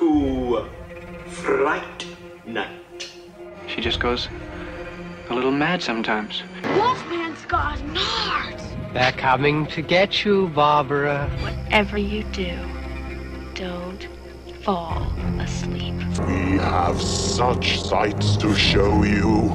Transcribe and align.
Welcome 0.00 0.70
to 1.24 1.30
Fright 1.30 2.06
Night. 2.46 3.10
She 3.66 3.82
just 3.82 4.00
goes 4.00 4.28
a 5.28 5.34
little 5.34 5.50
mad 5.50 5.82
sometimes. 5.82 6.42
Wolfman's 6.62 7.44
got 7.44 7.78
nards. 7.78 8.92
They're 8.94 9.12
coming 9.12 9.66
to 9.66 9.82
get 9.82 10.24
you, 10.24 10.48
Barbara. 10.48 11.28
Whatever 11.40 11.98
you 11.98 12.24
do, 12.32 12.58
don't 13.54 14.08
fall 14.62 15.02
asleep. 15.38 15.94
We 16.26 16.58
have 16.58 17.00
such 17.00 17.80
sights 17.82 18.36
to 18.38 18.54
show 18.54 19.02
you. 19.02 19.50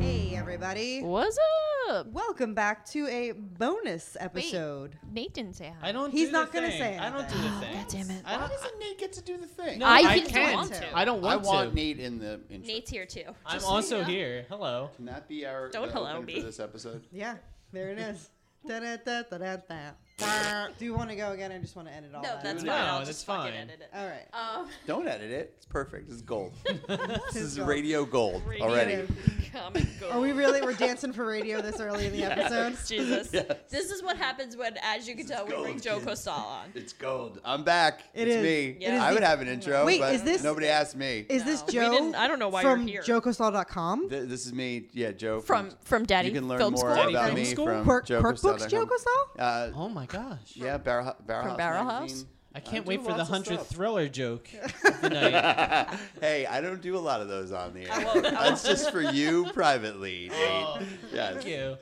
Hey, 0.00 0.34
everybody. 0.36 1.02
What's 1.02 1.36
up? 1.36 1.75
Welcome 2.06 2.54
back 2.54 2.84
to 2.86 3.06
a 3.06 3.30
bonus 3.32 4.16
episode. 4.18 4.98
Nate 5.12 5.32
didn't 5.34 5.54
say 5.54 5.72
hi. 5.80 5.88
I 5.90 5.92
don't. 5.92 6.10
He's 6.10 6.28
do 6.28 6.32
not 6.32 6.50
the 6.50 6.58
gonna 6.58 6.70
thing. 6.70 6.78
say 6.80 6.98
I 6.98 7.10
don't 7.10 7.28
do 7.28 7.34
anything. 7.36 7.60
the 7.60 7.60
thing. 7.60 7.74
God 7.76 7.86
damn 7.88 8.10
it. 8.10 8.22
I 8.24 8.32
Why 8.32 8.38
don't. 8.40 8.50
doesn't 8.50 8.78
Nate 8.80 8.98
get 8.98 9.12
to 9.12 9.22
do 9.22 9.36
the 9.36 9.46
thing? 9.46 9.78
No, 9.78 9.86
I 9.86 9.98
I, 9.98 10.18
didn't 10.18 10.30
can't. 10.30 10.54
want 10.56 10.72
to. 10.74 10.96
I 10.96 11.04
don't 11.04 11.24
I 11.24 11.36
want 11.36 11.46
want 11.46 11.68
to. 11.70 11.74
Nate 11.76 12.00
in 12.00 12.18
the 12.18 12.40
intro. 12.50 12.66
Nate's 12.66 12.90
here 12.90 13.06
too. 13.06 13.22
I'm 13.46 13.54
Just- 13.54 13.66
also 13.66 14.02
here. 14.02 14.46
Hello. 14.48 14.90
Can 14.96 15.04
that 15.06 15.28
be 15.28 15.46
our 15.46 15.68
Don't 15.68 15.86
the 15.86 15.92
hello 15.92 16.10
opening 16.10 16.26
me. 16.26 16.40
for 16.40 16.46
this 16.46 16.58
episode? 16.58 17.04
Yeah, 17.12 17.36
there 17.72 17.90
it 17.90 17.98
is. 17.98 18.30
Da-da-da-da-da-da. 18.66 19.90
Do 20.18 20.84
you 20.84 20.94
want 20.94 21.10
to 21.10 21.16
go 21.16 21.32
again? 21.32 21.52
I 21.52 21.58
just 21.58 21.76
want 21.76 21.88
to 21.88 21.94
end 21.94 22.06
it 22.06 22.14
all. 22.14 22.22
No, 22.22 22.30
out? 22.30 22.42
that's 22.42 22.62
No, 22.62 22.72
fine. 22.72 22.82
I'll 22.82 22.96
that's 22.98 23.10
just 23.10 23.26
fucking 23.26 23.52
fine. 23.52 23.60
edit 23.60 23.80
it. 23.80 23.90
All 23.94 24.06
right. 24.06 24.26
Um, 24.32 24.68
Don't 24.86 25.06
edit 25.06 25.30
it. 25.30 25.54
It's 25.56 25.66
perfect. 25.66 26.10
It's 26.10 26.22
gold. 26.22 26.54
this 26.88 27.36
is 27.36 27.56
gold. 27.56 27.68
radio 27.68 28.04
gold 28.06 28.42
Radio. 28.46 28.66
already. 28.66 29.06
come 29.52 29.74
and 29.74 29.88
go. 30.00 30.10
Are 30.10 30.20
we 30.20 30.32
really? 30.32 30.62
We're 30.62 30.72
dancing 30.72 31.12
for 31.12 31.26
radio 31.26 31.60
this 31.60 31.80
early 31.80 32.06
in 32.06 32.12
the 32.12 32.24
episode. 32.30 32.76
Jesus. 32.88 33.28
Yes. 33.32 33.52
This 33.70 33.90
is 33.90 34.02
what 34.02 34.16
happens 34.16 34.56
when, 34.56 34.76
as 34.82 35.06
you 35.06 35.14
can 35.16 35.26
tell, 35.26 35.44
we 35.44 35.50
gold, 35.50 35.64
bring 35.64 35.80
Joe 35.80 35.94
kids. 35.96 36.06
Costal 36.06 36.32
on. 36.32 36.70
It's 36.74 36.92
gold. 36.94 37.40
I'm 37.44 37.62
back. 37.62 38.00
It 38.14 38.28
it's 38.28 38.36
is. 38.36 38.42
me. 38.42 38.76
It 38.84 38.94
is 38.94 39.00
I 39.00 39.08
the- 39.10 39.14
would 39.14 39.22
have 39.22 39.40
an 39.42 39.48
intro, 39.48 39.84
Wait, 39.84 40.00
but 40.00 40.14
is 40.14 40.22
this- 40.22 40.42
nobody 40.42 40.68
asked 40.68 40.96
me. 40.96 41.26
Is 41.28 41.44
this 41.44 41.60
No, 41.60 41.66
we 41.66 41.72
Joe? 41.72 41.90
didn't- 41.92 42.14
I 42.14 42.26
don't 42.26 42.38
know 42.38 42.48
why 42.48 42.62
you're 42.62 42.76
from 42.76 42.86
here. 42.86 43.02
JoeCostal.com? 43.02 44.08
Th- 44.08 44.28
this 44.28 44.46
is 44.46 44.52
me. 44.54 44.88
Yeah, 44.92 45.12
Joe. 45.12 45.40
From 45.40 45.70
from 45.84 46.04
Daddy 46.06 46.28
you 46.28 46.34
can 46.34 46.48
learn 46.48 46.58
Film 46.58 46.72
more 46.74 46.80
School. 46.80 46.94
Daddy 46.94 47.12
about 47.12 47.24
Film 47.26 47.34
me 47.36 47.44
School? 47.44 47.66
from 47.66 47.84
Quirk, 47.84 48.06
Joe 48.06 48.20
Quirk 48.20 48.40
Books, 48.40 48.66
Joe 48.66 48.86
Costal? 48.86 49.12
Uh, 49.38 49.70
Oh 49.74 49.88
my 49.88 50.05
gosh. 50.06 50.38
yeah, 50.54 50.76
Barrel, 50.78 51.14
Barrel 51.26 51.42
From 51.42 51.50
House 51.50 51.56
Barrel 51.58 51.84
magazine. 51.84 52.18
House? 52.18 52.26
I 52.54 52.60
can't 52.60 52.84
do 52.86 52.88
wait 52.88 53.00
for 53.02 53.08
the 53.12 53.18
lots 53.18 53.22
of 53.22 53.28
hundredth 53.28 53.60
stuff. 53.66 53.76
thriller 53.76 54.08
joke 54.08 54.48
of 54.84 55.00
the 55.02 55.10
night. 55.10 55.98
hey, 56.22 56.46
I 56.46 56.60
don't 56.62 56.80
do 56.80 56.96
a 56.96 56.98
lot 56.98 57.20
of 57.20 57.28
those 57.28 57.52
on 57.52 57.74
the 57.74 57.82
air. 57.82 58.04
won't- 58.06 58.24
I 58.26 58.48
That's 58.48 58.62
just 58.64 58.90
for 58.90 59.02
you 59.02 59.46
privately, 59.52 60.28
Nate. 60.32 60.40
Oh, 60.66 60.78
yes. 61.12 61.34
Thank 61.34 61.46
you. 61.48 61.76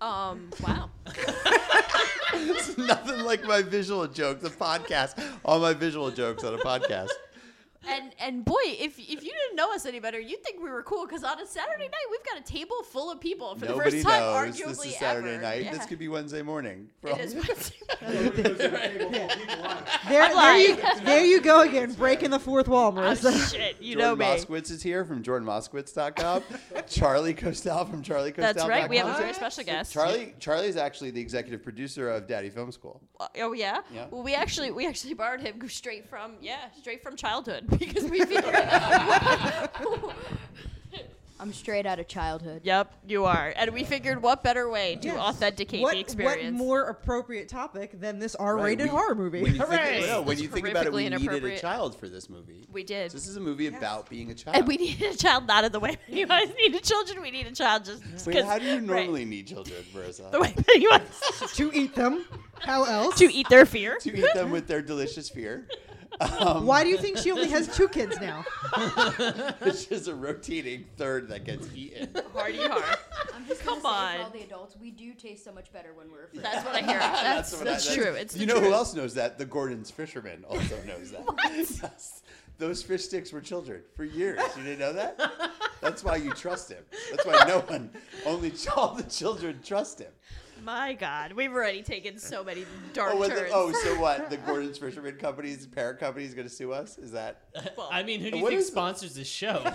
Um. 0.00 0.50
Wow. 0.66 0.90
It's 2.36 2.76
nothing 2.76 3.20
like 3.20 3.44
my 3.44 3.62
visual 3.62 4.06
jokes. 4.08 4.44
A 4.44 4.50
podcast. 4.50 5.22
All 5.44 5.60
my 5.60 5.72
visual 5.72 6.10
jokes 6.10 6.42
on 6.42 6.54
a 6.54 6.58
podcast. 6.58 7.10
And 7.88 8.14
and 8.18 8.44
boy, 8.44 8.54
if 8.64 8.98
if 8.98 9.08
you 9.22 9.32
didn't 9.32 9.56
know 9.56 9.72
us 9.74 9.86
any 9.86 10.00
better, 10.00 10.18
you'd 10.20 10.42
think 10.42 10.62
we 10.62 10.70
were 10.70 10.82
cool 10.82 11.06
because 11.06 11.24
on 11.24 11.40
a 11.40 11.46
Saturday 11.46 11.84
night 11.84 12.06
we've 12.10 12.24
got 12.24 12.38
a 12.40 12.44
table 12.44 12.82
full 12.90 13.10
of 13.10 13.20
people 13.20 13.54
for 13.56 13.66
Nobody 13.66 13.90
the 13.90 13.96
first 14.02 14.06
time, 14.06 14.20
knows 14.20 14.56
arguably 14.56 14.68
this 14.68 14.84
is 14.86 14.96
Saturday 14.98 15.34
ever. 15.34 15.42
night. 15.42 15.64
Yeah. 15.64 15.72
This 15.72 15.86
could 15.86 15.98
be 15.98 16.08
Wednesday 16.08 16.42
morning. 16.42 16.88
for 17.00 17.08
It 17.08 17.12
all- 17.14 17.20
is 17.20 17.34
Wednesday. 17.34 17.76
There, 20.06 20.28
there, 20.28 20.58
you, 20.58 20.76
there 21.04 21.24
you 21.24 21.40
go 21.40 21.62
again, 21.62 21.92
breaking 21.94 22.30
the 22.30 22.38
fourth 22.38 22.68
wall, 22.68 22.92
Marissa. 22.92 23.32
Shit, 23.50 23.80
you 23.80 23.94
Jordan 23.94 23.98
know 23.98 24.16
me. 24.16 24.24
Moskowitz 24.26 24.70
is 24.70 24.82
here 24.82 25.04
from 25.04 25.22
JordanMoskowitz.com. 25.22 26.42
Charlie 26.88 27.32
Costal 27.34 27.86
from 27.86 28.02
CharlieCostal.com. 28.02 28.42
That's 28.42 28.66
right. 28.66 28.88
We 28.88 28.98
have 28.98 29.08
a 29.08 29.18
very 29.18 29.32
special 29.32 29.64
guest. 29.64 29.92
Charlie. 29.92 30.34
Charlie 30.38 30.68
is 30.68 30.76
actually 30.76 31.10
the 31.10 31.20
executive 31.20 31.62
producer 31.62 32.10
of 32.10 32.26
Daddy 32.26 32.50
Film 32.50 32.70
School. 32.70 33.00
Uh, 33.18 33.28
oh 33.38 33.52
yeah? 33.54 33.80
Yeah. 33.92 34.06
Well, 34.10 34.22
we 34.22 34.34
actually 34.34 34.70
we 34.70 34.86
actually 34.86 35.14
borrowed 35.14 35.40
him 35.40 35.66
straight 35.68 36.06
from 36.08 36.34
yeah 36.40 36.70
straight 36.78 37.02
from 37.02 37.16
childhood 37.16 37.66
because 37.78 38.04
we 38.04 38.20
figured. 38.24 38.54
I'm 41.40 41.52
straight 41.52 41.84
out 41.84 41.98
of 41.98 42.06
childhood. 42.08 42.62
yep, 42.64 42.94
you 43.06 43.24
are, 43.26 43.52
and 43.56 43.72
we 43.74 43.84
figured 43.84 44.22
what 44.22 44.42
better 44.42 44.66
way 44.70 44.96
to 45.02 45.08
Yes. 45.08 45.18
authenticate 45.18 45.82
what, 45.82 45.92
the 45.92 46.00
experience. 46.00 46.52
What 46.58 46.64
more 46.66 46.82
appropriate 46.84 47.48
topic 47.50 48.00
than 48.00 48.18
this 48.18 48.34
R-rated 48.36 48.86
we- 48.86 48.88
horror 48.90 49.14
movie? 49.14 49.42
When 49.42 49.52
you 49.54 49.58
think, 49.60 49.70
Hooray! 49.72 50.06
no, 50.06 50.22
when 50.22 50.34
It's 50.34 50.42
you 50.42 50.48
think 50.48 50.68
about 50.68 50.86
it, 50.86 50.92
we 50.92 51.02
needed 51.02 51.16
a 51.18 51.20
inappropriate. 51.22 51.60
child 51.60 51.96
for 51.98 52.08
this 52.08 52.30
movie. 52.30 52.66
we 52.72 52.82
did. 52.82 53.10
This 53.10 53.26
is 53.26 53.36
a 53.36 53.40
movie 53.40 53.66
about 53.66 54.08
being 54.08 54.30
a 54.30 54.34
child. 54.34 54.56
and 54.56 54.66
we 54.66 54.76
needed 54.78 55.12
a 55.14 55.16
child 55.18 55.46
not 55.46 55.64
in 55.64 55.72
the 55.72 55.80
way 55.80 55.96
Pennywise 56.08 56.48
needed 56.56 56.82
children. 56.82 57.20
We 57.20 57.30
need 57.32 57.46
a 57.48 57.52
child 57.52 57.84
just 57.84 58.02
Wait, 58.26 58.36
'cause- 58.36 58.44
how 58.46 58.58
do 58.58 58.64
you 58.64 58.74
right, 58.76 58.82
normally 59.04 59.24
need 59.26 59.46
children, 59.48 59.82
Marissa? 59.92 60.30
the 60.30 60.40
way 60.40 60.54
Pennywise 60.66 61.50
to 61.56 61.70
eat 61.74 61.94
them. 61.94 62.24
How 62.60 62.84
else? 62.84 63.18
to 63.18 63.30
eat 63.30 63.48
their 63.50 63.66
fear. 63.66 63.98
to 63.98 64.16
eat 64.16 64.32
them 64.34 64.50
with 64.50 64.66
their 64.66 64.80
delicious 64.80 65.28
fear. 65.28 65.66
Um, 66.20 66.66
Why 66.66 66.82
do 66.84 66.90
you 66.90 66.96
think 66.98 67.18
she 67.18 67.30
only 67.32 67.48
has 67.48 67.74
two 67.76 67.88
kids 67.88 68.18
now? 68.20 68.44
It's 69.60 69.86
just 69.86 70.08
a 70.08 70.14
rotating 70.14 70.84
third 70.96 71.28
that 71.28 71.44
gets 71.44 71.68
eaten. 71.74 72.08
Hardy 72.32 72.58
heart. 72.58 72.84
I'm 73.34 73.46
just 73.46 73.62
Come 73.62 73.80
gonna 73.82 74.18
on. 74.18 74.20
all 74.20 74.30
the 74.30 74.42
adults, 74.42 74.76
we 74.80 74.90
do 74.90 75.12
taste 75.14 75.44
so 75.44 75.52
much 75.52 75.72
better 75.72 75.92
when 75.94 76.10
we're 76.10 76.24
afraid. 76.24 76.42
That's 76.44 76.64
what 76.64 76.74
I 76.74 76.82
hear. 76.82 76.98
That's 76.98 77.52
what 77.54 77.64
that's, 77.64 77.90
I- 77.90 77.94
true. 77.94 78.12
It's 78.12 78.34
you 78.36 78.46
the 78.46 78.46
know 78.46 78.54
who 78.60 78.66
truth. 78.66 78.74
else 78.74 78.94
knows 78.94 79.14
that? 79.14 79.38
The 79.38 79.44
Gordon's 79.46 79.90
fisherman 79.90 80.44
also 80.48 80.76
knows 80.86 81.10
that. 81.12 81.24
Yes. 81.82 82.22
Those 82.58 82.82
fish 82.84 83.04
sticks 83.04 83.32
were 83.32 83.40
children 83.40 83.82
for 83.96 84.04
years. 84.04 84.40
You 84.56 84.62
didn't 84.62 84.78
know 84.78 84.92
that? 84.92 85.18
That's 85.80 86.04
why 86.04 86.16
you 86.16 86.30
trust 86.32 86.70
him. 86.70 86.84
That's 87.10 87.26
why 87.26 87.44
no 87.48 87.60
one, 87.60 87.90
only 88.24 88.52
all 88.76 88.94
the 88.94 89.02
children 89.02 89.58
trust 89.64 89.98
him. 90.00 90.12
My 90.64 90.94
God, 90.94 91.32
we've 91.34 91.52
already 91.52 91.82
taken 91.82 92.18
so 92.18 92.42
many 92.42 92.64
dark 92.94 93.12
Oh, 93.14 93.28
turns. 93.28 93.40
the, 93.40 93.48
oh, 93.52 93.72
so 93.72 94.00
what? 94.00 94.30
The 94.30 94.36
Gordon's 94.46 94.78
Fisherman 94.78 95.16
Company's 95.16 95.66
parent 95.66 96.00
company 96.00 96.24
is 96.24 96.32
going 96.32 96.48
to 96.48 96.54
sue 96.54 96.72
us? 96.72 96.96
Is 96.96 97.12
that? 97.12 97.42
I 97.90 98.02
mean, 98.02 98.20
who 98.20 98.30
do 98.30 98.38
you 98.38 98.46
think 98.48 98.60
is- 98.60 98.66
sponsors 98.68 99.14
this 99.14 99.28
show? 99.28 99.62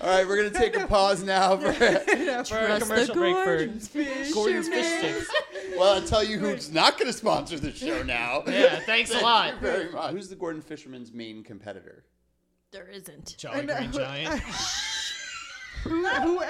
All 0.00 0.08
right, 0.08 0.26
we're 0.26 0.36
going 0.36 0.50
to 0.52 0.58
take 0.58 0.76
a 0.76 0.86
pause 0.86 1.22
now 1.22 1.56
for. 1.56 1.72
For 1.72 1.84
our 1.84 2.44
Trust 2.44 2.50
the 2.50 2.78
commercial 2.80 3.14
break 3.14 3.34
Gordon's 3.34 3.88
for 3.88 4.04
Gordon's 4.34 4.68
Fish 4.68 4.98
Sticks. 4.98 5.30
well, 5.78 5.94
I'll 5.94 6.02
tell 6.06 6.22
you 6.24 6.38
who's 6.38 6.70
not 6.72 6.98
going 6.98 7.06
to 7.06 7.16
sponsor 7.16 7.58
the 7.58 7.72
show 7.72 8.02
now. 8.02 8.42
Yeah, 8.46 8.80
thanks 8.80 9.10
a 9.14 9.18
lot. 9.20 9.54
you 9.54 9.60
very 9.60 9.90
much. 9.90 10.12
Who's 10.12 10.28
the 10.28 10.36
Gordon 10.36 10.62
Fisherman's 10.62 11.12
main 11.12 11.42
competitor? 11.42 12.04
There 12.72 12.88
isn't. 12.88 13.36
Jolly. 13.38 13.66
Green 13.66 13.92
Giant. 13.92 14.42
Who, 15.84 16.06
who, 16.06 16.40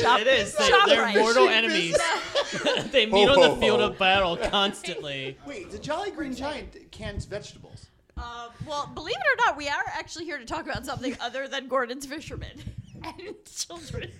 Shop, 0.00 0.20
It 0.20 0.26
is. 0.26 0.54
They, 0.54 0.68
shop 0.68 0.88
they're 0.88 1.02
right. 1.02 1.16
mortal 1.16 1.48
enemies. 1.48 1.98
they 2.92 3.06
meet 3.06 3.28
Ho, 3.28 3.34
on 3.42 3.50
the 3.50 3.56
field 3.64 3.80
ho. 3.80 3.86
of 3.88 3.98
battle 3.98 4.36
constantly. 4.36 5.36
Wait, 5.46 5.70
the 5.70 5.78
Jolly 5.78 6.10
Green 6.10 6.34
Giant 6.34 6.76
cans 6.90 7.24
vegetables. 7.24 7.86
Uh, 8.16 8.48
well, 8.66 8.90
believe 8.94 9.16
it 9.16 9.40
or 9.40 9.46
not, 9.46 9.56
we 9.56 9.68
are 9.68 9.82
actually 9.94 10.24
here 10.24 10.38
to 10.38 10.44
talk 10.44 10.64
about 10.64 10.86
something 10.86 11.16
other 11.20 11.48
than 11.48 11.66
Gordon's 11.68 12.06
fishermen 12.06 12.62
and 13.04 13.34
children. 13.44 14.10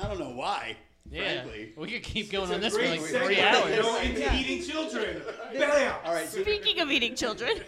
I 0.00 0.08
don't 0.08 0.18
know 0.18 0.30
why. 0.30 0.76
Yeah, 1.10 1.42
Frankly. 1.42 1.72
we 1.76 1.90
could 1.90 2.02
keep 2.02 2.30
going 2.30 2.52
on 2.52 2.60
this 2.60 2.74
for 2.76 2.82
like 2.82 3.00
great 3.00 3.22
three 3.24 3.36
segment. 3.36 3.84
hours. 3.86 4.04
into 4.04 4.34
eating 4.34 4.62
children. 4.62 5.22
Bam! 5.54 5.94
All 6.04 6.12
right. 6.12 6.28
So 6.28 6.42
Speaking 6.42 6.80
of 6.80 6.90
eating 6.90 7.14
children, 7.14 7.60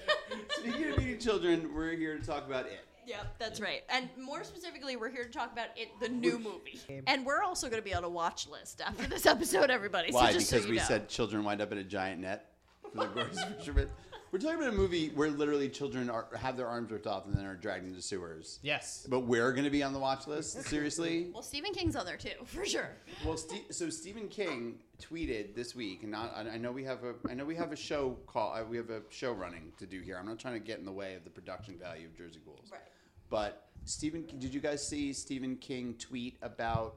speaking 0.58 0.92
of 0.92 0.98
eating 1.00 1.18
children, 1.18 1.74
we're 1.74 1.92
here 1.92 2.18
to 2.18 2.24
talk 2.24 2.46
about 2.46 2.66
it. 2.66 2.80
Yep, 3.10 3.38
that's 3.40 3.60
right. 3.60 3.82
And 3.88 4.08
more 4.16 4.44
specifically, 4.44 4.94
we're 4.94 5.10
here 5.10 5.24
to 5.24 5.30
talk 5.30 5.52
about 5.52 5.66
it, 5.76 5.88
the 5.98 6.08
new 6.08 6.38
movie. 6.38 6.80
And 7.08 7.26
we're 7.26 7.42
also 7.42 7.68
going 7.68 7.82
to 7.82 7.84
be 7.84 7.92
on 7.92 8.04
a 8.04 8.08
watch 8.08 8.46
list 8.46 8.80
after 8.80 9.06
this 9.08 9.26
episode, 9.34 9.68
everybody. 9.68 10.12
Why? 10.12 10.28
So 10.28 10.38
just 10.38 10.50
because 10.50 10.62
so 10.62 10.68
you 10.68 10.74
we 10.74 10.78
know. 10.78 10.84
said 10.84 11.08
children 11.08 11.42
wind 11.42 11.60
up 11.60 11.72
in 11.72 11.78
a 11.78 11.84
giant 11.84 12.20
net 12.20 12.52
for 12.92 13.00
the 13.00 13.06
Gorgeous 13.06 13.42
Fisherman. 13.58 13.88
We're 14.30 14.38
talking 14.38 14.58
about 14.58 14.68
a 14.68 14.76
movie 14.76 15.08
where 15.08 15.28
literally 15.28 15.68
children 15.68 16.08
are, 16.08 16.28
have 16.38 16.56
their 16.56 16.68
arms 16.68 16.92
ripped 16.92 17.08
off 17.08 17.26
and 17.26 17.34
then 17.34 17.44
are 17.44 17.56
dragged 17.56 17.84
into 17.84 18.00
sewers. 18.00 18.60
Yes. 18.62 19.04
But 19.10 19.20
we're 19.20 19.50
going 19.50 19.64
to 19.64 19.70
be 19.70 19.82
on 19.82 19.92
the 19.92 19.98
watch 19.98 20.28
list? 20.28 20.62
Seriously? 20.66 21.30
Well, 21.34 21.42
Stephen 21.42 21.72
King's 21.72 21.96
on 21.96 22.06
there 22.06 22.16
too, 22.16 22.30
for 22.44 22.64
sure. 22.64 22.90
Well, 23.24 23.36
Ste 23.36 23.54
so 23.70 23.90
Stephen 23.90 24.28
King 24.28 24.78
tweeted 25.02 25.56
this 25.56 25.74
week, 25.74 26.04
and 26.04 26.12
not, 26.12 26.32
I 26.36 26.48
I 26.48 26.58
know 26.58 26.70
we 26.70 26.84
have 26.84 27.02
a, 27.02 27.14
I 27.28 27.34
know 27.34 27.44
we 27.44 27.56
have 27.56 27.72
a 27.72 27.76
show 27.76 28.16
call, 28.28 28.54
uh, 28.54 28.62
we 28.62 28.76
have 28.76 28.90
a 28.90 29.02
show 29.10 29.32
running 29.32 29.72
to 29.78 29.86
do 29.86 30.00
here. 30.00 30.16
I'm 30.16 30.26
not 30.26 30.38
trying 30.38 30.54
to 30.54 30.64
get 30.64 30.78
in 30.78 30.84
the 30.84 30.92
way 30.92 31.16
of 31.16 31.24
the 31.24 31.30
production 31.30 31.76
value 31.76 32.06
of 32.06 32.16
Jersey 32.16 32.38
Ghouls. 32.44 32.68
Right. 32.70 32.82
But 33.30 33.68
Stephen, 33.84 34.26
did 34.38 34.52
you 34.52 34.60
guys 34.60 34.86
see 34.86 35.12
Stephen 35.12 35.56
King 35.56 35.94
tweet 35.98 36.36
about 36.42 36.96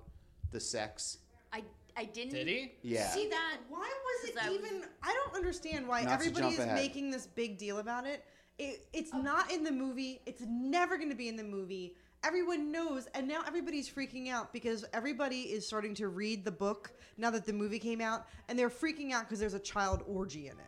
the 0.52 0.60
sex? 0.60 1.20
I 1.54 1.64
I 1.96 2.06
didn't 2.06 2.34
Did 2.34 2.48
he? 2.48 2.72
Yeah. 2.82 3.08
see 3.10 3.30
that. 3.30 3.58
Why 3.70 3.80
was 3.88 4.30
it 4.30 4.36
'Cause 4.36 4.46
I 4.48 4.50
was- 4.50 4.60
even? 4.60 4.84
I 5.04 5.14
don't 5.14 5.36
understand 5.36 5.88
why 5.88 6.02
Not 6.02 6.08
to 6.10 6.14
everybody 6.16 6.42
jump 6.42 6.54
is 6.54 6.60
ahead. 6.60 6.76
making 6.76 7.12
this 7.12 7.28
big 7.28 7.58
deal 7.58 7.78
about 7.78 8.06
it. 8.08 8.26
it 8.58 8.88
it's 8.94 9.14
not 9.14 9.52
in 9.52 9.64
the 9.64 9.72
movie. 9.72 10.22
It's 10.26 10.42
never 10.42 10.98
going 10.98 11.10
to 11.10 11.16
be 11.16 11.28
in 11.28 11.36
the 11.36 11.44
movie. 11.44 11.96
Everyone 12.24 12.72
knows, 12.72 13.08
and 13.16 13.28
now 13.28 13.44
everybody's 13.46 13.90
freaking 13.90 14.30
out 14.30 14.54
because 14.54 14.86
everybody 14.94 15.42
is 15.52 15.68
starting 15.68 15.94
to 15.96 16.08
read 16.08 16.46
the 16.46 16.52
book 16.52 16.94
now 17.18 17.30
that 17.30 17.46
the 17.46 17.52
movie 17.54 17.80
came 17.80 18.00
out, 18.00 18.26
and 18.48 18.58
they're 18.58 18.70
freaking 18.70 19.12
out 19.12 19.24
because 19.26 19.40
there's 19.40 19.54
a 19.56 19.60
child 19.60 20.04
orgy 20.08 20.48
in 20.48 20.54
it. 20.54 20.68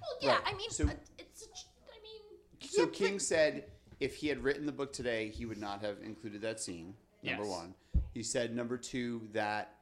Well, 0.00 0.10
yeah, 0.20 0.34
Right. 0.36 0.42
I 0.46 0.54
mean, 0.54 0.70
So- 0.70 0.86
uh, 0.86 0.92
it's. 1.18 1.42
A, 1.42 1.46
ch- 1.48 1.66
I 1.90 2.00
mean, 2.02 2.70
So 2.70 2.86
King 2.86 3.18
said 3.18 3.71
if 4.02 4.16
he 4.16 4.26
had 4.26 4.42
written 4.42 4.66
the 4.66 4.72
book 4.72 4.92
today, 4.92 5.28
he 5.28 5.46
would 5.46 5.60
not 5.60 5.80
have 5.80 5.96
included 6.04 6.42
that 6.42 6.58
scene. 6.60 6.94
Number 7.22 7.44
Yes. 7.44 7.50
one. 7.52 7.74
He 8.12 8.22
said 8.24 8.54
number 8.54 8.76
two 8.76 9.28
that 9.32 9.76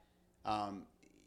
um, 0.44 0.82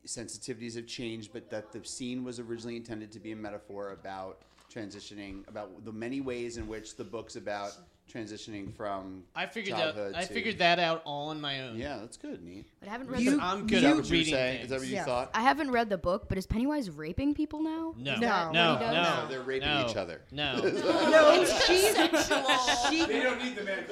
sensitivities 0.06 0.76
have 0.76 0.86
changed, 0.86 1.34
but 1.34 1.50
that 1.50 1.72
the 1.72 1.84
scene 1.84 2.24
was 2.24 2.40
originally 2.40 2.76
intended 2.76 3.12
to 3.14 3.20
be 3.20 3.32
a 3.32 3.36
metaphor 3.36 3.92
about 3.94 4.42
transitioning, 4.72 5.48
about 5.48 5.84
the 5.86 5.92
many 5.92 6.22
ways 6.22 6.58
in 6.58 6.68
which 6.68 6.96
the 6.96 7.04
book's 7.04 7.36
about 7.36 7.72
transitioning 8.12 8.76
from 8.76 9.24
I 9.36 9.46
figured 9.48 9.76
childhood 9.78 10.14
that. 10.14 10.18
I 10.20 10.26
to- 10.26 10.34
figured 10.34 10.60
that 10.60 10.78
out 10.78 11.02
all 11.06 11.30
on 11.30 11.42
my 11.42 11.62
own. 11.62 11.78
Yeah, 11.78 11.98
that's 12.00 12.18
good, 12.18 12.44
neat. 12.44 12.66
But 12.80 12.90
I 12.90 12.92
haven't 12.92 13.08
read 13.08 13.20
Because 13.20 13.38
the 13.38 13.44
I'm 13.44 13.60
Is 13.66 13.72
good 13.72 13.84
that 13.84 13.90
at 13.90 13.96
what 13.96 14.06
you 14.06 14.10
were 14.12 14.18
reading 14.18 14.34
saying? 14.34 14.52
things. 14.58 14.64
Is 14.66 14.70
that 14.70 14.80
what 14.80 14.88
you 14.88 14.94
Yeah. 14.96 15.06
thought? 15.06 15.32
I 15.34 15.42
haven't 15.42 15.72
read 15.72 15.90
the 15.90 15.98
book, 15.98 16.30
but 16.30 16.38
is 16.38 16.46
Pennywise 16.46 16.90
raping 16.92 17.34
people 17.34 17.62
now? 17.64 17.96
No. 17.98 18.14
Is 18.14 18.20
No. 18.20 18.28
that 18.28 18.52
No. 18.54 18.74
what 18.74 18.80
he 18.82 18.86
does? 18.86 18.94
No. 18.96 19.22
No, 19.24 19.28
they're 19.30 19.42
raping 19.42 19.68
no, 19.70 19.88
each 19.90 19.96
other. 19.96 20.22
No. 20.32 20.54
No, 21.14 21.46
she's 21.66 21.94
consensual. 21.96 22.46
she. 22.90 23.06
They 23.06 23.22
don't 23.22 23.44
need 23.44 23.56
the 23.56 23.64
man. 23.64 23.84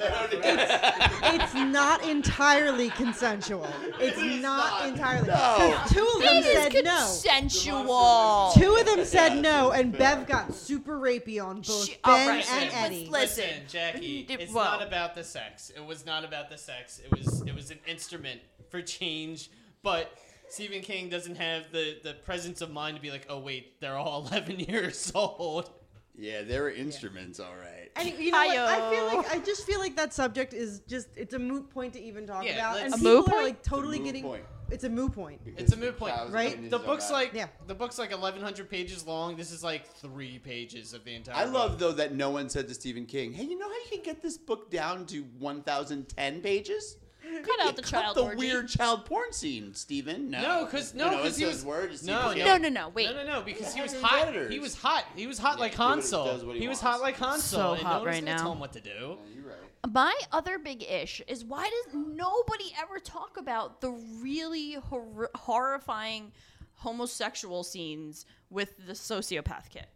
It's 1.34 1.54
not 1.54 2.04
entirely 2.08 2.90
consensual. 2.90 3.66
It's 3.98 4.42
not 4.42 4.86
entirely. 4.86 5.28
No. 5.28 5.34
'Cause 5.34 5.92
Two 5.92 6.06
of 6.16 6.22
them 6.22 6.36
it 6.36 6.46
is 6.46 6.52
said 6.72 6.84
no. 6.84 6.96
consensual. 6.96 8.52
Two 8.54 8.76
of 8.76 8.86
them 8.86 9.04
said 9.04 9.38
no, 9.40 9.70
and 9.72 9.96
Bev 9.96 10.26
got 10.26 10.54
super 10.54 10.98
rapey 10.98 11.42
on 11.44 11.56
both 11.62 11.86
She- 11.86 11.96
Ben 12.04 12.12
all 12.12 12.28
right, 12.28 12.52
and 12.52 12.70
Eddie. 12.74 13.08
Listen, 13.10 13.44
Listen, 13.44 14.01
Jackie, 14.02 14.22
d- 14.24 14.34
it's 14.34 14.52
well- 14.52 14.64
not 14.78 14.86
about 14.86 15.14
the 15.14 15.24
sex. 15.24 15.70
It 15.74 15.84
was 15.84 16.04
not 16.06 16.24
about 16.24 16.48
the 16.50 16.58
sex. 16.58 17.00
It 17.04 17.10
was 17.16 17.42
it 17.42 17.54
was 17.54 17.70
an 17.70 17.78
instrument 17.86 18.40
for 18.70 18.82
change. 18.82 19.50
But 19.82 20.12
Stephen 20.48 20.80
King 20.82 21.08
doesn't 21.08 21.36
have 21.36 21.72
the 21.72 21.98
the 22.02 22.14
presence 22.14 22.60
of 22.60 22.70
mind 22.70 22.96
to 22.96 23.02
be 23.02 23.10
like, 23.10 23.26
oh 23.28 23.38
wait, 23.38 23.80
they're 23.80 23.96
all 23.96 24.26
11 24.30 24.60
years 24.60 25.10
old. 25.14 25.70
Yeah, 26.14 26.42
they 26.42 26.60
were 26.60 26.70
instruments, 26.70 27.40
all 27.40 27.54
right. 27.58 27.90
And 27.96 28.06
you 28.18 28.30
know, 28.32 28.36
what? 28.38 28.58
I 28.58 28.90
feel 28.90 29.06
like 29.06 29.32
I 29.34 29.38
just 29.38 29.66
feel 29.66 29.80
like 29.80 29.96
that 29.96 30.12
subject 30.12 30.52
is 30.52 30.80
just 30.80 31.08
it's 31.16 31.32
a 31.34 31.38
moot 31.38 31.70
point 31.70 31.94
to 31.94 32.00
even 32.02 32.26
talk 32.26 32.44
Yeah, 32.44 32.52
about, 32.72 32.80
and 32.84 32.92
A 32.92 32.96
people 32.98 33.12
moot 33.12 33.28
are 33.28 33.30
point? 33.30 33.44
like 33.44 33.62
totally 33.62 33.98
getting. 33.98 34.22
point. 34.22 34.44
It's 34.72 34.84
a 34.84 34.88
moot 34.90 35.12
point. 35.12 35.40
It's 35.58 35.72
a 35.72 35.76
moot 35.76 35.98
point, 35.98 36.14
Cows 36.14 36.30
right? 36.30 36.48
opinions 36.48 36.70
The 36.70 36.78
don't 36.78 36.86
book's 36.86 37.04
matter. 37.10 37.14
like 37.14 37.34
Yeah. 37.34 37.46
the 37.66 37.74
book's 37.74 37.98
like 37.98 38.10
1100 38.10 38.70
pages 38.70 39.06
long. 39.06 39.36
This 39.36 39.50
is 39.52 39.62
like 39.62 39.86
3 39.96 40.38
pages 40.38 40.94
of 40.94 41.04
the 41.04 41.14
entire 41.14 41.36
I 41.36 41.44
book. 41.44 41.54
love 41.54 41.78
though 41.78 41.92
that 41.92 42.14
no 42.14 42.30
one 42.30 42.48
said 42.48 42.68
to 42.68 42.74
Stephen 42.74 43.06
King, 43.06 43.32
"Hey, 43.34 43.44
you 43.44 43.58
know 43.58 43.68
how 43.68 43.74
you 43.74 43.86
can 43.90 44.02
get 44.02 44.22
this 44.22 44.38
book 44.38 44.70
down 44.70 45.06
to 45.06 45.22
1,010 45.38 46.40
pages? 46.40 46.96
cut 47.44 47.60
out 47.66 47.76
the 47.76 47.82
Cut 47.82 47.90
child 48.02 48.16
the 48.16 48.22
orgy. 48.24 48.36
weird 48.36 48.68
child 48.68 49.06
porn 49.06 49.32
scene, 49.32 49.72
Stephen." 49.74 50.30
No, 50.30 50.42
No, 50.42 50.64
because 50.64 50.92
no, 50.94 51.10
no, 51.10 51.16
because 51.18 51.38
it 51.38 51.44
he 51.44 51.44
says 51.50 51.54
was 51.56 51.64
word 51.64 51.82
to 51.84 51.90
no, 51.90 51.96
Stephen 51.96 52.14
no, 52.16 52.34
King. 52.34 52.44
No, 52.44 52.56
no, 52.56 52.68
no, 52.68 52.88
wait. 52.90 53.06
No, 53.10 53.14
no, 53.14 53.24
no, 53.38 53.42
because 53.42 53.72
he 53.74 53.80
was 53.80 53.92
Having 53.92 54.06
hot. 54.06 54.28
editors. 54.28 54.52
He 54.52 54.58
was 54.58 54.74
hot. 54.74 55.04
He 55.16 55.26
was 55.26 55.38
hot 55.38 55.54
Yeah, 55.56 55.60
like 55.60 55.72
he 55.72 55.76
do 55.76 55.82
what 55.82 55.88
Han 55.88 55.98
he- 55.98 56.04
Solo. 56.04 56.32
does 56.32 56.44
what 56.44 56.56
he 56.56 56.62
He 56.62 56.68
was 56.68 56.82
wants. 56.82 56.96
hot 56.98 57.00
like 57.00 57.16
Han 57.18 57.38
So 57.38 57.56
Solo. 57.56 57.72
and 57.74 57.82
hot 57.82 57.88
no 57.90 57.94
one's 58.04 58.06
right 58.06 58.24
gonna 58.24 58.36
now. 58.36 58.42
Tell 58.42 58.52
him 58.52 58.60
what 58.60 58.72
to 58.74 58.80
do. 58.80 58.90
You're 58.90 59.41
right. 59.41 59.41
My 59.88 60.14
other 60.30 60.58
big 60.58 60.82
ish 60.84 61.20
is 61.26 61.44
why 61.44 61.68
does 61.68 61.94
nobody 61.94 62.72
ever 62.80 63.00
talk 63.00 63.36
about 63.36 63.80
the 63.80 63.90
really 64.20 64.74
hor- 64.74 65.30
horrifying 65.34 66.30
homosexual 66.74 67.64
scenes 67.64 68.24
with 68.48 68.74
the 68.86 68.92
sociopath 68.92 69.70
kid? 69.70 69.86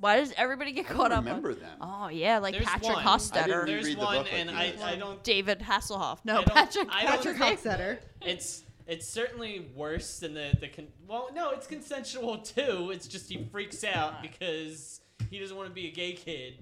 Why 0.00 0.16
does 0.16 0.32
everybody 0.36 0.72
get 0.72 0.86
I 0.90 0.94
caught 0.94 1.08
don't 1.10 1.18
up? 1.18 1.24
remember 1.26 1.50
on, 1.50 1.58
them. 1.60 1.78
Oh 1.80 2.08
yeah, 2.08 2.38
like 2.38 2.54
There's 2.54 2.64
Patrick 2.64 2.96
one. 2.96 3.06
I 3.06 3.16
didn't 3.46 3.66
There's 3.66 3.84
read 3.84 3.96
the 3.98 4.00
one, 4.04 4.16
book 4.16 4.32
like 4.32 4.40
and 4.40 4.50
you 4.50 4.56
I, 4.56 4.66
did. 4.70 4.80
I 4.80 4.96
don't. 4.96 5.22
David 5.22 5.60
Hasselhoff. 5.60 6.18
No, 6.24 6.32
I 6.40 6.44
don't- 6.44 6.54
Patrick. 6.54 6.88
I 6.90 7.02
don't- 7.02 7.10
Patrick 7.12 7.36
Patrick. 7.36 7.60
Hockstetter. 7.62 7.98
It's 8.22 8.62
it's 8.88 9.06
certainly 9.06 9.68
worse 9.76 10.18
than 10.20 10.34
the 10.34 10.56
the 10.58 10.68
con- 10.68 10.88
well 11.06 11.28
no 11.34 11.50
it's 11.50 11.66
consensual 11.68 12.38
too. 12.38 12.90
It's 12.92 13.06
just 13.06 13.28
he 13.30 13.46
freaks 13.52 13.84
out 13.84 14.22
because 14.22 15.02
he 15.30 15.38
doesn't 15.38 15.56
want 15.56 15.68
to 15.68 15.74
be 15.74 15.86
a 15.86 15.92
gay 15.92 16.14
kid, 16.14 16.54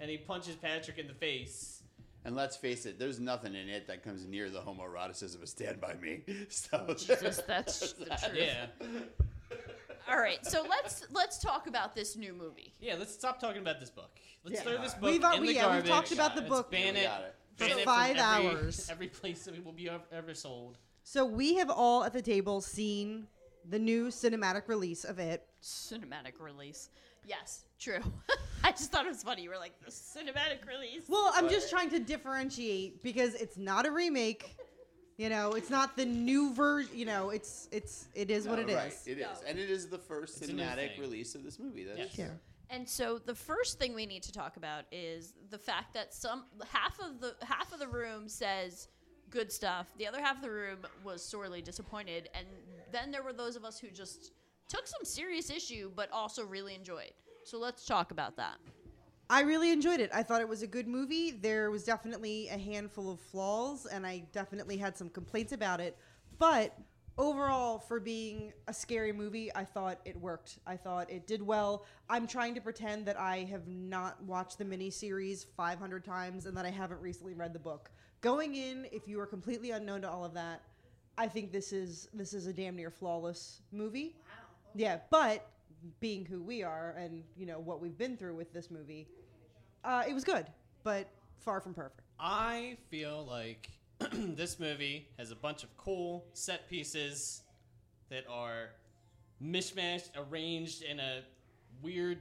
and 0.00 0.08
he 0.08 0.16
punches 0.16 0.54
Patrick 0.56 0.96
in 0.98 1.06
the 1.08 1.14
face. 1.14 1.73
And 2.24 2.34
let's 2.34 2.56
face 2.56 2.86
it, 2.86 2.98
there's 2.98 3.20
nothing 3.20 3.54
in 3.54 3.68
it 3.68 3.86
that 3.88 4.02
comes 4.02 4.24
near 4.26 4.48
the 4.48 4.60
homoeroticism 4.60 5.42
of 5.42 5.48
Stand 5.48 5.80
By 5.80 5.94
Me. 5.94 6.22
So 6.48 6.94
Jesus, 6.96 7.42
that's 7.46 7.92
the 7.92 8.04
truth. 8.06 8.30
Yeah, 8.34 8.66
All 10.10 10.18
right, 10.18 10.44
so 10.44 10.64
let's 10.68 11.06
let's 11.12 11.38
talk 11.38 11.66
about 11.66 11.94
this 11.94 12.16
new 12.16 12.32
movie. 12.34 12.72
yeah. 12.80 12.94
Let's 12.98 13.12
stop 13.14 13.40
talking 13.40 13.60
about 13.62 13.80
this 13.80 13.90
book. 13.90 14.10
Let's 14.44 14.56
Yeah. 14.58 14.62
throw 14.72 14.82
this 14.82 14.94
book 14.94 15.10
We've, 15.10 15.24
uh, 15.24 15.32
in 15.36 15.40
we, 15.42 15.46
the 15.48 15.54
yeah, 15.54 15.62
we've 15.76 15.84
garbage. 15.86 15.90
talked 15.90 16.12
about 16.12 16.34
the 16.34 16.42
Let's 16.42 16.50
book 16.54 16.70
ban 16.70 16.96
it. 16.96 17.04
got 17.04 17.22
it. 17.22 17.34
for 17.56 17.64
ban 17.64 17.70
it 17.70 17.74
from 17.74 17.84
five 17.84 18.16
every- 18.16 18.48
hours. 18.50 18.88
Every 18.90 19.08
place 19.08 19.44
that 19.44 19.54
it 19.54 19.64
will 19.64 19.72
be 19.72 19.88
ever, 19.88 20.02
ever 20.12 20.34
sold. 20.34 20.78
So 21.02 21.24
we 21.24 21.54
have 21.56 21.70
all 21.70 22.04
at 22.04 22.12
the 22.12 22.22
table 22.22 22.60
seen 22.60 23.26
the 23.68 23.78
new 23.78 24.08
cinematic 24.08 24.68
release 24.68 25.04
of 25.04 25.18
it. 25.18 25.46
Cinematic 25.62 26.38
release. 26.40 26.90
Yes, 27.26 27.64
true. 27.78 28.00
I 28.64 28.70
just 28.72 28.90
thought 28.90 29.04
it 29.04 29.08
was 29.08 29.22
funny. 29.22 29.42
You 29.42 29.50
were 29.50 29.56
like 29.58 29.72
the 29.84 29.90
cinematic 29.90 30.66
release. 30.66 31.04
Well, 31.08 31.30
I'm 31.34 31.48
just 31.48 31.70
trying 31.70 31.90
to 31.90 31.98
differentiate 32.00 33.02
because 33.02 33.34
it's 33.34 33.56
not 33.56 33.86
a 33.86 33.90
remake. 33.90 34.56
You 35.16 35.28
know, 35.28 35.52
it's 35.52 35.70
not 35.70 35.96
the 35.96 36.04
new 36.04 36.52
version. 36.54 36.96
You 36.96 37.04
know, 37.06 37.30
it's 37.30 37.68
it's 37.70 38.08
it 38.14 38.30
is 38.30 38.48
what 38.48 38.56
No, 38.58 38.62
it 38.64 38.68
is. 38.70 38.74
right, 38.76 38.94
It 39.06 39.18
is, 39.18 39.42
and 39.46 39.58
it 39.58 39.70
is 39.70 39.88
the 39.88 39.98
first 39.98 40.40
It's 40.42 40.48
a 40.50 40.52
new 40.52 40.62
cinematic 40.62 40.92
thing. 40.92 41.00
release 41.00 41.34
of 41.34 41.44
this 41.44 41.58
movie. 41.58 41.84
That 41.84 41.92
is 41.98 41.98
Yes. 41.98 42.14
true. 42.16 42.38
And 42.70 42.88
so 42.88 43.18
the 43.18 43.34
first 43.34 43.78
thing 43.78 43.94
we 43.94 44.06
need 44.06 44.22
to 44.24 44.32
talk 44.32 44.56
about 44.56 44.84
is 44.90 45.34
the 45.50 45.58
fact 45.58 45.92
that 45.94 46.12
some 46.14 46.46
half 46.66 46.98
of 46.98 47.20
the 47.20 47.36
half 47.44 47.72
of 47.72 47.78
the 47.78 47.86
room 47.86 48.28
says 48.28 48.88
good 49.30 49.52
stuff. 49.52 49.86
The 49.98 50.06
other 50.06 50.20
half 50.20 50.36
of 50.36 50.42
the 50.42 50.50
room 50.50 50.78
was 51.04 51.22
sorely 51.24 51.60
disappointed, 51.62 52.28
and 52.34 52.46
then 52.90 53.10
there 53.10 53.22
were 53.22 53.32
those 53.34 53.54
of 53.54 53.64
us 53.64 53.78
who 53.78 53.90
just 53.90 54.32
took 54.68 54.86
some 54.86 55.04
serious 55.04 55.50
issue, 55.50 55.90
but 55.94 56.10
also 56.12 56.44
really 56.44 56.74
enjoyed. 56.74 57.12
So 57.44 57.58
let's 57.58 57.84
talk 57.84 58.10
about 58.10 58.36
that. 58.36 58.56
I 59.30 59.40
really 59.40 59.70
enjoyed 59.70 60.00
it. 60.00 60.10
I 60.12 60.22
thought 60.22 60.40
it 60.40 60.48
was 60.48 60.62
a 60.62 60.66
good 60.66 60.86
movie. 60.86 61.30
There 61.30 61.70
was 61.70 61.84
definitely 61.84 62.48
a 62.48 62.58
handful 62.58 63.10
of 63.10 63.20
flaws, 63.20 63.86
and 63.86 64.06
I 64.06 64.24
definitely 64.32 64.76
had 64.76 64.96
some 64.96 65.08
complaints 65.08 65.52
about 65.52 65.80
it. 65.80 65.96
But 66.38 66.76
overall, 67.16 67.78
for 67.78 68.00
being 68.00 68.52
a 68.68 68.74
scary 68.74 69.12
movie, 69.12 69.50
I 69.54 69.64
thought 69.64 70.00
it 70.04 70.16
worked. 70.20 70.58
I 70.66 70.76
thought 70.76 71.10
it 71.10 71.26
did 71.26 71.40
well. 71.40 71.86
I'm 72.08 72.26
trying 72.26 72.54
to 72.54 72.60
pretend 72.60 73.06
that 73.06 73.18
I 73.18 73.46
have 73.50 73.66
not 73.66 74.22
watched 74.24 74.58
the 74.58 74.64
miniseries 74.64 75.46
500 75.56 76.04
times 76.04 76.46
and 76.46 76.56
that 76.56 76.66
I 76.66 76.70
haven't 76.70 77.00
recently 77.00 77.34
read 77.34 77.52
the 77.52 77.58
book. 77.58 77.90
Going 78.20 78.56
in, 78.56 78.86
if 78.92 79.08
you 79.08 79.20
are 79.20 79.26
completely 79.26 79.70
unknown 79.70 80.02
to 80.02 80.10
all 80.10 80.24
of 80.24 80.34
that, 80.34 80.62
I 81.16 81.28
think 81.28 81.52
this 81.52 81.72
is 81.72 82.08
this 82.12 82.34
is 82.34 82.46
a 82.46 82.52
damn 82.52 82.74
near 82.74 82.90
flawless 82.90 83.60
movie. 83.70 84.16
Yeah, 84.74 84.98
but 85.10 85.46
being 86.00 86.24
who 86.24 86.42
we 86.42 86.62
are 86.62 86.94
and 86.98 87.22
you 87.36 87.46
know 87.46 87.58
what 87.58 87.80
we've 87.80 87.96
been 87.96 88.16
through 88.16 88.34
with 88.36 88.52
this 88.52 88.70
movie, 88.70 89.06
uh, 89.84 90.02
it 90.08 90.14
was 90.14 90.24
good, 90.24 90.46
but 90.82 91.08
far 91.38 91.60
from 91.60 91.74
perfect. 91.74 92.00
I 92.18 92.76
feel 92.90 93.26
like 93.28 93.70
this 94.12 94.58
movie 94.58 95.08
has 95.18 95.30
a 95.30 95.36
bunch 95.36 95.62
of 95.62 95.76
cool 95.76 96.24
set 96.32 96.68
pieces 96.68 97.42
that 98.10 98.24
are 98.28 98.70
mishmashed, 99.42 100.10
arranged 100.16 100.82
in 100.82 100.98
a 101.00 101.22
weird 101.82 102.18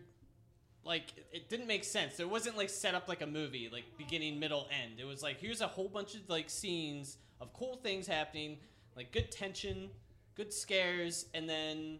like 0.85 1.13
it- 1.31 1.49
didn't 1.49 1.67
make 1.67 1.83
sense. 1.85 2.19
It 2.19 2.29
wasn't 2.29 2.57
like 2.57 2.69
set 2.69 2.93
up 2.93 3.07
like 3.07 3.21
a 3.21 3.27
movie, 3.27 3.69
like 3.71 3.85
beginning, 3.97 4.39
middle, 4.39 4.67
end. 4.83 4.99
It 4.99 5.05
was 5.05 5.23
like 5.23 5.39
here's 5.39 5.61
a 5.61 5.67
whole 5.67 5.87
bunch 5.87 6.15
of 6.15 6.21
like 6.27 6.49
scenes 6.49 7.17
of 7.39 7.53
cool 7.53 7.77
things 7.77 8.05
happening, 8.07 8.57
like 8.95 9.11
good 9.11 9.31
tension, 9.31 9.89
good 10.35 10.51
scares, 10.53 11.25
and 11.33 11.47
then 11.49 11.99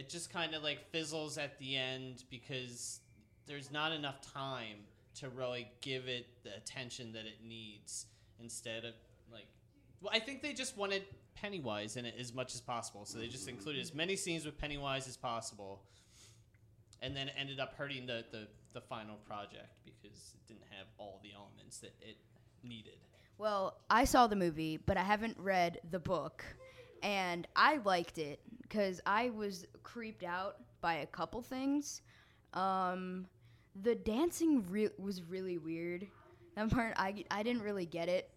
it 0.00 0.08
just 0.08 0.32
kind 0.32 0.54
of 0.54 0.62
like 0.62 0.90
fizzles 0.90 1.36
at 1.36 1.58
the 1.58 1.76
end 1.76 2.24
because 2.30 3.00
there's 3.46 3.70
not 3.70 3.92
enough 3.92 4.22
time 4.22 4.78
to 5.16 5.28
really 5.28 5.68
give 5.82 6.08
it 6.08 6.26
the 6.42 6.56
attention 6.56 7.12
that 7.12 7.26
it 7.26 7.44
needs 7.46 8.06
instead 8.40 8.86
of 8.86 8.94
like 9.30 9.44
well, 10.00 10.10
I 10.14 10.18
think 10.18 10.40
they 10.40 10.54
just 10.54 10.78
wanted 10.78 11.02
Pennywise 11.34 11.98
in 11.98 12.06
it 12.06 12.14
as 12.18 12.32
much 12.32 12.54
as 12.54 12.62
possible. 12.62 13.04
So 13.04 13.18
they 13.18 13.28
just 13.28 13.46
included 13.46 13.82
as 13.82 13.94
many 13.94 14.16
scenes 14.16 14.46
with 14.46 14.56
Pennywise 14.56 15.06
as 15.06 15.18
possible. 15.18 15.82
And 17.02 17.14
then 17.14 17.28
it 17.28 17.34
ended 17.38 17.60
up 17.60 17.74
hurting 17.74 18.06
the, 18.06 18.24
the, 18.30 18.48
the 18.72 18.80
final 18.80 19.16
project 19.26 19.68
because 19.84 20.34
it 20.34 20.48
didn't 20.48 20.64
have 20.70 20.86
all 20.96 21.20
the 21.22 21.32
elements 21.34 21.78
that 21.80 21.94
it 22.00 22.16
needed. 22.62 22.96
Well, 23.36 23.76
I 23.90 24.04
saw 24.04 24.26
the 24.26 24.36
movie, 24.36 24.78
but 24.78 24.96
I 24.96 25.02
haven't 25.02 25.36
read 25.38 25.80
the 25.90 25.98
book, 25.98 26.44
and 27.02 27.46
I 27.56 27.78
liked 27.84 28.18
it 28.18 28.40
because 28.62 29.00
I 29.06 29.30
was 29.30 29.66
creeped 29.82 30.24
out 30.24 30.56
by 30.80 30.94
a 30.94 31.06
couple 31.06 31.42
things. 31.42 32.02
Um, 32.54 33.26
the 33.82 33.94
dancing 33.94 34.64
re- 34.68 34.90
was 34.98 35.22
really 35.22 35.58
weird. 35.58 36.06
That 36.56 36.70
part 36.70 36.94
I, 36.96 37.24
I 37.30 37.42
didn't 37.42 37.62
really 37.62 37.86
get 37.86 38.08
it, 38.08 38.30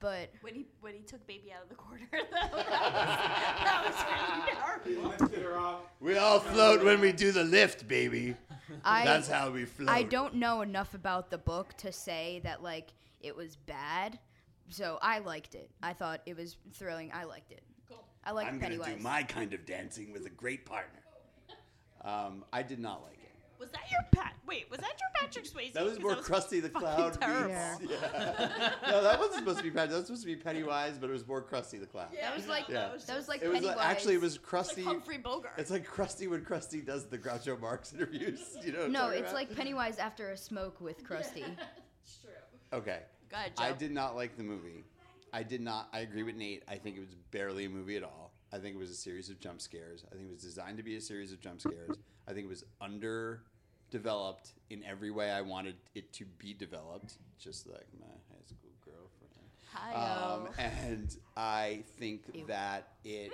but 0.00 0.30
When 0.42 0.54
he 0.54 0.66
when 0.80 0.94
he 0.94 1.00
took 1.00 1.26
baby 1.26 1.52
out 1.52 1.64
of 1.64 1.68
the 1.68 1.74
corner, 1.74 2.06
though, 2.12 2.18
that 2.30 2.52
was, 2.52 3.94
that 3.96 5.18
was 5.18 5.30
really 5.30 5.44
horrible. 5.44 5.80
We 6.00 6.16
all 6.16 6.38
float 6.38 6.84
when 6.84 7.00
we 7.00 7.10
do 7.12 7.32
the 7.32 7.42
lift, 7.42 7.88
baby. 7.88 8.36
I 8.84 9.04
That's 9.04 9.28
how 9.28 9.50
we 9.50 9.64
float. 9.64 9.88
I 9.88 10.04
don't 10.04 10.34
know 10.34 10.62
enough 10.62 10.94
about 10.94 11.30
the 11.30 11.38
book 11.38 11.74
to 11.78 11.90
say 11.90 12.40
that 12.44 12.62
like 12.62 12.92
it 13.20 13.34
was 13.34 13.56
bad. 13.56 14.18
So 14.70 14.98
I 15.02 15.18
liked 15.18 15.54
it. 15.54 15.70
I 15.82 15.94
thought 15.94 16.20
it 16.26 16.36
was 16.36 16.56
thrilling. 16.74 17.10
I 17.12 17.24
liked 17.24 17.50
it. 17.50 17.62
Cool. 18.28 18.38
I 18.38 18.42
like 18.42 18.46
I'm 18.52 18.58
gonna 18.58 18.76
do 18.84 18.96
my 19.02 19.22
kind 19.22 19.52
of 19.54 19.64
dancing 19.66 20.12
with 20.12 20.26
a 20.26 20.30
great 20.30 20.64
partner. 20.66 21.00
Um, 22.04 22.44
I 22.52 22.62
did 22.62 22.78
not 22.78 23.02
like 23.02 23.12
it. 23.14 23.24
Was 23.58 23.70
that 23.70 23.90
your 23.90 24.00
Pat? 24.12 24.34
Wait, 24.46 24.70
was 24.70 24.78
that 24.78 24.92
your 25.00 25.08
Patrick 25.20 25.44
Swayze? 25.44 25.72
That 25.72 25.82
was 25.84 25.94
'Cause 25.94 26.02
more 26.02 26.14
Krusty 26.14 26.62
the 26.62 26.68
fucking 26.68 26.80
Clown. 26.88 27.12
Terrible. 27.12 27.80
meets- 27.80 27.92
Yeah. 28.00 28.72
no, 28.88 29.02
that 29.02 29.18
wasn't 29.18 29.38
supposed 29.40 29.58
to 29.58 29.64
be 29.64 29.70
Pat. 29.72 29.90
That 29.90 29.96
was 29.96 30.06
supposed 30.06 30.22
to 30.22 30.26
be 30.28 30.36
Pennywise, 30.36 30.96
but 30.96 31.10
it 31.10 31.12
was 31.12 31.26
more 31.26 31.42
Krusty 31.42 31.80
the 31.80 31.86
Clown. 31.86 32.06
That 32.20 32.36
was 32.36 32.46
like 32.46 32.68
Yeah. 32.68 32.94
that 33.06 33.16
was 33.16 33.28
like 33.28 33.42
it 33.42 33.48
was 33.48 33.54
Pennywise. 33.56 33.76
like, 33.76 33.86
actually 33.86 34.14
it 34.14 34.20
was 34.20 34.38
Krusty. 34.38 34.84
Humphrey 34.84 35.18
Bogart. 35.18 35.54
It's 35.58 35.70
like 35.72 35.84
Krusty 35.88 36.28
when 36.30 36.44
Krusty 36.44 36.84
does 36.86 37.06
the 37.06 37.18
Groucho 37.18 37.58
Marx 37.60 37.92
interviews. 37.94 38.56
You 38.62 38.72
know? 38.72 38.78
what 38.78 38.86
I'm 38.86 38.92
no, 38.92 39.08
it's 39.08 39.20
about? 39.22 39.34
like 39.34 39.56
Pennywise 39.56 39.98
after 39.98 40.30
a 40.30 40.36
smoke 40.36 40.80
with 40.80 41.02
Krusty. 41.02 41.42
True. 42.22 42.30
Okay. 42.72 43.00
Go 43.28 43.36
ahead, 43.36 43.52
I 43.58 43.72
did 43.72 43.90
not 43.90 44.14
like 44.14 44.36
the 44.36 44.44
movie. 44.44 44.84
I 45.32 45.42
did 45.42 45.60
not. 45.60 45.88
I 45.92 46.00
agree 46.00 46.22
with 46.22 46.36
Nate. 46.36 46.62
I 46.68 46.76
think 46.76 46.96
it 46.96 47.00
was 47.00 47.14
barely 47.30 47.64
a 47.64 47.68
movie 47.68 47.96
at 47.96 48.02
all. 48.02 48.32
I 48.52 48.58
think 48.58 48.74
it 48.74 48.78
was 48.78 48.90
a 48.90 48.94
series 48.94 49.28
of 49.28 49.38
jump 49.40 49.60
scares. 49.60 50.04
I 50.10 50.14
think 50.14 50.28
it 50.28 50.32
was 50.32 50.42
designed 50.42 50.78
to 50.78 50.82
be 50.82 50.96
a 50.96 51.00
series 51.00 51.32
of 51.32 51.40
jump 51.40 51.60
scares. 51.60 51.96
I 52.26 52.32
think 52.32 52.46
it 52.46 52.48
was 52.48 52.64
underdeveloped 52.80 54.52
in 54.70 54.84
every 54.84 55.10
way 55.10 55.30
I 55.30 55.42
wanted 55.42 55.76
it 55.94 56.12
to 56.14 56.24
be 56.24 56.54
developed, 56.54 57.18
just 57.38 57.66
like 57.66 57.86
my 58.00 58.06
high 58.06 58.44
school 58.46 58.70
girlfriend. 58.84 59.34
Hi-yo. 59.72 60.46
Um, 60.46 60.48
and 60.58 61.16
I 61.36 61.84
think 61.98 62.46
that 62.46 62.94
it 63.04 63.32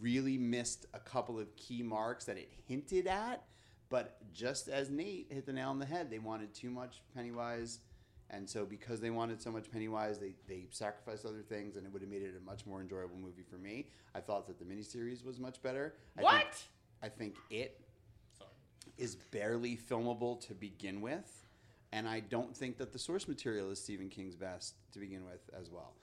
really 0.00 0.38
missed 0.38 0.86
a 0.94 0.98
couple 0.98 1.38
of 1.38 1.54
key 1.56 1.82
marks 1.82 2.26
that 2.26 2.36
it 2.36 2.50
hinted 2.66 3.06
at. 3.06 3.44
But 3.88 4.18
just 4.32 4.68
as 4.68 4.88
Nate 4.88 5.26
hit 5.30 5.46
the 5.46 5.52
nail 5.52 5.70
on 5.70 5.78
the 5.78 5.86
head, 5.86 6.10
they 6.10 6.20
wanted 6.20 6.54
too 6.54 6.70
much 6.70 7.02
Pennywise. 7.14 7.80
And 8.32 8.48
so, 8.48 8.64
because 8.64 9.00
they 9.00 9.10
wanted 9.10 9.42
so 9.42 9.50
much 9.50 9.70
Pennywise, 9.72 10.18
they, 10.18 10.34
they 10.46 10.66
sacrificed 10.70 11.24
other 11.26 11.42
things, 11.42 11.74
and 11.74 11.84
it 11.84 11.92
would 11.92 12.00
have 12.00 12.10
made 12.10 12.22
it 12.22 12.34
a 12.40 12.44
much 12.44 12.64
more 12.64 12.80
enjoyable 12.80 13.16
movie 13.16 13.42
for 13.42 13.56
me. 13.56 13.88
I 14.14 14.20
thought 14.20 14.46
that 14.46 14.58
the 14.58 14.64
miniseries 14.64 15.24
was 15.24 15.40
much 15.40 15.60
better. 15.62 15.94
I 16.16 16.22
What? 16.22 16.54
Think, 16.54 16.54
I 17.02 17.08
think 17.08 17.36
it 17.50 17.80
is 18.96 19.16
barely 19.16 19.76
filmable 19.76 20.40
to 20.46 20.54
begin 20.54 21.00
with, 21.00 21.44
and 21.90 22.08
I 22.08 22.20
don't 22.20 22.56
think 22.56 22.78
that 22.78 22.92
the 22.92 23.00
source 23.00 23.26
material 23.26 23.70
is 23.72 23.82
Stephen 23.82 24.08
King's 24.08 24.36
best 24.36 24.74
to 24.92 25.00
begin 25.00 25.24
with 25.24 25.50
as 25.58 25.68
well. 25.68 25.94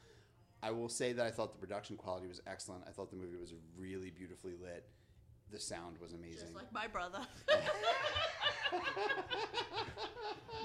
I 0.62 0.72
will 0.72 0.90
say 0.90 1.14
that 1.14 1.26
I 1.26 1.32
thought 1.32 1.54
the 1.54 1.60
production 1.60 1.96
quality 1.96 2.28
was 2.28 2.42
excellent. 2.46 2.84
I 2.88 2.92
thought 2.92 3.10
the 3.10 3.16
movie 3.16 3.38
was 3.40 3.54
really 3.78 4.10
beautifully 4.10 4.54
lit. 4.62 4.86
The 5.52 5.60
sound 5.60 5.98
was 6.00 6.14
amazing. 6.14 6.40
Just 6.42 6.56
like 6.56 6.72
my 6.74 6.88
brother. 6.88 7.20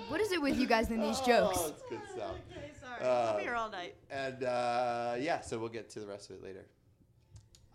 what 0.09 0.21
is 0.21 0.33
it 0.33 0.43
with 0.43 0.59
you 0.59 0.67
guys 0.67 0.91
in 0.91 1.01
these 1.01 1.21
jokes? 1.21 1.59
Oh, 1.61 1.69
it's 1.69 1.83
good 1.89 2.01
stuff. 2.13 2.35
sorry. 2.81 3.05
I'll 3.05 3.35
be 3.37 3.41
Uh, 3.41 3.45
here 3.45 3.55
all 3.55 3.71
night. 3.71 3.95
And 4.11 4.43
uh, 4.45 5.15
yeah, 5.19 5.41
so 5.41 5.59
we'll 5.59 5.69
get 5.69 5.89
to 5.91 6.01
the 6.01 6.07
rest 6.07 6.31
of 6.31 6.37
it 6.37 6.43
later. 6.43 6.65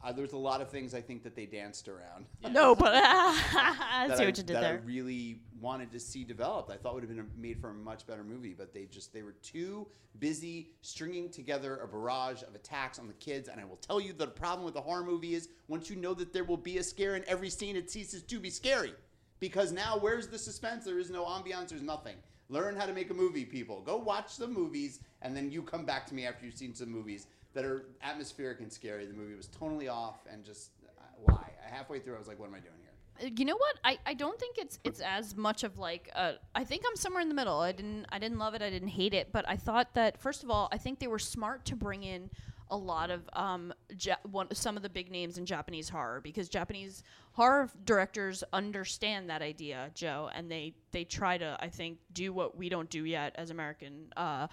Uh, 0.03 0.11
there's 0.11 0.33
a 0.33 0.37
lot 0.37 0.61
of 0.61 0.69
things 0.69 0.93
I 0.93 1.01
think 1.01 1.23
that 1.23 1.35
they 1.35 1.45
danced 1.45 1.87
around. 1.87 2.25
No, 2.51 2.75
but 2.75 2.93
I 2.95 4.05
that 4.07 4.17
see 4.17 4.23
I, 4.23 4.27
what 4.27 4.37
you 4.37 4.43
did 4.43 4.55
that 4.55 4.63
I 4.63 4.71
really 4.85 5.39
wanted 5.59 5.91
to 5.91 5.99
see 5.99 6.23
developed. 6.23 6.69
I 6.69 6.77
thought 6.77 6.93
would 6.93 7.03
have 7.03 7.09
been 7.09 7.19
a, 7.19 7.39
made 7.39 7.59
for 7.59 7.69
a 7.71 7.73
much 7.73 8.05
better 8.05 8.23
movie, 8.23 8.53
but 8.57 8.73
they 8.73 8.85
just 8.85 9.13
they 9.13 9.23
were 9.23 9.35
too 9.41 9.87
busy 10.19 10.69
stringing 10.81 11.29
together 11.29 11.77
a 11.77 11.87
barrage 11.87 12.43
of 12.43 12.55
attacks 12.55 12.99
on 12.99 13.07
the 13.07 13.13
kids. 13.15 13.49
And 13.49 13.59
I 13.59 13.65
will 13.65 13.77
tell 13.77 13.99
you 13.99 14.13
the 14.13 14.27
problem 14.27 14.65
with 14.65 14.75
a 14.75 14.81
horror 14.81 15.03
movie 15.03 15.33
is 15.33 15.49
once 15.67 15.89
you 15.89 15.95
know 15.95 16.13
that 16.13 16.31
there 16.31 16.43
will 16.43 16.57
be 16.57 16.77
a 16.77 16.83
scare 16.83 17.15
in 17.15 17.23
every 17.27 17.49
scene, 17.49 17.75
it 17.75 17.89
ceases 17.89 18.23
to 18.23 18.39
be 18.39 18.49
scary. 18.49 18.93
Because 19.39 19.71
now 19.71 19.97
where's 19.99 20.27
the 20.27 20.37
suspense? 20.37 20.85
There 20.85 20.99
is 20.99 21.09
no 21.09 21.25
ambiance. 21.25 21.69
There's 21.69 21.81
nothing. 21.81 22.15
Learn 22.49 22.75
how 22.75 22.85
to 22.85 22.93
make 22.93 23.09
a 23.09 23.13
movie, 23.13 23.45
people. 23.45 23.81
Go 23.81 23.97
watch 23.97 24.37
the 24.37 24.47
movies, 24.47 24.99
and 25.21 25.35
then 25.35 25.51
you 25.51 25.61
come 25.61 25.85
back 25.85 26.05
to 26.07 26.15
me 26.15 26.25
after 26.25 26.45
you've 26.45 26.55
seen 26.55 26.73
some 26.73 26.89
movies 26.89 27.27
that 27.57 27.65
are 27.65 27.87
atmospheric 28.03 28.59
and 28.59 28.71
scary. 28.71 29.07
The 29.07 29.15
movie 29.15 29.33
was 29.33 29.47
totally 29.47 29.87
off, 29.87 30.19
and 30.31 30.45
just 30.45 30.69
uh, 30.85 31.01
why? 31.23 31.49
Halfway 31.59 31.99
through, 31.99 32.13
I 32.13 32.19
was 32.19 32.27
like, 32.27 32.39
"What 32.39 32.49
am 32.49 32.53
I 32.53 32.59
doing 32.59 32.75
here?" 32.79 33.31
you 33.35 33.45
know 33.45 33.57
what 33.57 33.79
I, 33.83 33.97
I 34.05 34.13
don't 34.13 34.39
think 34.39 34.59
it's 34.59 34.77
it's 34.83 34.99
as 34.99 35.35
much 35.35 35.63
of 35.63 35.79
like 35.79 36.11
uh, 36.13 36.33
I 36.53 36.63
think 36.63 36.83
I'm 36.87 36.95
somewhere 36.95 37.23
in 37.23 37.29
the 37.29 37.33
middle 37.33 37.59
I 37.59 37.71
didn't 37.71 38.05
I 38.09 38.19
didn't 38.19 38.37
love 38.37 38.53
it 38.53 38.61
I 38.61 38.69
didn't 38.69 38.89
hate 38.89 39.15
it 39.15 39.31
but 39.31 39.43
I 39.49 39.55
thought 39.55 39.95
that 39.95 40.21
first 40.21 40.43
of 40.43 40.51
all 40.51 40.69
I 40.71 40.77
think 40.77 40.99
they 40.99 41.07
were 41.07 41.17
smart 41.17 41.65
to 41.65 41.75
bring 41.75 42.03
in 42.03 42.29
a 42.69 42.77
lot 42.77 43.09
of 43.09 43.27
um 43.33 43.73
ja- 43.99 44.17
one, 44.29 44.53
some 44.53 44.77
of 44.77 44.83
the 44.83 44.89
big 44.89 45.09
names 45.09 45.39
in 45.39 45.47
Japanese 45.47 45.89
horror 45.89 46.21
because 46.21 46.47
Japanese 46.47 47.01
horror 47.31 47.71
directors 47.85 48.43
understand 48.53 49.31
that 49.31 49.41
idea 49.41 49.89
Joe 49.95 50.29
and 50.35 50.51
they 50.51 50.75
they 50.91 51.03
try 51.03 51.39
to 51.39 51.57
I 51.59 51.69
think 51.69 51.97
do 52.13 52.31
what 52.31 52.55
we 52.55 52.69
don't 52.69 52.91
do 52.91 53.03
yet 53.03 53.33
as 53.35 53.49
American 53.49 54.13
uh 54.15 54.45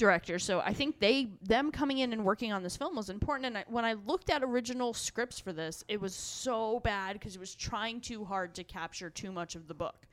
directors. 0.00 0.42
So 0.42 0.60
I 0.60 0.72
think 0.72 0.98
they 0.98 1.28
them 1.42 1.70
coming 1.70 1.98
in 1.98 2.12
and 2.12 2.24
working 2.24 2.52
on 2.52 2.62
this 2.64 2.76
film 2.76 2.96
was 2.96 3.10
important. 3.10 3.46
And 3.46 3.58
I, 3.58 3.64
when 3.68 3.84
I 3.84 3.92
looked 3.92 4.30
at 4.30 4.42
original 4.42 4.92
scripts 4.94 5.38
for 5.38 5.52
this, 5.52 5.84
it 5.86 6.00
was 6.00 6.14
so 6.14 6.80
bad 6.80 7.12
because 7.12 7.36
it 7.36 7.38
was 7.38 7.54
trying 7.54 8.00
too 8.00 8.24
hard 8.24 8.54
to 8.54 8.64
capture 8.64 9.10
too 9.10 9.30
much 9.30 9.54
of 9.54 9.68
the 9.68 9.74
book. 9.74 10.06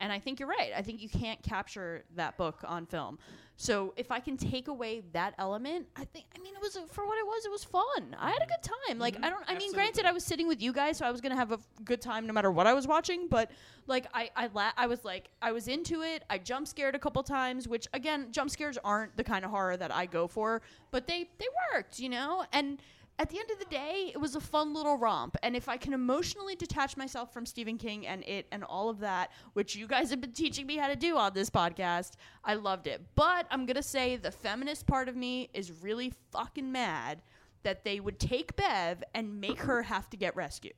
And 0.00 0.10
I 0.10 0.18
think 0.18 0.40
you're 0.40 0.48
right. 0.48 0.72
I 0.76 0.82
think 0.82 1.00
you 1.00 1.08
can't 1.08 1.40
capture 1.42 2.04
that 2.16 2.36
book 2.36 2.62
on 2.66 2.86
film. 2.86 3.18
So 3.56 3.94
if 3.96 4.10
I 4.10 4.18
can 4.18 4.36
take 4.36 4.66
away 4.66 5.04
that 5.12 5.34
element, 5.38 5.86
I 5.96 6.04
think 6.04 6.26
I 6.36 6.40
mean 6.40 6.54
it 6.54 6.60
was 6.60 6.76
a, 6.76 6.86
for 6.86 7.06
what 7.06 7.18
it 7.18 7.26
was. 7.26 7.44
It 7.44 7.50
was 7.52 7.62
fun. 7.62 8.16
I 8.18 8.30
had 8.30 8.42
a 8.42 8.46
good 8.46 8.62
time. 8.88 8.98
Like 8.98 9.14
mm-hmm. 9.14 9.24
I 9.24 9.30
don't. 9.30 9.44
I 9.46 9.56
mean, 9.56 9.72
granted, 9.72 10.06
I 10.06 10.12
was 10.12 10.24
sitting 10.24 10.48
with 10.48 10.60
you 10.60 10.72
guys, 10.72 10.98
so 10.98 11.06
I 11.06 11.10
was 11.12 11.20
gonna 11.20 11.36
have 11.36 11.52
a 11.52 11.54
f- 11.54 11.66
good 11.84 12.00
time 12.00 12.26
no 12.26 12.32
matter 12.32 12.50
what 12.50 12.66
I 12.66 12.74
was 12.74 12.86
watching. 12.88 13.28
But 13.28 13.52
like 13.86 14.06
I 14.12 14.30
I 14.34 14.48
la- 14.52 14.72
I 14.76 14.86
was 14.88 15.04
like 15.04 15.30
I 15.40 15.52
was 15.52 15.68
into 15.68 16.02
it. 16.02 16.24
I 16.28 16.38
jump 16.38 16.66
scared 16.66 16.96
a 16.96 16.98
couple 16.98 17.22
times, 17.22 17.68
which 17.68 17.86
again, 17.92 18.28
jump 18.32 18.50
scares 18.50 18.76
aren't 18.82 19.16
the 19.16 19.24
kind 19.24 19.44
of 19.44 19.52
horror 19.52 19.76
that 19.76 19.94
I 19.94 20.06
go 20.06 20.26
for, 20.26 20.60
but 20.90 21.06
they 21.06 21.30
they 21.38 21.46
worked, 21.72 22.00
you 22.00 22.08
know. 22.08 22.44
And 22.52 22.80
at 23.18 23.30
the 23.30 23.38
end 23.38 23.48
of 23.50 23.58
the 23.60 23.64
day, 23.66 24.10
it 24.12 24.18
was 24.18 24.34
a 24.34 24.40
fun 24.40 24.74
little 24.74 24.96
romp. 24.96 25.36
And 25.42 25.54
if 25.54 25.68
I 25.68 25.76
can 25.76 25.92
emotionally 25.92 26.56
detach 26.56 26.96
myself 26.96 27.32
from 27.32 27.46
Stephen 27.46 27.78
King 27.78 28.06
and 28.06 28.24
it 28.24 28.46
and 28.50 28.64
all 28.64 28.88
of 28.90 28.98
that, 29.00 29.30
which 29.52 29.76
you 29.76 29.86
guys 29.86 30.10
have 30.10 30.20
been 30.20 30.32
teaching 30.32 30.66
me 30.66 30.76
how 30.76 30.88
to 30.88 30.96
do 30.96 31.16
on 31.16 31.32
this 31.32 31.48
podcast, 31.48 32.12
I 32.44 32.54
loved 32.54 32.88
it. 32.88 33.02
But 33.14 33.46
I'm 33.50 33.66
going 33.66 33.76
to 33.76 33.82
say 33.82 34.16
the 34.16 34.32
feminist 34.32 34.86
part 34.86 35.08
of 35.08 35.14
me 35.14 35.48
is 35.54 35.70
really 35.70 36.12
fucking 36.32 36.70
mad 36.70 37.22
that 37.62 37.84
they 37.84 38.00
would 38.00 38.18
take 38.18 38.56
Bev 38.56 39.02
and 39.14 39.40
make 39.40 39.60
her 39.60 39.82
have 39.82 40.10
to 40.10 40.16
get 40.16 40.34
rescued. 40.34 40.74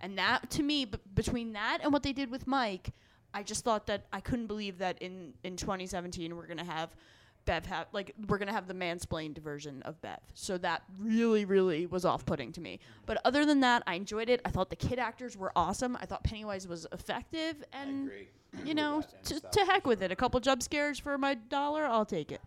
And 0.00 0.18
that, 0.18 0.50
to 0.50 0.62
me, 0.62 0.84
b- 0.84 0.98
between 1.14 1.54
that 1.54 1.78
and 1.82 1.92
what 1.92 2.02
they 2.02 2.12
did 2.12 2.30
with 2.30 2.46
Mike, 2.46 2.90
I 3.32 3.42
just 3.42 3.64
thought 3.64 3.86
that 3.86 4.06
I 4.12 4.20
couldn't 4.20 4.46
believe 4.46 4.78
that 4.78 5.00
in, 5.00 5.34
in 5.44 5.56
2017 5.56 6.34
we're 6.36 6.46
going 6.46 6.58
to 6.58 6.64
have 6.64 6.94
Bev 7.50 7.66
have 7.66 7.88
like 7.92 8.14
we're 8.28 8.38
gonna 8.38 8.52
have 8.52 8.68
the 8.68 8.74
mansplained 8.74 9.38
version 9.38 9.82
of 9.82 10.00
Bev. 10.00 10.20
So 10.34 10.56
that 10.58 10.84
really, 11.00 11.44
really 11.44 11.86
was 11.86 12.04
off 12.04 12.24
putting 12.24 12.52
to 12.52 12.60
me. 12.60 12.78
But 13.06 13.18
other 13.24 13.44
than 13.44 13.58
that, 13.60 13.82
I 13.88 13.94
enjoyed 13.94 14.28
it. 14.28 14.40
I 14.44 14.50
thought 14.50 14.70
the 14.70 14.76
kid 14.76 15.00
actors 15.00 15.36
were 15.36 15.50
awesome. 15.56 15.96
I 16.00 16.06
thought 16.06 16.22
Pennywise 16.22 16.68
was 16.68 16.86
effective 16.92 17.64
and 17.72 18.08
you 18.64 18.74
know, 18.74 19.02
to, 19.24 19.40
to 19.40 19.64
heck 19.64 19.84
with 19.84 20.00
it. 20.00 20.12
A 20.12 20.16
couple 20.16 20.38
jump 20.38 20.62
scares 20.62 21.00
for 21.00 21.18
my 21.18 21.34
dollar, 21.34 21.86
I'll 21.86 22.04
take 22.04 22.30
it. 22.30 22.40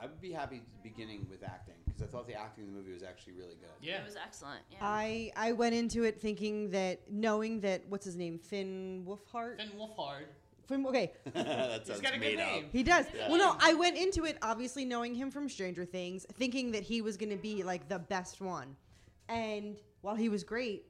I 0.00 0.06
would 0.06 0.20
be 0.20 0.30
happy 0.30 0.62
beginning 0.84 1.26
with 1.28 1.42
acting 1.42 1.74
because 1.84 2.02
I 2.02 2.06
thought 2.06 2.28
the 2.28 2.34
acting 2.34 2.64
in 2.64 2.70
the 2.72 2.76
movie 2.76 2.92
was 2.92 3.02
actually 3.02 3.32
really 3.32 3.56
good. 3.56 3.70
Yeah, 3.80 4.00
it 4.00 4.04
was 4.04 4.16
excellent. 4.16 4.60
Yeah. 4.70 4.78
I 4.80 5.32
I 5.34 5.50
went 5.52 5.74
into 5.74 6.04
it 6.04 6.20
thinking 6.20 6.70
that 6.70 7.00
knowing 7.10 7.60
that 7.62 7.82
what's 7.88 8.04
his 8.04 8.14
name 8.14 8.38
Finn 8.38 9.04
Wolfhard. 9.08 9.56
Finn 9.56 9.70
Wolfhard. 9.76 10.26
Finn, 10.66 10.86
okay. 10.86 11.12
that 11.34 11.86
sounds 11.86 12.00
got 12.00 12.10
a 12.14 12.18
good 12.18 12.20
made 12.20 12.40
up. 12.40 12.48
name. 12.48 12.66
He 12.72 12.82
does. 12.82 13.06
Yeah. 13.16 13.28
Well, 13.28 13.38
no, 13.38 13.56
I 13.60 13.74
went 13.74 13.96
into 13.96 14.24
it 14.24 14.38
obviously 14.42 14.84
knowing 14.84 15.14
him 15.14 15.30
from 15.30 15.48
Stranger 15.48 15.84
Things, 15.84 16.26
thinking 16.34 16.72
that 16.72 16.82
he 16.82 17.02
was 17.02 17.16
going 17.16 17.30
to 17.30 17.36
be 17.36 17.62
like 17.62 17.88
the 17.88 17.98
best 17.98 18.40
one. 18.40 18.76
And 19.28 19.76
while 20.02 20.14
he 20.14 20.28
was 20.28 20.44
great, 20.44 20.84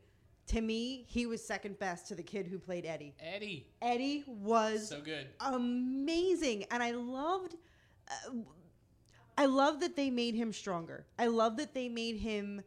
to 0.49 0.61
me, 0.61 1.05
he 1.09 1.27
was 1.27 1.43
second 1.45 1.79
best 1.79 2.07
to 2.09 2.15
the 2.15 2.23
kid 2.23 2.47
who 2.47 2.59
played 2.59 2.85
Eddie. 2.85 3.15
Eddie. 3.21 3.67
Eddie 3.81 4.25
was 4.27 4.89
So 4.89 5.01
good. 5.01 5.27
amazing, 5.41 6.65
and 6.71 6.83
I 6.83 6.91
loved. 6.93 7.55
Uh, 8.09 8.33
I 9.37 9.47
love 9.47 9.81
that 9.81 9.97
they 9.97 10.11
made 10.11 10.35
him 10.35 10.53
stronger. 10.53 11.07
I 11.19 11.27
love 11.27 11.57
that 11.57 11.75
they 11.75 11.89
made 11.89 12.17
him 12.17 12.63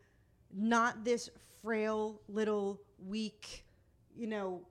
not 0.53 1.05
this 1.05 1.29
frail 1.61 2.19
little 2.27 2.81
weak. 3.07 3.63
You 4.15 4.27
know, 4.27 4.61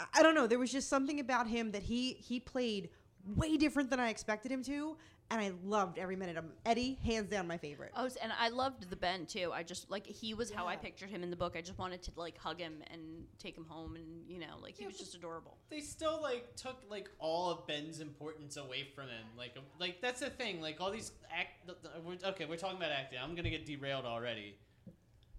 I, 0.00 0.20
I 0.20 0.22
don't 0.22 0.34
know. 0.34 0.46
There 0.46 0.58
was 0.58 0.72
just 0.72 0.88
something 0.88 1.20
about 1.20 1.46
him 1.46 1.72
that 1.72 1.82
he 1.82 2.14
he 2.14 2.40
played 2.40 2.90
way 3.36 3.56
different 3.56 3.90
than 3.90 4.00
I 4.00 4.08
expected 4.08 4.50
him 4.50 4.62
to, 4.64 4.96
and 5.30 5.40
I 5.40 5.52
loved 5.64 5.98
every 5.98 6.16
minute 6.16 6.36
of 6.38 6.44
him. 6.44 6.52
Eddie, 6.64 6.98
hands 7.04 7.28
down, 7.28 7.46
my 7.46 7.58
favorite. 7.58 7.92
Oh, 7.94 8.08
and 8.22 8.32
I 8.40 8.48
loved 8.48 8.88
the 8.88 8.96
Ben 8.96 9.26
too. 9.26 9.50
I 9.52 9.62
just 9.62 9.90
like 9.90 10.06
he 10.06 10.32
was 10.34 10.50
how 10.50 10.66
I 10.66 10.76
pictured 10.76 11.10
him 11.10 11.22
in 11.22 11.30
the 11.30 11.36
book. 11.36 11.54
I 11.56 11.60
just 11.60 11.78
wanted 11.78 12.02
to 12.04 12.12
like 12.16 12.38
hug 12.38 12.58
him 12.58 12.82
and 12.90 13.00
take 13.38 13.56
him 13.56 13.66
home, 13.68 13.96
and 13.96 14.04
you 14.28 14.38
know, 14.40 14.56
like 14.62 14.76
he 14.76 14.86
was 14.86 14.96
just 14.96 15.14
adorable. 15.14 15.58
They 15.68 15.80
still 15.80 16.20
like 16.22 16.56
took 16.56 16.78
like 16.88 17.10
all 17.18 17.50
of 17.50 17.66
Ben's 17.66 18.00
importance 18.00 18.56
away 18.56 18.88
from 18.94 19.04
him. 19.08 19.24
Like, 19.36 19.52
um, 19.58 19.64
like 19.78 20.00
that's 20.00 20.20
the 20.20 20.30
thing. 20.30 20.60
Like 20.62 20.80
all 20.80 20.90
these 20.90 21.12
act. 21.30 21.66
th- 21.66 21.78
th- 21.82 21.94
We're, 22.04 22.28
okay, 22.30 22.46
we're 22.46 22.56
talking 22.56 22.78
about 22.78 22.90
acting. 22.92 23.18
I'm 23.22 23.34
gonna 23.34 23.50
get 23.50 23.66
derailed 23.66 24.06
already. 24.06 24.56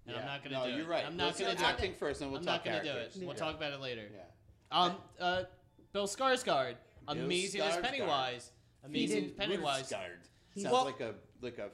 And 0.06 0.16
I'm 0.16 0.26
not 0.26 0.42
gonna 0.42 0.56
No, 0.58 0.66
do 0.66 0.72
it. 0.72 0.76
you're 0.78 0.86
right. 0.88 1.04
I'm 1.06 1.16
not 1.16 1.26
Let's 1.26 1.40
gonna 1.40 1.52
do 1.52 1.58
do 1.58 1.64
acting 1.64 1.90
it. 1.92 1.98
first, 1.98 2.22
and 2.22 2.30
we'll 2.32 2.40
I'm 2.40 2.46
talk 2.46 2.64
not 2.66 2.82
gonna 2.82 2.82
do 2.84 2.98
it. 2.98 3.12
We'll 3.18 3.28
Yeah. 3.28 3.34
talk 3.34 3.54
about 3.56 3.72
it 3.72 3.80
later. 3.80 4.02
Yeah. 4.12 4.22
Um. 4.72 4.96
Uh. 5.20 5.42
Bill 5.92 6.06
Skarsgård, 6.06 6.76
Bill 7.06 7.24
amazing 7.24 7.60
as 7.60 7.76
Skarsgård. 7.76 7.82
Pennywise. 7.82 8.50
Amazing 8.84 9.24
as 9.26 9.30
Pennywise. 9.32 9.92
Skarsgård. 9.92 10.60
Sounds 10.62 10.72
Well- 10.72 10.84
like 10.86 11.00
a 11.00 11.14
like 11.42 11.58
a 11.58 11.68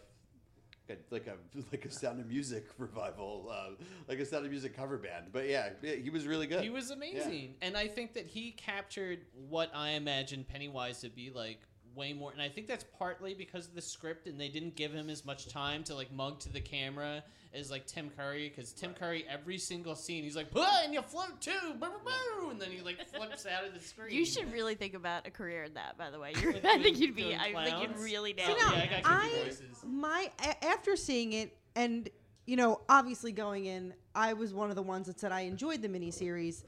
like 1.10 1.26
a 1.26 1.34
like 1.70 1.84
a 1.84 1.90
Sound 1.90 2.18
of 2.20 2.26
Music 2.26 2.66
revival, 2.78 3.48
uh, 3.50 3.70
like 4.08 4.18
a 4.18 4.24
Sound 4.24 4.44
of 4.46 4.50
Music 4.50 4.74
cover 4.76 4.96
band. 4.96 5.26
But 5.32 5.48
yeah, 5.48 5.70
yeah, 5.82 5.94
he 5.96 6.10
was 6.10 6.26
really 6.26 6.46
good. 6.46 6.62
He 6.62 6.70
was 6.70 6.90
amazing, 6.90 7.54
and 7.60 7.76
I 7.76 7.86
think 7.88 8.14
that 8.14 8.26
he 8.26 8.52
captured 8.52 9.20
what 9.48 9.70
I 9.74 9.90
imagine 9.90 10.44
Pennywise 10.48 11.00
to 11.02 11.10
be 11.10 11.30
like 11.30 11.60
way 11.98 12.14
more. 12.14 12.32
And 12.32 12.40
I 12.40 12.48
think 12.48 12.66
that's 12.68 12.84
partly 12.98 13.34
because 13.34 13.66
of 13.66 13.74
the 13.74 13.82
script, 13.82 14.26
and 14.26 14.40
they 14.40 14.48
didn't 14.48 14.76
give 14.76 14.92
him 14.92 15.10
as 15.10 15.26
much 15.26 15.48
time 15.48 15.84
to 15.84 15.94
like 15.94 16.10
mug 16.12 16.40
to 16.40 16.52
the 16.52 16.60
camera 16.60 17.22
as 17.52 17.70
like 17.70 17.86
Tim 17.86 18.10
Curry. 18.16 18.48
Because 18.48 18.72
Tim 18.72 18.94
Curry, 18.94 19.26
every 19.28 19.58
single 19.58 19.96
scene, 19.96 20.22
he's 20.22 20.36
like, 20.36 20.46
"Ah, 20.56 20.82
and 20.84 20.94
you 20.94 21.02
float 21.02 21.40
too," 21.40 21.50
boo, 21.74 21.86
boo, 21.86 22.10
boo," 22.40 22.50
and 22.50 22.60
then 22.60 22.70
he 22.70 22.80
like 22.80 23.06
flips 23.08 23.44
out 23.44 23.66
of 23.66 23.74
the 23.74 23.80
screen. 23.80 24.14
You 24.14 24.24
should 24.24 24.50
really 24.52 24.76
think 24.76 24.94
about 24.94 25.26
a 25.26 25.30
career 25.30 25.64
in 25.64 25.74
that. 25.74 25.98
By 25.98 26.10
the 26.10 26.18
way, 26.18 26.32
You're, 26.40 26.54
I 26.64 26.80
think 26.80 26.98
you'd 26.98 27.16
be. 27.16 27.24
doing 27.24 27.38
I 27.38 27.52
think 27.64 27.82
you'd 27.82 27.98
really 27.98 28.30
See, 28.30 28.46
nail 28.46 28.56
now, 28.60 28.72
it. 28.72 28.76
Yeah, 28.76 28.82
I 28.82 29.00
got 29.02 29.02
I 29.04 29.50
my 29.84 30.30
after 30.62 30.96
seeing 30.96 31.32
it 31.32 31.56
and 31.76 32.08
you 32.46 32.56
know 32.56 32.80
obviously 32.88 33.32
going 33.32 33.66
in, 33.66 33.92
I 34.14 34.32
was 34.32 34.54
one 34.54 34.70
of 34.70 34.76
the 34.76 34.82
ones 34.82 35.08
that 35.08 35.18
said 35.20 35.32
I 35.32 35.40
enjoyed 35.40 35.82
the 35.82 35.88
miniseries. 35.88 36.62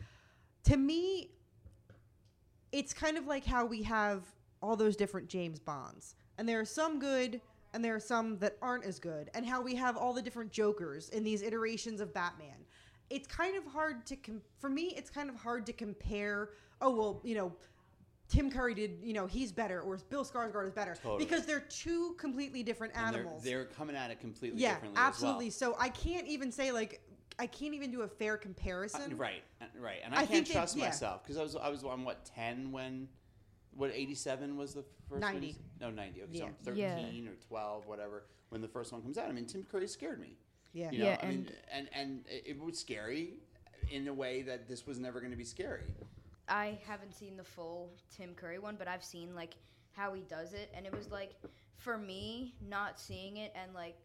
To 0.64 0.76
me, 0.76 1.30
it's 2.72 2.92
kind 2.92 3.16
of 3.16 3.26
like 3.26 3.44
how 3.44 3.64
we 3.66 3.82
have 3.84 4.22
all 4.62 4.76
those 4.76 4.96
different 4.96 5.28
James 5.28 5.58
Bonds, 5.58 6.14
and 6.38 6.48
there 6.48 6.60
are 6.60 6.64
some 6.64 6.98
good 6.98 7.40
and 7.72 7.84
there 7.84 7.94
are 7.94 8.00
some 8.00 8.36
that 8.38 8.56
aren't 8.60 8.84
as 8.84 8.98
good, 8.98 9.30
and 9.34 9.46
how 9.46 9.62
we 9.62 9.76
have 9.76 9.96
all 9.96 10.12
the 10.12 10.22
different 10.22 10.50
Jokers 10.50 11.08
in 11.10 11.22
these 11.22 11.40
iterations 11.40 12.00
of 12.00 12.12
Batman. 12.12 12.56
It's 13.10 13.28
kind 13.28 13.56
of 13.56 13.64
hard 13.64 14.04
to 14.06 14.16
com- 14.16 14.42
for 14.58 14.68
me. 14.68 14.92
It's 14.96 15.08
kind 15.08 15.28
of 15.30 15.36
hard 15.36 15.66
to 15.66 15.72
compare. 15.72 16.50
Oh 16.80 16.90
well, 16.90 17.20
you 17.24 17.34
know. 17.34 17.52
Tim 18.28 18.48
Curry 18.48 18.74
did, 18.74 18.98
you 19.02 19.12
know, 19.12 19.26
he's 19.26 19.50
better, 19.50 19.80
or 19.80 19.96
Bill 20.08 20.24
Skarsgård 20.24 20.64
is 20.64 20.70
better, 20.72 20.94
Totally. 20.94 21.18
because 21.24 21.46
they're 21.46 21.58
two 21.68 22.14
completely 22.16 22.62
different 22.62 22.92
And 22.94 23.12
they're- 23.12 23.22
animals. 23.22 23.42
They're, 23.42 23.64
coming 23.64 23.96
at 23.96 24.12
it 24.12 24.20
completely 24.20 24.60
yeah, 24.62 24.74
differently. 24.74 25.00
absolutely. 25.02 25.48
As 25.48 25.60
well. 25.60 25.72
So 25.72 25.76
I 25.80 25.88
can't 25.88 26.28
even 26.28 26.52
say 26.52 26.70
like 26.70 27.00
I 27.40 27.48
can't 27.48 27.74
even 27.74 27.90
do 27.90 28.02
a 28.02 28.08
fair 28.08 28.36
comparison. 28.36 29.14
Uh, 29.14 29.16
right, 29.16 29.42
uh, 29.60 29.64
right. 29.80 29.98
And 30.04 30.14
I 30.14 30.20
I, 30.20 30.26
can't 30.26 30.46
trust 30.46 30.76
yeah. 30.76 30.84
myself 30.84 31.24
because 31.24 31.38
I 31.38 31.42
was 31.42 31.56
I 31.56 31.68
was 31.70 31.82
on 31.82 32.04
what 32.04 32.24
ten 32.24 32.70
when 32.70 33.08
what 33.74 33.90
eighty 33.94 34.14
seven 34.14 34.56
was 34.56 34.74
the 34.74 34.84
first 35.08 35.20
90. 35.20 35.46
One? 35.46 35.56
No, 35.80 35.90
ninety. 35.90 36.22
Okay, 36.22 36.38
so 36.38 36.44
I'm 36.46 36.76
Yeah. 36.76 36.96
thirteen 36.96 37.28
or 37.28 37.34
twelve, 37.48 37.86
whatever. 37.86 38.24
When 38.50 38.60
the 38.60 38.68
first 38.68 38.92
one 38.92 39.00
comes 39.02 39.16
out, 39.18 39.28
I 39.28 39.32
mean, 39.32 39.46
Tim 39.46 39.64
Curry 39.64 39.86
scared 39.88 40.20
me. 40.20 40.36
Yeah. 40.72 40.90
You 40.90 40.98
know, 40.98 41.04
Yeah, 41.06 41.18
I 41.22 41.26
mean, 41.26 41.48
and 41.72 41.88
and 41.92 42.24
it 42.28 42.44
it 42.46 42.60
was 42.60 42.78
scary 42.78 43.34
in 43.90 44.06
a 44.08 44.14
way 44.14 44.42
that 44.42 44.68
this 44.68 44.86
was 44.86 44.98
never 44.98 45.20
going 45.20 45.32
to 45.32 45.36
be 45.38 45.44
scary. 45.44 45.84
I 46.48 46.78
haven't 46.86 47.14
seen 47.14 47.36
the 47.36 47.44
full 47.44 47.92
Tim 48.14 48.34
Curry 48.34 48.58
one, 48.58 48.76
but 48.76 48.88
I've 48.88 49.04
seen 49.04 49.34
like 49.34 49.54
how 49.92 50.12
he 50.14 50.22
does 50.22 50.52
it, 50.52 50.70
and 50.74 50.84
it 50.86 50.94
was 50.96 51.10
like 51.10 51.34
for 51.76 51.96
me 51.96 52.54
not 52.68 52.98
seeing 53.00 53.36
it 53.38 53.52
and 53.54 53.72
like 53.74 53.96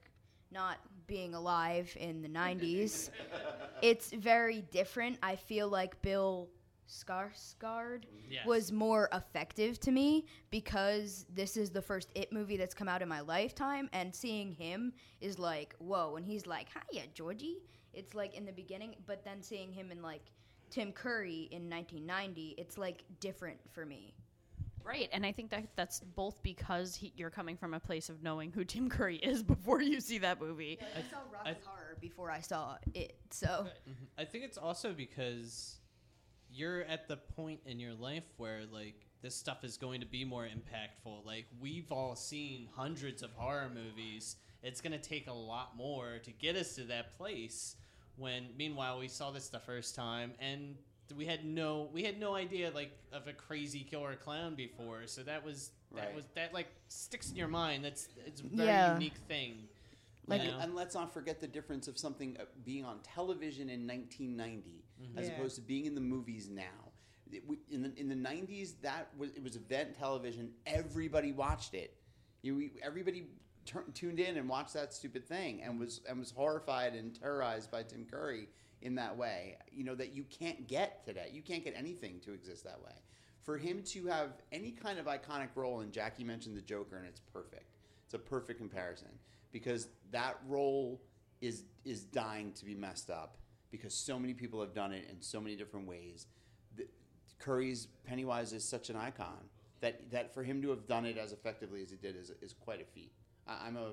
not 0.51 0.77
being 1.07 1.33
alive 1.33 1.95
in 1.99 2.21
the 2.21 2.29
'90s, 2.29 3.09
it's 3.81 4.11
very 4.11 4.61
different. 4.71 5.17
I 5.23 5.35
feel 5.35 5.67
like 5.69 5.99
Bill 6.01 6.49
Skarsgård 6.87 8.05
Yes. 8.29 8.45
was 8.45 8.71
more 8.71 9.09
effective 9.13 9.79
to 9.81 9.91
me 9.91 10.25
because 10.51 11.25
this 11.29 11.57
is 11.57 11.71
the 11.71 11.81
first 11.81 12.09
It 12.15 12.31
movie 12.31 12.57
that's 12.57 12.73
come 12.73 12.87
out 12.87 13.01
in 13.01 13.09
my 13.09 13.21
lifetime, 13.21 13.89
and 13.93 14.13
seeing 14.13 14.51
him 14.51 14.93
is 15.21 15.39
like 15.39 15.75
whoa. 15.79 16.15
And 16.15 16.25
he's 16.25 16.45
like, 16.45 16.67
"Hiya, 16.69 17.07
Georgie." 17.13 17.61
It's 17.93 18.13
like 18.13 18.35
in 18.35 18.45
the 18.45 18.51
beginning, 18.51 18.95
but 19.05 19.23
then 19.23 19.41
seeing 19.41 19.71
him 19.71 19.91
in 19.91 20.01
like 20.01 20.31
Tim 20.69 20.91
Curry 20.91 21.47
in 21.51 21.69
1990, 21.69 22.55
it's 22.57 22.77
like 22.77 23.03
different 23.19 23.59
for 23.71 23.85
me. 23.85 24.13
Right, 24.83 25.09
and 25.11 25.25
I 25.25 25.31
think 25.31 25.49
that 25.49 25.63
that's 25.75 25.99
both 25.99 26.43
because 26.43 26.95
he, 26.95 27.11
you're 27.15 27.31
coming 27.31 27.57
from 27.57 27.73
a 27.73 27.79
place 27.79 28.09
of 28.09 28.21
knowing 28.21 28.51
who 28.51 28.63
Tim 28.63 28.87
Curry 28.87 29.15
is 29.15 29.41
before 29.55 29.81
you 29.81 29.99
see 29.99 30.19
that 30.19 30.39
movie. 30.39 30.77
I 30.95 31.01
saw 31.09 31.21
Rocky 31.31 31.59
Horror 31.65 31.97
before 31.99 32.29
I 32.29 32.41
saw 32.41 32.77
it, 32.93 33.17
so 33.31 33.47
mm-hmm. 33.47 33.91
I 34.17 34.25
think 34.25 34.43
it's 34.43 34.59
also 34.59 34.93
because 34.93 35.79
you're 36.55 36.83
at 36.83 37.07
the 37.07 37.17
point 37.17 37.59
in 37.65 37.79
your 37.79 37.93
life 37.93 38.23
where 38.37 38.61
like 38.71 38.95
this 39.21 39.35
stuff 39.35 39.63
is 39.63 39.77
going 39.77 39.99
to 40.01 40.05
be 40.07 40.23
more 40.23 40.45
impactful. 40.45 41.25
Like 41.25 41.45
we've 41.59 41.91
all 41.91 42.15
seen 42.15 42.67
hundreds 42.75 43.23
of 43.23 43.31
horror 43.33 43.69
movies. 43.73 44.35
It's 44.63 44.81
going 44.81 44.93
to 44.93 45.09
take 45.09 45.27
a 45.27 45.33
lot 45.33 45.75
more 45.75 46.19
to 46.23 46.31
get 46.31 46.55
us 46.55 46.75
to 46.75 46.83
that 46.85 47.17
place. 47.17 47.75
When 48.17 48.47
meanwhile 48.57 48.99
we 48.99 49.07
saw 49.09 49.31
this 49.31 49.49
the 49.49 49.59
first 49.59 49.95
time 49.95 50.31
and 50.39 50.75
we 51.15 51.25
had 51.25 51.45
no 51.45 51.89
we 51.93 52.03
had 52.03 52.19
no 52.19 52.33
idea 52.35 52.71
like 52.73 52.91
of 53.11 53.27
a 53.27 53.33
crazy 53.33 53.81
killer 53.81 54.15
clown 54.15 54.55
before. 54.55 55.01
So 55.07 55.21
that 55.23 55.43
was 55.45 55.71
that 55.95 56.05
Right. 56.07 56.15
was 56.15 56.25
that 56.35 56.53
like 56.53 56.67
sticks 56.87 57.29
in 57.29 57.35
your 57.35 57.47
mind. 57.47 57.83
That's 57.83 58.07
it's 58.25 58.41
a 58.41 58.45
very 58.45 58.69
Yeah. 58.69 58.93
unique 58.93 59.17
thing. 59.27 59.67
Like, 60.27 60.43
you 60.43 60.51
know? 60.51 60.57
and 60.59 60.73
let's 60.73 60.95
not 60.95 61.13
forget 61.13 61.39
the 61.39 61.47
difference 61.47 61.87
of 61.87 61.99
something 61.99 62.35
uh, 62.39 62.45
being 62.63 62.83
on 62.83 62.99
television 63.03 63.69
in 63.69 63.85
1990 63.85 64.84
Mm-hmm. 65.01 65.17
as 65.19 65.27
Yeah. 65.27 65.35
opposed 65.35 65.55
to 65.55 65.61
being 65.61 65.85
in 65.85 65.95
the 65.95 66.01
movies 66.01 66.49
now. 66.49 66.91
In 67.69 67.81
the 67.81 67.91
in 67.99 68.07
the 68.07 68.15
90s, 68.15 68.75
that 68.81 69.09
was 69.17 69.31
it 69.31 69.43
was 69.43 69.55
event 69.55 69.97
television. 69.97 70.51
Everybody 70.65 71.31
watched 71.31 71.73
it. 71.73 71.97
You 72.43 72.69
everybody 72.83 73.27
tur- 73.65 73.83
tuned 73.93 74.19
in 74.19 74.37
and 74.37 74.47
watched 74.47 74.73
that 74.75 74.93
stupid 74.93 75.27
thing 75.27 75.61
and 75.63 75.79
was 75.79 76.01
and 76.07 76.19
was 76.19 76.31
horrified 76.31 76.93
and 76.93 77.13
terrorized 77.19 77.71
by 77.71 77.83
Tim 77.83 78.05
Curry 78.05 78.47
in 78.81 78.95
that 78.95 79.17
way. 79.17 79.57
You 79.71 79.83
know 79.83 79.95
that 79.95 80.13
you 80.15 80.23
can't 80.23 80.67
get 80.67 81.03
today. 81.05 81.29
You 81.33 81.41
can't 81.41 81.63
get 81.63 81.73
anything 81.75 82.19
to 82.21 82.31
exist 82.33 82.63
that 82.63 82.79
way. 82.81 82.93
For 83.41 83.57
him 83.57 83.83
to 83.83 84.05
have 84.07 84.29
any 84.51 84.71
kind 84.71 84.97
of 84.97 85.05
iconic 85.07 85.49
role, 85.55 85.81
and 85.81 85.91
Jackie 85.91 86.23
mentioned 86.23 86.55
the 86.55 86.61
Joker, 86.61 86.97
and 86.97 87.05
it's 87.05 87.19
perfect. 87.19 87.75
It's 88.05 88.13
a 88.13 88.19
perfect 88.19 88.59
comparison 88.59 89.09
because 89.51 89.87
that 90.11 90.37
role 90.47 91.01
is 91.41 91.63
is 91.83 92.03
dying 92.03 92.53
to 92.53 92.65
be 92.65 92.75
messed 92.75 93.09
up 93.09 93.37
because 93.77 93.93
so 93.93 94.17
many 94.19 94.33
people 94.33 94.59
have 94.61 94.73
done 94.73 94.91
it 94.91 95.07
in 95.09 95.21
so 95.21 95.39
many 95.41 95.55
different 95.55 95.87
ways. 95.87 96.27
The, 96.75 96.87
Curry's 97.39 97.87
Pennywise 98.05 98.53
is 98.53 98.63
such 98.63 98.89
an 98.89 98.95
icon 98.95 99.49
that 99.81 100.09
that 100.11 100.33
for 100.33 100.43
him 100.43 100.61
to 100.61 100.69
have 100.69 100.87
done 100.87 101.05
it 101.05 101.17
as 101.17 101.31
effectively 101.33 101.81
as 101.81 101.89
he 101.89 101.97
did 101.97 102.15
is, 102.15 102.31
is 102.41 102.53
quite 102.53 102.81
a 102.81 102.85
feat. 102.85 103.11
I, 103.47 103.67
I'm 103.67 103.77
a 103.77 103.91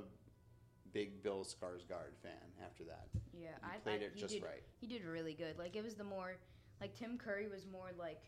big 0.92 1.22
Bill 1.22 1.44
Skarsgård 1.44 2.16
fan. 2.22 2.32
After 2.64 2.84
that, 2.84 3.08
yeah, 3.32 3.48
He 3.62 3.76
I 3.76 3.76
played 3.78 4.02
I, 4.02 4.04
it 4.04 4.12
he 4.14 4.20
just 4.20 4.34
did, 4.34 4.42
right. 4.42 4.62
He 4.80 4.86
did 4.86 5.04
really 5.04 5.34
good. 5.34 5.58
Like 5.58 5.76
it 5.76 5.82
was 5.84 5.94
the 5.94 6.04
more 6.04 6.36
like 6.80 6.94
Tim 6.94 7.18
Curry 7.18 7.48
was 7.48 7.66
more 7.70 7.90
like 7.98 8.22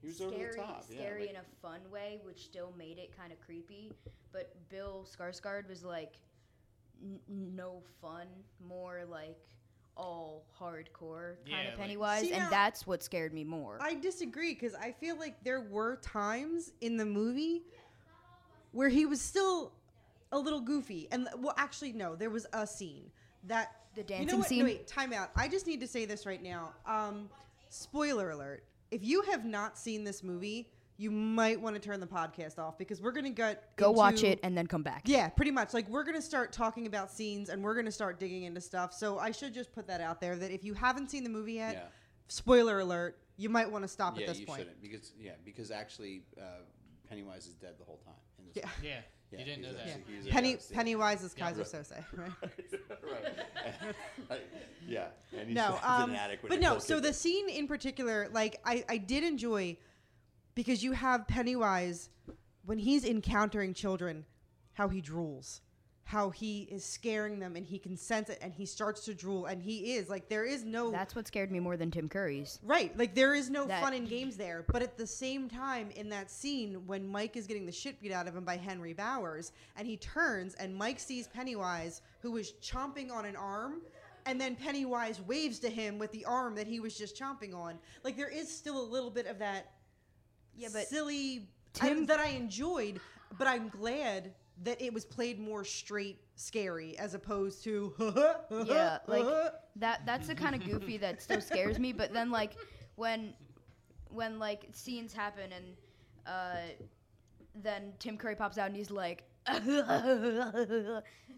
He 0.00 0.08
was 0.08 0.20
over 0.20 0.30
the 0.30 0.36
scary, 0.36 0.56
top, 0.56 0.84
yeah, 0.90 0.96
scary 0.98 1.20
like- 1.22 1.30
in 1.30 1.36
a 1.36 1.44
fun 1.62 1.80
way, 1.90 2.20
which 2.24 2.44
still 2.44 2.72
made 2.76 2.98
it 2.98 3.16
kind 3.16 3.32
of 3.32 3.40
creepy. 3.40 3.92
But 4.32 4.54
Bill 4.68 5.06
Skarsgård 5.08 5.68
was 5.68 5.82
like 5.82 6.14
n- 7.02 7.20
no 7.28 7.82
fun, 8.00 8.26
more 8.66 9.02
like 9.10 9.38
all 9.96 10.44
hardcore 10.58 11.36
kind 11.36 11.46
Yeah, 11.46 11.60
of 11.60 11.66
like- 11.70 11.76
Pennywise, 11.78 12.20
See, 12.22 12.32
and 12.32 12.44
now- 12.44 12.50
that's 12.50 12.86
what 12.86 13.02
scared 13.02 13.32
me 13.34 13.44
more. 13.44 13.78
I 13.80 13.94
disagree 13.94 14.54
because 14.54 14.74
I 14.74 14.92
feel 14.92 15.16
like 15.16 15.42
there 15.44 15.60
were 15.60 15.96
times 15.96 16.72
in 16.80 16.96
the 16.96 17.04
movie 17.04 17.62
where 18.72 18.88
he 18.88 19.04
was 19.06 19.20
still 19.20 19.72
a 20.32 20.38
little 20.38 20.60
goofy, 20.60 21.08
and 21.12 21.28
well, 21.38 21.54
actually, 21.58 21.92
no, 21.92 22.16
there 22.16 22.30
was 22.30 22.46
a 22.54 22.66
scene 22.66 23.10
that 23.44 23.76
The 23.94 24.00
you 24.00 24.06
dancing 24.06 24.26
know 24.28 24.36
what? 24.38 24.46
scene? 24.48 24.58
No, 24.60 24.64
wait, 24.64 24.86
time 24.86 25.12
out. 25.12 25.30
I 25.36 25.46
just 25.48 25.66
need 25.66 25.80
to 25.80 25.86
say 25.86 26.06
this 26.06 26.24
right 26.24 26.42
now. 26.42 26.72
Um, 26.86 27.28
spoiler 27.68 28.30
alert: 28.30 28.64
if 28.90 29.04
you 29.04 29.20
have 29.22 29.44
not 29.44 29.76
seen 29.78 30.04
this 30.04 30.22
movie, 30.22 30.70
you 30.96 31.10
might 31.10 31.60
want 31.60 31.74
to 31.74 31.80
turn 31.80 32.00
the 32.00 32.06
podcast 32.06 32.58
off 32.58 32.78
because 32.78 33.00
we're 33.00 33.12
gonna 33.12 33.30
get 33.30 33.76
Go 33.76 33.90
watch 33.90 34.22
it 34.22 34.38
and 34.42 34.56
then 34.56 34.66
come 34.66 34.82
back. 34.82 35.02
Yeah, 35.06 35.28
pretty 35.28 35.50
much. 35.50 35.74
Like 35.74 35.88
we're 35.88 36.04
gonna 36.04 36.22
start 36.22 36.52
talking 36.52 36.86
about 36.86 37.10
scenes 37.10 37.48
and 37.48 37.62
we're 37.62 37.74
gonna 37.74 37.90
start 37.90 38.20
digging 38.20 38.44
into 38.44 38.60
stuff. 38.60 38.92
So 38.92 39.18
I 39.18 39.30
should 39.30 39.54
just 39.54 39.72
put 39.72 39.86
that 39.88 40.00
out 40.00 40.20
there 40.20 40.36
that 40.36 40.50
if 40.50 40.64
you 40.64 40.74
haven't 40.74 41.10
seen 41.10 41.24
the 41.24 41.30
movie 41.30 41.54
yet, 41.54 41.74
Yeah. 41.74 41.82
spoiler 42.28 42.80
alert, 42.80 43.18
you 43.36 43.48
might 43.48 43.70
want 43.70 43.82
to 43.84 43.88
stop 43.88 44.16
yeah, 44.16 44.22
at 44.22 44.28
this 44.28 44.40
you 44.40 44.46
point. 44.46 44.60
shouldn't 44.60 44.80
because 44.82 45.12
yeah, 45.18 45.32
because 45.44 45.70
actually 45.70 46.22
uh, 46.38 46.60
Pennywise 47.08 47.46
is 47.46 47.54
dead 47.54 47.74
the 47.78 47.84
whole 47.84 47.98
time. 48.04 48.14
In 48.38 48.46
this 48.46 48.56
Yeah. 48.56 48.68
movie. 48.76 48.88
Yeah, 48.88 49.38
you 49.38 49.44
didn't 49.46 49.62
know 49.62 49.72
that. 49.72 49.86
actually- 49.88 50.14
he's 50.14 50.26
a 50.26 50.30
Penny 50.30 50.50
yeah. 50.50 50.56
Pennywise 50.74 51.22
is 51.22 51.34
Keyser 51.34 51.56
Right. 51.56 51.66
Söze, 51.66 52.04
right? 52.18 52.30
right. 54.30 54.40
yeah, 54.86 55.06
and 55.36 55.48
he's 55.48 55.56
no, 55.56 55.78
um, 55.82 56.10
an 56.10 56.16
attic 56.16 56.40
but 56.46 56.60
no. 56.60 56.78
So 56.78 57.00
the 57.00 57.12
scene 57.12 57.48
in 57.48 57.66
particular, 57.66 58.28
like 58.32 58.60
I, 58.64 58.84
I 58.88 58.98
did 58.98 59.24
enjoy 59.24 59.78
because 60.54 60.82
you 60.82 60.92
have 60.92 61.26
Pennywise 61.26 62.08
when 62.64 62.78
he's 62.78 63.04
encountering 63.04 63.74
children, 63.74 64.24
how 64.74 64.88
he 64.88 65.02
drools, 65.02 65.60
how 66.04 66.30
he 66.30 66.62
is 66.70 66.84
scaring 66.84 67.38
them, 67.38 67.56
and 67.56 67.66
he 67.66 67.78
can 67.78 67.96
sense 67.96 68.28
it, 68.28 68.38
and 68.42 68.52
he 68.52 68.66
starts 68.66 69.04
to 69.04 69.14
drool, 69.14 69.46
and 69.46 69.62
he 69.62 69.94
is 69.94 70.08
like 70.08 70.28
there 70.28 70.44
is 70.44 70.64
no 70.64 70.90
That's 70.90 71.14
what 71.14 71.26
scared 71.26 71.50
me 71.50 71.60
more 71.60 71.76
than 71.76 71.90
Tim 71.90 72.08
Curry's. 72.08 72.58
Right. 72.62 72.96
Like 72.98 73.14
there 73.14 73.34
is 73.34 73.50
no 73.50 73.66
That- 73.66 73.82
fun 73.82 73.94
and 73.94 74.08
games 74.08 74.36
there. 74.36 74.64
But 74.70 74.82
at 74.82 74.96
the 74.96 75.06
same 75.06 75.48
time, 75.48 75.90
in 75.92 76.08
that 76.10 76.30
scene, 76.30 76.86
when 76.86 77.06
Mike 77.06 77.36
is 77.36 77.46
getting 77.46 77.66
the 77.66 77.72
shit 77.72 78.00
beat 78.00 78.12
out 78.12 78.28
of 78.28 78.36
him 78.36 78.44
by 78.44 78.56
Henry 78.56 78.92
Bowers, 78.92 79.52
and 79.76 79.86
he 79.86 79.96
turns 79.96 80.54
and 80.54 80.74
Mike 80.74 81.00
sees 81.00 81.28
Pennywise, 81.28 82.02
who 82.20 82.36
is 82.36 82.52
chomping 82.62 83.10
on 83.10 83.24
an 83.24 83.36
arm, 83.36 83.80
and 84.26 84.40
then 84.40 84.54
Pennywise 84.54 85.20
waves 85.22 85.58
to 85.60 85.68
him 85.70 85.98
with 85.98 86.12
the 86.12 86.24
arm 86.24 86.54
that 86.54 86.66
he 86.66 86.78
was 86.78 86.96
just 86.96 87.16
chomping 87.18 87.54
on. 87.54 87.78
Like 88.04 88.16
there 88.16 88.28
is 88.28 88.54
still 88.54 88.80
a 88.80 88.86
little 88.88 89.10
bit 89.10 89.26
of 89.26 89.38
that 89.38 89.72
Yeah, 90.56 90.68
but 90.72 90.86
silly 90.86 91.48
I- 91.80 91.88
Tim- 91.88 92.06
that 92.06 92.20
I 92.20 92.28
enjoyed, 92.28 93.00
but 93.38 93.46
I'm 93.46 93.68
glad 93.68 94.34
that 94.62 94.80
it 94.80 94.92
was 94.92 95.04
played 95.04 95.40
more 95.40 95.64
straight 95.64 96.18
scary 96.36 96.96
as 96.98 97.14
opposed 97.14 97.64
to 97.64 97.94
yeah, 98.66 98.98
like 99.06 99.24
that. 99.76 100.04
That's 100.06 100.26
the 100.28 100.34
kind 100.34 100.54
of 100.54 100.64
goofy 100.64 100.98
that 100.98 101.22
still 101.22 101.40
scares 101.40 101.78
me. 101.78 101.92
But 101.92 102.12
then, 102.12 102.30
like, 102.30 102.52
when 102.96 103.34
when 104.10 104.38
like 104.38 104.68
scenes 104.72 105.12
happen 105.12 105.50
and 105.52 105.64
uh, 106.26 106.56
then 107.54 107.92
Tim 107.98 108.16
Curry 108.18 108.36
pops 108.36 108.58
out 108.58 108.66
and 108.66 108.76
he's 108.76 108.90
like, 108.90 109.24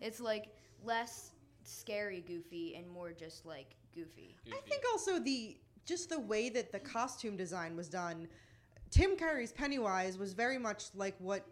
it's 0.00 0.20
like 0.20 0.46
less 0.84 1.30
scary 1.62 2.20
goofy 2.26 2.74
and 2.76 2.88
more 2.90 3.12
just 3.12 3.46
like 3.46 3.76
goofy. 3.94 4.36
I 4.52 4.60
think 4.68 4.82
also 4.92 5.18
the 5.18 5.56
just 5.86 6.08
the 6.10 6.18
way 6.20 6.48
that 6.50 6.72
the 6.72 6.80
costume 6.80 7.36
design 7.36 7.76
was 7.76 7.88
done. 7.88 8.28
Tim 8.90 9.16
Curry's 9.16 9.52
Pennywise 9.52 10.18
was 10.18 10.32
very 10.32 10.58
much 10.58 10.86
like 10.94 11.14
what 11.18 11.46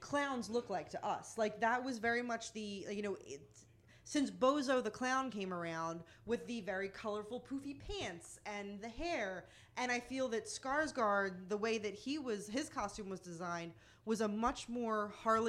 clowns 0.00 0.48
look 0.50 0.70
like 0.70 0.90
to 0.90 1.06
us. 1.06 1.36
Like 1.36 1.60
that 1.60 1.82
was 1.82 1.98
very 1.98 2.22
much 2.22 2.52
the 2.52 2.86
you 2.90 3.02
know 3.02 3.16
it, 3.26 3.40
since 4.04 4.30
Bozo 4.30 4.82
the 4.82 4.90
clown 4.90 5.30
came 5.30 5.52
around 5.52 6.00
with 6.26 6.46
the 6.46 6.60
very 6.62 6.88
colorful 6.88 7.44
poofy 7.50 7.78
pants 7.78 8.40
and 8.46 8.80
the 8.80 8.88
hair, 8.88 9.44
and 9.76 9.92
I 9.92 10.00
feel 10.00 10.28
that 10.28 10.46
Skarsgård, 10.46 11.48
the 11.48 11.56
way 11.56 11.78
that 11.78 11.94
he 11.94 12.18
was 12.18 12.48
his 12.48 12.68
costume 12.68 13.10
was 13.10 13.20
designed, 13.20 13.72
was 14.04 14.20
a 14.20 14.28
much 14.28 14.68
more 14.68 15.12
har, 15.22 15.40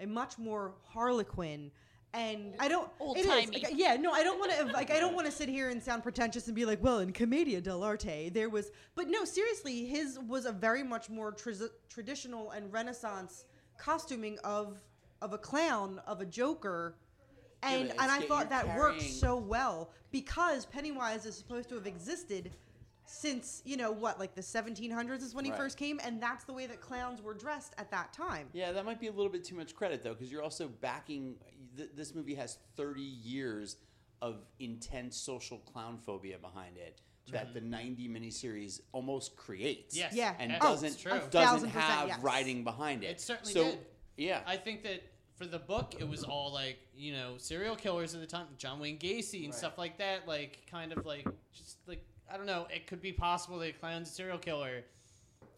a 0.00 0.06
much 0.06 0.38
more 0.38 0.74
Harlequin. 0.84 1.70
And 2.14 2.54
I 2.60 2.68
don't. 2.68 2.88
Old-timey. 3.00 3.46
like, 3.64 3.72
yeah, 3.74 3.96
no, 3.96 4.12
I 4.12 4.22
don't 4.22 4.38
want 4.38 4.52
to. 4.52 4.66
Like, 4.66 4.92
I 4.92 5.00
don't 5.00 5.14
want 5.14 5.26
to 5.26 5.32
sit 5.32 5.48
here 5.48 5.70
and 5.70 5.82
sound 5.82 6.04
pretentious 6.04 6.46
and 6.46 6.54
be 6.54 6.64
like, 6.64 6.80
well, 6.80 7.00
in 7.00 7.12
Commedia 7.12 7.60
dell'arte, 7.60 8.32
there 8.32 8.48
was. 8.48 8.70
But 8.94 9.08
no, 9.08 9.24
seriously, 9.24 9.84
his 9.84 10.18
was 10.20 10.46
a 10.46 10.52
very 10.52 10.84
much 10.84 11.10
more 11.10 11.32
tra- 11.32 11.54
traditional 11.88 12.52
and 12.52 12.72
Renaissance 12.72 13.46
costuming 13.78 14.38
of 14.44 14.80
of 15.22 15.32
a 15.32 15.38
clown, 15.38 16.00
of 16.06 16.20
a 16.20 16.24
Joker, 16.26 16.94
and 17.64 17.88
but 17.88 18.00
and 18.00 18.10
I 18.12 18.20
thought 18.20 18.50
you're 18.50 18.62
that 18.62 18.76
worked 18.78 19.02
so 19.02 19.36
well 19.36 19.90
because 20.12 20.66
Pennywise 20.66 21.26
is 21.26 21.34
supposed 21.36 21.68
to 21.70 21.74
have 21.74 21.86
existed 21.88 22.52
since 23.06 23.60
you 23.64 23.76
know 23.76 23.90
what, 23.90 24.18
like 24.20 24.34
the 24.34 24.40
1700s 24.40 25.22
is 25.22 25.34
when 25.34 25.44
he 25.44 25.50
Right. 25.50 25.58
first 25.60 25.76
came, 25.76 26.00
and 26.04 26.22
that's 26.22 26.44
the 26.44 26.52
way 26.52 26.66
that 26.66 26.80
clowns 26.80 27.20
were 27.20 27.34
dressed 27.34 27.74
at 27.76 27.90
that 27.90 28.12
time. 28.12 28.48
Yeah, 28.52 28.72
that 28.72 28.84
might 28.84 29.00
be 29.00 29.08
a 29.08 29.12
little 29.12 29.30
bit 29.32 29.44
too 29.44 29.56
much 29.56 29.74
credit 29.74 30.02
though, 30.02 30.14
because 30.14 30.30
you're 30.30 30.42
also 30.42 30.68
backing. 30.68 31.36
Th- 31.76 31.90
this 31.94 32.14
movie 32.14 32.34
has 32.34 32.58
30 32.76 33.00
years 33.00 33.76
of 34.22 34.44
intense 34.58 35.16
social 35.16 35.58
clown 35.58 35.98
phobia 35.98 36.38
behind 36.38 36.76
it 36.76 37.00
that 37.32 37.54
the 37.54 37.60
90 37.60 38.08
miniseries 38.08 38.80
almost 38.92 39.36
creates. 39.36 39.96
Yes. 39.96 40.12
Yeah. 40.14 40.34
and 40.38 40.52
Oh, 40.60 40.70
doesn't 40.72 40.88
it's 40.88 40.96
true. 41.02 41.12
A 41.12 41.14
doesn't 41.14 41.30
thousand 41.30 41.70
percent 41.70 41.84
have 41.90 42.08
yes. 42.08 42.18
writing 42.20 42.64
behind 42.64 43.02
it. 43.02 43.10
It 43.12 43.20
certainly 43.20 43.52
so, 43.52 43.64
did. 43.64 43.78
Yeah. 44.16 44.40
I 44.46 44.56
think 44.56 44.82
that 44.84 45.02
for 45.36 45.46
the 45.46 45.58
book, 45.58 45.94
it 45.98 46.08
was 46.08 46.22
all 46.22 46.52
like 46.52 46.78
you 46.96 47.12
know 47.12 47.34
serial 47.38 47.76
killers 47.76 48.14
at 48.14 48.20
the 48.20 48.26
time, 48.26 48.46
John 48.58 48.78
Wayne 48.78 48.98
Gacy 48.98 49.44
and 49.44 49.54
stuff 49.54 49.78
like 49.78 49.98
that. 49.98 50.28
Like 50.28 50.58
kind 50.70 50.92
of 50.92 51.04
like 51.06 51.26
just 51.52 51.78
like 51.86 52.04
I 52.32 52.36
don't 52.36 52.46
know. 52.46 52.66
It 52.72 52.86
could 52.86 53.00
be 53.02 53.12
possible 53.12 53.58
that 53.58 53.70
a 53.70 53.72
clown's 53.72 54.10
a 54.10 54.12
serial 54.12 54.38
killer. 54.38 54.84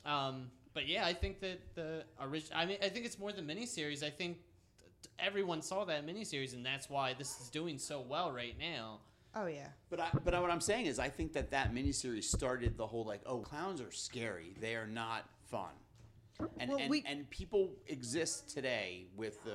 Um, 0.04 0.50
but 0.72 0.88
yeah, 0.88 1.04
I 1.04 1.12
think 1.12 1.40
that 1.40 1.74
the 1.74 2.04
original. 2.20 2.58
I 2.58 2.66
mean, 2.66 2.78
I 2.82 2.88
think 2.88 3.06
it's 3.06 3.18
more 3.18 3.32
the 3.32 3.42
miniseries. 3.42 4.02
I 4.02 4.10
think 4.10 4.36
t- 4.36 4.42
everyone 5.18 5.62
saw 5.62 5.84
that 5.84 6.06
miniseries, 6.06 6.54
and 6.54 6.64
that's 6.64 6.88
why 6.90 7.14
this 7.14 7.40
is 7.40 7.48
doing 7.50 7.78
so 7.78 8.00
well 8.00 8.32
right 8.32 8.54
now. 8.58 9.00
Oh 9.34 9.46
yeah. 9.46 9.68
But 9.90 10.00
I, 10.00 10.08
but 10.24 10.40
what 10.40 10.50
I'm 10.50 10.60
saying 10.60 10.86
is, 10.86 10.98
I 10.98 11.08
think 11.08 11.32
that 11.34 11.50
that 11.50 11.74
miniseries 11.74 12.24
started 12.24 12.76
the 12.76 12.86
whole 12.86 13.04
like, 13.04 13.20
oh, 13.26 13.38
clowns 13.38 13.80
are 13.80 13.90
scary. 13.90 14.54
They 14.60 14.74
are 14.76 14.86
not 14.86 15.28
fun. 15.50 15.70
And 16.58 16.70
Well, 16.70 16.78
and, 16.80 16.90
we- 16.90 17.04
and 17.06 17.28
people 17.30 17.70
exist 17.86 18.48
today 18.50 19.06
with 19.16 19.42
the 19.44 19.54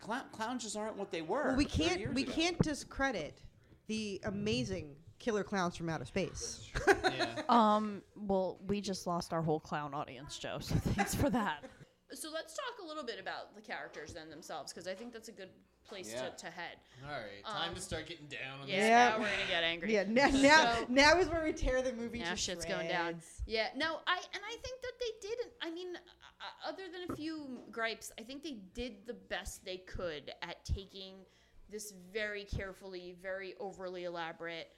clown, 0.00 0.24
clowns 0.32 0.62
just 0.62 0.76
aren't 0.76 0.96
what 0.96 1.10
they 1.10 1.22
were. 1.22 1.48
Well, 1.48 1.56
we 1.56 1.64
can't 1.64 1.98
years 2.00 2.14
we 2.14 2.22
ago. 2.22 2.32
can't 2.32 2.58
discredit 2.60 3.40
the 3.86 4.20
amazing 4.24 4.94
killer 5.18 5.44
clowns 5.44 5.76
from 5.76 5.88
outer 5.88 6.04
space. 6.04 6.68
Yeah. 7.16 7.42
Um, 7.48 8.02
well, 8.16 8.58
we 8.66 8.80
just 8.80 9.06
lost 9.06 9.32
our 9.32 9.42
whole 9.42 9.60
clown 9.60 9.94
audience, 9.94 10.38
Joe. 10.38 10.56
So 10.60 10.74
thanks 10.74 11.14
for 11.14 11.30
that. 11.30 11.64
So 12.12 12.30
let's 12.32 12.54
talk 12.54 12.84
a 12.84 12.86
little 12.86 13.02
bit 13.04 13.18
about 13.18 13.54
the 13.54 13.60
characters 13.62 14.12
then 14.12 14.30
themselves, 14.30 14.72
because 14.72 14.86
I 14.86 14.94
think 14.94 15.12
that's 15.12 15.28
a 15.28 15.32
good 15.32 15.48
place 15.84 16.12
Yeah. 16.12 16.28
to, 16.30 16.36
to 16.36 16.46
head. 16.50 16.76
All 17.04 17.10
right, 17.10 17.44
time 17.44 17.68
Um, 17.70 17.74
to 17.74 17.80
start 17.80 18.06
getting 18.06 18.26
down 18.26 18.60
on 18.60 18.68
Yeah, 18.68 18.76
this. 18.76 18.88
Yeah. 18.88 19.08
now 19.10 19.18
we're 19.18 19.30
gonna 19.30 19.48
get 19.50 19.64
angry. 19.64 19.92
yeah, 19.94 20.04
now 20.04 20.28
now, 20.28 20.74
So- 20.76 20.86
now 20.88 21.18
is 21.18 21.28
where 21.28 21.42
we 21.44 21.52
tear 21.52 21.82
the 21.82 21.92
movie 21.92 22.20
now 22.20 22.30
to 22.30 22.36
shit's 22.36 22.64
going 22.64 22.88
down. 22.88 23.20
Yeah, 23.46 23.68
no, 23.74 24.00
I 24.06 24.16
and 24.32 24.42
I 24.44 24.56
think 24.62 24.80
that 24.82 24.92
they 25.00 25.28
didn't. 25.28 25.52
I 25.60 25.70
mean, 25.70 25.96
uh, 25.96 26.68
other 26.68 26.84
than 26.90 27.10
a 27.10 27.16
few 27.16 27.64
gripes, 27.70 28.12
I 28.18 28.22
think 28.22 28.42
they 28.42 28.58
did 28.74 29.06
the 29.06 29.14
best 29.14 29.64
they 29.64 29.78
could 29.78 30.32
at 30.42 30.64
taking 30.64 31.24
this 31.68 31.92
very 32.12 32.44
carefully, 32.44 33.16
very 33.20 33.54
overly 33.58 34.04
elaborate 34.04 34.70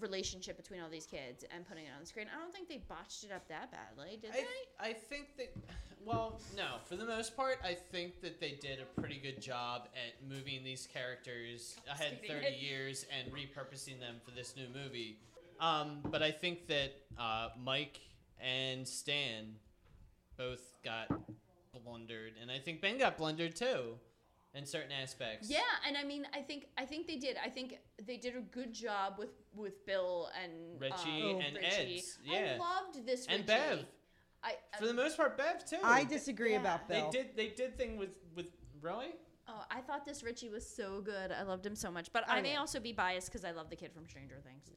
relationship 0.00 0.56
between 0.56 0.80
all 0.80 0.88
these 0.88 1.06
kids 1.06 1.44
and 1.54 1.66
putting 1.66 1.84
it 1.84 1.90
on 1.94 2.00
the 2.00 2.06
screen. 2.06 2.26
I 2.34 2.40
don't 2.40 2.52
think 2.52 2.68
they 2.68 2.82
botched 2.88 3.24
it 3.24 3.32
up 3.32 3.48
that 3.48 3.70
badly, 3.70 4.18
did 4.20 4.30
I, 4.30 4.34
they? 4.34 4.90
I 4.90 4.92
think 4.92 5.36
that, 5.36 5.54
well, 6.04 6.40
no, 6.56 6.76
for 6.84 6.96
the 6.96 7.04
most 7.04 7.36
part, 7.36 7.58
I 7.64 7.74
think 7.74 8.20
that 8.20 8.40
they 8.40 8.58
did 8.60 8.78
a 8.80 9.00
pretty 9.00 9.18
good 9.18 9.40
job 9.40 9.88
at 9.94 10.28
moving 10.28 10.64
these 10.64 10.88
characters 10.92 11.76
ahead 11.90 12.20
30 12.26 12.56
years 12.56 13.06
and 13.16 13.32
repurposing 13.32 14.00
them 14.00 14.16
for 14.24 14.30
this 14.30 14.54
new 14.56 14.66
movie. 14.74 15.18
Um, 15.60 16.00
but 16.10 16.22
I 16.22 16.30
think 16.30 16.66
that 16.68 16.92
uh, 17.18 17.48
Mike 17.62 18.00
and 18.40 18.86
Stan 18.86 19.54
both 20.36 20.74
got 20.84 21.08
blundered, 21.84 22.32
and 22.40 22.50
I 22.50 22.58
think 22.58 22.80
Ben 22.80 22.98
got 22.98 23.16
blundered 23.16 23.54
too, 23.54 23.98
in 24.54 24.64
certain 24.64 24.92
aspects. 24.92 25.50
Yeah, 25.50 25.58
and 25.86 25.96
I 25.96 26.04
mean, 26.04 26.26
I 26.32 26.40
think 26.40 26.66
I 26.78 26.84
think 26.84 27.06
they 27.06 27.16
did. 27.16 27.36
I 27.44 27.48
think 27.48 27.78
they 28.06 28.16
did 28.16 28.36
a 28.36 28.40
good 28.40 28.72
job 28.72 29.14
with 29.18 29.30
with 29.54 29.84
Bill 29.86 30.28
and 30.42 30.80
Richie 30.80 31.22
um, 31.34 31.40
and 31.40 31.56
Richie. 31.56 31.96
Eds, 31.96 32.18
yeah. 32.24 32.56
I 32.56 32.58
loved 32.58 33.06
this 33.06 33.26
Richie. 33.26 33.34
And 33.34 33.46
Bev. 33.46 33.84
I, 34.42 34.56
For 34.78 34.86
the 34.86 34.94
most 34.94 35.16
part, 35.16 35.38
Bev 35.38 35.64
too. 35.64 35.78
I 35.82 36.04
disagree 36.04 36.52
Yeah. 36.52 36.60
about 36.60 36.88
They 36.88 37.04
did. 37.10 37.36
They 37.36 37.48
did 37.48 37.76
thing 37.76 37.96
with 37.96 38.10
with 38.34 38.50
really. 38.80 39.14
Oh, 39.46 39.64
I 39.70 39.80
thought 39.80 40.06
this 40.06 40.22
Richie 40.22 40.48
was 40.48 40.66
so 40.66 41.02
good. 41.02 41.30
I 41.30 41.42
loved 41.42 41.66
him 41.66 41.76
so 41.76 41.90
much. 41.90 42.10
But 42.12 42.24
Oh, 42.28 42.32
I 42.32 42.40
may 42.40 42.56
also 42.56 42.80
be 42.80 42.92
biased 42.92 43.26
because 43.30 43.44
I 43.44 43.50
love 43.50 43.68
the 43.68 43.76
kid 43.76 43.92
from 43.92 44.06
Stranger 44.08 44.40
Things. 44.42 44.70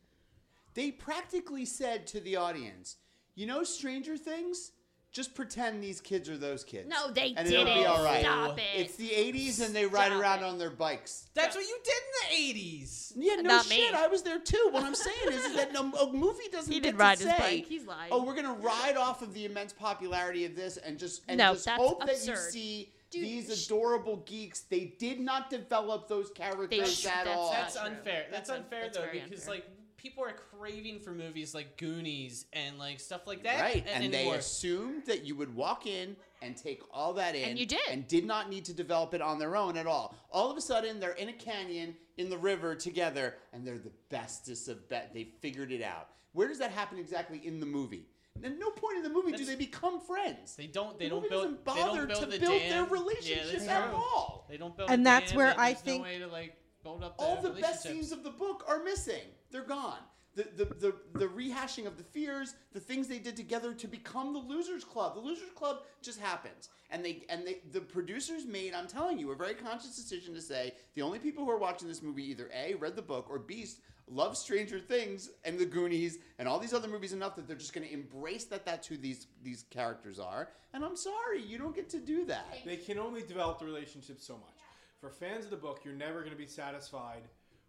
They 0.74 0.92
practically 0.92 1.66
said 1.66 2.06
to 2.08 2.20
the 2.20 2.36
audience, 2.36 2.98
"You 3.36 3.46
know, 3.46 3.63
Stranger 3.63 4.18
Things." 4.18 4.72
Just 5.18 5.34
pretend 5.34 5.82
these 5.84 6.00
kids 6.00 6.30
are 6.30 6.38
those 6.38 6.64
kids. 6.64 6.88
No, 6.88 7.10
they 7.10 7.34
and 7.36 7.48
it'll 7.48 7.66
be 7.66 7.72
didn't. 7.74 7.88
all 7.88 8.04
right. 8.04 8.22
Stop 8.22 8.60
it. 8.60 8.64
It's 8.76 8.98
the 8.98 9.10
'80s, 9.10 9.66
and 9.66 9.76
they 9.76 9.88
ride 9.88 10.12
around 10.12 10.40
it. 10.40 10.46
on 10.46 10.60
their 10.60 10.70
bikes. 10.70 11.26
That's 11.34 11.56
what 11.56 11.66
you 11.66 11.76
did 11.84 11.94
in 12.38 12.54
the 12.54 12.60
80s. 12.62 13.14
Yeah, 13.16 13.36
no 13.38 13.42
Not 13.42 13.68
me. 13.68 13.78
shit. 13.78 13.96
I 13.96 14.06
was 14.06 14.22
there 14.22 14.38
too. 14.38 14.70
What 14.70 14.84
I'm 14.84 14.94
saying 14.94 15.18
is, 15.30 15.44
is 15.44 15.56
that 15.56 15.74
no, 15.74 15.92
a 15.92 16.14
movie 16.14 16.44
doesn't 16.52 16.72
He 16.72 16.80
get 16.80 16.84
did 16.84 16.92
to 16.92 16.98
ride 16.98 17.18
his 17.18 17.28
say, 17.30 17.38
bike. 17.40 17.66
He's 17.68 17.88
lying. 17.88 18.12
Oh, 18.12 18.24
we're 18.24 18.36
gonna 18.36 18.54
ride 18.54 18.96
off 18.96 19.24
of 19.24 19.34
the 19.34 19.46
immense 19.46 19.74
popularity 19.74 20.46
of 20.46 20.56
this 20.56 20.78
and 20.78 21.00
just 21.00 21.24
and 21.28 21.40
No, 21.40 21.54
just 21.54 21.66
that's 21.66 21.82
hope 21.82 22.06
that 22.06 22.24
you 22.24 22.36
see 22.36 22.94
Dude, 23.10 23.24
these 23.24 23.58
sh- 23.60 23.66
adorable 23.66 24.18
geeks. 24.18 24.60
They 24.70 24.94
did 25.00 25.20
not 25.20 25.50
develop 25.50 26.08
those 26.08 26.30
characters 26.30 26.94
sh- 27.00 27.06
at 27.08 27.26
that's 27.26 27.36
all. 27.36 27.52
That's 27.52 27.76
unfair. 27.76 28.26
That's, 28.30 28.50
That's 28.50 28.50
un- 28.52 28.58
unfair 28.66 28.82
that's 28.84 28.98
though 29.00 29.06
because 29.12 29.32
unfair. 29.48 29.56
like 29.56 29.66
people 30.08 30.24
are 30.24 30.34
craving 30.58 31.00
for 31.00 31.12
movies 31.12 31.54
like 31.54 31.78
Goonies 31.78 32.46
and 32.54 32.78
like 32.80 33.00
stuff 33.00 33.28
like 33.28 33.43
that. 33.43 33.60
Right, 33.62 33.86
a- 33.86 33.89
and 33.89 34.13
they 34.13 34.20
anymore. 34.20 34.36
assumed 34.36 35.06
that 35.06 35.26
you 35.26 35.36
would 35.36 35.54
walk 35.56 35.86
in 35.86 36.15
and 36.41 36.56
take 36.56 36.82
all 36.93 37.13
that 37.13 37.36
in, 37.36 37.50
And 37.50 37.60
you 37.60 37.65
did. 37.65 37.80
and 37.89 38.08
did 38.08 38.26
not 38.26 38.50
need 38.50 38.63
to 38.65 38.74
develop 38.74 39.13
it 39.13 39.22
on 39.22 39.39
their 39.39 39.56
own 39.58 39.76
at 39.76 39.86
all. 39.88 40.15
All 40.32 40.50
of 40.52 40.58
a 40.58 40.62
sudden, 40.62 41.00
they're 41.00 41.12
in 41.13 41.30
a 41.30 41.34
canyon 41.34 41.96
in 42.17 42.30
the 42.30 42.38
river 42.38 42.74
together, 42.76 43.36
and 43.54 43.65
they're 43.67 43.78
the 43.80 43.91
bestest 44.10 44.67
of 44.70 44.88
bet. 44.88 45.13
They 45.13 45.26
figured 45.41 45.72
it 45.72 45.82
out. 45.82 46.10
Where 46.34 46.48
does 46.48 46.60
that 46.60 46.72
happen 46.72 47.00
exactly 47.00 47.41
in 47.46 47.60
the 47.60 47.65
movie? 47.65 48.06
At 48.43 48.58
no 48.60 48.70
point 48.70 48.98
in 48.98 49.04
the 49.04 49.10
movie 49.10 49.32
do 49.32 49.43
they 49.46 49.56
become 49.56 50.00
friends. 50.00 50.56
They 50.56 50.67
don't. 50.67 50.98
They 51.00 51.06
The 51.06 51.10
don't 51.10 51.22
movie 51.24 51.30
build. 51.30 51.43
doesn't 51.43 51.65
they 51.65 51.72
bother 51.84 51.98
don't 52.06 52.08
build 52.08 52.20
to 52.22 52.26
the 52.28 52.39
build 52.39 52.60
dam. 52.60 52.70
their 52.70 52.82
Yeah, 52.84 52.88
relationship 53.02 53.52
that's 53.52 53.67
at 53.67 53.88
true. 53.89 53.96
all. 53.98 54.46
They 54.48 54.58
don't 54.58 54.78
build. 54.78 54.91
And 54.91 55.02
a 55.02 55.04
that's 55.04 55.32
dam, 55.32 55.38
where 55.38 55.60
I 55.60 55.74
think- 55.74 56.04
no 56.04 56.10
way 56.10 56.20
to 56.20 56.28
like 56.28 56.56
build 56.84 57.04
up 57.04 57.17
the 57.17 57.24
all 57.24 57.41
the 57.41 57.50
best 57.50 57.82
scenes 57.82 58.12
of 58.12 58.24
the 58.24 58.30
book 58.30 58.63
are 58.67 58.84
missing. 58.84 59.24
They're 59.52 59.64
gone. 59.64 60.00
The, 60.36 60.46
the, 60.56 60.66
the, 60.66 60.96
the 61.14 61.26
rehashing 61.26 61.88
of 61.88 61.98
the 61.98 62.04
fears, 62.04 62.54
the 62.72 62.80
things 62.80 63.08
they 63.08 63.18
did 63.18 63.36
together 63.36 63.74
to 63.74 63.88
become 63.88 64.34
the 64.34 64.40
Losers 64.40 64.84
Club. 64.84 65.16
The 65.16 65.22
Losers 65.22 65.50
Club 65.56 65.80
just 66.04 66.20
happens. 66.20 66.70
And 66.92 67.04
they 67.04 67.24
and 67.28 67.46
they 67.46 67.58
the 67.72 67.82
producers 67.82 68.46
made, 68.46 68.76
I'm 68.76 68.88
telling 68.88 69.18
you, 69.18 69.32
a 69.32 69.36
very 69.36 69.56
conscious 69.56 69.96
decision 69.96 70.36
to 70.36 70.42
say 70.42 70.76
the 70.94 71.02
only 71.02 71.18
people 71.18 71.44
who 71.44 71.50
are 71.50 71.58
watching 71.58 71.88
this 71.88 72.04
movie 72.04 72.24
either 72.30 72.52
A, 72.54 72.76
read 72.76 72.96
the 72.96 73.02
book, 73.02 73.28
or 73.32 73.40
B, 73.40 73.66
love 74.08 74.38
Stranger 74.38 74.80
Things 74.80 75.32
and 75.44 75.58
the 75.58 75.66
Goonies 75.66 76.20
and 76.38 76.48
all 76.48 76.60
these 76.60 76.74
other 76.74 76.88
movies 76.88 77.14
enough 77.14 77.36
that 77.36 77.48
they're 77.48 77.58
just 77.58 77.74
gonna 77.74 77.88
embrace 77.88 78.46
that 78.46 78.64
that's 78.64 78.88
who 78.88 78.96
these 78.96 79.26
these 79.44 79.66
characters 79.72 80.20
are. 80.20 80.50
And 80.74 80.86
I'm 80.86 80.96
sorry, 80.96 81.42
you 81.42 81.58
don't 81.58 81.76
get 81.76 81.90
to 81.90 82.00
do 82.00 82.26
that. 82.26 82.60
They 82.64 82.78
can 82.78 83.00
only 83.00 83.24
develop 83.24 83.58
the 83.58 83.66
relationship 83.66 84.22
so 84.22 84.36
much. 84.36 84.54
For 85.02 85.10
fans 85.10 85.46
of 85.46 85.52
the 85.52 85.58
book, 85.58 85.82
you're 85.84 85.94
never 85.94 86.20
going 86.20 86.32
to 86.32 86.38
be 86.38 86.48
satisfied 86.48 87.22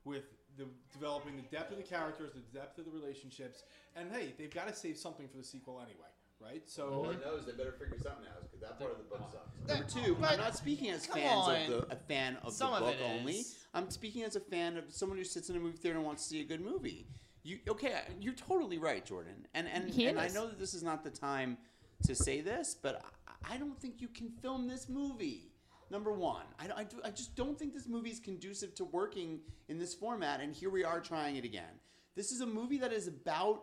with 0.05 0.25
the 0.59 0.67
developing 0.93 1.37
the 1.37 1.57
depth 1.57 1.71
of 1.71 1.79
the 1.79 1.83
characters, 1.85 2.33
the 2.35 2.59
depth 2.59 2.79
of 2.79 2.85
the 2.85 2.91
relationships, 2.91 3.63
and 3.97 4.11
hey, 4.13 4.35
they've 4.37 4.53
got 4.53 4.69
to 4.69 4.75
save 4.75 4.99
something 4.99 5.29
for 5.29 5.37
the 5.39 5.45
sequel 5.45 5.81
anyway, 5.81 6.09
right? 6.41 6.63
So 6.69 6.89
Lord 7.03 7.21
knows 7.23 7.47
they 7.47 7.53
better 7.53 7.73
figure 7.73 7.97
something 8.03 8.27
out 8.27 8.43
because 8.43 8.61
that 8.61 8.79
part 8.79 8.91
of 8.93 8.99
the 8.99 9.05
book 9.05 9.23
sucks. 9.33 9.69
Number 9.69 9.85
two, 10.07 10.17
But- 10.21 10.33
I'm 10.33 10.39
not 10.39 10.57
speaking 10.57 10.91
as 10.91 11.07
come 11.07 11.21
fans 11.21 11.49
on. 11.49 11.57
of 11.57 11.89
the 11.89 11.95
a 11.95 11.97
fan 11.97 12.37
of 12.43 12.53
Some 12.53 12.73
the 12.73 12.77
of 12.79 12.83
book 12.85 12.95
it 12.97 13.03
only. 13.21 13.37
is. 13.37 13.57
I'm 13.73 13.89
speaking 13.91 14.25
as 14.25 14.35
a 14.37 14.41
fan 14.41 14.77
of 14.77 14.91
someone 14.93 15.17
who 15.19 15.25
sits 15.25 15.49
in 15.49 15.57
a 15.57 15.61
movie 15.61 15.79
theater 15.79 15.97
and 15.99 16.05
wants 16.07 16.25
to 16.25 16.29
see 16.31 16.41
a 16.41 16.45
good 16.45 16.61
movie. 16.61 17.07
You 17.45 17.61
okay? 17.69 18.01
You're 18.21 18.35
totally 18.35 18.79
right, 18.79 19.05
Jordan. 19.07 19.47
And 19.55 19.69
and 19.69 19.89
He 19.89 20.07
and 20.07 20.19
I 20.19 20.27
is. 20.27 20.35
know 20.35 20.47
that 20.49 20.59
this 20.59 20.75
is 20.75 20.83
not 20.83 21.05
the 21.05 21.11
time 21.11 21.57
to 22.05 22.15
say 22.15 22.41
this, 22.41 22.75
but 22.81 23.03
I, 23.47 23.55
I 23.55 23.57
don't 23.59 23.79
think 23.81 24.01
you 24.01 24.09
can 24.09 24.29
film 24.31 24.67
this 24.69 24.89
movie. 24.89 25.53
Number 25.91 26.13
one, 26.13 26.45
I, 26.59 26.81
I, 26.81 26.85
do- 26.85 27.01
I 27.05 27.11
just 27.11 27.35
don't 27.35 27.59
think 27.59 27.73
this 27.73 27.89
movie 27.89 28.11
is 28.11 28.21
conducive 28.21 28.75
to 28.77 28.85
working 28.85 29.41
in 29.69 29.79
this 29.79 29.95
format, 29.95 30.41
and 30.41 30.55
here 30.55 30.71
we 30.71 30.85
are 30.85 31.01
trying 31.01 31.37
it 31.37 31.45
again. 31.45 31.81
This 32.15 32.31
is 32.33 32.41
a 32.43 32.47
movie 32.47 32.79
that 32.79 32.93
is 32.93 33.07
about 33.09 33.63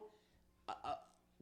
uh, 0.68 0.74
uh, 0.84 0.94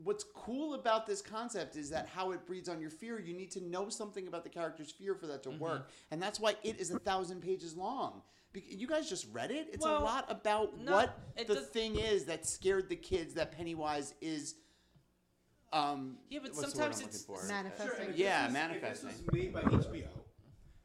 what's 0.04 0.26
cool 0.36 0.74
about 0.74 1.06
this 1.06 1.22
concept 1.22 1.76
is 1.78 1.90
that 1.92 2.08
how 2.08 2.32
it 2.32 2.46
breeds 2.46 2.68
on 2.68 2.82
your 2.82 2.90
fear. 2.90 3.20
You 3.20 3.34
need 3.34 3.52
to 3.52 3.62
know 3.64 3.88
something 3.88 4.28
about 4.28 4.44
the 4.44 4.50
character's 4.50 4.92
fear 4.92 5.16
for 5.16 5.28
that 5.28 5.44
to 5.44 5.52
work, 5.52 5.90
and 6.12 6.22
that's 6.22 6.40
why 6.40 6.56
it 6.64 6.80
is 6.80 6.92
a 6.92 7.00
thousand 7.00 7.42
pages 7.42 7.76
long. 7.78 8.22
You 8.54 8.86
guys 8.86 9.10
just 9.10 9.28
read 9.32 9.50
it. 9.52 9.70
It's 9.74 9.84
Well, 9.86 10.00
a 10.00 10.04
lot 10.04 10.26
about 10.30 10.78
no, 10.80 10.92
what 10.92 11.18
the 11.38 11.56
does- 11.56 11.68
thing 11.68 11.98
is 11.98 12.26
that 12.26 12.46
scared 12.46 12.90
the 12.90 12.96
kids. 12.96 13.34
That 13.36 13.52
Pennywise 13.52 14.14
is. 14.22 14.56
Um, 15.72 16.18
Yeah, 16.30 16.40
but 16.44 16.54
what's 16.54 16.74
the 16.74 16.80
word 16.80 16.94
sometimes 16.94 17.02
it's- 17.02 17.48
Manifesting. 17.48 18.06
Sure, 18.10 18.16
Yeah, 18.16 18.44
this 18.46 18.54
manifesting. 18.54 19.10
If 19.10 19.16
this 19.18 19.26
was 19.26 19.34
made 19.34 19.54
by 19.54 19.62
HBO, 19.62 20.08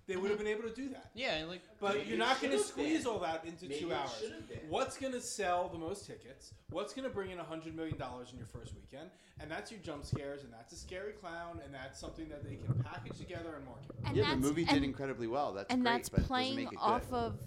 they 0.09 0.17
would 0.17 0.31
have 0.31 0.39
been 0.39 0.49
able 0.49 0.63
to 0.63 0.75
do 0.75 0.89
that. 0.89 1.11
Yeah, 1.15 1.35
and, 1.35 1.49
like 1.49 1.61
But 1.79 1.97
Maybe 1.99 2.09
you're 2.09 2.19
not 2.19 2.41
going 2.41 2.53
to 2.53 2.59
squeeze 2.59 3.05
been. 3.05 3.13
all 3.13 3.19
that 3.21 3.45
into 3.45 3.67
Maybe 3.67 3.81
two 3.81 3.93
hours. 3.93 4.11
should 4.19 4.33
have 4.33 4.49
been. 4.49 4.59
What's 4.69 4.97
going 4.97 5.13
to 5.13 5.21
sell 5.21 5.69
the 5.69 5.79
most 5.79 6.07
tickets? 6.07 6.55
What's 6.71 6.95
going 6.95 7.07
to 7.07 7.15
bring 7.15 7.31
in 7.31 7.39
$100 7.39 7.75
million 7.75 7.95
in 7.97 8.39
your 8.39 8.47
first 8.51 8.73
weekend? 8.75 9.11
And 9.39 9.51
that's 9.51 9.71
your 9.71 9.81
jump 9.81 10.05
scares, 10.07 10.43
and 10.43 10.53
that's 10.53 10.73
a 10.73 10.77
scary 10.77 11.13
clown, 11.13 11.61
and 11.65 11.73
that's 11.73 12.01
something 12.01 12.29
that 12.31 12.43
they 12.43 12.57
can 12.57 12.83
package 12.83 13.19
together 13.19 13.55
and 13.57 13.65
market. 13.67 13.95
And 14.07 14.17
yeah, 14.17 14.23
the 14.25 14.29
that's- 14.31 14.43
movie 14.43 14.63
and- 14.63 14.71
did 14.71 14.83
incredibly 14.83 15.27
well. 15.29 15.53
That's 15.53 15.73
and 15.73 15.83
great, 15.83 15.93
that's 15.93 16.09
but 16.09 16.21
it 16.21 16.27
playing 16.27 16.57
make 16.57 16.73
it 16.73 16.79
off 16.81 17.09
good. 17.11 17.17
of 17.17 17.39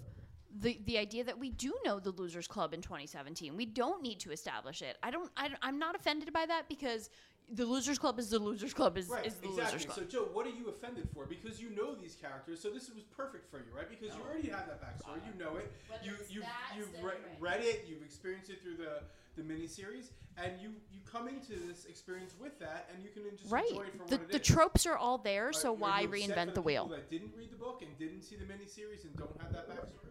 the 0.60 0.78
the 0.86 0.98
idea 0.98 1.24
that 1.24 1.38
we 1.38 1.50
do 1.50 1.74
know 1.84 1.98
the 1.98 2.10
losers 2.10 2.46
club 2.46 2.74
in 2.74 2.82
2017 2.82 3.56
we 3.56 3.64
don't 3.64 4.02
need 4.02 4.20
to 4.20 4.30
establish 4.32 4.82
it 4.82 4.98
i 5.02 5.10
don't 5.10 5.30
I, 5.34 5.48
i'm 5.62 5.78
not 5.78 5.94
offended 5.96 6.30
by 6.30 6.44
that 6.44 6.68
because 6.68 7.08
the 7.52 7.64
losers 7.66 7.98
club 7.98 8.18
is 8.18 8.30
the 8.30 8.38
losers 8.38 8.72
club 8.74 8.96
is, 8.96 9.08
Right, 9.08 9.26
is 9.26 9.34
the 9.34 9.48
exactly. 9.48 9.72
losers 9.78 9.84
club 9.86 9.98
So, 9.98 10.04
Joe, 10.04 10.28
what 10.32 10.46
are 10.46 10.50
you 10.50 10.68
offended 10.68 11.08
for? 11.14 11.26
Because 11.26 11.60
you 11.60 11.70
know 11.70 11.94
these 11.94 12.14
characters, 12.14 12.60
so 12.60 12.70
this 12.70 12.88
was 12.90 13.04
perfect 13.16 13.50
for 13.50 13.58
you, 13.58 13.64
right? 13.76 13.88
Because 13.88 14.16
you 14.16 14.22
already 14.22 14.48
have 14.48 14.66
that 14.66 14.80
backstory, 14.82 15.20
you 15.26 15.38
know 15.38 15.56
it, 15.56 15.70
Whether 15.88 16.04
you 16.04 16.12
it's 16.20 16.30
you've, 16.32 16.44
you've 16.76 17.04
re- 17.04 17.12
read 17.40 17.60
it, 17.60 17.84
you've 17.88 18.02
experienced 18.02 18.50
it 18.50 18.62
through 18.62 18.76
the 18.76 19.02
the 19.34 19.40
miniseries, 19.42 20.10
and 20.36 20.52
you 20.60 20.72
you 20.92 21.00
come 21.10 21.26
into 21.26 21.54
this 21.66 21.86
experience 21.86 22.34
with 22.38 22.58
that, 22.58 22.90
and 22.92 23.02
you 23.02 23.08
can 23.10 23.22
just 23.36 23.50
right 23.50 23.64
enjoy 23.70 23.82
it 23.84 23.92
for 23.92 24.08
the, 24.08 24.16
what 24.16 24.22
it 24.24 24.32
the 24.32 24.40
is. 24.40 24.46
tropes 24.46 24.84
are 24.84 24.96
all 24.96 25.16
there 25.16 25.48
Are- 25.48 25.52
so 25.54 25.70
are 25.70 25.74
why 25.74 26.00
you 26.02 26.08
reinvent 26.08 26.48
for 26.48 26.52
the 26.52 26.62
wheel 26.62 26.86
that 26.88 27.08
didn't 27.08 27.32
read 27.36 27.50
the 27.50 27.56
book 27.56 27.80
and 27.82 27.96
didn't 27.98 28.22
see 28.22 28.36
the 28.36 28.44
miniseries 28.44 29.04
and 29.04 29.16
don't 29.16 29.34
have 29.40 29.52
that 29.52 29.70
backstory. 29.70 30.08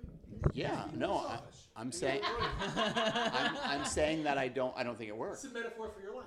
Yeah, 0.54 0.86
You're 0.89 0.99
no, 0.99 1.17
I, 1.17 1.39
I'm 1.75 1.91
saying. 1.91 2.21
I'm, 2.75 3.58
I'm 3.63 3.86
saying 3.86 4.23
that 4.23 4.38
I 4.39 4.47
don't, 4.47 4.73
I 4.75 4.82
don't 4.84 4.97
think 4.97 5.10
it 5.10 5.15
works. 5.15 5.43
It's 5.43 5.54
a 5.54 5.56
metaphor 5.56 5.91
for 5.95 6.01
your 6.01 6.15
life. 6.15 6.25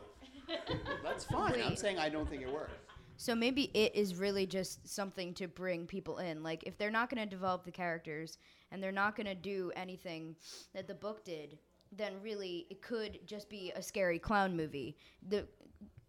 That's 1.02 1.24
fine. 1.24 1.54
I'm 1.54 1.70
Wait. 1.70 1.78
saying 1.78 1.98
I 1.98 2.09
don't 2.09 2.28
think 2.28 2.42
it 2.42 2.52
works. 2.52 2.72
So 3.16 3.35
maybe 3.35 3.70
it 3.74 3.94
is 3.94 4.16
really 4.16 4.44
just 4.46 4.87
something 4.88 5.35
to 5.35 5.46
bring 5.46 5.87
people 5.87 6.18
in. 6.18 6.42
Like 6.42 6.64
if 6.64 6.76
they're 6.76 6.90
not 6.90 7.11
going 7.11 7.22
to 7.22 7.30
develop 7.30 7.64
the 7.64 7.70
characters 7.70 8.38
and 8.72 8.83
they're 8.83 8.90
not 8.92 9.14
going 9.16 9.26
to 9.26 9.35
do 9.37 9.70
anything 9.76 10.35
that 10.74 10.88
the 10.88 10.94
book 10.94 11.24
did, 11.24 11.59
then 11.92 12.14
really 12.22 12.66
it 12.70 12.83
could 12.83 13.20
just 13.24 13.48
be 13.48 13.72
a 13.76 13.83
scary 13.83 14.18
clown 14.18 14.57
movie. 14.57 14.96
The 15.28 15.46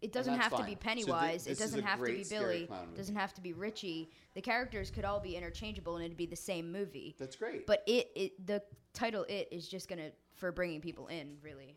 it 0.02 0.12
doesn't 0.12 0.34
that's 0.34 0.44
have 0.44 0.52
to 0.52 0.58
fine. 0.58 0.66
be 0.66 0.72
So 0.72 0.78
thi- 0.78 0.84
Pennywise. 0.88 1.44
this 1.44 1.46
it 1.46 1.50
is 1.52 1.58
doesn't 1.58 1.80
a 1.80 1.86
have 1.86 1.98
to 2.00 2.04
great 2.04 2.18
be 2.18 2.24
scary 2.24 2.42
Billy. 2.44 2.66
clown 2.66 2.84
movie. 2.86 2.96
Doesn't 2.96 3.16
have 3.16 3.34
to 3.34 3.40
be 3.40 3.52
Richie. 3.52 4.10
The 4.34 4.42
characters 4.42 4.90
could 4.90 5.04
all 5.04 5.20
be 5.20 5.36
interchangeable 5.36 5.94
and 5.96 6.04
it'd 6.04 6.16
be 6.16 6.26
the 6.26 6.36
same 6.36 6.70
movie. 6.72 7.14
That's 7.18 7.36
great. 7.36 7.66
But 7.66 7.82
it, 7.86 8.10
it 8.16 8.46
the 8.46 8.62
title 8.92 9.24
it 9.28 9.48
is 9.52 9.68
just 9.68 9.88
gonna 9.88 10.10
for 10.34 10.50
bringing 10.52 10.80
people 10.80 11.06
in 11.06 11.36
really. 11.40 11.76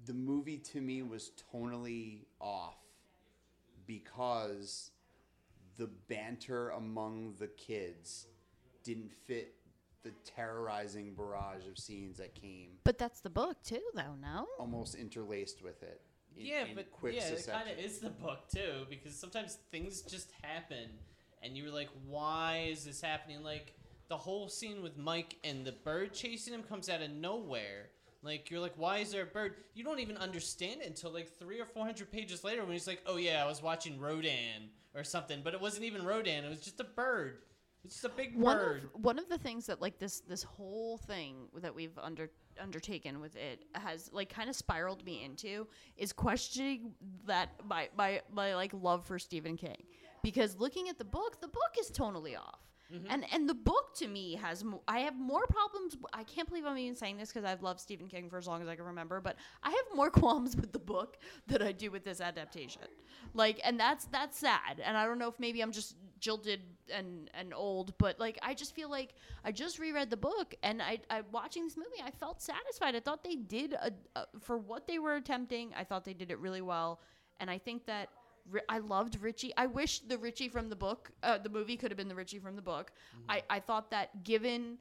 It 0.00 0.06
the 0.06 0.14
movie 0.14 0.58
to 0.58 0.80
me 0.80 1.02
was 1.02 1.32
tonally 1.52 2.24
off 2.40 2.78
because 3.86 4.90
the 5.76 5.88
banter 6.08 6.70
among 6.70 7.34
the 7.38 7.48
kids 7.48 8.26
didn't 8.82 9.12
fit 9.26 9.54
the 10.02 10.10
terrorizing 10.24 11.14
barrage 11.14 11.66
of 11.66 11.78
scenes 11.78 12.16
that 12.18 12.34
came 12.34 12.70
but 12.84 12.96
that's 12.96 13.20
the 13.20 13.30
book 13.30 13.56
too 13.62 13.82
though 13.94 14.14
no 14.20 14.46
almost 14.58 14.94
interlaced 14.94 15.62
with 15.62 15.82
it 15.82 16.00
in, 16.36 16.46
yeah, 16.46 16.64
in 16.64 16.74
but 16.74 16.90
quick 16.90 17.14
yeah, 17.14 17.22
it 17.22 17.36
succession. 17.38 17.60
kind 17.66 17.78
of 17.78 17.84
is 17.84 17.98
the 17.98 18.10
book 18.10 18.48
too, 18.52 18.86
because 18.88 19.14
sometimes 19.14 19.58
things 19.70 20.02
just 20.02 20.30
happen, 20.42 20.88
and 21.42 21.56
you 21.56 21.64
were 21.64 21.70
like, 21.70 21.88
"Why 22.06 22.68
is 22.70 22.84
this 22.84 23.00
happening?" 23.00 23.42
Like 23.42 23.74
the 24.08 24.16
whole 24.16 24.48
scene 24.48 24.82
with 24.82 24.96
Mike 24.96 25.36
and 25.44 25.64
the 25.64 25.72
bird 25.72 26.12
chasing 26.12 26.54
him 26.54 26.62
comes 26.62 26.88
out 26.88 27.02
of 27.02 27.10
nowhere. 27.10 27.89
Like 28.22 28.50
you're 28.50 28.60
like, 28.60 28.74
"Why 28.76 28.98
is 28.98 29.12
there 29.12 29.22
a 29.22 29.26
bird?" 29.26 29.54
You 29.74 29.84
don't 29.84 30.00
even 30.00 30.16
understand 30.16 30.82
it 30.82 30.86
until 30.86 31.10
like 31.12 31.28
three 31.38 31.60
or 31.60 31.66
four 31.66 31.84
hundred 31.84 32.12
pages 32.12 32.44
later 32.44 32.62
when 32.62 32.72
he's 32.72 32.86
like, 32.86 33.02
"Oh 33.06 33.16
yeah, 33.16 33.42
I 33.42 33.46
was 33.46 33.62
watching 33.62 33.98
Rodan 33.98 34.70
or 34.94 35.04
something," 35.04 35.40
but 35.42 35.54
it 35.54 35.60
wasn't 35.60 35.84
even 35.84 36.04
Rodan; 36.04 36.44
it 36.44 36.48
was 36.48 36.60
just 36.60 36.80
a 36.80 36.84
bird. 36.84 37.38
It's 37.84 37.94
just 37.94 38.04
a 38.04 38.10
big 38.10 38.36
one 38.36 38.58
bird. 38.58 38.84
of 38.94 39.02
one 39.02 39.18
of 39.18 39.28
the 39.28 39.38
things 39.38 39.66
that 39.66 39.80
like 39.80 39.98
this 39.98 40.20
this 40.20 40.42
whole 40.42 40.98
thing 40.98 41.48
that 41.56 41.74
we've 41.74 41.98
under 41.98 42.30
undertaken 42.60 43.20
with 43.20 43.36
it 43.36 43.64
has 43.74 44.10
like 44.12 44.28
kind 44.28 44.50
of 44.50 44.56
spiraled 44.56 45.02
me 45.06 45.24
into 45.24 45.66
is 45.96 46.12
questioning 46.12 46.92
that 47.26 47.52
my 47.66 47.88
my 47.96 48.20
my 48.30 48.54
like 48.54 48.72
love 48.74 49.06
for 49.06 49.18
Stephen 49.18 49.56
King 49.56 49.82
because 50.22 50.56
looking 50.56 50.90
at 50.90 50.98
the 50.98 51.04
book 51.06 51.40
the 51.40 51.48
book 51.48 51.74
is 51.80 51.90
tonally 51.90 52.36
off 52.38 52.59
Mm-hmm. 52.92 53.06
and 53.08 53.24
and 53.32 53.48
the 53.48 53.54
book 53.54 53.94
to 53.96 54.08
me 54.08 54.34
has 54.34 54.64
mo- 54.64 54.82
I 54.88 55.00
have 55.00 55.16
more 55.16 55.46
problems 55.46 55.96
I 56.12 56.24
can't 56.24 56.48
believe 56.48 56.66
I'm 56.66 56.76
even 56.76 56.96
saying 56.96 57.18
this 57.18 57.28
because 57.32 57.44
I've 57.48 57.62
loved 57.62 57.78
Stephen 57.78 58.08
King 58.08 58.28
for 58.28 58.36
as 58.36 58.48
long 58.48 58.62
as 58.62 58.68
I 58.68 58.74
can 58.74 58.84
remember 58.84 59.20
but 59.20 59.36
I 59.62 59.70
have 59.70 59.84
more 59.94 60.10
qualms 60.20 60.56
with 60.56 60.72
the 60.72 60.80
book 60.80 61.18
than 61.46 61.62
I 61.62 61.70
do 61.72 61.90
with 61.90 62.04
this 62.04 62.20
adaptation. 62.20 62.82
Like 63.32 63.60
and 63.64 63.78
that's 63.78 64.06
that's 64.06 64.38
sad. 64.38 64.80
And 64.84 64.96
I 64.96 65.06
don't 65.06 65.18
know 65.18 65.28
if 65.28 65.38
maybe 65.38 65.60
I'm 65.60 65.70
just 65.72 65.94
jilted 66.18 66.62
and 66.92 67.30
and 67.34 67.54
old 67.54 67.96
but 67.98 68.18
like 68.18 68.38
I 68.42 68.54
just 68.54 68.74
feel 68.74 68.90
like 68.90 69.14
I 69.44 69.52
just 69.52 69.78
reread 69.78 70.10
the 70.10 70.16
book 70.16 70.54
and 70.62 70.82
I 70.82 70.98
I 71.08 71.22
watching 71.30 71.64
this 71.64 71.76
movie 71.76 72.02
I 72.04 72.10
felt 72.10 72.42
satisfied. 72.42 72.96
I 72.96 73.00
thought 73.00 73.22
they 73.22 73.36
did 73.36 73.74
a, 73.74 73.92
a 74.16 74.26
for 74.40 74.58
what 74.58 74.86
they 74.88 74.98
were 74.98 75.14
attempting 75.14 75.72
I 75.76 75.84
thought 75.84 76.04
they 76.04 76.14
did 76.14 76.30
it 76.32 76.38
really 76.40 76.62
well. 76.62 77.00
And 77.38 77.50
I 77.50 77.58
think 77.58 77.86
that 77.86 78.08
I 78.68 78.78
loved 78.78 79.20
Richie. 79.20 79.52
I 79.56 79.66
wish 79.66 80.00
the 80.00 80.18
Richie 80.18 80.48
from 80.48 80.68
the 80.68 80.76
book, 80.76 81.10
uh, 81.22 81.38
the 81.38 81.48
movie 81.48 81.76
could 81.76 81.90
have 81.90 81.98
been 81.98 82.08
the 82.08 82.14
Richie 82.14 82.38
from 82.38 82.56
the 82.56 82.62
book. 82.62 82.92
I, 83.28 83.42
I 83.48 83.60
thought 83.60 83.90
that 83.90 84.24
given 84.24 84.78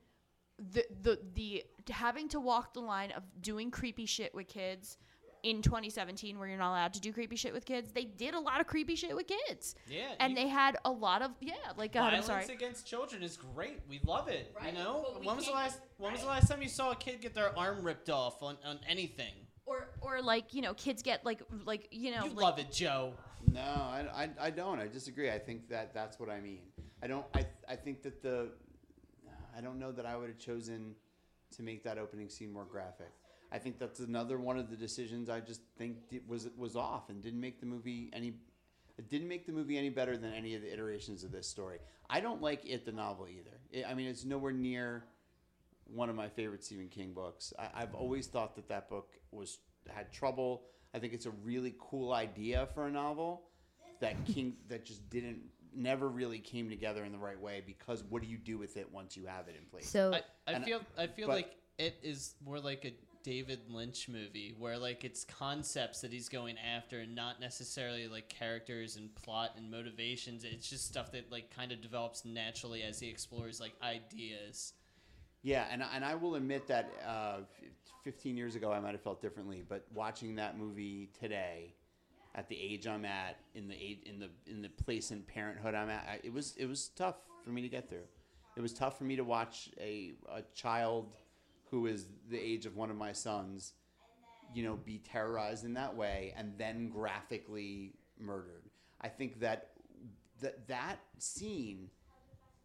the, 0.58 0.84
the 1.02 1.20
the 1.36 1.64
having 1.90 2.28
to 2.30 2.40
walk 2.40 2.74
the 2.74 2.82
line 2.82 3.12
of 3.12 3.24
doing 3.42 3.72
creepy 3.72 4.06
shit 4.06 4.34
with 4.36 4.48
kids, 4.48 4.98
in 5.44 5.62
2017 5.62 6.38
where 6.38 6.50
you're 6.50 6.58
not 6.58 6.72
allowed 6.72 6.94
to 6.94 7.00
do 7.00 7.14
creepy 7.14 7.38
shit 7.38 7.54
with 7.54 7.64
kids, 7.66 7.92
they 7.94 8.04
did 8.04 8.34
a 8.34 8.40
lot 8.40 8.60
of 8.60 8.68
creepy 8.68 8.96
shit 8.96 9.16
with 9.16 9.26
kids. 9.26 9.74
Yeah, 9.88 10.10
And 10.20 10.36
they 10.36 10.50
had 10.50 10.76
a 10.84 10.92
lot 10.92 11.22
of 11.22 11.32
yeah, 11.40 11.54
like 11.78 11.94
God, 11.94 12.14
I'm 12.14 12.22
Violence 12.22 12.26
sorry. 12.48 12.54
against 12.54 12.86
children 12.86 13.24
is 13.24 13.38
great. 13.38 13.80
We 13.88 14.02
love 14.06 14.28
it. 14.28 14.54
Right, 14.60 14.74
You 14.74 14.80
know, 14.80 15.06
but 15.14 15.22
we 15.22 15.28
when 15.28 15.38
was 15.38 15.46
the 15.46 15.52
can't- 15.54 15.64
last 15.64 15.80
when 15.98 16.12
was 16.12 16.22
the 16.24 16.28
last 16.28 16.50
time 16.50 16.62
you 16.62 16.68
saw 16.68 16.92
a 16.92 16.96
kid 16.96 17.22
get 17.22 17.34
their 17.34 17.58
arm 17.58 17.82
ripped 17.84 18.10
off 18.10 18.44
on, 18.44 18.58
on 18.66 18.80
anything? 18.86 19.32
Or 19.66 19.88
or 20.02 20.22
like, 20.22 20.54
you 20.54 20.62
know, 20.62 20.74
kids 20.74 21.02
get 21.02 21.24
like 21.24 21.42
like, 21.64 21.88
you 21.92 22.12
know, 22.12 22.26
You 22.26 22.32
like, 22.32 22.44
love 22.44 22.60
it, 22.60 22.70
Joe. 22.74 23.14
No, 23.52 23.62
I, 23.62 24.06
I, 24.16 24.30
I 24.40 24.50
don't. 24.50 24.80
I 24.80 24.88
disagree. 24.88 25.30
I 25.30 25.40
think 25.40 25.70
that 25.70 25.94
that's 25.94 26.20
what 26.20 26.30
I 26.30 26.40
mean. 26.40 26.62
I 27.02 27.08
don't. 27.08 27.26
I, 27.34 27.46
I 27.68 27.76
think 27.76 28.04
that 28.04 28.22
the. 28.22 28.50
I 29.58 29.62
don't 29.62 29.80
know 29.80 29.92
that 29.92 30.06
I 30.06 30.16
would 30.16 30.30
have 30.30 30.38
chosen 30.38 30.96
to 31.56 31.64
make 31.64 31.84
that 31.84 31.98
opening 31.98 32.30
scene 32.30 32.52
more 32.52 32.66
graphic. 32.66 33.12
I 33.52 33.58
think 33.58 33.80
that's 33.80 34.00
another 34.00 34.38
one 34.38 34.58
of 34.58 34.70
the 34.70 34.76
decisions 34.76 35.30
I 35.30 35.40
just 35.40 35.62
think 35.78 35.98
was 36.28 36.48
was 36.56 36.76
off 36.76 37.10
and 37.10 37.22
didn't 37.22 37.42
make 37.42 37.60
the 37.60 37.66
movie 37.66 38.10
any. 38.14 38.34
It 38.98 39.10
didn't 39.10 39.28
make 39.28 39.46
the 39.46 39.54
movie 39.54 39.78
any 39.78 39.90
better 39.90 40.18
than 40.18 40.34
any 40.34 40.56
of 40.56 40.62
the 40.62 40.72
iterations 40.72 41.24
of 41.24 41.32
this 41.32 41.48
story. 41.48 41.80
I 42.10 42.20
don't 42.20 42.42
like 42.42 42.66
it 42.66 42.86
the 42.86 42.92
novel 42.92 43.28
either. 43.28 43.58
It, 43.72 43.86
I 43.90 43.94
mean, 43.94 44.08
it's 44.08 44.26
nowhere 44.26 44.52
near 44.52 45.06
one 45.86 46.10
of 46.10 46.16
my 46.16 46.28
favorite 46.28 46.64
Stephen 46.64 46.90
King 46.90 47.14
books. 47.14 47.54
I, 47.58 47.70
I've 47.82 47.96
always 47.96 48.28
thought 48.28 48.56
that 48.56 48.68
that 48.70 48.90
book 48.90 49.10
was 49.32 49.60
had 49.88 50.12
trouble. 50.12 50.64
I 50.94 51.00
think 51.00 51.14
it's 51.14 51.26
a 51.26 51.32
really 51.44 51.76
cool 51.80 52.14
idea 52.14 52.68
for 52.74 52.88
a 52.88 52.92
novel 52.92 53.44
that 54.00 54.16
King 54.26 54.56
that 54.70 54.86
just 54.86 55.08
didn't 55.10 55.40
never 55.76 56.10
really 56.10 56.40
came 56.40 56.70
together 56.70 57.04
in 57.06 57.12
the 57.12 57.18
right 57.18 57.40
way 57.40 57.62
because 57.66 58.04
what 58.10 58.22
do 58.24 58.28
you 58.28 58.38
do 58.38 58.58
with 58.58 58.76
it 58.76 58.92
once 58.92 59.16
you 59.16 59.26
have 59.28 59.48
it 59.48 59.56
in 59.58 59.66
place? 59.70 59.88
So 59.88 60.14
I, 60.14 60.22
I 60.52 60.54
And- 60.56 60.66
feel 60.66 60.82
I 60.98 61.08
feel 61.08 61.28
but- 61.28 61.36
like 61.36 61.56
it 61.78 61.96
is 62.02 62.36
more 62.44 62.60
like 62.60 62.86
a 62.86 62.94
David 63.22 63.60
Lynch 63.70 64.08
movie 64.10 64.56
where 64.58 64.78
like 64.78 65.04
it's 65.04 65.26
concepts 65.26 66.02
that 66.02 66.12
he's 66.12 66.30
going 66.30 66.56
after 66.58 67.02
and 67.02 67.14
not 67.14 67.40
necessarily 67.40 68.08
like 68.08 68.30
characters 68.30 68.96
and 68.96 69.14
plot 69.14 69.52
and 69.58 69.70
motivations. 69.70 70.44
It's 70.46 70.70
just 70.70 70.88
stuff 70.88 71.12
that 71.12 71.30
like 71.32 71.54
kind 71.54 71.72
of 71.74 71.82
develops 71.82 72.24
naturally 72.26 72.82
as 72.82 73.00
he 73.00 73.10
explores 73.10 73.60
like 73.60 73.74
ideas. 73.84 74.74
Yeah, 75.44 75.68
and 75.72 75.84
and 75.94 76.04
I 76.04 76.16
will 76.16 76.36
admit 76.36 76.66
that 76.68 76.92
uh, 77.06 77.40
f- 77.42 77.69
15 78.04 78.38
years 78.38 78.56
ago 78.56 78.72
I 78.72 78.80
might 78.80 78.92
have 78.92 79.02
felt 79.02 79.22
differently, 79.22 79.64
but 79.68 79.86
watching 79.94 80.36
that 80.36 80.58
movie 80.58 81.10
today, 81.20 81.74
at 82.36 82.48
the 82.48 82.60
age 82.60 82.88
I'm 82.88 83.06
at, 83.06 83.38
in 83.56 83.68
the 83.68 83.76
age, 83.76 84.00
in 84.06 84.20
the 84.20 84.30
in 84.48 84.62
the 84.62 84.70
place 84.70 85.12
in 85.12 85.22
parenthood 85.24 85.76
I'm 85.76 85.90
at, 85.90 86.22
it 86.24 86.32
was 86.32 86.56
it 86.58 86.66
was 86.66 86.90
tough 86.90 87.16
for 87.44 87.50
me 87.50 87.62
to 87.62 87.70
get 87.70 87.90
through. 87.90 88.08
It 88.56 88.62
was 88.62 88.74
tough 88.74 88.98
for 88.98 89.04
me 89.04 89.16
to 89.16 89.24
watch 89.24 89.70
a 89.80 90.14
a 90.32 90.42
child 90.54 91.14
who 91.72 91.88
is 91.88 92.08
the 92.30 92.40
age 92.40 92.66
of 92.66 92.76
one 92.76 92.90
of 92.90 92.96
my 92.96 93.12
sons, 93.12 93.74
you 94.54 94.64
know, 94.64 94.76
be 94.76 95.00
terrorized 95.00 95.66
in 95.66 95.74
that 95.74 95.96
way 95.96 96.34
and 96.38 96.54
then 96.58 96.90
graphically 96.90 97.94
murdered. 98.20 98.64
I 99.02 99.08
think 99.08 99.40
that 99.40 99.72
that 100.42 100.68
that 100.68 101.00
scene 101.18 101.90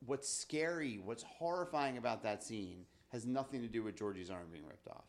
what's 0.07 0.29
scary, 0.29 1.01
what's 1.03 1.23
horrifying 1.23 1.97
about 1.97 2.23
that 2.23 2.43
scene 2.43 2.85
has 3.11 3.27
nothing 3.27 3.63
to 3.63 3.69
do 3.69 3.83
with 3.83 3.97
Georgie's 3.97 4.31
arm 4.31 4.47
being 4.53 4.67
ripped 4.67 4.89
off. 4.89 5.05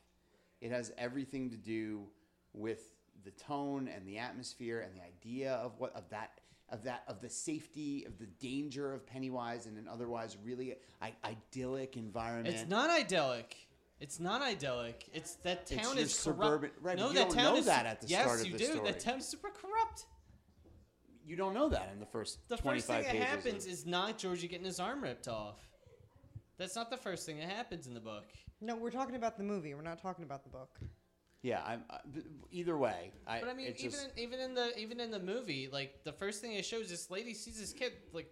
It 0.65 0.71
has 0.71 0.91
everything 0.97 1.51
to 1.51 1.57
do 1.57 2.07
with 2.51 2.95
the 3.23 3.29
tone 3.29 3.87
and 3.87 4.03
the 4.07 4.17
atmosphere 4.17 4.79
and 4.79 4.95
the 4.95 5.03
idea 5.03 5.53
of 5.53 5.73
what 5.77 5.95
of 5.95 6.09
that 6.09 6.39
of 6.69 6.83
that 6.85 7.03
of 7.07 7.21
the 7.21 7.29
safety 7.29 8.03
of 8.05 8.17
the 8.17 8.25
danger 8.25 8.91
of 8.91 9.05
Pennywise 9.05 9.67
in 9.67 9.77
an 9.77 9.87
otherwise 9.87 10.37
really 10.43 10.73
I- 11.03 11.13
idyllic 11.23 11.97
environment. 11.97 12.55
It's 12.55 12.67
not 12.67 12.89
idyllic. 12.89 13.55
It's 13.99 14.19
not 14.19 14.41
idyllic. 14.41 15.07
It's 15.13 15.35
that 15.43 15.67
town 15.67 15.99
is 15.99 16.15
suburban- 16.15 16.71
corrupt. 16.71 16.83
right, 16.83 16.97
No, 16.97 17.09
you 17.09 17.13
that 17.13 17.27
don't 17.29 17.35
town 17.37 17.53
know 17.53 17.59
is 17.59 17.65
that 17.67 17.85
at 17.85 18.01
the 18.01 18.07
yes, 18.07 18.23
start 18.23 18.39
of 18.41 18.47
you 18.47 18.53
the 18.53 18.57
do. 18.57 18.65
story. 18.65 18.91
That 18.91 18.99
town's 18.99 19.27
super 19.27 19.51
corrupt. 19.51 20.07
You 21.27 21.35
don't 21.35 21.53
know 21.53 21.69
that 21.69 21.91
in 21.93 21.99
the 21.99 22.07
first 22.07 22.39
The 22.49 22.57
first 22.57 22.87
thing 22.87 23.03
that 23.03 23.15
happens 23.15 23.67
is 23.67 23.85
not 23.85 24.17
Georgie 24.17 24.47
getting 24.47 24.65
his 24.65 24.79
arm 24.79 25.03
ripped 25.03 25.27
off. 25.27 25.59
That's 26.57 26.75
not 26.75 26.89
the 26.89 26.97
first 26.97 27.25
thing 27.25 27.37
that 27.39 27.49
happens 27.49 27.87
in 27.87 27.93
the 27.93 27.99
book. 27.99 28.23
No, 28.61 28.75
we're 28.75 28.91
talking 28.91 29.15
about 29.15 29.37
the 29.37 29.43
movie. 29.43 29.73
We're 29.73 29.81
not 29.81 30.01
talking 30.01 30.23
about 30.23 30.43
the 30.43 30.49
book. 30.49 30.79
yeah, 31.41 31.61
I'm 31.65 31.83
I, 31.89 31.97
b- 32.13 32.21
either 32.51 32.77
way. 32.77 33.11
I, 33.27 33.39
But 33.41 33.49
I 33.49 33.53
mean, 33.53 33.67
it's 33.67 33.79
even 33.81 33.91
just, 33.91 34.05
in, 34.17 34.23
even 34.23 34.39
in 34.39 34.53
the 34.55 34.77
even 34.79 34.99
in 34.99 35.11
the 35.11 35.19
movie, 35.19 35.67
like 35.71 36.03
the 36.03 36.13
first 36.13 36.41
thing 36.41 36.53
it 36.53 36.65
shows, 36.65 36.89
this 36.89 37.11
lady 37.11 37.33
sees 37.33 37.59
this 37.59 37.73
kid 37.73 37.93
like 38.13 38.31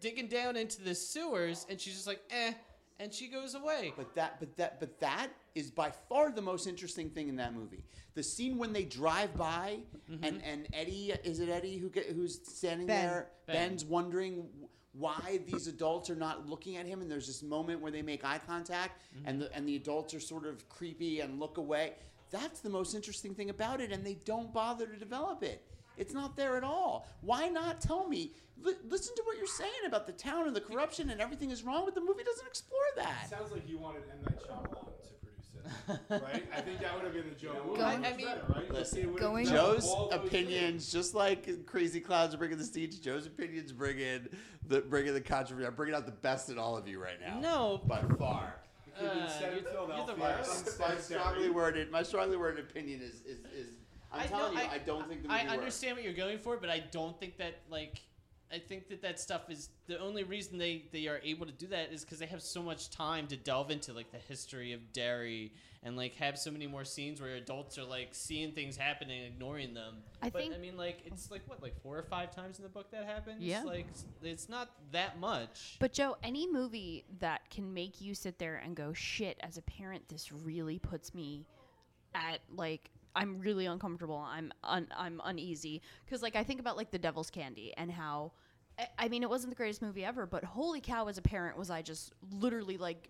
digging 0.00 0.28
down 0.28 0.56
into 0.56 0.82
the 0.82 0.94
sewers, 0.94 1.66
and 1.68 1.80
she's 1.80 1.94
just 1.94 2.06
like, 2.06 2.20
eh, 2.30 2.52
and 2.98 3.12
she 3.12 3.28
goes 3.28 3.54
away. 3.54 3.92
But 3.96 4.14
that, 4.14 4.40
but 4.40 4.56
that, 4.56 4.80
but 4.80 4.98
that 5.00 5.28
is 5.54 5.70
by 5.70 5.92
far 6.08 6.32
the 6.32 6.42
most 6.42 6.66
interesting 6.66 7.10
thing 7.10 7.28
in 7.28 7.36
that 7.36 7.54
movie. 7.54 7.84
The 8.14 8.22
scene 8.22 8.56
when 8.58 8.72
they 8.72 8.84
drive 8.84 9.36
by, 9.36 9.80
Mm-hmm. 10.10 10.24
and 10.24 10.42
and 10.44 10.66
Eddie 10.72 11.12
is 11.24 11.38
it 11.40 11.48
Eddie 11.48 11.76
who 11.78 11.88
get, 11.88 12.06
who's 12.06 12.40
standing 12.48 12.86
Ben. 12.86 13.06
there? 13.06 13.26
Ben. 13.46 13.56
Ben's 13.68 13.84
wondering 13.84 14.46
why 14.92 15.40
these 15.46 15.66
adults 15.68 16.10
are 16.10 16.16
not 16.16 16.48
looking 16.48 16.76
at 16.76 16.86
him, 16.86 17.00
and 17.00 17.10
there's 17.10 17.26
this 17.26 17.42
moment 17.42 17.80
where 17.80 17.90
they 17.92 18.02
make 18.02 18.24
eye 18.24 18.40
contact, 18.46 19.00
Mm-hmm. 19.16 19.28
and 19.28 19.40
the 19.42 19.54
and 19.56 19.68
the 19.68 19.76
adults 19.76 20.14
are 20.14 20.20
sort 20.20 20.46
of 20.46 20.68
creepy 20.68 21.20
and 21.20 21.38
look 21.40 21.56
away. 21.58 21.94
That's 22.30 22.60
the 22.60 22.70
most 22.70 22.94
interesting 22.94 23.34
thing 23.34 23.50
about 23.50 23.80
it, 23.80 23.92
and 23.92 24.04
they 24.04 24.14
don't 24.24 24.52
bother 24.52 24.86
to 24.86 24.96
develop 24.96 25.42
it. 25.42 25.64
It's 25.98 26.14
not 26.14 26.36
there 26.36 26.56
at 26.56 26.64
all. 26.64 27.06
Why 27.20 27.48
not 27.48 27.80
tell 27.80 28.08
me? 28.08 28.32
Li- 28.62 28.72
listen 28.88 29.14
to 29.16 29.22
what 29.26 29.36
you're 29.36 29.46
saying 29.46 29.84
about 29.86 30.06
the 30.06 30.12
town 30.14 30.46
and 30.46 30.56
the 30.56 30.60
corruption 30.60 31.10
and 31.10 31.20
everything 31.20 31.50
is 31.50 31.62
wrong, 31.62 31.82
but 31.84 31.94
the 31.94 32.00
movie 32.00 32.22
doesn't 32.24 32.46
explore 32.46 32.80
that. 32.96 33.24
It 33.24 33.30
sounds 33.30 33.52
like 33.52 33.68
you 33.68 33.76
wanted 33.78 34.02
M 34.10 34.18
Night 34.24 34.38
Shyamalan 34.40 34.62
to 34.62 34.68
produce 34.68 34.86
it, 34.88 34.91
right? 36.08 36.44
I 36.54 36.60
think 36.60 36.80
that 36.80 36.94
would 36.94 37.04
have 37.04 37.12
been 37.12 37.28
the 37.28 37.34
joke. 37.34 37.56
It 37.56 37.64
would 37.66 37.78
Going- 37.78 38.02
have 38.02 38.16
been 38.16 38.26
much 38.26 38.34
better, 38.48 38.52
right? 38.60 38.70
Listen, 38.72 38.98
It 38.98 39.06
would 39.06 39.20
have 39.22 39.30
Going- 39.30 39.46
Joe's 39.46 39.94
opinions, 40.12 40.90
just 40.92 41.14
like 41.14 41.66
Crazy 41.66 42.00
Clowns 42.00 42.34
are 42.34 42.38
bringing 42.38 42.58
the 42.58 42.64
stage, 42.64 43.00
Joe's 43.00 43.26
opinions 43.26 43.72
bring 43.72 43.98
in 43.98 44.28
the 44.66 44.80
bringing 44.80 45.12
the 45.14 45.20
controversy. 45.20 45.66
I'm 45.66 45.74
bringing 45.74 45.94
out 45.94 46.06
the 46.06 46.12
best 46.12 46.48
in 46.50 46.58
all 46.58 46.76
of 46.76 46.86
you 46.88 47.02
right 47.02 47.20
now. 47.20 47.40
No, 47.40 47.80
by 47.86 48.02
far. 48.18 48.56
Kid 48.84 48.94
that 49.06 49.10
Uh, 49.16 49.50
you're 49.50 49.60
the- 49.62 49.70
Philadelphia, 49.70 49.96
you're 49.96 50.06
the 50.16 50.20
worst. 50.20 50.78
My 50.78 50.96
strongly 50.98 51.50
worded, 51.50 51.90
my 51.90 52.02
strongly 52.02 52.36
worded 52.36 52.64
opinion 52.64 53.00
is 53.00 53.22
is, 53.22 53.38
is 53.54 53.68
I'm 54.12 54.20
I 54.20 54.26
telling 54.26 54.54
know- 54.54 54.62
you, 54.62 54.68
I, 54.70 54.78
don't 54.78 55.08
think 55.08 55.22
the 55.22 55.28
movie 55.28 55.40
I 55.40 55.44
works. 55.44 55.52
understand 55.58 55.96
what 55.96 56.04
you're 56.04 56.12
going 56.12 56.38
for, 56.38 56.58
but 56.58 56.68
I 56.68 56.80
don't 56.80 57.18
think 57.18 57.38
that 57.38 57.54
like 57.70 58.02
I 58.52 58.58
think 58.58 58.88
that 58.88 59.00
that 59.02 59.18
stuff 59.18 59.48
is 59.48 59.70
the 59.86 59.98
only 59.98 60.24
reason 60.24 60.58
they 60.58 60.84
they 60.92 61.06
are 61.08 61.20
able 61.24 61.46
to 61.46 61.52
do 61.52 61.66
that 61.68 61.90
is 61.92 62.04
because 62.04 62.18
they 62.18 62.26
have 62.26 62.42
so 62.42 62.62
much 62.62 62.90
time 62.90 63.26
to 63.28 63.36
delve 63.36 63.70
into 63.70 63.92
like 63.92 64.10
the 64.12 64.18
history 64.18 64.72
of 64.72 64.92
Derry 64.92 65.52
and 65.82 65.96
like 65.96 66.14
have 66.16 66.38
so 66.38 66.50
many 66.50 66.66
more 66.66 66.84
scenes 66.84 67.20
where 67.20 67.34
adults 67.34 67.78
are 67.78 67.84
like 67.84 68.08
seeing 68.12 68.52
things 68.52 68.76
happen 68.76 69.10
and 69.10 69.26
ignoring 69.26 69.74
them. 69.74 69.96
I 70.20 70.28
but 70.30 70.42
think- 70.42 70.54
I 70.54 70.58
mean 70.58 70.76
like 70.76 70.98
it's 71.06 71.30
like 71.30 71.42
what 71.46 71.62
like 71.62 71.80
four 71.82 71.96
or 71.98 72.02
five 72.02 72.34
times 72.34 72.58
in 72.58 72.62
the 72.62 72.68
book 72.68 72.90
that 72.90 73.04
happens. 73.06 73.42
Yeah. 73.42 73.62
like 73.64 73.86
it's- 73.88 74.04
it's 74.22 74.48
not 74.48 74.70
that 74.92 75.18
much. 75.18 75.76
But 75.80 75.92
Joe, 75.92 76.16
any 76.22 76.46
movie 76.46 77.04
that 77.20 77.48
can 77.50 77.72
make 77.72 78.00
you 78.00 78.14
sit 78.14 78.38
there 78.38 78.56
and 78.56 78.76
go, 78.76 78.92
"Shit," 78.92 79.38
as 79.40 79.56
a 79.56 79.62
parent, 79.62 80.08
this 80.08 80.30
really 80.30 80.78
puts 80.78 81.14
me 81.14 81.46
at 82.14 82.40
like 82.54 82.90
I'm 83.14 83.40
really 83.40 83.66
uncomfortable. 83.66 84.16
I'm 84.18 84.52
un- 84.62 84.88
I'm 84.96 85.20
uneasy 85.24 85.82
because 86.04 86.22
like 86.22 86.36
I 86.36 86.44
think 86.44 86.60
about 86.60 86.76
like 86.76 86.90
The 86.90 86.98
Devil's 86.98 87.30
Candy 87.30 87.72
and 87.76 87.90
how. 87.90 88.32
I- 88.98 89.08
mean, 89.08 89.22
it 89.22 89.30
wasn't 89.30 89.50
the 89.50 89.56
greatest 89.56 89.82
movie 89.82 90.04
ever, 90.04 90.26
but 90.26 90.44
holy 90.44 90.80
cow! 90.80 91.06
As 91.06 91.18
a 91.18 91.22
parent, 91.22 91.56
was 91.56 91.70
I 91.70 91.82
just 91.82 92.12
literally 92.32 92.78
like 92.78 93.08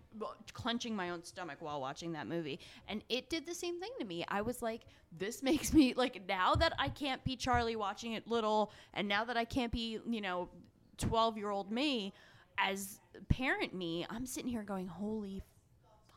clenching 0.53 0.95
my 0.95 1.09
own 1.09 1.23
stomach 1.23 1.57
while 1.59 1.79
watching 1.79 2.11
that 2.13 2.27
movie, 2.27 2.59
and 2.87 3.03
it 3.09 3.29
did 3.29 3.45
the 3.45 3.55
same 3.55 3.79
thing 3.79 3.91
to 3.99 4.05
me. 4.05 4.25
I 4.27 4.41
was 4.41 4.61
like, 4.61 4.81
this 5.17 5.41
makes 5.49 5.73
me 5.73 5.93
like 5.95 6.21
now 6.27 6.55
that 6.55 6.73
I 6.77 6.89
can't 6.89 7.23
be 7.23 7.35
Charlie 7.35 7.75
watching 7.75 8.13
it 8.13 8.27
little, 8.27 8.71
and 8.93 9.07
now 9.07 9.23
that 9.25 9.37
I 9.37 9.45
can't 9.45 9.71
be 9.71 9.99
you 10.07 10.21
know 10.21 10.49
12 10.97 11.37
year 11.37 11.49
old 11.49 11.71
me 11.71 12.13
as 12.57 12.99
parent 13.29 13.73
me 13.73 14.05
i'm 14.09 14.25
sitting 14.25 14.49
here 14.49 14.63
going 14.63 14.87
holy 14.87 15.41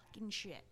fucking 0.03 0.31
shit 0.31 0.65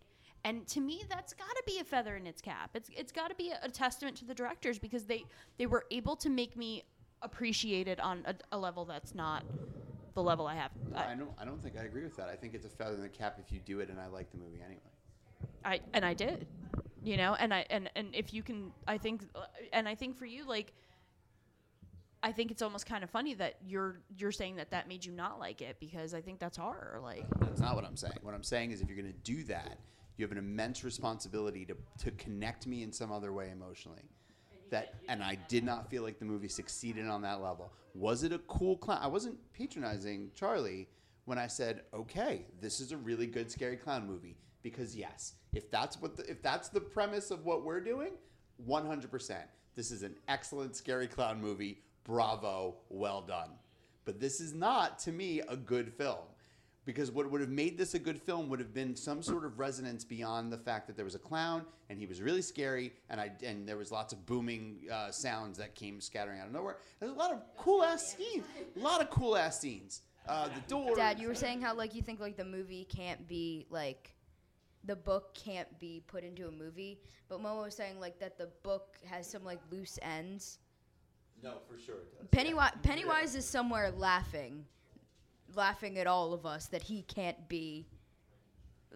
and 0.44 0.66
to 0.66 0.80
me 0.80 1.02
that's 1.08 1.32
got 1.32 1.48
to 1.48 1.62
be 1.66 1.78
a 1.78 1.84
feather 1.84 2.16
in 2.16 2.26
its 2.26 2.40
cap 2.40 2.70
it's 2.74 2.90
it's 2.96 3.12
got 3.12 3.28
to 3.28 3.34
be 3.34 3.50
a, 3.50 3.58
a 3.62 3.68
testament 3.68 4.16
to 4.16 4.24
the 4.24 4.34
directors 4.34 4.78
because 4.78 5.04
they 5.04 5.24
they 5.58 5.66
were 5.66 5.84
able 5.90 6.16
to 6.16 6.28
make 6.28 6.56
me 6.56 6.82
appreciate 7.24 7.88
it 7.88 7.98
on 8.00 8.22
a, 8.26 8.34
a 8.52 8.58
level 8.58 8.84
that's 8.84 9.14
not 9.14 9.42
the 10.14 10.22
level 10.22 10.46
i 10.46 10.54
have 10.54 10.70
I, 10.94 11.12
I 11.12 11.14
don't 11.14 11.30
I 11.38 11.44
don't 11.44 11.62
think 11.62 11.76
I 11.78 11.84
agree 11.84 12.04
with 12.04 12.16
that. 12.16 12.28
I 12.28 12.36
think 12.36 12.54
it's 12.54 12.66
a 12.66 12.68
feather 12.68 12.94
in 12.94 13.02
the 13.02 13.08
cap 13.08 13.38
if 13.44 13.52
you 13.52 13.60
do 13.60 13.80
it, 13.80 13.88
and 13.88 13.98
I 14.00 14.06
like 14.06 14.30
the 14.30 14.38
movie 14.38 14.60
anyway. 14.64 14.80
I 15.64 15.80
and 15.92 16.04
I 16.04 16.14
did, 16.14 16.46
you 17.02 17.16
know, 17.16 17.34
and 17.34 17.52
I 17.52 17.66
and 17.70 17.90
and 17.96 18.14
if 18.14 18.32
you 18.32 18.42
can, 18.42 18.72
I 18.86 18.98
think, 18.98 19.22
and 19.72 19.88
I 19.88 19.94
think 19.94 20.16
for 20.16 20.26
you, 20.26 20.46
like, 20.46 20.72
I 22.22 22.32
think 22.32 22.50
it's 22.50 22.62
almost 22.62 22.86
kind 22.86 23.02
of 23.02 23.10
funny 23.10 23.34
that 23.34 23.56
you're 23.66 24.00
you're 24.16 24.32
saying 24.32 24.56
that 24.56 24.70
that 24.70 24.88
made 24.88 25.04
you 25.04 25.12
not 25.12 25.38
like 25.38 25.62
it 25.62 25.76
because 25.80 26.14
I 26.14 26.20
think 26.20 26.38
that's 26.38 26.56
horror. 26.56 27.00
Like, 27.02 27.26
That's 27.40 27.60
not 27.60 27.74
what 27.74 27.84
I'm 27.84 27.96
saying. 27.96 28.18
What 28.22 28.34
I'm 28.34 28.44
saying 28.44 28.70
is, 28.70 28.80
if 28.80 28.88
you're 28.88 28.96
going 28.96 29.12
to 29.12 29.18
do 29.32 29.42
that, 29.44 29.78
you 30.16 30.24
have 30.24 30.32
an 30.32 30.38
immense 30.38 30.84
responsibility 30.84 31.64
to 31.66 31.76
to 32.04 32.10
connect 32.12 32.66
me 32.66 32.82
in 32.82 32.92
some 32.92 33.10
other 33.10 33.32
way 33.32 33.50
emotionally. 33.50 34.02
That 34.74 34.94
and 35.08 35.22
I 35.22 35.38
did 35.46 35.62
not 35.62 35.88
feel 35.88 36.02
like 36.02 36.18
the 36.18 36.24
movie 36.24 36.48
succeeded 36.48 37.06
on 37.06 37.22
that 37.22 37.40
level. 37.40 37.72
Was 37.94 38.24
it 38.24 38.32
a 38.32 38.38
cool 38.40 38.76
clown? 38.76 38.98
I 39.00 39.06
wasn't 39.06 39.36
patronizing 39.52 40.32
Charlie 40.34 40.88
when 41.26 41.38
I 41.38 41.46
said, 41.46 41.82
"Okay, 41.94 42.46
this 42.60 42.80
is 42.80 42.90
a 42.90 42.96
really 42.96 43.28
good 43.28 43.52
scary 43.52 43.76
clown 43.76 44.04
movie." 44.04 44.36
Because 44.64 44.96
yes, 44.96 45.34
if 45.52 45.70
that's 45.70 46.02
what 46.02 46.16
the, 46.16 46.28
if 46.28 46.42
that's 46.42 46.70
the 46.70 46.80
premise 46.80 47.30
of 47.30 47.44
what 47.44 47.64
we're 47.64 47.80
doing, 47.80 48.14
100%. 48.68 49.36
This 49.76 49.92
is 49.92 50.02
an 50.02 50.16
excellent 50.26 50.74
scary 50.74 51.06
clown 51.06 51.40
movie. 51.40 51.78
Bravo, 52.02 52.74
well 52.88 53.22
done. 53.22 53.50
But 54.04 54.18
this 54.18 54.40
is 54.40 54.54
not, 54.54 54.98
to 55.00 55.12
me, 55.12 55.40
a 55.48 55.56
good 55.56 55.92
film. 55.92 56.26
Because 56.84 57.10
what 57.10 57.30
would 57.30 57.40
have 57.40 57.50
made 57.50 57.78
this 57.78 57.94
a 57.94 57.98
good 57.98 58.20
film 58.20 58.48
would 58.50 58.58
have 58.58 58.74
been 58.74 58.94
some 58.94 59.22
sort 59.22 59.44
of 59.44 59.58
resonance 59.58 60.04
beyond 60.04 60.52
the 60.52 60.58
fact 60.58 60.86
that 60.86 60.96
there 60.96 61.04
was 61.04 61.14
a 61.14 61.18
clown 61.18 61.64
and 61.88 61.98
he 61.98 62.04
was 62.06 62.20
really 62.20 62.42
scary 62.42 62.92
and 63.08 63.18
I 63.18 63.32
and 63.42 63.66
there 63.66 63.78
was 63.78 63.90
lots 63.90 64.12
of 64.12 64.26
booming 64.26 64.80
uh, 64.92 65.10
sounds 65.10 65.56
that 65.58 65.74
came 65.74 66.00
scattering 66.00 66.40
out 66.40 66.48
of 66.48 66.52
nowhere. 66.52 66.76
There's 67.00 67.12
a 67.12 67.14
lot 67.14 67.32
of 67.32 67.40
cool 67.56 67.82
ass 67.82 68.14
scenes. 68.14 68.44
A 68.76 68.78
lot 68.78 69.00
of 69.00 69.08
cool 69.08 69.36
ass 69.36 69.60
scenes. 69.60 70.02
Uh, 70.28 70.48
the 70.48 70.60
door. 70.68 70.94
Dad, 70.96 71.18
you 71.18 71.28
were 71.28 71.34
saying 71.34 71.60
how 71.60 71.74
like 71.74 71.94
you 71.94 72.02
think 72.02 72.20
like 72.20 72.36
the 72.36 72.44
movie 72.44 72.84
can't 72.84 73.26
be 73.28 73.66
like 73.70 74.14
the 74.84 74.96
book 74.96 75.34
can't 75.34 75.78
be 75.78 76.02
put 76.06 76.24
into 76.24 76.48
a 76.48 76.50
movie, 76.50 77.00
but 77.28 77.40
Momo 77.40 77.64
was 77.64 77.74
saying 77.74 78.00
like 78.00 78.18
that 78.20 78.38
the 78.38 78.48
book 78.62 78.96
has 79.04 79.28
some 79.28 79.44
like 79.44 79.60
loose 79.70 79.98
ends. 80.02 80.58
No, 81.42 81.54
for 81.68 81.78
sure 81.78 81.96
it 81.96 82.18
does. 82.18 82.28
Pennywise 82.30 82.72
Pennywise 82.82 83.34
is 83.34 83.44
somewhere 83.44 83.90
laughing, 83.90 84.64
laughing 85.56 85.98
at 85.98 86.06
all 86.06 86.32
of 86.32 86.44
us 86.46 86.66
that 86.66 86.82
he 86.82 87.02
can't 87.02 87.48
be 87.48 87.86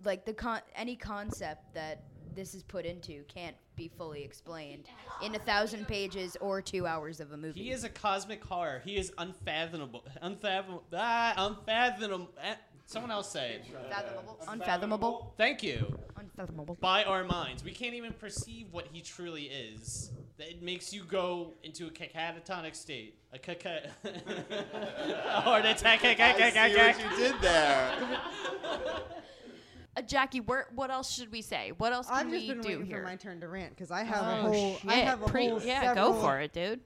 like 0.05 0.25
the 0.25 0.33
con 0.33 0.61
any 0.77 0.97
concept 0.97 1.75
that 1.75 2.03
this 2.35 2.55
is 2.55 2.63
put 2.63 2.85
into 2.85 3.25
can't 3.25 3.57
be 3.75 3.89
fully 3.89 4.23
explained 4.23 4.85
in 5.23 5.35
a 5.35 5.39
thousand 5.41 5.87
pages 5.89 6.37
or 6.41 6.61
two 6.63 6.87
hours 6.87 7.21
of 7.21 7.33
a 7.33 7.37
movie. 7.37 7.61
He 7.63 7.71
is 7.71 7.85
a 7.85 7.89
cosmic 7.89 8.45
horror. 8.45 8.81
He 8.85 8.97
is 8.97 9.13
unfathomable. 9.19 10.05
Unfathomable. 10.23 10.85
Ah, 10.93 11.35
unfathomable. 11.37 12.29
eh, 12.43 12.55
Someone 12.87 13.11
else 13.11 13.31
say 13.31 13.55
it. 13.55 13.65
Unfathomable. 13.85 14.39
Unfathomable. 14.49 15.35
Thank 15.37 15.63
you. 15.63 15.99
Unfathomable. 16.17 16.77
By 16.81 17.05
our 17.05 17.23
minds, 17.25 17.63
we 17.65 17.73
can't 17.73 17.95
even 17.95 18.13
perceive 18.13 18.69
what 18.73 18.87
he 18.93 19.01
truly 19.01 19.45
is. 19.45 20.11
That 20.39 20.51
It 20.51 20.63
makes 20.63 20.93
you 20.93 21.03
go 21.05 21.55
into 21.65 21.87
a 21.87 21.91
catatonic 21.91 22.77
state. 22.77 23.17
A 23.33 23.39
caca- 23.39 23.91
a 24.05 25.41
heart 25.41 25.65
attack. 25.67 26.05
I 26.05 26.15
see 26.71 26.77
what 26.77 27.01
you 27.11 27.17
did 27.17 27.41
there. 27.43 27.93
Uh, 29.97 30.03
Jackie, 30.03 30.41
where, 30.41 30.69
what 30.75 30.91
else 30.91 31.13
should 31.13 31.33
we 31.33 31.43
say? 31.43 31.73
What 31.77 31.93
else 31.93 32.07
can 32.07 32.17
I've 32.17 32.31
just 32.31 32.47
we 32.47 32.49
been 32.55 32.61
do 32.61 32.69
waiting 32.69 32.87
here? 32.87 32.99
for 32.99 33.03
my 33.05 33.17
turn 33.17 33.41
to 33.41 33.49
rant 33.49 33.71
because 33.71 33.91
I 33.91 34.05
have 34.05 34.25
a 34.25 34.39
Oh, 34.47 34.53
whole. 34.53 34.77
I 34.87 34.95
have 34.95 35.23
a 35.23 35.27
Pre- 35.27 35.49
whole. 35.49 35.61
yeah, 35.63 35.93
go 35.95 36.13
several- 36.13 36.23
for 36.23 36.41
it, 36.41 36.53
dude. 36.53 36.81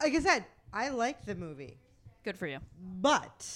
Like 0.00 0.14
I 0.14 0.20
said, 0.20 0.44
I 0.72 0.88
like 0.90 1.26
the 1.26 1.34
movie. 1.34 1.76
Good 2.24 2.38
for 2.38 2.46
you. 2.46 2.58
But 3.00 3.46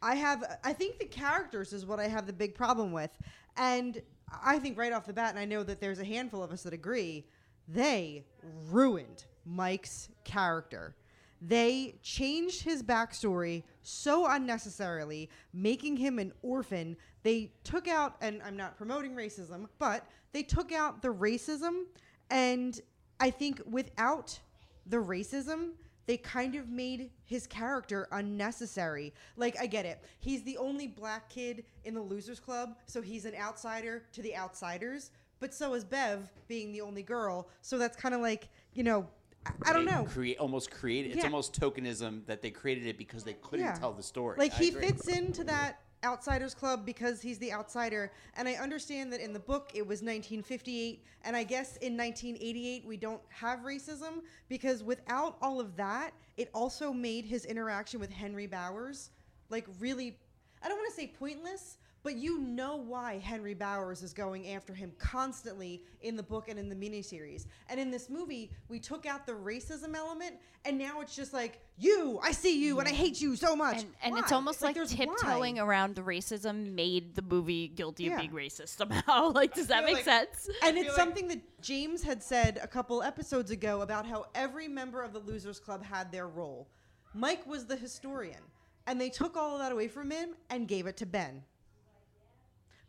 I 0.00 0.14
have 0.14 0.58
I 0.64 0.72
think 0.72 0.98
the 0.98 1.04
characters 1.04 1.72
is 1.74 1.84
what 1.84 2.00
I 2.00 2.08
have 2.08 2.26
the 2.26 2.32
big 2.32 2.54
problem 2.54 2.92
with. 2.92 3.10
And 3.58 4.00
I 4.42 4.58
think 4.58 4.78
right 4.78 4.92
off 4.92 5.04
the 5.06 5.12
bat, 5.12 5.30
and 5.30 5.38
I 5.38 5.44
know 5.44 5.62
that 5.62 5.78
there's 5.80 5.98
a 5.98 6.04
handful 6.04 6.42
of 6.42 6.50
us 6.50 6.62
that 6.62 6.72
agree, 6.72 7.26
they 7.68 8.24
ruined 8.70 9.24
Mike's 9.44 10.08
character. 10.24 10.94
They 11.40 11.96
changed 12.02 12.62
his 12.62 12.82
backstory 12.82 13.64
so 13.82 14.26
unnecessarily, 14.26 15.28
making 15.52 15.96
him 15.96 16.20
an 16.20 16.32
orphan. 16.42 16.96
They 17.24 17.50
took 17.64 17.88
out, 17.88 18.14
and 18.20 18.40
I'm 18.44 18.56
not 18.56 18.76
promoting 18.76 19.14
racism, 19.16 19.66
but 19.78 20.06
they 20.32 20.44
took 20.44 20.70
out 20.70 21.02
the 21.02 21.12
racism. 21.12 21.84
And 22.30 22.80
I 23.18 23.30
think 23.30 23.60
without 23.68 24.38
the 24.86 24.98
racism, 24.98 25.70
they 26.06 26.16
kind 26.16 26.54
of 26.54 26.68
made 26.68 27.10
his 27.24 27.46
character 27.46 28.08
unnecessary. 28.12 29.12
Like, 29.36 29.56
I 29.60 29.66
get 29.66 29.86
it. 29.86 30.02
He's 30.20 30.42
the 30.42 30.58
only 30.58 30.86
black 30.86 31.28
kid 31.28 31.64
in 31.84 31.94
the 31.94 32.02
Losers 32.02 32.40
Club, 32.40 32.76
so 32.86 33.02
he's 33.02 33.24
an 33.24 33.34
outsider 33.34 34.04
to 34.12 34.22
the 34.22 34.36
outsiders. 34.36 35.10
But 35.42 35.52
so 35.52 35.74
is 35.74 35.82
Bev, 35.84 36.30
being 36.46 36.70
the 36.70 36.80
only 36.82 37.02
girl. 37.02 37.48
So 37.62 37.76
that's 37.76 37.96
kind 37.96 38.14
of 38.14 38.20
like, 38.20 38.48
you 38.74 38.84
know, 38.84 39.08
I, 39.44 39.70
I 39.70 39.72
don't 39.72 39.84
know. 39.84 40.04
Create 40.04 40.38
almost 40.38 40.70
created. 40.70 41.16
It's 41.16 41.24
almost 41.24 41.60
tokenism 41.60 42.24
that 42.26 42.42
they 42.42 42.50
created 42.52 42.86
it 42.86 42.96
because 42.96 43.24
they 43.24 43.32
couldn't 43.32 43.66
Yeah. 43.66 43.74
tell 43.74 43.92
the 43.92 44.04
story. 44.04 44.36
Like 44.38 44.52
I 44.54 44.58
he 44.58 44.68
agree. 44.68 44.82
fits 44.86 45.08
into 45.08 45.42
that 45.44 45.80
outsiders 46.04 46.54
club 46.54 46.86
because 46.86 47.20
he's 47.20 47.38
the 47.38 47.52
outsider. 47.52 48.12
And 48.36 48.46
I 48.46 48.52
understand 48.52 49.12
that 49.12 49.20
in 49.20 49.32
the 49.32 49.40
book 49.40 49.72
it 49.74 49.82
was 49.82 50.00
1958, 50.00 51.04
and 51.24 51.34
I 51.34 51.42
guess 51.42 51.76
in 51.78 51.96
1988 51.96 52.86
we 52.86 52.96
don't 52.96 53.20
have 53.30 53.60
racism 53.60 54.22
because 54.48 54.84
without 54.84 55.38
all 55.42 55.58
of 55.58 55.74
that, 55.74 56.12
it 56.36 56.50
also 56.54 56.92
made 56.92 57.24
his 57.24 57.46
interaction 57.46 57.98
with 57.98 58.12
Henry 58.12 58.46
Bowers 58.46 59.10
like 59.50 59.66
really. 59.80 60.16
I 60.64 60.68
don't 60.68 60.78
want 60.78 60.88
to 60.90 60.94
say 60.94 61.08
pointless. 61.18 61.78
But 62.04 62.16
you 62.16 62.38
know 62.40 62.76
why 62.76 63.18
Henry 63.18 63.54
Bowers 63.54 64.02
is 64.02 64.12
going 64.12 64.48
after 64.48 64.74
him 64.74 64.92
constantly 64.98 65.84
in 66.00 66.16
the 66.16 66.22
book 66.22 66.48
and 66.48 66.58
in 66.58 66.68
the 66.68 66.74
miniseries. 66.74 67.46
And 67.68 67.78
in 67.78 67.92
this 67.92 68.10
movie, 68.10 68.50
we 68.68 68.80
took 68.80 69.06
out 69.06 69.24
the 69.24 69.34
racism 69.34 69.94
element, 69.94 70.34
and 70.64 70.76
now 70.76 71.00
it's 71.00 71.14
just 71.14 71.32
like, 71.32 71.60
you, 71.78 72.18
I 72.20 72.32
see 72.32 72.60
you, 72.60 72.80
and 72.80 72.88
I 72.88 72.92
hate 72.92 73.20
you 73.20 73.36
so 73.36 73.54
much. 73.54 73.82
And, 73.82 73.86
and 74.02 74.18
it's 74.18 74.32
Why? 74.32 74.36
almost 74.36 74.62
like, 74.62 74.74
there's 74.74 74.92
tiptoeing 74.92 75.56
why. 75.56 75.62
around 75.62 75.94
the 75.94 76.02
racism 76.02 76.72
made 76.74 77.14
the 77.14 77.22
movie 77.22 77.68
guilty 77.68 78.04
Yeah. 78.04 78.14
of 78.14 78.18
being 78.20 78.32
racist 78.32 78.70
somehow. 78.70 79.28
like, 79.32 79.54
does 79.54 79.68
that 79.68 79.84
make 79.84 79.94
like- 79.94 80.04
sense? 80.04 80.48
And 80.64 80.76
it's 80.76 80.96
something 80.96 81.28
that 81.28 81.40
James 81.62 82.02
had 82.02 82.20
said 82.20 82.58
a 82.60 82.66
couple 82.66 83.02
episodes 83.04 83.52
ago 83.52 83.82
about 83.82 84.06
how 84.06 84.26
every 84.34 84.66
member 84.66 85.02
of 85.02 85.12
the 85.12 85.20
Losers 85.20 85.60
Club 85.60 85.84
had 85.84 86.10
their 86.10 86.26
role. 86.26 86.66
Mike 87.14 87.46
was 87.46 87.66
the 87.66 87.76
historian, 87.76 88.40
and 88.88 89.00
they 89.00 89.08
took 89.10 89.36
all 89.36 89.52
of 89.54 89.60
that 89.60 89.70
away 89.70 89.86
from 89.86 90.10
him 90.10 90.30
and 90.50 90.66
gave 90.66 90.88
it 90.88 90.96
to 90.96 91.06
Ben. 91.06 91.42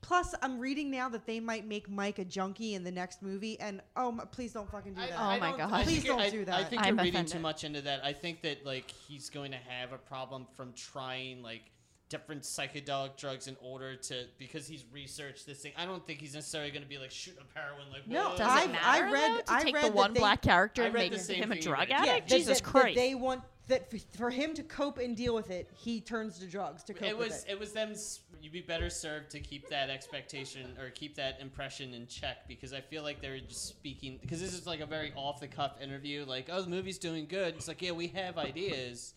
Plus, 0.03 0.35
I'm 0.41 0.59
reading 0.59 0.91
now 0.91 1.09
that 1.09 1.25
they 1.25 1.39
might 1.39 1.65
make 1.65 1.89
Mike 1.89 2.19
a 2.19 2.25
junkie 2.25 2.75
in 2.75 2.83
the 2.83 2.91
next 2.91 3.21
movie, 3.23 3.59
and 3.59 3.81
oh, 3.95 4.11
my, 4.11 4.25
please 4.25 4.53
don't 4.53 4.69
fucking 4.69 4.93
do 4.93 5.01
that. 5.01 5.11
Oh 5.17 5.39
my 5.39 5.57
God. 5.57 5.83
Please 5.85 6.03
don't 6.03 6.19
I, 6.19 6.29
do 6.29 6.45
that. 6.45 6.53
I 6.55 6.63
think 6.63 6.81
I'm 6.83 6.95
you're 6.95 7.03
reading 7.05 7.15
offended. 7.21 7.33
too 7.33 7.39
much 7.39 7.63
into 7.63 7.81
that. 7.81 8.03
I 8.05 8.13
think 8.13 8.41
that 8.43 8.65
like 8.65 8.91
he's 8.91 9.29
going 9.29 9.51
to 9.51 9.57
have 9.57 9.91
a 9.93 9.97
problem 9.97 10.45
from 10.55 10.73
trying 10.73 11.41
like 11.41 11.63
different 12.09 12.43
psychedelic 12.43 13.17
drugs 13.17 13.47
in 13.47 13.55
order 13.59 13.95
to 13.95 14.25
because 14.37 14.67
he's 14.67 14.85
researched 14.91 15.47
this 15.47 15.61
thing. 15.61 15.71
I 15.77 15.85
don't 15.85 16.05
think 16.05 16.19
he's 16.19 16.35
necessarily 16.35 16.69
going 16.69 16.83
to 16.83 16.89
be 16.89 16.99
like 16.99 17.09
shooting 17.09 17.39
up 17.39 17.47
heroin 17.55 17.89
like 17.91 18.07
No, 18.07 18.29
whoa. 18.29 18.37
Does 18.37 18.47
I've- 18.51 18.69
it 18.69 18.71
matter, 18.73 18.85
I 19.05 19.11
read- 19.11 19.31
though, 19.31 19.37
to 19.41 19.53
I 19.53 19.63
take 19.63 19.73
read 19.75 19.85
the 19.85 19.91
one 19.95 20.13
they- 20.13 20.19
black 20.19 20.41
character 20.43 20.83
and 20.83 20.93
read 20.93 21.11
make 21.11 21.21
him 21.27 21.51
a 21.51 21.59
drug 21.59 21.89
addict? 21.89 22.27
that- 22.29 22.37
Jesus 22.37 22.59
that- 22.59 22.69
Christ. 22.69 22.95
That 22.95 23.01
they 23.01 23.15
want 23.15 23.41
that 23.67 23.87
f- 23.93 24.01
for 24.17 24.29
him 24.29 24.53
to 24.55 24.63
cope 24.63 24.97
and 24.97 25.15
deal 25.15 25.33
with 25.33 25.49
it, 25.49 25.69
he 25.75 26.01
turns 26.01 26.39
to 26.39 26.45
drugs 26.45 26.83
to 26.83 26.93
cope 26.93 27.09
it 27.09 27.17
with 27.17 27.29
was 27.29 27.43
it. 27.45 27.51
it 27.51 27.59
was 27.59 27.71
them. 27.71 27.91
s- 27.91 28.19
You'd 28.41 28.51
be 28.51 28.59
better 28.61 28.89
served 28.89 29.29
to 29.31 29.39
keep 29.39 29.69
that 29.69 29.89
expectation 29.89 30.75
or 30.77 30.89
keep 30.89 31.15
that 31.15 31.39
impression 31.39 31.93
in 31.93 32.07
check 32.07 32.45
because 32.47 32.73
I 32.73 32.81
feel 32.81 33.01
like 33.03 33.21
they're 33.21 33.39
just 33.39 33.67
speaking 33.69 34.19
because 34.21 34.41
this 34.41 34.53
is 34.53 34.67
like 34.67 34.81
a 34.81 34.85
very 34.85 35.13
off 35.15 35.39
the 35.39 35.47
cuff 35.47 35.81
interview. 35.81 36.25
Like, 36.27 36.49
oh, 36.51 36.61
the 36.61 36.69
movie's 36.69 36.97
doing 36.97 37.25
good. 37.25 37.55
It's 37.55 37.69
like, 37.69 37.81
yeah, 37.81 37.91
we 37.91 38.07
have 38.07 38.37
ideas. 38.37 39.13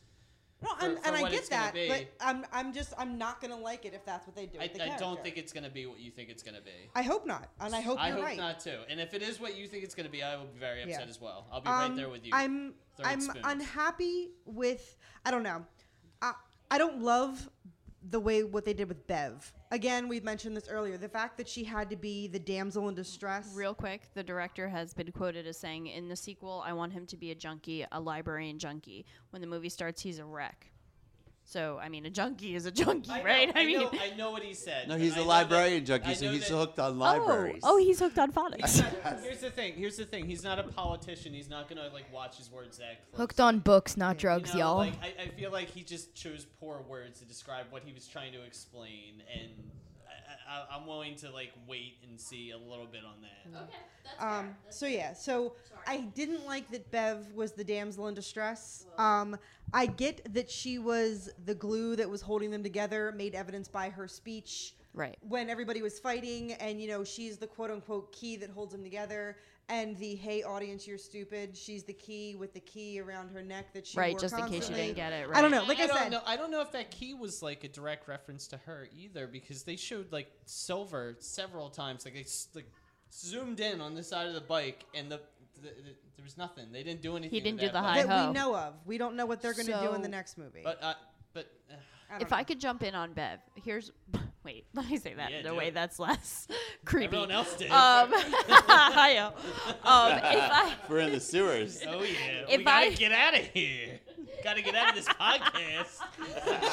No, 0.67 0.75
for- 0.75 0.85
and, 0.87 0.99
for 0.99 1.07
and 1.07 1.17
I 1.17 1.31
get 1.31 1.51
that, 1.51 1.75
but 1.75 2.07
I'm 2.21 2.45
I'm 2.53 2.73
just 2.73 2.93
I'm 2.99 3.19
not 3.19 3.41
gonna 3.41 3.57
like 3.59 3.85
it 3.85 3.95
if 3.95 4.05
that's 4.05 4.27
what 4.27 4.35
they 4.37 4.47
do. 4.47 4.59
I, 4.59 4.71
I 4.81 4.97
don't 4.99 5.23
think 5.23 5.37
it's 5.37 5.53
gonna 5.53 5.71
be 5.71 5.87
what 5.87 6.01
you 6.01 6.11
think 6.11 6.29
it's 6.29 6.43
gonna 6.43 6.61
be. 6.61 6.71
I 6.95 7.03
hope 7.03 7.27
not, 7.27 7.49
and 7.61 7.75
I 7.75 7.81
hope 7.81 7.99
I 8.01 8.09
you're 8.09 8.17
hope 8.17 8.25
right. 8.25 8.37
not 8.39 8.61
too. 8.61 8.79
And 8.89 9.01
if 9.01 9.14
it 9.14 9.23
is 9.23 9.41
what 9.41 9.57
you 9.57 9.67
think 9.69 9.85
it's 9.85 9.95
gonna 9.95 10.09
be, 10.09 10.23
I 10.23 10.37
will 10.37 10.45
be 10.47 10.59
very 10.59 10.83
upset 10.83 11.03
Yeah. 11.03 11.09
as 11.11 11.21
well. 11.21 11.47
I'll 11.53 11.61
be 11.61 11.69
right 11.71 11.85
Um, 11.87 11.97
there 11.97 12.09
with 12.09 12.25
you. 12.25 12.33
I'm 12.35 12.75
I'm 13.05 13.21
spoons. 13.21 13.45
unhappy 13.45 14.31
with 14.45 14.97
I 15.25 15.31
don't 15.31 15.43
know. 15.43 15.64
I 16.23 16.33
I 16.71 16.79
don't 16.79 17.01
love 17.01 17.49
the 18.11 18.21
way 18.21 18.45
what 18.45 18.65
they 18.65 18.73
did 18.73 18.89
with 18.89 19.07
Bev. 19.07 19.53
Again, 19.71 20.09
we've 20.09 20.25
mentioned 20.25 20.57
this 20.57 20.69
earlier. 20.69 20.97
The 20.97 21.09
fact 21.09 21.37
that 21.39 21.49
she 21.49 21.65
had 21.65 21.91
to 21.91 21.97
be 21.97 22.29
the 22.29 22.39
damsel 22.39 22.89
in 22.89 22.95
distress. 22.95 23.53
Real 23.55 23.75
quick, 23.75 24.03
the 24.15 24.23
director 24.23 24.69
has 24.69 24.95
been 24.95 25.11
quoted 25.13 25.47
as 25.47 25.59
saying, 25.59 25.89
"In 25.89 26.09
the 26.09 26.17
sequel, 26.17 26.63
I 26.65 26.73
want 26.73 26.93
him 26.93 27.07
to 27.07 27.17
be 27.17 27.31
a 27.31 27.35
junkie, 27.35 27.85
a 27.91 28.01
librarian 28.01 28.59
junkie. 28.59 29.07
When 29.31 29.43
the 29.43 29.49
movie 29.49 29.69
starts, 29.69 30.03
he's 30.03 30.19
a 30.19 30.25
wreck." 30.25 30.73
So, 31.49 31.78
I 31.80 31.88
mean, 31.88 32.05
a 32.05 32.11
junkie 32.11 32.57
is 32.57 32.66
a 32.66 32.72
junkie, 32.72 33.09
I 33.09 33.18
know, 33.18 33.24
right? 33.24 33.53
I, 33.55 33.64
mean, 33.64 33.80
know, 33.80 33.90
I 33.92 34.16
know 34.16 34.32
what 34.32 34.42
he 34.42 34.53
said. 34.53 34.88
No, 34.88 34.97
he's 34.97 35.12
I 35.12 35.18
a 35.18 35.20
know 35.20 35.28
librarian 35.28 35.84
that- 35.84 36.03
junkie, 36.03 36.14
so 36.16 36.28
he's 36.32 36.49
that- 36.49 36.57
hooked 36.57 36.80
on 36.80 36.94
oh, 36.94 36.99
libraries. 36.99 37.61
Oh, 37.62 37.74
oh, 37.74 37.78
he's 37.78 38.01
hooked 38.01 38.18
on 38.18 38.32
phonics. 38.32 38.80
Here's 39.22 39.42
the 39.42 39.51
thing. 39.51 39.74
Here's 39.74 39.97
the 39.97 40.05
thing. 40.05 40.26
He's 40.26 40.42
not 40.42 40.59
a 40.59 40.64
politician. 40.64 41.32
He's 41.32 41.49
not 41.49 41.68
gonna 41.68 41.88
like 41.94 42.12
watch 42.12 42.36
his 42.36 42.51
words 42.51 42.78
that 42.78 43.12
close. 43.12 43.20
Hooked 43.20 43.38
on 43.38 43.61
books, 43.61 43.97
not 43.97 44.18
drugs, 44.18 44.53
You 44.55 44.59
know, 44.59 44.66
y'all. 44.66 44.76
Like, 44.78 45.01
I, 45.01 45.22
I 45.22 45.28
feel 45.28 45.53
like 45.53 45.70
he 45.70 45.84
just 45.84 46.16
chose 46.16 46.44
poor 46.59 46.82
words 46.88 47.20
to 47.20 47.24
describe 47.24 47.66
what 47.70 47.84
he 47.84 47.92
was 47.92 48.09
trying 48.09 48.32
to 48.32 48.42
explain, 48.42 49.22
and 49.32 49.53
I, 50.49 50.74
I, 50.74 50.76
I'm 50.76 50.86
willing 50.86 51.16
to 51.16 51.30
like 51.30 51.53
wait 51.66 51.99
and 52.09 52.20
see 52.20 52.51
a 52.51 52.59
little 52.59 52.86
bit 52.86 53.03
on 53.05 53.22
that. 53.22 53.62
Okay, 53.62 53.76
that's 54.05 54.22
Um, 54.22 54.55
so 54.70 54.86
yeah, 54.86 55.12
so 55.12 55.55
I 55.86 55.99
didn't 56.14 56.47
like 56.47 56.70
that 56.70 56.90
Bev 56.90 57.32
was 57.34 57.53
the 57.53 57.64
damsel 57.64 58.09
in 58.09 58.14
distress. 58.14 58.86
Um, 58.99 59.36
I 59.72 59.86
get 59.86 60.32
that 60.34 60.51
she 60.51 60.78
was 60.78 61.30
the 61.44 61.55
glue 61.55 61.97
that 61.97 62.09
was 62.09 62.22
holding 62.22 62.51
them 62.51 62.62
together, 62.62 63.12
made 63.16 63.34
evidence 63.34 63.68
by 63.68 63.90
her 63.90 64.09
speech. 64.09 64.74
Right. 64.94 65.18
When 65.28 65.51
everybody 65.51 65.82
was 65.82 65.99
fighting, 65.99 66.53
and 66.55 66.80
you 66.80 66.88
know 66.88 67.05
she's 67.05 67.36
the 67.36 67.47
quote 67.47 67.70
unquote 67.70 68.12
key 68.12 68.36
that 68.36 68.51
holds 68.51 68.72
them 68.72 68.82
together, 68.82 69.36
and 69.69 69.97
the 69.97 70.14
hey 70.14 70.43
audience 70.43 70.87
you're 70.87 70.99
stupid. 70.99 71.57
She's 71.57 71.83
the 71.85 71.93
key 71.93 72.37
with 72.37 72.55
the 72.55 72.61
key 72.61 73.01
around 73.01 73.31
her 73.31 73.43
neck 73.43 73.73
that 73.73 73.87
she 73.87 73.99
Right, 73.99 74.12
wore 74.12 74.21
just 74.21 74.39
in 74.39 74.47
case 74.49 74.69
you 74.69 74.77
didn't 74.77 74.97
get 74.97 75.12
it, 75.12 75.29
right. 75.29 75.37
I 75.39 75.41
don't 75.41 75.51
know. 75.51 75.64
Like 75.64 75.81
I, 75.81 75.87
don't 75.87 75.97
said, 75.99 76.12
know. 76.12 76.21
I 76.27 76.37
don't 76.37 76.51
know 76.51 76.61
if 76.61 76.73
that 76.73 76.91
key 76.91 77.14
was 77.14 77.43
like 77.43 77.64
a 77.64 77.69
direct 77.69 78.07
reference 78.09 78.47
to 78.49 78.57
her 78.59 78.89
either, 78.97 79.27
because 79.27 79.64
they 79.64 79.77
showed 79.77 80.12
like 80.12 80.31
silver 80.45 81.17
several 81.19 81.69
times. 81.69 82.05
Like 82.05 82.14
they 82.14 82.27
like 82.55 82.71
zoomed 83.12 83.61
in 83.61 83.81
on 83.81 83.95
the 83.95 84.03
side 84.03 84.27
of 84.29 84.35
the 84.35 84.41
bike, 84.41 84.85
and 84.95 85.11
the 85.11 85.21
th- 85.62 85.75
th- 85.75 85.97
there 86.17 86.25
was 86.25 86.39
nothing. 86.39 86.67
They 86.73 86.83
didn't 86.83 87.03
do 87.03 87.17
anything. 87.17 87.31
He 87.35 87.41
didn't 87.41 87.61
do 87.61 87.67
that 87.67 87.73
the 87.73 87.81
fight. 87.81 87.97
hi 88.01 88.03
that 88.05 88.09
ho. 88.21 88.27
we 88.29 88.33
know 88.35 88.55
of. 88.57 88.75
We 88.85 88.99
don't 88.99 89.17
know 89.17 89.27
what 89.27 89.43
they're 89.43 89.55
going 89.55 89.67
to 89.67 89.81
do 89.89 89.95
in 89.95 90.03
the 90.03 90.09
next 90.09 90.39
movie. 90.39 90.62
But 90.62 90.83
uh, 90.83 90.95
but 91.33 91.51
uh, 91.71 91.75
I 92.11 92.17
If 92.21 92.31
know. 92.31 92.37
I 92.37 92.45
could 92.45 92.61
jump 92.61 92.83
in 92.83 92.95
on 92.95 93.12
Bev, 93.14 93.41
here's 93.57 93.91
wait. 94.47 94.64
Let 94.74 94.88
me 94.88 94.97
say 94.97 95.12
that 95.14 95.30
Yeah, 95.30 95.40
in 95.40 95.47
a 95.47 95.55
way 95.55 95.68
it. 95.68 95.74
that's 95.74 95.99
less 95.99 96.49
creepy. 96.86 97.07
Everyone 97.07 97.30
else 97.30 97.55
did. 97.57 97.70
Um, 97.70 98.11
hi-yo. 98.14 99.26
Um, 99.26 99.32
if 100.12 100.51
I 100.51 100.72
We're 100.88 101.01
in 101.01 101.12
the 101.12 101.20
sewers. 101.20 101.82
oh 101.86 102.03
yeah, 102.03 102.44
If 102.49 102.59
we 102.59 102.64
gotta 102.64 102.86
I- 102.86 102.90
get 102.94 103.12
out 103.12 103.34
of 103.34 103.40
here. 103.49 104.01
gotta 104.44 104.62
get 104.62 104.74
out 104.74 104.90
of 104.90 104.94
this 104.94 105.09
podcast. 105.09 105.99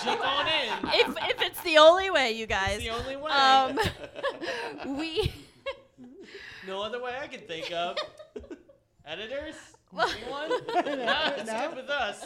Jump 0.05 0.25
on 0.25 0.47
in. 0.47 0.89
if 0.93 1.17
if 1.31 1.41
it's 1.41 1.61
the 1.63 1.77
only 1.79 2.09
way, 2.11 2.31
you 2.31 2.45
guys. 2.47 2.77
It's 2.77 2.83
the 2.85 2.91
only 2.91 3.15
way. 3.17 3.31
Um, 3.31 3.79
we. 4.97 5.33
no 6.67 6.81
other 6.81 7.01
way 7.01 7.17
I 7.21 7.27
can 7.27 7.41
think 7.41 7.71
of. 7.73 7.97
Editors? 9.05 9.55
Well- 9.91 10.09
Anyone? 10.09 10.49
no, 10.49 11.33
it's 11.37 11.45
No? 11.51 11.67
good 11.67 11.75
with 11.77 11.89
us. 11.89 12.25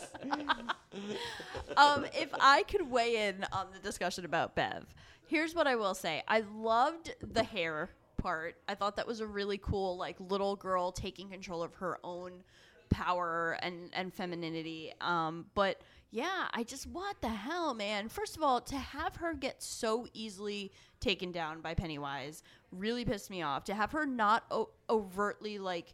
um, 1.76 2.06
if 2.14 2.30
I 2.40 2.64
could 2.64 2.90
weigh 2.90 3.28
in 3.28 3.46
on 3.52 3.68
the 3.74 3.80
discussion 3.80 4.26
about 4.26 4.56
Bev, 4.56 4.86
here's 5.28 5.54
what 5.54 5.68
I 5.68 5.76
will 5.76 5.94
say. 5.94 6.24
I 6.28 6.44
loved 6.56 7.16
the 7.22 7.44
hair 7.44 7.92
part. 8.18 8.56
I 8.68 8.76
thought 8.76 8.96
that 8.96 9.08
was 9.08 9.20
a 9.20 9.28
really 9.28 9.58
cool, 9.58 9.98
like, 9.98 10.16
little 10.20 10.56
girl 10.56 10.92
taking 10.92 11.30
control 11.30 11.62
of 11.64 11.74
her 11.76 12.00
own 12.04 12.44
power 12.90 13.58
and, 13.62 13.90
and 13.94 14.14
femininity. 14.14 14.94
Um, 15.02 15.46
but 15.54 15.82
yeah, 16.10 16.48
I 16.54 16.64
just, 16.64 16.88
what 16.88 17.20
the 17.22 17.30
hell, 17.30 17.74
man? 17.74 18.10
First 18.10 18.38
of 18.38 18.44
all, 18.44 18.62
to 18.62 18.78
have 18.78 19.18
her 19.18 19.34
get 19.34 19.62
so 19.62 20.08
easily 20.14 20.72
taken 21.00 21.32
down 21.32 21.62
by 21.62 21.74
Pennywise 21.74 22.44
really 22.72 23.06
pissed 23.06 23.30
me 23.30 23.42
off. 23.42 23.66
To 23.66 23.74
have 23.74 23.92
her 23.92 24.06
not 24.06 24.46
o- 24.50 24.70
overtly, 24.90 25.60
like, 25.60 25.94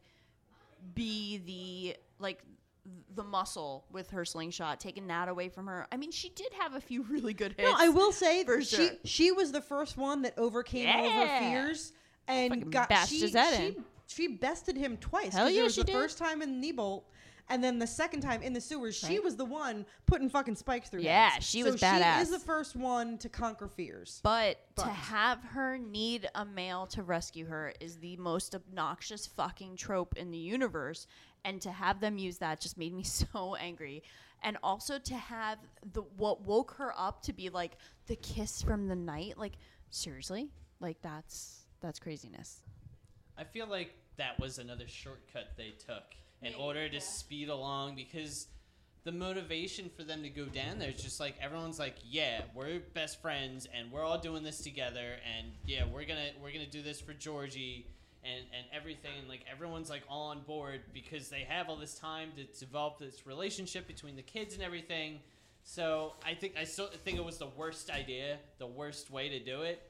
be 0.93 1.37
the 1.37 1.95
like 2.19 2.43
the 3.15 3.23
muscle 3.23 3.85
with 3.91 4.09
her 4.11 4.25
slingshot, 4.25 4.79
taking 4.79 5.07
that 5.07 5.29
away 5.29 5.47
from 5.49 5.67
her. 5.67 5.87
I 5.91 5.97
mean, 5.97 6.11
she 6.11 6.29
did 6.29 6.51
have 6.59 6.75
a 6.75 6.81
few 6.81 7.03
really 7.09 7.33
good 7.33 7.53
hits. 7.57 7.69
No, 7.69 7.75
I 7.77 7.89
will 7.89 8.11
say 8.11 8.43
for 8.43 8.61
she 8.61 8.75
sure. 8.75 8.89
she 9.05 9.31
was 9.31 9.51
the 9.51 9.61
first 9.61 9.97
one 9.97 10.21
that 10.23 10.37
overcame 10.37 10.89
all 10.89 11.05
of 11.05 11.11
her 11.29 11.39
fears 11.39 11.93
and 12.27 12.53
Fucking 12.53 12.69
got 12.69 13.07
she, 13.07 13.27
she, 13.27 13.37
in. 13.37 13.83
she 14.07 14.27
bested 14.27 14.75
him 14.77 14.97
twice. 14.97 15.33
Hell 15.33 15.49
yeah, 15.49 15.55
there 15.55 15.63
was 15.65 15.75
she 15.75 15.81
the 15.81 15.87
did. 15.87 15.93
first 15.93 16.17
time 16.17 16.41
in 16.41 16.61
Neibolt. 16.61 17.03
and 17.49 17.61
then 17.63 17.77
the 17.79 17.87
second 17.87 18.21
time 18.21 18.41
in 18.41 18.53
the 18.53 18.61
sewers. 18.61 18.95
She 18.95 19.19
was 19.19 19.35
the 19.35 19.43
one 19.45 19.85
putting 20.05 20.29
fucking 20.29 20.55
spikes 20.55 20.89
through. 20.89 21.01
Yeah, 21.01 21.31
heads. 21.31 21.45
she 21.45 21.61
So 21.63 21.71
was 21.71 21.79
She 21.81 21.85
badass. 21.85 22.21
is 22.21 22.29
the 22.31 22.39
first 22.39 22.75
one 22.77 23.17
to 23.19 23.27
conquer 23.29 23.67
fears. 23.67 24.21
But, 24.23 24.57
to 24.77 24.85
have 24.85 25.39
her 25.43 25.77
need 25.77 26.29
a 26.35 26.45
male 26.45 26.85
to 26.87 27.03
rescue 27.03 27.45
her 27.47 27.73
is 27.81 27.97
the 27.97 28.15
most 28.17 28.55
obnoxious 28.55 29.27
fucking 29.27 29.75
trope 29.75 30.15
in 30.17 30.31
the 30.31 30.37
universe. 30.37 31.05
And 31.45 31.61
to 31.61 31.71
have 31.71 31.99
them 31.99 32.17
use 32.17 32.37
that 32.37 32.61
just 32.61 32.77
made 32.77 32.93
me 32.93 33.03
so 33.03 33.55
angry. 33.55 34.03
And 34.43 34.57
also 34.61 34.99
to 34.99 35.15
have 35.15 35.57
the 35.93 36.01
what 36.17 36.41
woke 36.41 36.71
her 36.77 36.93
up 36.97 37.21
to 37.23 37.33
be 37.33 37.49
like 37.49 37.77
the 38.07 38.15
kiss 38.17 38.61
from 38.61 38.87
the 38.87 38.95
knight. 38.95 39.37
Like 39.37 39.53
seriously, 39.89 40.49
like 40.79 41.01
that's 41.01 41.63
that's 41.81 41.99
craziness. 41.99 42.61
I 43.37 43.43
feel 43.43 43.67
like 43.67 43.95
that 44.17 44.39
was 44.39 44.59
another 44.59 44.87
shortcut 44.87 45.53
they 45.57 45.73
took 45.85 46.03
in 46.41 46.53
order 46.55 46.89
to 46.89 47.01
speed 47.01 47.49
along 47.49 47.95
because 47.95 48.47
the 49.03 49.11
motivation 49.11 49.89
for 49.95 50.03
them 50.03 50.23
to 50.23 50.29
go 50.29 50.45
down 50.45 50.79
there 50.79 50.89
is 50.89 51.01
just 51.01 51.19
like 51.19 51.35
everyone's 51.41 51.79
like, 51.79 51.95
yeah, 52.03 52.41
we're 52.53 52.79
best 52.93 53.21
friends 53.21 53.67
and 53.73 53.91
we're 53.91 54.03
all 54.03 54.17
doing 54.17 54.43
this 54.43 54.59
together 54.59 55.15
and 55.37 55.47
yeah, 55.65 55.83
we're 55.85 56.05
gonna 56.05 56.29
we're 56.41 56.51
gonna 56.51 56.65
do 56.65 56.81
this 56.81 57.01
for 57.01 57.13
Georgie 57.13 57.87
and 58.25 58.45
and 58.57 58.65
everything 58.73 59.11
and 59.19 59.27
like 59.29 59.43
everyone's 59.51 59.89
like 59.89 60.03
all 60.09 60.27
on 60.29 60.41
board 60.41 60.81
because 60.93 61.29
they 61.29 61.41
have 61.41 61.69
all 61.69 61.75
this 61.75 61.95
time 61.95 62.29
to 62.37 62.43
develop 62.59 62.97
this 62.99 63.25
relationship 63.27 63.87
between 63.87 64.15
the 64.15 64.21
kids 64.21 64.53
and 64.55 64.63
everything. 64.63 65.19
So 65.63 66.13
I 66.25 66.33
think 66.33 66.55
I 66.59 66.63
still 66.65 66.87
think 67.05 67.17
it 67.17 67.23
was 67.25 67.37
the 67.37 67.47
worst 67.57 67.89
idea, 67.89 68.37
the 68.59 68.67
worst 68.67 69.11
way 69.11 69.29
to 69.29 69.39
do 69.39 69.61
it. 69.61 69.81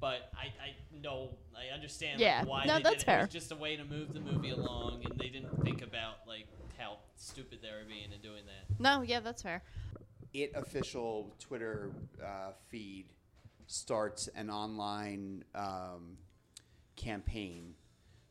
But 0.00 0.30
I, 0.34 0.46
I 0.46 0.74
know 1.02 1.30
I 1.54 1.74
understand 1.74 2.20
like, 2.20 2.24
Yeah. 2.24 2.44
why 2.44 2.64
No, 2.64 2.76
they 2.78 2.82
that's 2.84 2.94
did 2.96 3.02
it. 3.02 3.06
fair. 3.06 3.18
It 3.18 3.22
was 3.24 3.32
just 3.32 3.52
a 3.52 3.56
way 3.56 3.76
to 3.76 3.84
move 3.84 4.14
the 4.14 4.20
movie 4.20 4.48
along, 4.50 5.02
and 5.04 5.18
they 5.20 5.28
didn't 5.28 5.62
think 5.62 5.82
about 5.82 6.26
like 6.26 6.46
how 6.78 6.96
stupid 7.16 7.58
they 7.60 7.68
were 7.68 7.84
being 7.86 8.10
in 8.10 8.20
doing 8.22 8.42
that. 8.46 8.80
No, 8.80 9.02
yeah, 9.02 9.20
that's 9.20 9.42
fair. 9.42 9.62
It 10.32 10.52
official 10.54 11.34
Twitter 11.38 11.90
uh, 12.24 12.52
feed 12.68 13.06
starts 13.66 14.28
an 14.34 14.48
online 14.48 15.44
um, 15.54 16.16
campaign 17.00 17.74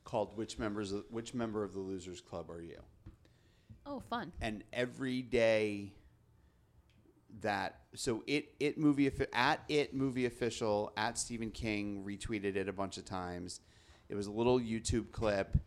called 0.03 0.37
"Which 0.37 0.57
members 0.59 0.91
of, 0.91 1.05
Which 1.09 1.33
member 1.33 1.63
of 1.63 1.73
the 1.73 1.79
Losers 1.79 2.21
Club 2.21 2.49
are 2.49 2.61
you?" 2.61 2.81
Oh, 3.85 3.99
fun. 3.99 4.31
and 4.39 4.63
every 4.71 5.21
day 5.23 5.93
that 7.41 7.81
so 7.95 8.23
it 8.27 8.53
it 8.59 8.77
movie 8.77 9.09
at 9.33 9.63
it 9.67 9.93
movie 9.93 10.25
official 10.25 10.91
at 10.97 11.17
Stephen 11.17 11.51
King 11.51 12.03
retweeted 12.03 12.55
it 12.55 12.67
a 12.67 12.73
bunch 12.73 12.97
of 12.97 13.05
times. 13.05 13.61
It 14.09 14.15
was 14.15 14.27
a 14.27 14.31
little 14.31 14.59
YouTube 14.59 15.11
clip, 15.11 15.57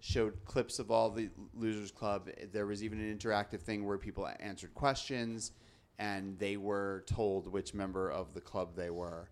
showed 0.00 0.44
clips 0.44 0.78
of 0.78 0.90
all 0.90 1.10
the 1.10 1.30
Losers 1.54 1.92
Club. 1.92 2.28
There 2.52 2.66
was 2.66 2.82
even 2.82 3.00
an 3.00 3.16
interactive 3.16 3.60
thing 3.60 3.84
where 3.84 3.98
people 3.98 4.28
answered 4.40 4.74
questions, 4.74 5.52
and 5.98 6.38
they 6.38 6.56
were 6.56 7.04
told 7.06 7.46
which 7.46 7.74
member 7.74 8.10
of 8.10 8.34
the 8.34 8.40
club 8.40 8.74
they 8.74 8.90
were. 8.90 9.30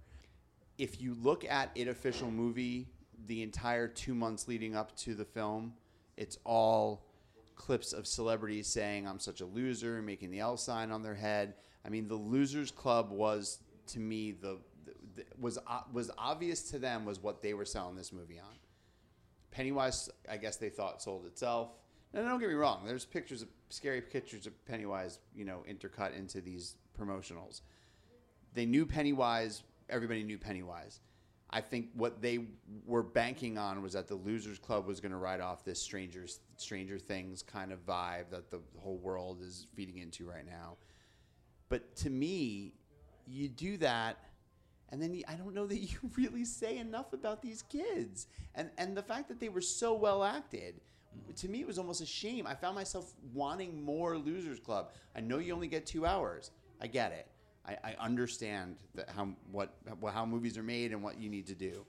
If 0.78 1.00
you 1.00 1.14
look 1.14 1.44
at 1.44 1.70
it 1.74 1.88
official 1.88 2.30
movie, 2.30 2.88
the 3.26 3.42
entire 3.42 3.88
two 3.88 4.14
months 4.14 4.48
leading 4.48 4.74
up 4.74 4.96
to 4.98 5.14
the 5.14 5.24
film, 5.24 5.74
it's 6.16 6.38
all 6.44 7.06
clips 7.54 7.92
of 7.92 8.06
celebrities 8.06 8.66
saying 8.66 9.06
I'm 9.06 9.18
such 9.18 9.40
a 9.40 9.46
loser, 9.46 10.00
making 10.02 10.30
the 10.30 10.40
L 10.40 10.56
sign 10.56 10.90
on 10.90 11.02
their 11.02 11.14
head. 11.14 11.54
I 11.84 11.88
mean, 11.88 12.08
the 12.08 12.14
Losers 12.14 12.70
Club 12.70 13.10
was 13.10 13.60
to 13.88 13.98
me 13.98 14.32
the, 14.32 14.58
the, 14.84 14.92
the 15.16 15.24
was 15.38 15.58
o- 15.68 15.84
was 15.92 16.10
obvious 16.16 16.62
to 16.70 16.78
them 16.78 17.04
was 17.04 17.22
what 17.22 17.42
they 17.42 17.54
were 17.54 17.64
selling 17.64 17.96
this 17.96 18.12
movie 18.12 18.38
on. 18.38 18.54
Pennywise, 19.50 20.08
I 20.28 20.36
guess 20.36 20.56
they 20.56 20.68
thought 20.68 21.02
sold 21.02 21.26
itself. 21.26 21.70
Now, 22.12 22.22
don't 22.22 22.40
get 22.40 22.48
me 22.48 22.54
wrong. 22.54 22.82
There's 22.86 23.04
pictures 23.04 23.42
of 23.42 23.48
scary 23.68 24.00
pictures 24.00 24.46
of 24.46 24.64
Pennywise, 24.66 25.18
you 25.34 25.44
know, 25.44 25.64
intercut 25.68 26.16
into 26.16 26.40
these 26.40 26.76
promotionals. 26.98 27.60
They 28.54 28.66
knew 28.66 28.84
Pennywise. 28.84 29.62
Everybody 29.88 30.22
knew 30.22 30.38
Pennywise. 30.38 31.00
I 31.52 31.60
think 31.60 31.88
what 31.94 32.22
they 32.22 32.46
were 32.86 33.02
banking 33.02 33.58
on 33.58 33.82
was 33.82 33.94
that 33.94 34.06
the 34.06 34.14
Losers 34.14 34.58
Club 34.58 34.86
was 34.86 35.00
going 35.00 35.10
to 35.10 35.18
ride 35.18 35.40
off 35.40 35.64
this 35.64 35.82
Strangers 35.82 36.40
Stranger 36.56 36.98
Things 36.98 37.42
kind 37.42 37.72
of 37.72 37.84
vibe 37.84 38.30
that 38.30 38.50
the 38.50 38.60
whole 38.78 38.98
world 38.98 39.42
is 39.42 39.66
feeding 39.74 39.98
into 39.98 40.24
right 40.24 40.46
now. 40.46 40.76
But 41.68 41.96
to 41.96 42.10
me, 42.10 42.74
you 43.26 43.48
do 43.48 43.76
that, 43.78 44.18
and 44.90 45.02
then 45.02 45.12
you, 45.12 45.24
I 45.28 45.34
don't 45.34 45.54
know 45.54 45.66
that 45.66 45.78
you 45.78 45.98
really 46.16 46.44
say 46.44 46.78
enough 46.78 47.12
about 47.12 47.42
these 47.42 47.62
kids, 47.62 48.28
and 48.54 48.70
and 48.78 48.96
the 48.96 49.02
fact 49.02 49.28
that 49.28 49.40
they 49.40 49.48
were 49.48 49.60
so 49.60 49.94
well 49.94 50.22
acted. 50.22 50.80
To 51.36 51.48
me, 51.48 51.60
it 51.60 51.66
was 51.66 51.78
almost 51.78 52.00
a 52.00 52.06
shame. 52.06 52.46
I 52.46 52.54
found 52.54 52.76
myself 52.76 53.14
wanting 53.34 53.82
more 53.82 54.16
Losers 54.16 54.60
Club. 54.60 54.92
I 55.16 55.20
know 55.20 55.38
you 55.38 55.52
only 55.52 55.66
get 55.66 55.84
two 55.84 56.06
hours. 56.06 56.52
I 56.80 56.86
get 56.86 57.10
it. 57.10 57.26
I, 57.66 57.76
I 57.84 57.96
understand 58.00 58.76
that 58.94 59.10
how 59.10 59.28
what 59.52 59.74
how 60.12 60.24
movies 60.26 60.56
are 60.56 60.62
made 60.62 60.92
and 60.92 61.02
what 61.02 61.18
you 61.18 61.28
need 61.28 61.46
to 61.48 61.54
do, 61.54 61.84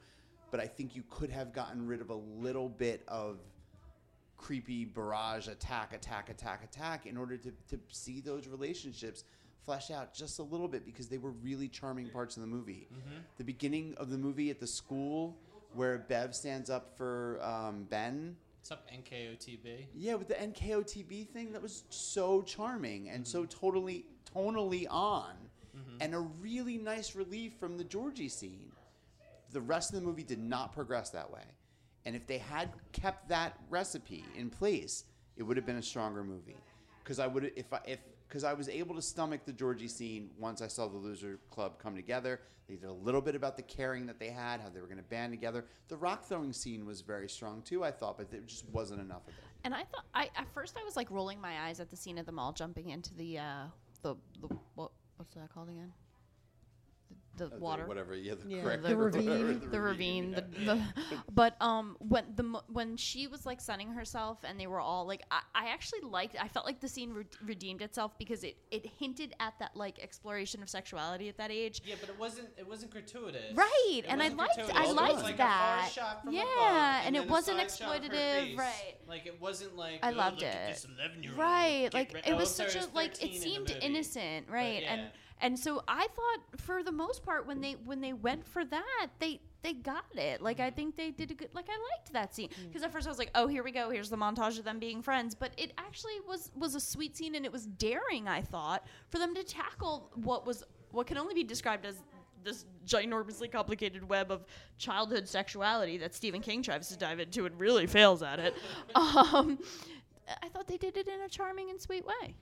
but 0.52 0.60
I 0.60 0.68
think 0.68 0.96
you 0.96 1.04
could 1.10 1.30
have 1.30 1.54
gotten 1.54 1.88
rid 1.88 2.02
of 2.02 2.10
a 2.10 2.16
little 2.16 2.70
bit 2.70 3.04
of 3.08 3.40
creepy 4.38 4.86
barrage 4.86 5.48
attack, 5.48 5.94
attack, 5.94 6.30
attack, 6.30 6.64
attack 6.64 7.06
in 7.06 7.16
order 7.16 7.38
to, 7.38 7.52
to 7.70 7.80
see 7.90 8.20
those 8.20 8.48
relationships 8.48 9.24
flesh 9.66 9.92
out 9.92 10.14
just 10.14 10.40
a 10.40 10.44
little 10.44 10.68
bit 10.68 10.84
because 10.84 11.08
they 11.08 11.20
were 11.20 11.30
really 11.30 11.68
charming 11.68 12.10
parts 12.10 12.36
of 12.36 12.42
the 12.42 12.48
movie. 12.48 12.88
Mhm. 12.92 13.22
The 13.38 13.44
beginning 13.44 13.94
of 13.98 14.10
the 14.10 14.18
movie 14.18 14.50
at 14.50 14.60
the 14.60 14.66
school 14.66 15.38
where 15.74 16.00
Bev 16.00 16.36
stands 16.36 16.70
up 16.70 16.98
for 16.98 17.40
um, 17.44 17.84
Ben. 17.84 18.36
What's 18.60 18.72
up, 18.72 18.90
NKOTB? 18.92 19.86
Yeah, 19.94 20.16
with 20.16 20.28
the 20.28 20.34
NKOTB 20.34 21.30
thing, 21.30 21.52
that 21.54 21.62
was 21.62 21.84
so 21.90 22.42
charming 22.42 23.10
and 23.10 23.26
so 23.26 23.46
totally 23.46 24.06
tonally 24.36 24.88
on, 24.90 25.34
and 26.00 26.16
a 26.16 26.20
really 26.20 26.78
nice 26.78 27.16
relief 27.16 27.54
from 27.60 27.78
the 27.78 27.84
Georgie 27.84 28.30
scene. 28.30 28.72
The 29.52 29.62
rest 29.62 29.94
of 29.94 30.00
the 30.00 30.06
movie 30.06 30.24
did 30.24 30.40
not 30.40 30.74
progress 30.74 31.10
that 31.10 31.30
way, 31.30 31.44
and 32.06 32.16
if 32.16 32.26
they 32.26 32.38
had 32.38 32.70
kept 32.94 33.28
that 33.30 33.58
recipe 33.70 34.24
in 34.36 34.50
place, 34.50 35.04
it 35.36 35.44
would 35.44 35.58
have 35.58 35.66
been 35.66 35.78
a 35.78 35.84
stronger 35.84 36.24
movie. 36.24 36.58
Because 37.04 37.20
I 37.20 37.28
would, 37.28 37.52
if 37.56 37.74
I 37.74 37.80
if 37.86 38.00
because 38.32 38.46
I 38.46 38.54
was 38.54 38.70
able 38.70 38.96
to 38.96 39.02
stomach 39.02 39.42
the 39.46 39.52
Georgie 39.52 39.90
scene 39.90 40.30
once 40.40 40.62
I 40.62 40.68
saw 40.68 40.88
the 40.88 40.98
Loser 40.98 41.40
Club 41.50 41.80
come 41.80 41.96
together. 41.96 42.40
They 42.70 42.76
did 42.76 42.88
a 42.88 42.94
little 42.94 43.20
bit 43.20 43.36
about 43.36 43.58
the 43.58 43.64
caring 43.64 44.06
that 44.06 44.20
they 44.20 44.30
had, 44.30 44.62
how 44.62 44.70
they 44.70 44.80
were 44.80 44.88
going 44.88 44.98
to 45.00 45.04
band 45.04 45.34
together. 45.34 45.66
The 45.90 45.98
rock 45.98 46.24
throwing 46.24 46.54
scene 46.54 46.86
was 46.86 47.02
very 47.02 47.28
strong 47.28 47.62
too, 47.64 47.84
I 47.84 47.92
thought, 47.92 48.18
but 48.18 48.32
there 48.32 48.40
just 48.40 48.64
wasn't 48.70 49.02
enough 49.02 49.28
of 49.28 49.34
it. 49.34 49.44
And 49.66 49.74
I 49.74 49.84
thought 49.84 50.06
I 50.14 50.30
at 50.38 50.48
first 50.54 50.78
I 50.80 50.84
was 50.86 50.96
like 50.96 51.12
rolling 51.12 51.42
my 51.42 51.68
eyes 51.68 51.82
at 51.82 51.90
the 51.90 51.98
scene 51.98 52.18
of 52.18 52.26
them 52.26 52.40
all 52.40 52.54
jumping 52.54 52.90
into 52.90 53.14
the 53.16 53.40
uh 53.40 53.64
the, 54.02 54.16
the 54.42 54.48
what 54.76 54.92
what's 55.22 55.36
that 55.36 55.54
called 55.54 55.70
again? 55.70 56.01
The 57.38 57.48
the- 57.48 57.58
water, 57.60 57.86
whatever, 57.88 58.14
yeah, 58.16 58.36
the 58.36 58.48
Yeah. 58.48 58.62
correct- 58.62 58.84
the, 58.84 58.96
ravine. 58.96 59.28
ravine, 59.30 59.60
The 59.62 59.68
the 59.68 59.82
ravine, 59.82 60.32
ravine, 60.32 60.32
the, 60.66 60.76
the 60.76 61.24
but 61.32 61.56
um 61.62 61.96
when 62.00 62.26
the 62.36 62.44
when 62.68 62.98
she 62.98 63.28
was 63.28 63.46
like 63.46 63.62
sunning 63.62 63.90
herself 63.94 64.40
and 64.44 64.60
they 64.60 64.68
were 64.68 64.80
all 64.80 65.06
like 65.08 65.24
I, 65.32 65.42
I 65.56 65.68
actually 65.70 66.02
liked 66.02 66.36
I 66.40 66.48
felt 66.48 66.66
like 66.66 66.80
the 66.82 66.88
scene 66.90 67.14
re- 67.14 67.26
redeemed 67.46 67.82
itself 67.82 68.18
because 68.18 68.44
it 68.44 68.58
it 68.70 68.86
hinted 69.00 69.34
at 69.40 69.54
that 69.60 69.76
like 69.76 69.98
exploration 70.00 70.62
of 70.62 70.70
sexuality 70.70 71.30
at 71.30 71.38
that 71.38 71.52
age. 71.52 71.82
Yeah, 71.86 71.96
but 72.00 72.10
it 72.10 72.20
wasn't. 72.20 72.50
It 72.58 72.68
wasn't 72.68 72.92
gratuitous. 72.92 73.56
Right, 73.56 74.02
It 74.04 74.06
and 74.08 74.22
I 74.22 74.28
liked 74.30 74.56
gratuitous. 74.56 74.76
I 74.76 74.90
It 74.90 74.96
liked 74.96 75.24
like 75.24 75.38
that. 75.38 75.78
A 75.78 75.82
far 75.82 75.90
shot 75.90 76.24
from 76.24 76.34
yeah, 76.34 76.42
above, 76.44 77.06
and, 77.06 77.16
then 77.16 77.24
it 77.24 77.30
wasn't 77.30 77.58
side 77.70 77.72
shot 77.88 77.96
of 77.98 78.04
her 78.04 78.10
exploitative, 78.18 78.58
right? 78.58 78.96
Like 79.08 79.26
it 79.26 79.40
wasn't 79.42 79.76
like 79.78 80.00
I 80.04 80.12
"Oh, 80.12 80.16
loved 80.16 80.42
look 80.42 80.50
at 80.50 80.70
it. 80.70 80.74
this 80.74 80.88
Right, 81.36 81.90
like 81.94 82.14
it 82.26 82.36
was 82.36 82.54
such 82.54 82.76
a 82.76 82.86
like 82.94 83.24
it 83.24 83.36
seemed 83.42 83.76
innocent, 83.82 84.48
right? 84.50 84.84
And 84.88 85.02
and 85.42 85.58
so 85.60 85.84
I 85.88 86.08
thought 86.16 86.60
for 86.62 86.84
the 86.84 86.92
most 86.92 87.24
part 87.24 87.46
when 87.48 87.62
they 87.62 87.74
when 87.74 88.02
they 88.02 88.14
went 88.14 88.46
for 88.48 88.64
that, 88.66 89.08
they 89.20 89.42
they 89.64 89.74
got 89.74 90.06
it. 90.16 90.42
Like 90.42 90.60
I 90.60 90.70
Mm-hmm. 90.70 90.76
think 90.76 90.96
they 90.96 91.12
did 91.12 91.32
a 91.32 91.34
good 91.36 91.50
like 91.54 91.68
I 91.70 91.78
liked 91.98 92.14
that 92.14 92.34
scene 92.36 92.50
because 92.68 92.84
at 92.84 92.92
first 92.92 93.08
I 93.08 93.10
was 93.10 93.20
like, 93.20 93.32
"Oh, 93.36 93.48
here 93.48 93.64
we 93.64 93.72
go. 93.72 93.90
Here's 93.90 94.10
the 94.10 94.18
montage 94.18 94.58
of 94.60 94.66
them 94.66 94.80
being 94.80 95.02
friends." 95.02 95.36
But 95.36 95.52
it 95.58 95.74
actually 95.78 96.20
was 96.28 96.52
was 96.56 96.76
a 96.76 96.80
sweet 96.80 97.18
scene 97.18 97.36
and 97.36 97.46
it 97.46 97.52
was 97.52 97.66
daring, 97.68 98.28
I 98.28 98.42
thought, 98.42 98.86
for 99.10 99.20
them 99.20 99.36
to 99.36 99.44
tackle 99.44 100.10
what 100.16 100.46
was 100.46 100.64
what 100.92 101.08
can 101.08 101.18
only 101.18 101.34
be 101.34 101.44
described 101.44 101.86
as 101.86 102.04
this 102.44 102.66
ginormously 102.88 103.52
complicated 103.52 104.08
web 104.08 104.32
of 104.32 104.46
childhood 104.78 105.28
sexuality 105.28 105.98
that 106.00 106.16
Stephen 106.16 106.42
King 106.42 106.64
tries 106.64 106.88
to 106.90 106.98
dive 106.98 107.20
into 107.20 107.46
and 107.46 107.60
really 107.60 107.86
fails 107.86 108.24
at 108.24 108.40
it. 108.40 108.56
um, 108.96 109.60
I 110.42 110.50
thought 110.50 110.68
they 110.68 110.78
did 110.78 110.98
it 110.98 111.08
in 111.08 111.22
a 111.22 111.30
charming 111.30 111.70
and 111.70 111.80
sweet 111.80 112.06
way. 112.06 112.36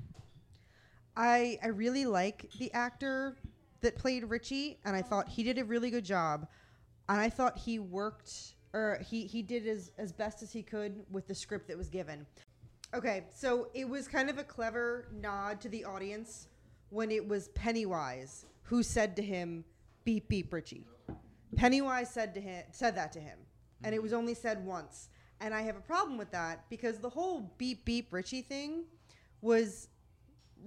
I 1.15 1.59
I 1.63 1.67
really 1.67 2.05
like 2.05 2.49
the 2.57 2.71
actor 2.73 3.37
that 3.81 3.95
played 3.95 4.25
Richie, 4.25 4.79
and 4.85 4.95
I 4.95 5.01
thought 5.01 5.29
he 5.29 5.43
did 5.43 5.57
a 5.57 5.63
really 5.63 5.89
good 5.89 6.05
job. 6.05 6.47
And 7.07 7.19
I 7.19 7.29
thought 7.29 7.57
he 7.57 7.79
worked, 7.79 8.55
or 8.73 8.99
he 9.07 9.25
he 9.25 9.41
did 9.41 9.67
as 9.67 9.91
as 9.97 10.11
best 10.11 10.43
as 10.43 10.51
he 10.51 10.63
could 10.63 11.03
with 11.09 11.27
the 11.27 11.35
script 11.35 11.67
that 11.67 11.77
was 11.77 11.89
given. 11.89 12.25
Okay, 12.93 13.25
so 13.33 13.67
it 13.73 13.87
was 13.87 14.07
kind 14.07 14.29
of 14.29 14.37
a 14.37 14.43
clever 14.43 15.07
nod 15.13 15.61
to 15.61 15.69
the 15.69 15.85
audience 15.85 16.47
when 16.89 17.11
it 17.11 17.27
was 17.27 17.49
Pennywise 17.49 18.45
who 18.63 18.83
said 18.83 19.15
to 19.15 19.21
him, 19.21 19.63
"Beep 20.05 20.27
beep, 20.27 20.51
Richie." 20.53 20.87
Pennywise 21.55 22.09
said 22.09 22.33
to 22.35 22.41
him 22.41 22.63
said 22.71 22.95
that 22.95 23.11
to 23.13 23.19
him, 23.19 23.39
and 23.83 23.93
it 23.93 24.01
was 24.01 24.13
only 24.13 24.33
said 24.33 24.65
once. 24.65 25.09
And 25.41 25.53
I 25.53 25.61
have 25.61 25.77
a 25.77 25.81
problem 25.81 26.17
with 26.17 26.31
that 26.31 26.69
because 26.69 26.99
the 26.99 27.09
whole 27.09 27.53
beep 27.57 27.85
beep 27.85 28.11
Richie 28.11 28.41
thing 28.41 28.85
was 29.41 29.87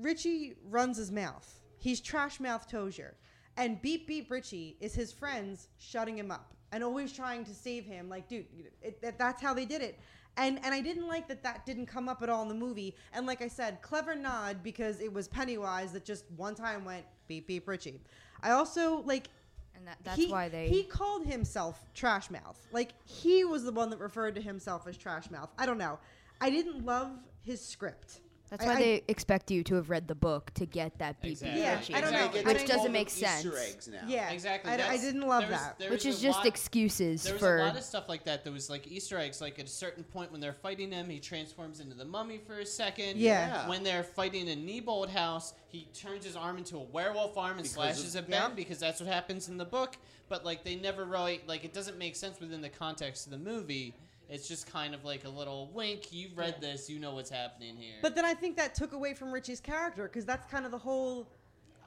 Richie 0.00 0.54
runs 0.68 0.96
his 0.96 1.10
mouth. 1.10 1.60
He's 1.78 2.00
trash 2.00 2.40
mouth 2.40 2.68
Tozier. 2.70 3.14
And 3.56 3.80
Beep 3.82 4.06
Beep 4.06 4.30
Richie 4.30 4.76
is 4.80 4.94
his 4.94 5.12
friends 5.12 5.68
shutting 5.78 6.16
him 6.16 6.30
up 6.30 6.54
and 6.72 6.82
always 6.82 7.12
trying 7.12 7.44
to 7.44 7.54
save 7.54 7.84
him. 7.84 8.08
Like, 8.08 8.28
dude, 8.28 8.46
it, 8.80 8.98
it, 9.02 9.18
that's 9.18 9.42
how 9.42 9.52
they 9.52 9.64
did 9.66 9.82
it. 9.82 9.98
And 10.38 10.58
and 10.64 10.72
I 10.74 10.80
didn't 10.80 11.06
like 11.08 11.28
that 11.28 11.42
that 11.42 11.66
didn't 11.66 11.86
come 11.86 12.08
up 12.08 12.22
at 12.22 12.30
all 12.30 12.42
in 12.42 12.48
the 12.48 12.54
movie. 12.54 12.96
And 13.12 13.26
like 13.26 13.42
I 13.42 13.48
said, 13.48 13.82
clever 13.82 14.14
nod 14.14 14.62
because 14.62 15.00
it 15.00 15.12
was 15.12 15.28
Pennywise 15.28 15.92
that 15.92 16.06
just 16.06 16.24
one 16.36 16.54
time 16.54 16.84
went 16.86 17.04
Beep 17.28 17.46
Beep 17.46 17.68
Richie. 17.68 18.00
I 18.42 18.52
also 18.52 19.02
like 19.02 19.28
And 19.76 19.86
that, 19.86 19.98
that's 20.02 20.16
he, 20.16 20.30
why 20.30 20.48
they. 20.48 20.68
he 20.68 20.84
called 20.84 21.26
himself 21.26 21.84
trash 21.94 22.30
mouth 22.30 22.58
like 22.72 22.94
he 23.04 23.44
was 23.44 23.64
the 23.64 23.72
one 23.72 23.90
that 23.90 23.98
referred 23.98 24.34
to 24.36 24.40
himself 24.40 24.86
as 24.86 24.96
trash 24.96 25.30
mouth 25.30 25.48
i 25.58 25.64
don't 25.66 25.78
know 25.78 25.98
i 26.40 26.50
didn't 26.50 26.84
love 26.84 27.10
his 27.42 27.64
script 27.64 28.20
that's 28.52 28.64
I- 28.64 28.68
why 28.68 28.74
I- 28.74 28.78
they 28.82 29.02
expect 29.08 29.50
you 29.50 29.64
to 29.64 29.74
have 29.76 29.88
read 29.88 30.06
the 30.06 30.14
book 30.14 30.52
to 30.54 30.66
get 30.66 30.98
that 30.98 31.20
beep 31.22 31.32
Exactly. 31.32 31.60
Yeah, 31.62 31.74
Richie. 31.78 31.94
I 31.94 32.00
don't 32.02 32.12
know. 32.12 32.18
Exactly. 32.26 32.40
I 32.44 32.52
Which 32.52 32.66
doesn't 32.66 32.92
make 32.92 33.08
sense. 33.10 33.46
Easter 33.46 33.58
eggs 33.58 33.88
now. 33.88 34.02
yeah 34.06 34.30
Exactly. 34.30 34.70
I, 34.70 34.90
I 34.90 34.96
didn't 34.98 35.26
love 35.26 35.40
there 35.44 35.50
was- 35.52 35.60
that 35.60 35.78
there 35.78 35.90
Which 35.90 36.04
is 36.04 36.20
just 36.20 36.38
lot- 36.38 36.46
excuses 36.46 37.22
There 37.22 37.32
was 37.32 37.40
for. 37.40 37.58
a 37.60 37.64
lot 37.64 37.76
of 37.78 37.82
stuff 37.82 38.10
like 38.10 38.24
that. 38.24 38.44
There 38.44 38.52
was 38.52 38.68
like 38.68 38.86
Easter 38.86 39.16
eggs. 39.18 39.40
Like 39.40 39.58
at 39.58 39.64
a 39.64 39.68
certain 39.70 40.04
point 40.04 40.30
when 40.30 40.40
they're 40.42 40.52
fighting 40.52 40.92
him, 40.92 41.08
he 41.08 41.18
transforms 41.18 41.80
into 41.80 41.94
the 41.96 42.04
mummy 42.04 42.38
for 42.46 42.58
a 42.58 42.66
second. 42.66 43.16
Yeah. 43.16 43.48
Yeah. 43.48 43.68
When 43.70 43.82
they're 43.82 44.02
fighting 44.04 44.48
in 44.48 44.66
Neibolt 44.66 45.08
House, 45.08 45.54
he 45.68 45.88
turns 45.94 46.26
his 46.26 46.36
arm 46.36 46.58
into 46.58 46.76
a 46.76 46.82
werewolf 46.82 47.38
arm 47.38 47.52
and 47.52 47.58
Because 47.62 47.72
slashes 47.72 48.14
of- 48.14 48.24
at 48.24 48.30
Ben 48.30 48.42
Yep. 48.42 48.56
because 48.56 48.78
that's 48.78 49.00
what 49.00 49.08
happens 49.08 49.48
in 49.48 49.56
the 49.56 49.64
book. 49.64 49.96
But 50.28 50.44
like 50.44 50.62
they 50.62 50.76
never 50.76 51.06
really 51.06 51.40
like 51.46 51.64
it 51.64 51.72
doesn't 51.72 51.96
make 51.98 52.16
sense 52.16 52.38
within 52.38 52.60
the 52.60 52.68
context 52.68 53.26
of 53.26 53.32
the 53.32 53.38
movie. 53.38 53.94
It's 54.28 54.48
just 54.48 54.70
kind 54.70 54.94
of 54.94 55.04
like 55.04 55.24
a 55.24 55.28
little 55.28 55.70
wink. 55.74 56.12
You've 56.12 56.36
read 56.38 56.60
this. 56.60 56.88
You 56.88 56.98
know 56.98 57.14
what's 57.14 57.30
happening 57.30 57.76
here. 57.76 57.96
but 58.02 58.14
then 58.14 58.24
i 58.24 58.34
think 58.34 58.56
that 58.56 58.74
took 58.74 58.92
away 58.92 59.14
from 59.14 59.32
richie's 59.32 59.60
character 59.60 60.04
because 60.04 60.24
that's 60.24 60.50
kind 60.50 60.64
of 60.64 60.70
the 60.70 60.78
whole 60.78 61.28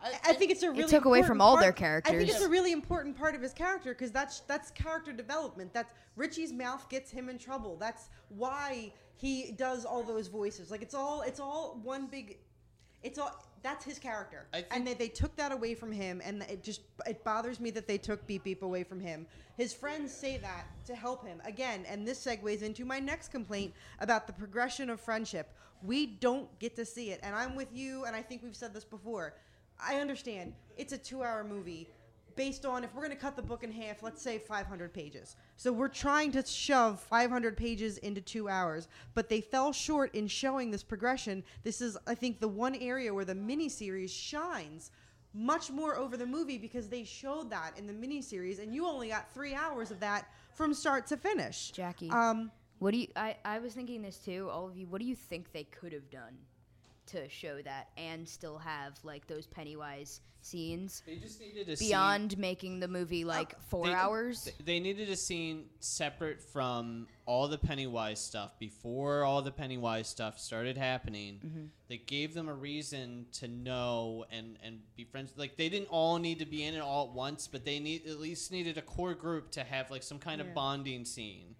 I, 0.03 0.31
I 0.31 0.33
think 0.33 0.51
it's 0.51 0.61
a 0.63 0.69
really 0.71 0.87
took 0.87 1.05
away 1.05 1.23
from 1.23 1.41
all 1.41 1.57
part- 1.57 1.75
their 1.77 2.01
I 2.05 2.11
think 2.11 2.29
it's 2.29 2.41
a 2.41 2.49
really 2.49 2.71
important 2.71 3.17
part 3.17 3.33
of 3.33 3.41
his 3.41 3.53
character 3.53 3.93
because 3.93 4.11
that's 4.11 4.41
that's 4.41 4.69
character 4.71 5.11
development. 5.11 5.73
That's 5.73 5.91
Richie's 6.15 6.53
mouth 6.53 6.87
gets 6.89 7.09
him 7.09 7.29
in 7.29 7.37
trouble. 7.37 7.75
That's 7.77 8.09
why 8.29 8.91
he 9.15 9.51
does 9.51 9.85
all 9.85 10.03
those 10.03 10.27
voices. 10.27 10.69
Like 10.69 10.81
it's 10.81 10.93
all 10.93 11.21
it's 11.21 11.39
all 11.39 11.79
one 11.83 12.07
big. 12.07 12.37
It's 13.03 13.17
all 13.17 13.31
that's 13.65 13.83
his 13.83 13.97
character, 13.97 14.45
think- 14.53 14.67
and 14.71 14.85
they, 14.85 14.93
they 14.93 15.07
took 15.07 15.35
that 15.37 15.51
away 15.51 15.73
from 15.73 15.91
him, 15.91 16.21
and 16.23 16.43
it 16.43 16.63
just 16.63 16.81
it 17.07 17.23
bothers 17.23 17.59
me 17.59 17.71
that 17.71 17.87
they 17.87 17.97
took 17.97 18.25
Beep 18.27 18.43
Beep 18.43 18.61
away 18.61 18.83
from 18.83 18.99
him. 18.99 19.25
His 19.57 19.73
friends 19.73 20.13
say 20.13 20.37
that 20.37 20.65
to 20.85 20.95
help 20.95 21.25
him 21.25 21.41
again, 21.45 21.85
and 21.87 22.07
this 22.07 22.23
segues 22.23 22.61
into 22.61 22.85
my 22.85 22.99
next 22.99 23.31
complaint 23.31 23.73
about 23.99 24.27
the 24.27 24.33
progression 24.33 24.89
of 24.89 25.01
friendship. 25.01 25.53
We 25.83 26.05
don't 26.05 26.47
get 26.59 26.75
to 26.75 26.85
see 26.85 27.09
it, 27.11 27.19
and 27.23 27.35
I'm 27.35 27.55
with 27.55 27.73
you, 27.73 28.05
and 28.05 28.15
I 28.15 28.21
think 28.21 28.43
we've 28.43 28.55
said 28.55 28.73
this 28.73 28.85
before. 28.85 29.33
I 29.79 29.95
understand 29.95 30.53
it's 30.77 30.93
a 30.93 30.97
two-hour 30.97 31.43
movie 31.43 31.89
based 32.35 32.65
on 32.65 32.83
if 32.83 32.93
we're 32.93 33.01
going 33.01 33.15
to 33.15 33.21
cut 33.21 33.35
the 33.35 33.41
book 33.41 33.63
in 33.63 33.71
half, 33.71 34.03
let's 34.03 34.21
say 34.21 34.37
500 34.37 34.93
pages. 34.93 35.35
So 35.57 35.71
we're 35.71 35.87
trying 35.87 36.31
to 36.33 36.45
shove 36.45 36.99
500 36.99 37.55
pages 37.55 37.97
into 37.99 38.21
two 38.21 38.49
hours, 38.49 38.87
but 39.13 39.29
they 39.29 39.41
fell 39.41 39.71
short 39.71 40.13
in 40.15 40.27
showing 40.27 40.71
this 40.71 40.83
progression. 40.83 41.43
This 41.63 41.81
is, 41.81 41.97
I 42.07 42.15
think, 42.15 42.39
the 42.39 42.47
one 42.47 42.75
area 42.75 43.13
where 43.13 43.25
the 43.25 43.35
miniseries 43.35 44.09
shines 44.11 44.91
much 45.33 45.69
more 45.69 45.97
over 45.97 46.15
the 46.15 46.25
movie 46.25 46.57
because 46.57 46.87
they 46.87 47.03
showed 47.03 47.49
that 47.49 47.77
in 47.77 47.87
the 47.87 47.93
miniseries, 47.93 48.61
and 48.61 48.73
you 48.73 48.85
only 48.85 49.09
got 49.09 49.31
three 49.33 49.53
hours 49.53 49.91
of 49.91 49.99
that 49.99 50.29
from 50.53 50.73
start 50.73 51.07
to 51.07 51.17
finish. 51.17 51.71
Jackie. 51.71 52.09
Um, 52.09 52.51
What 52.79 52.91
do 52.91 52.97
you? 52.99 53.07
I, 53.15 53.35
I 53.43 53.59
was 53.59 53.73
thinking 53.73 54.01
this 54.01 54.17
too. 54.17 54.49
All 54.51 54.65
of 54.67 54.77
you. 54.77 54.87
What 54.87 55.01
do 55.01 55.07
you 55.07 55.15
think 55.15 55.51
they 55.51 55.65
could 55.65 55.91
have 55.93 56.09
done 56.09 56.37
to 57.07 57.27
show 57.29 57.61
that 57.61 57.89
and 57.97 58.27
still 58.27 58.57
have 58.57 58.93
like 59.03 59.27
those 59.27 59.45
Pennywise 59.47 60.21
scenes 60.41 61.01
they 61.07 61.15
just 61.15 61.39
needed 61.41 61.67
a 61.69 61.75
scene- 61.75 61.87
beyond 61.87 62.37
making 62.37 62.79
the 62.79 62.87
movie 62.87 63.23
like 63.25 63.59
four 63.69 63.87
They- 63.87 63.93
hours? 63.93 64.47
They 64.63 64.79
needed 64.79 65.09
a 65.09 65.15
scene 65.15 65.69
separate 65.79 66.39
from 66.39 67.07
all 67.25 67.47
the 67.47 67.57
Pennywise 67.57 68.19
stuff 68.19 68.57
before 68.59 69.23
all 69.23 69.41
the 69.41 69.51
Pennywise 69.51 70.07
stuff 70.07 70.39
started 70.39 70.77
happening. 70.77 71.39
Mhm. 71.43 71.69
That 71.87 72.05
gave 72.05 72.35
them 72.35 72.47
a 72.47 72.53
reason 72.53 73.25
to 73.33 73.47
know 73.47 74.25
and 74.29 74.59
and 74.61 74.81
be 74.95 75.03
friends. 75.03 75.31
Like 75.35 75.55
they 75.55 75.67
didn't 75.69 75.89
all 75.89 76.19
need 76.19 76.37
to 76.39 76.45
be 76.45 76.63
in 76.63 76.75
it 76.75 76.79
all 76.79 77.07
at 77.07 77.13
once, 77.13 77.47
but 77.47 77.65
they 77.65 77.79
need 77.79 78.05
at 78.05 78.19
least 78.19 78.51
needed 78.51 78.77
a 78.77 78.83
core 78.83 79.15
group 79.15 79.49
to 79.51 79.63
have 79.63 79.89
like 79.89 80.03
some 80.03 80.19
kind 80.19 80.39
Yeah. 80.41 80.47
of 80.47 80.53
bonding 80.53 81.05
scene 81.05 81.55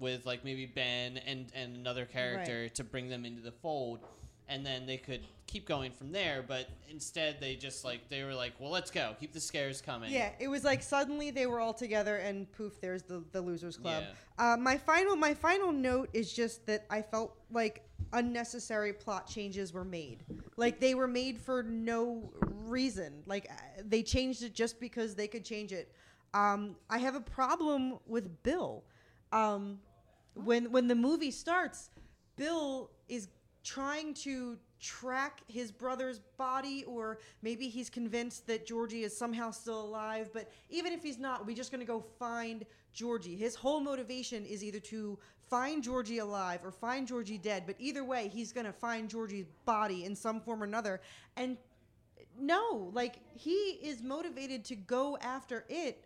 with 0.00 0.26
like 0.26 0.42
maybe 0.44 0.66
Ben 0.66 1.16
and 1.18 1.52
and 1.54 1.76
another 1.76 2.06
character 2.06 2.68
to 2.70 2.82
bring 2.82 3.08
them 3.08 3.24
into 3.24 3.40
the 3.40 3.52
fold. 3.52 4.00
And 4.48 4.64
then 4.64 4.86
they 4.86 4.98
could 4.98 5.22
keep 5.46 5.66
going 5.66 5.92
from 5.92 6.12
there, 6.12 6.44
but 6.46 6.68
instead 6.90 7.40
they 7.40 7.54
just 7.54 7.84
like 7.84 8.08
they 8.08 8.24
were 8.24 8.34
like, 8.34 8.52
"Well, 8.58 8.70
let's 8.70 8.90
go. 8.90 9.14
Keep 9.20 9.32
the 9.32 9.40
scares 9.40 9.80
coming." 9.80 10.12
Yeah, 10.12 10.30
it 10.38 10.48
was 10.48 10.64
like 10.64 10.82
suddenly 10.82 11.30
they 11.30 11.46
were 11.46 11.60
all 11.60 11.72
together, 11.72 12.16
and 12.16 12.50
poof, 12.52 12.80
there's 12.80 13.02
the 13.02 13.22
the 13.32 13.40
losers 13.40 13.76
club. 13.76 14.04
Yeah. 14.38 14.54
Uh, 14.54 14.56
my 14.56 14.76
final 14.76 15.16
my 15.16 15.32
final 15.32 15.72
note 15.72 16.10
is 16.12 16.32
just 16.32 16.66
that 16.66 16.84
I 16.90 17.02
felt 17.02 17.36
like 17.50 17.88
unnecessary 18.12 18.92
plot 18.92 19.26
changes 19.26 19.72
were 19.72 19.84
made. 19.84 20.24
Like 20.56 20.80
they 20.80 20.94
were 20.94 21.08
made 21.08 21.38
for 21.38 21.62
no 21.62 22.32
reason. 22.66 23.22
Like 23.26 23.48
uh, 23.50 23.82
they 23.84 24.02
changed 24.02 24.42
it 24.42 24.54
just 24.54 24.80
because 24.80 25.14
they 25.14 25.28
could 25.28 25.44
change 25.44 25.72
it. 25.72 25.92
Um, 26.32 26.76
I 26.90 26.98
have 26.98 27.14
a 27.14 27.20
problem 27.20 27.98
with 28.06 28.42
Bill. 28.42 28.84
Um, 29.32 29.78
when 30.34 30.72
when 30.72 30.88
the 30.88 30.94
movie 30.94 31.30
starts, 31.30 31.90
Bill 32.36 32.90
is 33.08 33.28
trying 33.64 34.12
to 34.12 34.58
track 34.78 35.40
his 35.48 35.72
brother's 35.72 36.20
body 36.36 36.84
or 36.86 37.18
maybe 37.42 37.68
he's 37.68 37.88
convinced 37.88 38.46
that 38.46 38.66
Georgie 38.66 39.02
is 39.02 39.16
somehow 39.16 39.50
still 39.50 39.80
alive 39.80 40.28
but 40.34 40.52
even 40.68 40.92
if 40.92 41.02
he's 41.02 41.18
not 41.18 41.46
we're 41.46 41.56
just 41.56 41.70
going 41.70 41.80
to 41.80 41.86
go 41.86 42.04
find 42.18 42.66
Georgie. 42.92 43.34
His 43.34 43.54
whole 43.54 43.80
motivation 43.80 44.44
is 44.44 44.62
either 44.62 44.80
to 44.80 45.18
find 45.48 45.82
Georgie 45.82 46.18
alive 46.18 46.60
or 46.62 46.70
find 46.70 47.08
Georgie 47.08 47.38
dead 47.38 47.64
but 47.66 47.76
either 47.78 48.04
way 48.04 48.28
he's 48.28 48.52
going 48.52 48.66
to 48.66 48.72
find 48.72 49.08
Georgie's 49.08 49.46
body 49.64 50.04
in 50.04 50.14
some 50.14 50.40
form 50.40 50.62
or 50.62 50.66
another. 50.66 51.00
And 51.36 51.56
no 52.38 52.90
like 52.92 53.20
he 53.34 53.78
is 53.82 54.02
motivated 54.02 54.64
to 54.66 54.76
go 54.76 55.16
after 55.22 55.64
it 55.68 56.03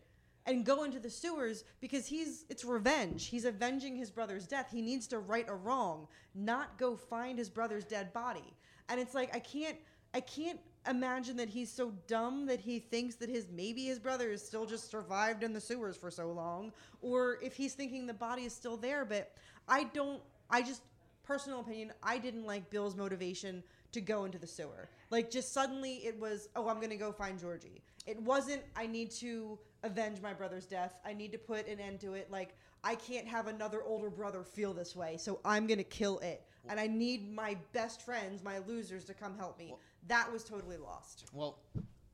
and 0.48 0.64
go 0.64 0.84
into 0.84 0.98
the 0.98 1.10
sewers 1.10 1.62
because 1.80 2.06
he's 2.06 2.46
it's 2.48 2.64
revenge. 2.64 3.26
He's 3.26 3.44
avenging 3.44 3.94
his 3.94 4.10
brother's 4.10 4.46
death. 4.46 4.68
He 4.72 4.80
needs 4.80 5.06
to 5.08 5.18
right 5.18 5.46
a 5.48 5.54
wrong, 5.54 6.08
not 6.34 6.78
go 6.78 6.96
find 6.96 7.38
his 7.38 7.50
brother's 7.50 7.84
dead 7.84 8.12
body. 8.12 8.54
And 8.88 8.98
it's 8.98 9.14
like 9.14 9.34
I 9.36 9.40
can't 9.40 9.76
I 10.14 10.20
can't 10.20 10.58
imagine 10.88 11.36
that 11.36 11.50
he's 11.50 11.70
so 11.70 11.92
dumb 12.06 12.46
that 12.46 12.60
he 12.60 12.78
thinks 12.78 13.16
that 13.16 13.28
his 13.28 13.46
maybe 13.52 13.84
his 13.84 13.98
brother 13.98 14.30
is 14.30 14.42
still 14.44 14.64
just 14.64 14.90
survived 14.90 15.42
in 15.42 15.52
the 15.52 15.60
sewers 15.60 15.98
for 15.98 16.10
so 16.10 16.32
long, 16.32 16.72
or 17.02 17.38
if 17.42 17.54
he's 17.54 17.74
thinking 17.74 18.06
the 18.06 18.14
body 18.14 18.44
is 18.44 18.54
still 18.54 18.78
there. 18.78 19.04
But 19.04 19.32
I 19.68 19.84
don't. 19.84 20.22
I 20.50 20.62
just 20.62 20.82
personal 21.24 21.60
opinion. 21.60 21.92
I 22.02 22.16
didn't 22.16 22.46
like 22.46 22.70
Bill's 22.70 22.96
motivation 22.96 23.62
to 23.92 24.00
go 24.00 24.24
into 24.24 24.38
the 24.38 24.46
sewer. 24.46 24.88
Like 25.10 25.30
just 25.30 25.52
suddenly 25.52 25.96
it 25.96 26.18
was, 26.18 26.48
oh, 26.56 26.68
I'm 26.68 26.80
gonna 26.80 26.96
go 26.96 27.12
find 27.12 27.38
Georgie. 27.38 27.82
It 28.08 28.20
wasn't. 28.22 28.62
I 28.74 28.86
need 28.86 29.10
to 29.12 29.58
avenge 29.82 30.22
my 30.22 30.32
brother's 30.32 30.64
death. 30.64 30.98
I 31.04 31.12
need 31.12 31.30
to 31.32 31.38
put 31.38 31.68
an 31.68 31.78
end 31.78 32.00
to 32.00 32.14
it. 32.14 32.30
Like 32.30 32.56
I 32.82 32.94
can't 32.94 33.26
have 33.26 33.48
another 33.48 33.82
older 33.82 34.08
brother 34.08 34.42
feel 34.42 34.72
this 34.72 34.96
way, 34.96 35.18
so 35.18 35.40
I'm 35.44 35.66
gonna 35.66 35.84
kill 35.84 36.18
it. 36.20 36.42
And 36.70 36.80
I 36.80 36.86
need 36.86 37.32
my 37.32 37.56
best 37.72 38.02
friends, 38.02 38.42
my 38.42 38.58
losers, 38.58 39.04
to 39.06 39.14
come 39.14 39.36
help 39.36 39.58
me. 39.58 39.74
That 40.06 40.30
was 40.32 40.44
totally 40.44 40.76
lost. 40.76 41.26
Well, 41.32 41.60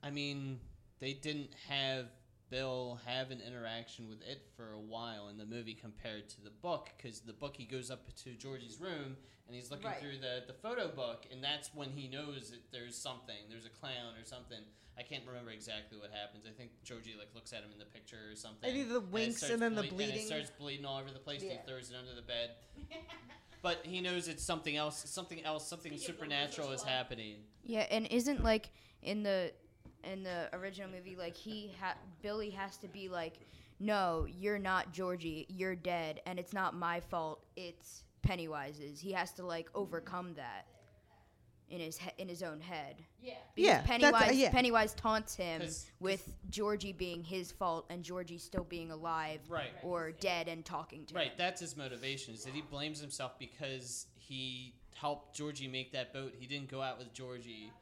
I 0.02 0.10
mean, 0.10 0.60
they 1.00 1.12
didn't 1.12 1.50
have 1.68 2.06
Bill 2.54 3.00
have 3.04 3.32
an 3.32 3.40
interaction 3.44 4.08
with 4.08 4.22
it 4.22 4.46
for 4.56 4.74
a 4.74 4.78
while 4.78 5.26
in 5.28 5.38
the 5.38 5.44
movie 5.44 5.74
compared 5.74 6.28
to 6.28 6.40
the 6.40 6.50
book, 6.50 6.90
because 6.96 7.18
the 7.20 7.32
book 7.32 7.56
he 7.56 7.64
goes 7.64 7.90
up 7.90 8.06
to 8.22 8.30
Georgie's 8.34 8.80
room 8.80 9.16
and 9.48 9.56
he's 9.56 9.72
looking 9.72 9.86
Right. 9.86 9.98
through 9.98 10.18
the, 10.18 10.44
the 10.46 10.52
photo 10.52 10.86
book, 10.86 11.26
and 11.32 11.42
that's 11.42 11.74
when 11.74 11.90
he 11.90 12.06
knows 12.06 12.50
that 12.52 12.60
there's 12.70 12.96
something, 12.96 13.34
there's 13.50 13.66
a 13.66 13.70
clown 13.70 14.14
or 14.20 14.24
something. 14.24 14.60
I 14.96 15.02
can't 15.02 15.24
remember 15.26 15.50
exactly 15.50 15.98
what 15.98 16.12
happens. 16.12 16.44
I 16.48 16.52
think 16.56 16.70
Georgie 16.84 17.16
like 17.18 17.34
looks 17.34 17.52
at 17.52 17.64
him 17.64 17.70
in 17.72 17.78
the 17.80 17.86
picture 17.86 18.30
or 18.30 18.36
something. 18.36 18.70
I 18.70 18.72
think 18.72 18.88
the 18.88 18.96
it 18.98 19.08
winks 19.10 19.38
starts 19.38 19.52
and 19.54 19.60
then 19.60 19.74
the 19.74 19.82
ble- 19.82 19.88
And 19.88 19.96
bleeding. 19.98 20.16
it 20.22 20.26
starts 20.26 20.50
bleeding 20.56 20.84
all 20.86 20.98
over 21.00 21.10
the 21.10 21.18
place. 21.18 21.42
and 21.42 21.50
Yeah. 21.50 21.56
He 21.60 21.66
throws 21.68 21.90
it 21.90 21.96
under 21.96 22.14
the 22.14 22.22
bed. 22.22 22.50
But 23.62 23.80
he 23.86 24.02
knows 24.02 24.28
it's 24.28 24.44
something 24.44 24.76
else. 24.76 25.02
Something 25.08 25.42
else. 25.42 25.66
Something 25.66 25.96
supernatural 25.96 26.70
is 26.72 26.82
happening. 26.82 27.36
Yeah, 27.64 27.86
and 27.90 28.06
isn't 28.08 28.44
like 28.44 28.68
in 29.02 29.22
the 29.22 29.52
in 30.12 30.22
the 30.22 30.48
original 30.52 30.90
movie 30.90 31.16
like 31.16 31.36
he 31.36 31.72
ha- 31.80 31.96
Billy 32.22 32.50
has 32.50 32.76
to 32.78 32.88
be 32.88 33.08
like, 33.08 33.34
no, 33.80 34.26
you're 34.28 34.58
not 34.58 34.92
Georgie, 34.92 35.46
you're 35.48 35.74
dead, 35.76 36.20
and 36.26 36.38
it's 36.38 36.52
not 36.52 36.74
my 36.74 37.00
fault. 37.00 37.44
It's 37.56 38.04
Pennywise's. 38.22 39.00
He 39.00 39.12
has 39.12 39.32
to 39.32 39.44
like 39.46 39.68
overcome 39.74 40.34
that 40.34 40.66
in 41.70 41.80
his 41.80 41.96
he- 41.96 42.10
in 42.18 42.28
his 42.28 42.42
own 42.42 42.60
head. 42.60 42.96
Yeah. 43.22 43.34
Because 43.54 43.68
Yeah, 43.68 43.82
Pennywise 43.82 44.30
uh, 44.30 44.32
yeah. 44.34 44.50
Pennywise 44.50 44.94
taunts 44.94 45.34
him 45.34 45.62
'Cause- 45.62 45.90
with 45.98 46.34
Georgie 46.50 46.92
being 46.92 47.24
his 47.24 47.50
fault 47.52 47.86
and 47.90 48.04
Georgie 48.04 48.38
still 48.38 48.64
being 48.64 48.90
alive 48.90 49.40
Right. 49.48 49.70
or 49.82 50.12
dead 50.12 50.46
and 50.48 50.64
talking 50.64 51.04
to 51.06 51.14
him. 51.14 51.16
Right, 51.16 51.36
that's 51.38 51.60
his 51.60 51.76
motivation. 51.76 52.34
Is 52.34 52.44
that 52.44 52.54
he 52.54 52.60
blames 52.62 53.00
himself 53.00 53.38
because 53.38 54.06
he 54.16 54.74
helped 54.94 55.34
Georgie 55.34 55.68
make 55.68 55.92
that 55.92 56.12
boat. 56.12 56.34
He 56.38 56.46
didn't 56.46 56.68
go 56.70 56.80
out 56.82 56.98
with 56.98 57.12
Georgie 57.12 57.72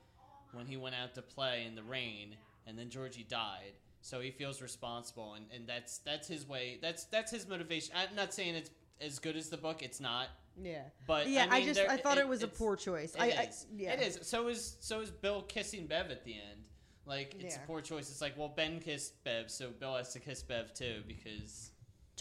when 0.53 0.67
he 0.67 0.77
went 0.77 0.95
out 0.95 1.15
to 1.15 1.23
play 1.23 1.65
in 1.67 1.75
the 1.75 1.83
rain, 1.83 2.37
and 2.67 2.79
then 2.79 2.91
Georgie 2.91 3.27
died. 3.29 3.73
So 4.01 4.21
he 4.21 4.31
feels 4.31 4.61
responsible, 4.61 5.35
and, 5.35 5.47
and 5.55 5.67
that's 5.67 5.99
that's 5.99 6.27
his 6.27 6.49
way. 6.49 6.79
That's 6.83 7.05
that's 7.05 7.31
his 7.31 7.49
motivation. 7.49 7.95
I'm 7.97 8.15
not 8.17 8.35
saying 8.35 8.55
it's 8.57 8.71
as 9.01 9.19
good 9.19 9.37
as 9.37 9.49
the 9.49 9.57
book. 9.57 9.83
It's 9.83 10.01
not. 10.01 10.29
Yeah. 10.61 10.83
But 11.07 11.29
yeah, 11.29 11.47
I, 11.51 11.59
I, 11.59 11.65
just 11.65 11.81
there- 11.81 11.91
I 11.91 11.97
thought 11.97 12.19
it, 12.19 12.29
was 12.29 12.43
a 12.43 12.49
poor 12.49 12.77
choice. 12.77 13.15
It 13.15 13.21
I, 13.23 13.27
is. 13.29 13.67
I 13.71 13.75
yeah. 13.77 13.93
It 13.95 14.03
is. 14.03 14.19
So 14.23 14.49
is 14.49 14.77
so 14.81 15.01
is 15.01 15.11
Bill 15.11 15.43
kissing 15.43 15.87
Bev 15.87 16.11
at 16.11 16.25
the 16.25 16.35
end. 16.35 16.63
Like 17.07 17.35
it's 17.39 17.57
Yeah. 17.57 17.63
a 17.63 17.67
poor 17.67 17.81
choice. 17.81 18.11
It's 18.11 18.21
like 18.21 18.37
well 18.37 18.53
Ben 18.55 18.79
kissed 18.81 19.23
Bev, 19.25 19.51
so 19.51 19.71
Bill 19.71 19.97
has 19.97 20.13
to 20.13 20.21
kiss 20.21 20.43
Bev 20.43 20.73
too 20.75 21.03
because 21.09 21.72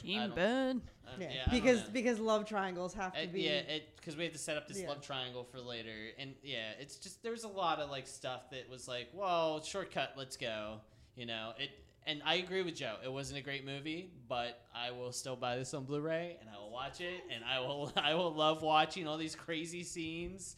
Team 0.01 0.19
don't- 0.21 0.35
Ben. 0.35 0.81
I- 1.07 1.21
Yeah, 1.21 1.31
yeah, 1.33 1.47
because 1.51 1.81
because 1.83 2.19
love 2.19 2.45
triangles 2.45 2.93
have 2.93 3.13
to 3.13 3.23
Uh, 3.23 3.27
be. 3.27 3.41
yeah, 3.41 3.79
because 3.97 4.15
we 4.15 4.23
had 4.23 4.31
to 4.33 4.39
set 4.39 4.55
up 4.55 4.67
this 4.67 4.79
Yeah. 4.79 4.87
love 4.89 5.01
triangle 5.01 5.43
for 5.43 5.59
later, 5.59 6.11
and 6.17 6.35
yeah, 6.41 6.71
it's 6.79 6.95
just 6.97 7.21
there's 7.21 7.43
a 7.43 7.49
lot 7.49 7.79
of 7.79 7.89
like 7.89 8.07
stuff 8.07 8.49
that 8.51 8.69
was 8.69 8.87
like, 8.87 9.09
well, 9.13 9.61
shortcut, 9.61 10.13
let's 10.15 10.37
go, 10.37 10.79
you 11.15 11.25
know. 11.25 11.53
It 11.59 11.69
and 12.07 12.21
I 12.25 12.35
agree 12.35 12.63
with 12.63 12.75
Joe. 12.75 12.95
It 13.03 13.11
wasn't 13.11 13.37
a 13.39 13.41
great 13.43 13.63
movie, 13.65 14.09
but 14.27 14.65
I 14.73 14.89
will 14.91 15.11
still 15.11 15.35
buy 15.35 15.57
this 15.57 15.73
on 15.75 15.83
Blu-ray 15.83 16.37
and 16.39 16.49
I 16.49 16.57
will 16.57 16.71
watch 16.71 16.99
it, 17.01 17.23
and 17.29 17.43
I 17.43 17.59
will 17.59 17.91
I 17.97 18.13
will 18.15 18.33
love 18.33 18.61
watching 18.63 19.05
all 19.07 19.17
these 19.17 19.35
crazy 19.35 19.83
scenes. 19.83 20.55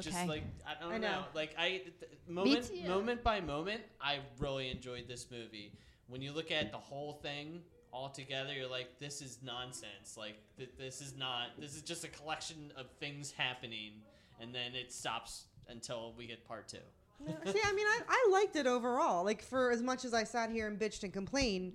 Just 0.00 0.26
like 0.26 0.42
I 0.66 0.74
don't 0.78 0.92
I 0.92 0.98
know. 0.98 1.10
know. 1.20 1.24
like 1.34 1.54
I 1.56 1.68
th- 1.78 1.92
moment 2.26 2.84
moment 2.86 3.22
by 3.22 3.40
moment, 3.40 3.82
I 4.00 4.18
really 4.38 4.68
enjoyed 4.70 5.06
this 5.08 5.30
movie. 5.30 5.72
When 6.08 6.20
you 6.20 6.32
look 6.32 6.50
at 6.50 6.70
the 6.72 6.78
whole 6.78 7.14
thing 7.14 7.62
all 7.92 8.08
together, 8.08 8.52
you're 8.52 8.68
like, 8.68 8.98
this 8.98 9.22
is 9.22 9.38
nonsense. 9.42 10.16
Like 10.16 10.36
th- 10.56 10.70
this 10.78 11.00
is 11.00 11.16
not. 11.16 11.48
This 11.58 11.74
is 11.74 11.82
just 11.82 12.04
a 12.04 12.08
collection 12.08 12.72
of 12.76 12.86
things 13.00 13.30
happening, 13.30 13.92
and 14.40 14.54
then 14.54 14.74
it 14.74 14.92
stops 14.92 15.44
until 15.68 16.14
we 16.16 16.26
get 16.26 16.46
part 16.46 16.68
two. 16.68 16.78
No, 17.26 17.32
See, 17.50 17.60
I 17.64 17.72
mean, 17.72 17.86
I, 17.86 18.00
I 18.08 18.28
liked 18.32 18.56
it 18.56 18.66
overall. 18.66 19.24
Like 19.24 19.42
for 19.42 19.70
as 19.70 19.82
much 19.82 20.04
as 20.04 20.12
I 20.12 20.24
sat 20.24 20.50
here 20.50 20.66
and 20.66 20.78
bitched 20.78 21.02
and 21.02 21.12
complained, 21.12 21.72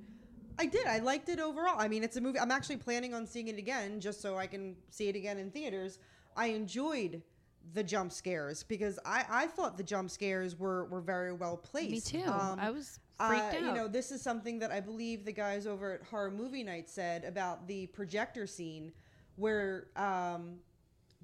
I 0.60 0.66
did. 0.66 0.86
I 0.86 1.00
liked 1.00 1.30
it 1.30 1.40
overall. 1.40 1.76
I 1.78 1.88
mean, 1.88 2.04
it's 2.04 2.18
a 2.18 2.22
movie. 2.22 2.40
I'm 2.40 2.52
actually 2.52 2.78
planning 2.78 3.14
on 3.14 3.26
seeing 3.26 3.48
it 3.48 3.58
again 3.58 4.00
just 4.00 4.22
so 4.22 4.38
I 4.38 4.48
can 4.48 4.76
see 4.90 5.10
it 5.10 5.16
again 5.16 5.40
in 5.40 5.50
theaters. 5.50 5.98
I 6.36 6.48
enjoyed 6.48 7.22
the 7.74 7.84
jump 7.84 8.12
scares 8.12 8.64
because 8.64 9.00
I, 9.06 9.26
I 9.30 9.48
thought 9.48 9.78
the 9.78 9.84
jump 9.84 10.10
scares 10.10 10.58
were, 10.58 10.86
were 10.86 11.02
very 11.02 11.34
well 11.34 11.58
placed. 11.58 12.14
Me 12.14 12.22
too. 12.22 12.30
Um, 12.30 12.60
I 12.60 12.70
was 12.70 13.00
freaked 13.11 13.11
uh, 13.30 13.34
out. 13.34 13.62
You 13.62 13.72
know, 13.74 13.88
this 13.88 14.12
is 14.12 14.22
something 14.22 14.60
that 14.60 14.72
I 14.72 14.80
believe 14.80 15.26
the 15.26 15.32
guys 15.34 15.68
over 15.68 15.94
at 15.94 16.04
Horror 16.04 16.32
Movie 16.32 16.64
Night 16.64 16.90
said 16.90 17.24
about 17.24 17.68
the 17.68 17.88
projector 17.88 18.48
scene, 18.48 18.92
where 19.36 19.88
um, 19.96 20.58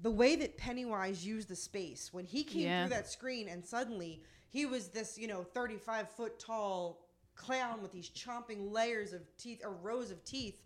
the 0.00 0.10
way 0.10 0.36
that 0.36 0.56
Pennywise 0.56 1.26
used 1.26 1.48
the 1.48 1.56
space 1.56 2.12
when 2.12 2.24
he 2.24 2.44
came 2.44 2.62
Yeah. 2.62 2.86
through 2.86 2.94
that 2.96 3.08
screen, 3.08 3.48
and 3.48 3.64
suddenly 3.64 4.22
he 4.48 4.66
was 4.66 4.88
this, 4.88 5.18
you 5.18 5.28
know, 5.28 5.42
thirty-five 5.42 6.08
foot 6.10 6.38
tall 6.38 7.04
clown 7.34 7.80
with 7.82 7.92
these 7.92 8.10
chomping 8.10 8.72
layers 8.72 9.12
of 9.12 9.20
teeth 9.36 9.60
or 9.64 9.72
rows 9.72 10.10
of 10.10 10.24
teeth. 10.24 10.60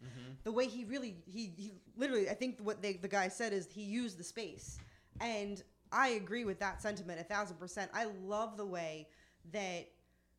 The 0.44 0.52
way 0.52 0.66
he 0.66 0.84
really, 0.84 1.16
he, 1.26 1.52
he 1.56 1.72
literally, 1.96 2.30
I 2.30 2.34
think 2.34 2.58
what 2.62 2.80
they, 2.80 2.94
the 2.94 3.08
guy 3.08 3.28
said 3.28 3.52
is 3.52 3.68
he 3.70 3.82
used 3.82 4.18
the 4.18 4.24
space, 4.24 4.78
and 5.20 5.62
I 5.92 6.08
agree 6.10 6.46
with 6.46 6.58
that 6.60 6.80
sentiment 6.80 7.20
a 7.20 7.24
thousand 7.24 7.58
percent. 7.58 7.90
I 7.92 8.06
love 8.24 8.56
the 8.56 8.64
way 8.64 9.08
that 9.52 9.88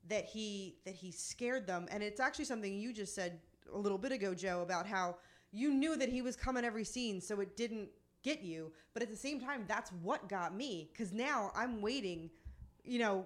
that 0.09 0.25
he 0.25 0.75
that 0.85 0.95
he 0.95 1.11
scared 1.11 1.67
them. 1.67 1.87
And 1.91 2.03
it's 2.03 2.19
actually 2.19 2.45
something 2.45 2.73
you 2.73 2.93
just 2.93 3.15
said 3.15 3.39
a 3.73 3.77
little 3.77 3.97
bit 3.97 4.11
ago 4.11 4.33
joe 4.33 4.61
about 4.61 4.85
how 4.85 5.15
you 5.51 5.71
knew 5.71 5.95
that 5.95 6.09
he 6.09 6.21
was 6.21 6.35
coming 6.35 6.65
every 6.65 6.83
scene 6.83 7.21
so 7.21 7.39
it 7.39 7.55
didn't 7.55 7.89
get 8.23 8.41
you. 8.41 8.71
But 8.93 9.03
at 9.03 9.09
the 9.09 9.17
same 9.17 9.39
time 9.39 9.65
that's 9.67 9.91
what 10.01 10.27
got 10.29 10.55
me 10.55 10.89
because 10.91 11.11
now 11.13 11.51
i'm 11.55 11.81
waiting 11.81 12.29
you 12.83 12.99
know 12.99 13.25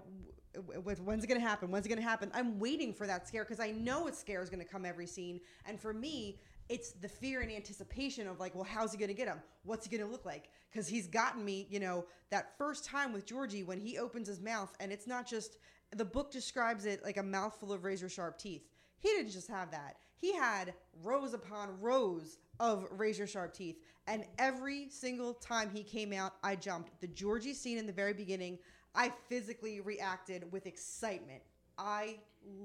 with 0.83 1.01
when's 1.01 1.23
it 1.23 1.27
gonna 1.27 1.39
happen? 1.39 1.69
When's 1.69 1.85
it 1.85 1.89
gonna 1.89 2.01
happen? 2.01 2.31
I'm 2.33 2.59
waiting 2.59 2.93
for 2.93 3.05
that 3.07 3.27
scare 3.27 3.43
because 3.43 3.59
i 3.59 3.71
know 3.71 4.07
a 4.07 4.13
scare 4.13 4.41
is 4.41 4.49
gonna 4.49 4.65
come 4.65 4.85
every 4.85 5.07
scene. 5.07 5.39
And 5.65 5.79
for 5.79 5.93
me 5.93 6.39
it's 6.69 6.91
the 6.91 7.07
fear 7.07 7.41
and 7.41 7.51
anticipation 7.51 8.27
of 8.27 8.39
like 8.39 8.53
well 8.55 8.63
how's 8.63 8.91
he 8.91 8.97
gonna 8.97 9.13
get 9.13 9.27
him? 9.27 9.39
What's 9.63 9.87
he 9.87 9.95
gonna 9.95 10.09
look 10.09 10.25
like? 10.25 10.49
Because 10.71 10.87
he's 10.87 11.07
gotten 11.07 11.43
me 11.43 11.67
you 11.69 11.79
know 11.79 12.05
that 12.29 12.57
first 12.57 12.85
time 12.85 13.13
with 13.13 13.25
georgie 13.25 13.63
when 13.63 13.79
he 13.79 13.97
opens 13.97 14.27
his 14.27 14.41
mouth 14.41 14.73
and 14.79 14.91
it's 14.91 15.07
not 15.07 15.27
just 15.27 15.57
the 15.95 16.05
book 16.05 16.31
describes 16.31 16.85
it 16.85 17.03
like 17.03 17.17
a 17.17 17.23
mouthful 17.23 17.71
of 17.71 17.83
razor 17.83 18.09
sharp 18.09 18.37
teeth. 18.37 18.67
He 18.99 19.09
didn't 19.09 19.31
just 19.31 19.47
have 19.47 19.71
that. 19.71 19.97
He 20.15 20.33
had 20.35 20.73
rows 21.03 21.33
upon 21.33 21.79
rows 21.79 22.39
of 22.59 22.87
razor 22.91 23.27
sharp 23.27 23.53
teeth. 23.53 23.77
And 24.07 24.25
every 24.39 24.89
single 24.89 25.33
time 25.33 25.69
he 25.71 25.83
came 25.83 26.13
out, 26.13 26.33
I 26.43 26.55
jumped. 26.55 26.99
The 27.01 27.07
Georgie 27.07 27.53
scene 27.53 27.77
in 27.77 27.85
the 27.85 27.93
very 27.93 28.13
beginning, 28.13 28.57
I 28.95 29.11
physically 29.29 29.81
reacted 29.81 30.51
with 30.51 30.65
excitement. 30.65 31.43
I 31.77 32.17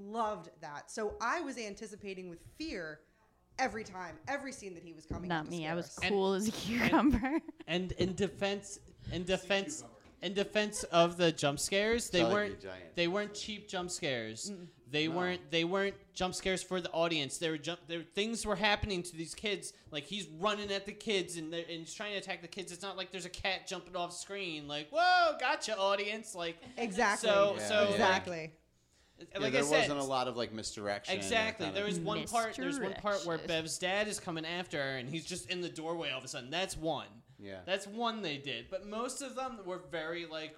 loved 0.06 0.48
that. 0.60 0.90
So 0.90 1.14
I 1.20 1.40
was 1.40 1.58
anticipating 1.58 2.30
with 2.30 2.38
fear 2.56 3.00
every 3.58 3.84
time, 3.84 4.16
every 4.28 4.52
scene 4.52 4.72
that 4.74 4.82
he 4.82 4.92
was 4.92 5.04
coming 5.04 5.28
Not 5.28 5.44
to 5.46 5.50
me. 5.50 5.58
scare 5.58 5.72
I 5.72 5.74
was 5.74 5.86
us. 5.86 5.98
cool 6.08 6.32
as 6.32 6.48
a 6.48 6.52
cucumber. 6.52 7.38
And 7.66 7.92
in 7.92 8.14
defense, 8.14 8.78
in 9.12 9.24
defense, 9.24 9.84
in 10.22 10.34
defense 10.34 10.84
of 10.84 11.16
the 11.16 11.32
jump 11.32 11.58
scares, 11.58 12.10
they 12.10 12.20
Sound 12.20 12.32
weren't 12.32 12.60
Giant. 12.60 12.96
they 12.96 13.08
weren't 13.08 13.34
cheap 13.34 13.68
jump 13.68 13.90
scares. 13.90 14.52
They 14.90 15.08
weren't 15.08 15.50
they 15.50 15.64
weren't 15.64 15.94
jump 16.14 16.34
scares 16.34 16.62
for 16.62 16.80
the 16.80 16.90
audience. 16.90 17.38
There 17.38 17.52
were 17.52 17.58
jump 17.58 17.80
there 17.88 18.02
things 18.14 18.44
were 18.44 18.56
happening 18.56 19.02
to 19.04 19.16
these 19.16 19.34
kids. 19.34 19.72
Like 19.90 20.04
he's 20.04 20.26
running 20.38 20.70
at 20.70 20.84
the 20.84 20.92
kids 20.92 21.36
and 21.38 21.50
they're- 21.52 21.60
and 21.68 21.80
he's 21.80 21.94
trying 21.94 22.12
to 22.12 22.18
attack 22.18 22.42
the 22.42 22.48
kids. 22.48 22.72
It's 22.72 22.82
not 22.82 22.96
like 22.98 23.10
there's 23.10 23.24
a 23.24 23.30
cat 23.30 23.66
jumping 23.66 23.96
off 23.96 24.12
screen. 24.14 24.68
Like 24.68 24.88
whoa, 24.90 25.36
gotcha, 25.40 25.76
audience. 25.78 26.34
Like 26.34 26.56
Exactly. 26.76 27.28
So 27.30 27.54
Yeah, 27.56 27.68
so 27.68 27.74
yeah. 27.74 27.80
like- 27.80 27.90
exactly. 27.92 28.52
Yeah, 29.18 29.38
like 29.38 29.52
there 29.52 29.62
I 29.62 29.64
said, 29.64 29.78
wasn't 29.88 30.00
a 30.00 30.04
lot 30.04 30.26
of 30.28 30.36
like 30.36 30.52
misdirection. 30.52 31.14
and 31.14 31.22
that 31.22 31.26
Exactly. 31.26 31.66
kind 31.66 31.76
There 31.76 31.84
of- 31.84 31.88
was 31.90 32.00
one 32.00 32.24
part. 32.24 32.54
There's 32.56 32.78
one 32.80 32.92
part 32.94 33.24
where 33.24 33.36
Misdirection. 33.38 33.46
Bev's 33.46 33.78
dad 33.78 34.08
is 34.08 34.18
coming 34.20 34.44
after 34.44 34.78
her, 34.82 34.98
and 34.98 35.08
he's 35.08 35.24
just 35.24 35.48
in 35.48 35.60
the 35.62 35.68
doorway 35.68 36.10
all 36.10 36.18
of 36.18 36.24
a 36.24 36.28
sudden. 36.28 36.50
That's 36.50 36.76
one. 36.76 37.06
Yeah. 37.42 37.58
That's 37.66 37.86
one 37.86 38.22
they 38.22 38.36
did, 38.38 38.66
but 38.70 38.86
most 38.86 39.20
of 39.22 39.34
them 39.34 39.58
were 39.66 39.80
very 39.90 40.26
like 40.26 40.56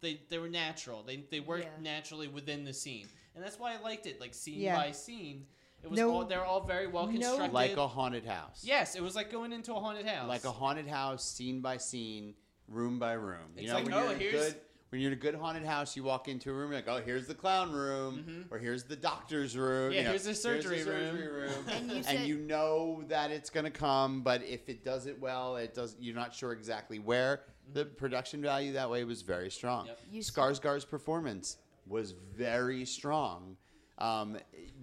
they 0.00 0.20
they 0.30 0.38
were 0.38 0.48
natural. 0.48 1.02
They 1.02 1.24
they 1.30 1.40
worked 1.40 1.64
Yeah. 1.64 1.82
naturally 1.82 2.28
within 2.28 2.64
the 2.64 2.72
scene, 2.72 3.06
and 3.34 3.44
that's 3.44 3.58
why 3.58 3.74
I 3.74 3.80
liked 3.80 4.06
it. 4.06 4.20
Like 4.20 4.34
scene 4.34 4.60
Yeah. 4.60 4.76
by 4.76 4.92
scene, 4.92 5.46
it 5.82 5.90
was 5.90 5.98
No- 5.98 6.10
all 6.12 6.24
they're 6.24 6.44
all 6.44 6.62
very 6.64 6.86
well 6.86 7.06
no- 7.06 7.12
constructed. 7.12 7.52
like 7.52 7.76
a 7.76 7.86
haunted 7.86 8.24
house. 8.24 8.62
yes, 8.64 8.94
it 8.96 9.02
was 9.02 9.14
like 9.14 9.30
going 9.30 9.52
into 9.52 9.74
a 9.74 9.80
haunted 9.80 10.06
house. 10.06 10.28
Like 10.28 10.44
a 10.44 10.50
haunted 10.52 10.88
house, 10.88 11.24
scene 11.24 11.60
by 11.60 11.76
scene, 11.76 12.34
room 12.68 12.98
by 12.98 13.12
room. 13.12 13.52
You 13.56 13.62
It's 13.62 13.68
know, 13.68 13.74
like, 13.74 13.84
when 13.84 13.94
oh, 13.94 14.02
you're 14.04 14.12
in 14.14 14.20
here's- 14.20 14.52
good 14.52 14.60
when 14.92 15.00
you're 15.00 15.10
in 15.10 15.16
a 15.16 15.20
good 15.20 15.34
haunted 15.34 15.64
house, 15.64 15.96
you 15.96 16.04
walk 16.04 16.28
into 16.28 16.50
a 16.50 16.52
room 16.52 16.70
like, 16.70 16.86
oh, 16.86 17.00
here's 17.02 17.26
the 17.26 17.34
clown 17.34 17.72
room, 17.72 18.44
or 18.50 18.58
here's 18.58 18.84
the 18.84 18.94
doctor's 18.94 19.56
room. 19.56 19.90
Mm-hmm. 19.90 19.92
Yeah, 19.94 19.98
you 20.00 20.04
know, 20.04 20.10
here's 20.10 20.24
the 20.24 20.34
surgery 20.34 20.84
room." 20.84 21.16
room. 21.16 21.50
And 21.72 21.90
you 21.90 22.02
and 22.06 22.26
you 22.26 22.36
know 22.36 23.02
that 23.08 23.30
it's 23.30 23.48
gonna 23.48 23.70
come, 23.70 24.20
but 24.20 24.42
if 24.44 24.68
it 24.68 24.84
does 24.84 25.06
it 25.06 25.18
well, 25.18 25.56
it 25.56 25.72
does. 25.74 25.96
You're 25.98 26.14
not 26.14 26.34
sure 26.34 26.52
exactly 26.52 26.98
where. 26.98 27.40
The 27.72 27.86
production 27.86 28.42
value 28.42 28.74
that 28.74 28.90
way 28.90 29.04
was 29.04 29.22
very 29.22 29.50
strong. 29.50 29.88
You 30.10 30.20
s- 30.20 30.30
Skarsgård's 30.30 30.84
performance 30.84 31.56
was 31.86 32.12
very 32.36 32.84
strong. 32.84 33.56
Um, 34.02 34.36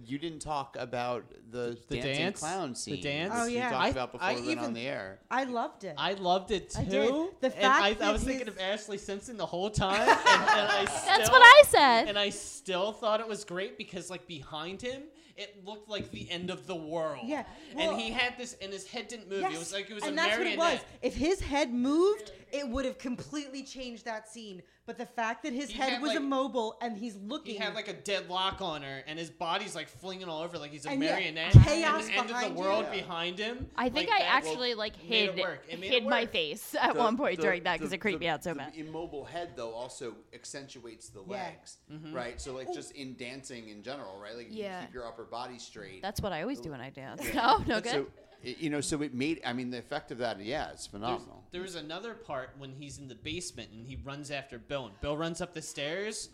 you 0.06 0.18
didn't 0.18 0.38
talk 0.40 0.76
about 0.78 1.24
the, 1.50 1.76
The 1.88 1.96
dancing 1.96 2.14
dance? 2.24 2.40
clown 2.40 2.74
scene. 2.74 2.94
The 2.96 3.02
dance? 3.02 3.32
Oh, 3.36 3.44
You 3.46 3.56
yeah. 3.58 3.70
talked 3.70 3.84
I- 3.84 3.88
about 3.90 4.12
before 4.12 4.26
I 4.26 4.34
we 4.34 4.46
went 4.46 4.58
on 4.58 4.64
even- 4.64 4.74
the 4.74 4.86
air. 4.86 5.18
I 5.30 5.44
loved 5.44 5.84
it. 5.84 5.94
I 5.98 6.14
loved 6.14 6.50
it 6.52 6.70
too. 6.70 6.80
I 6.80 6.84
did. 6.84 7.10
The 7.40 7.46
and 7.46 7.54
fact 7.54 8.02
I, 8.02 8.08
I 8.08 8.12
was 8.12 8.24
thinking 8.24 8.48
of 8.48 8.56
Ashlee 8.56 8.98
Simpson 8.98 9.36
the 9.36 9.44
whole 9.46 9.68
time, 9.70 10.00
and, 10.00 10.08
and 10.10 10.18
I 10.18 10.84
That's 11.06 11.30
what 11.30 11.42
I 11.42 11.62
said. 11.68 12.08
And 12.08 12.18
I 12.18 12.30
still 12.30 12.92
thought 12.92 13.20
it 13.20 13.28
was 13.28 13.44
great 13.44 13.76
because, 13.76 14.08
like, 14.10 14.26
behind 14.26 14.80
him, 14.80 15.02
it 15.36 15.64
looked 15.66 15.88
like 15.90 16.10
the 16.10 16.30
end 16.30 16.48
of 16.50 16.66
the 16.66 16.76
world. 16.76 17.20
Yeah, 17.24 17.44
well- 17.74 17.90
and 17.92 18.00
he 18.00 18.10
had 18.10 18.38
this, 18.38 18.56
and 18.62 18.72
his 18.72 18.86
head 18.86 19.08
didn't 19.08 19.28
move. 19.28 19.42
Yes, 19.42 19.54
It 19.54 19.58
was 19.58 19.72
like 19.74 19.90
it 19.90 19.94
was 19.94 20.04
and 20.04 20.12
a 20.14 20.16
that's 20.16 20.36
marionette. 20.38 20.58
what 20.58 20.72
it 20.72 20.76
was. 20.76 20.84
If 21.02 21.14
his 21.14 21.40
head 21.40 21.72
moved, 21.74 22.32
it 22.52 22.68
would 22.68 22.84
have 22.84 22.98
completely 22.98 23.62
changed 23.62 24.04
that 24.04 24.28
scene. 24.28 24.62
But 24.86 24.98
the 24.98 25.06
fact 25.06 25.44
that 25.44 25.52
his 25.52 25.70
He 25.70 25.78
head 25.78 25.92
had, 25.92 26.02
was 26.02 26.08
like- 26.08 26.16
immobile 26.18 26.76
and 26.82 26.96
he's 26.96 27.14
looking, 27.14 27.52
He 27.54 27.58
had 27.58 27.74
like 27.74 27.86
a 27.86 27.92
dead 27.92 28.28
lock 28.28 28.60
on 28.60 28.82
her, 28.82 29.04
and 29.06 29.18
his 29.18 29.30
body's 29.30 29.74
like 29.76 29.88
flinging 29.88 30.26
all 30.28 30.42
over 30.42 30.58
like 30.58 30.72
he's 30.72 30.84
a 30.84 30.90
And 30.90 31.00
yeah, 31.02 31.10
marionette. 31.12 31.52
chaos 31.52 32.08
and 32.08 32.08
the 32.08 32.12
end 32.12 32.20
of 32.22 32.26
the 32.28 32.32
behind 32.32 32.54
you. 32.56 32.60
world 32.60 32.84
Yeah. 32.86 33.00
behind 33.00 33.38
him. 33.38 33.70
I 33.76 33.88
think 33.88 34.10
like 34.10 34.20
I 34.20 34.24
that 34.24 34.34
actually 34.34 34.74
like 34.74 34.94
made 35.08 35.28
it 35.28 35.34
hid 35.36 35.42
work. 35.42 35.64
It 35.68 35.78
made 35.80 35.90
hid 35.90 36.06
my 36.06 36.22
work. 36.22 36.32
face 36.32 36.74
at 36.80 36.94
The- 36.94 36.98
one 36.98 37.16
point 37.16 37.36
the- 37.36 37.42
during 37.42 37.62
that 37.64 37.74
because 37.74 37.90
the- 37.90 37.96
it 37.96 38.00
creeped 38.00 38.18
the- 38.18 38.24
me 38.24 38.28
out 38.28 38.42
so 38.42 38.50
the 38.50 38.56
bad. 38.56 38.72
immobile 38.74 39.24
head 39.24 39.50
though 39.54 39.70
also 39.72 40.16
accentuates 40.34 41.10
the 41.10 41.22
Yeah. 41.22 41.32
legs, 41.36 41.76
mm-hmm. 41.92 42.12
right? 42.12 42.40
So 42.40 42.54
like 42.54 42.72
just 42.74 42.90
in 42.92 43.14
dancing 43.16 43.68
in 43.68 43.82
general, 43.84 44.18
right? 44.18 44.34
Like 44.36 44.48
Yeah. 44.50 44.80
you 44.80 44.86
keep 44.86 44.94
your 44.94 45.06
upper 45.06 45.24
body 45.24 45.58
straight. 45.60 46.02
That's 46.02 46.20
what 46.20 46.32
I 46.32 46.42
always 46.42 46.58
do 46.60 46.70
when 46.72 46.80
I 46.80 46.90
dance. 46.90 47.22
Yeah. 47.32 47.40
Oh, 47.52 47.58
no, 47.66 47.76
no 47.76 47.80
good. 47.80 47.92
So 47.92 48.06
it- 48.42 48.58
you 48.58 48.70
know, 48.70 48.80
so 48.80 49.02
it 49.02 49.14
made. 49.14 49.40
I 49.44 49.52
mean, 49.52 49.70
the 49.70 49.78
effect 49.78 50.10
of 50.10 50.18
that, 50.18 50.40
yeah, 50.40 50.70
it's 50.70 50.86
phenomenal. 50.86 51.44
there 51.50 51.62
was 51.62 51.74
another 51.74 52.14
part 52.14 52.50
when 52.58 52.72
he's 52.72 52.98
in 52.98 53.08
the 53.08 53.14
basement 53.14 53.70
and 53.72 53.86
he 53.86 53.96
runs 53.96 54.30
after 54.30 54.58
Bill, 54.58 54.86
and 54.86 55.00
Bill 55.00 55.16
runs 55.16 55.40
up 55.40 55.52
the 55.54 55.62
stairs. 55.62 56.30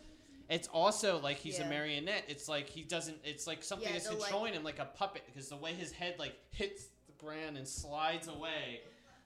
It's 0.48 0.68
also 0.68 1.18
like 1.20 1.38
he's 1.38 1.58
a 1.58 1.64
marionette. 1.64 2.24
It's 2.28 2.48
like 2.48 2.68
he 2.68 2.82
doesn't. 2.82 3.16
It's 3.24 3.46
like 3.48 3.62
something 3.64 3.88
Yeah, 3.88 3.96
is 3.96 4.04
the, 4.04 4.12
like- 4.12 4.20
controlling 4.20 4.52
him, 4.54 4.62
like 4.62 4.78
a 4.78 4.84
puppet, 4.84 5.22
because 5.26 5.48
the 5.48 5.56
way 5.56 5.72
his 5.72 5.90
head 5.90 6.14
like 6.18 6.36
hits 6.50 6.86
the 7.06 7.12
ground 7.24 7.56
and 7.56 7.66
slides 7.66 8.28
away. 8.28 8.80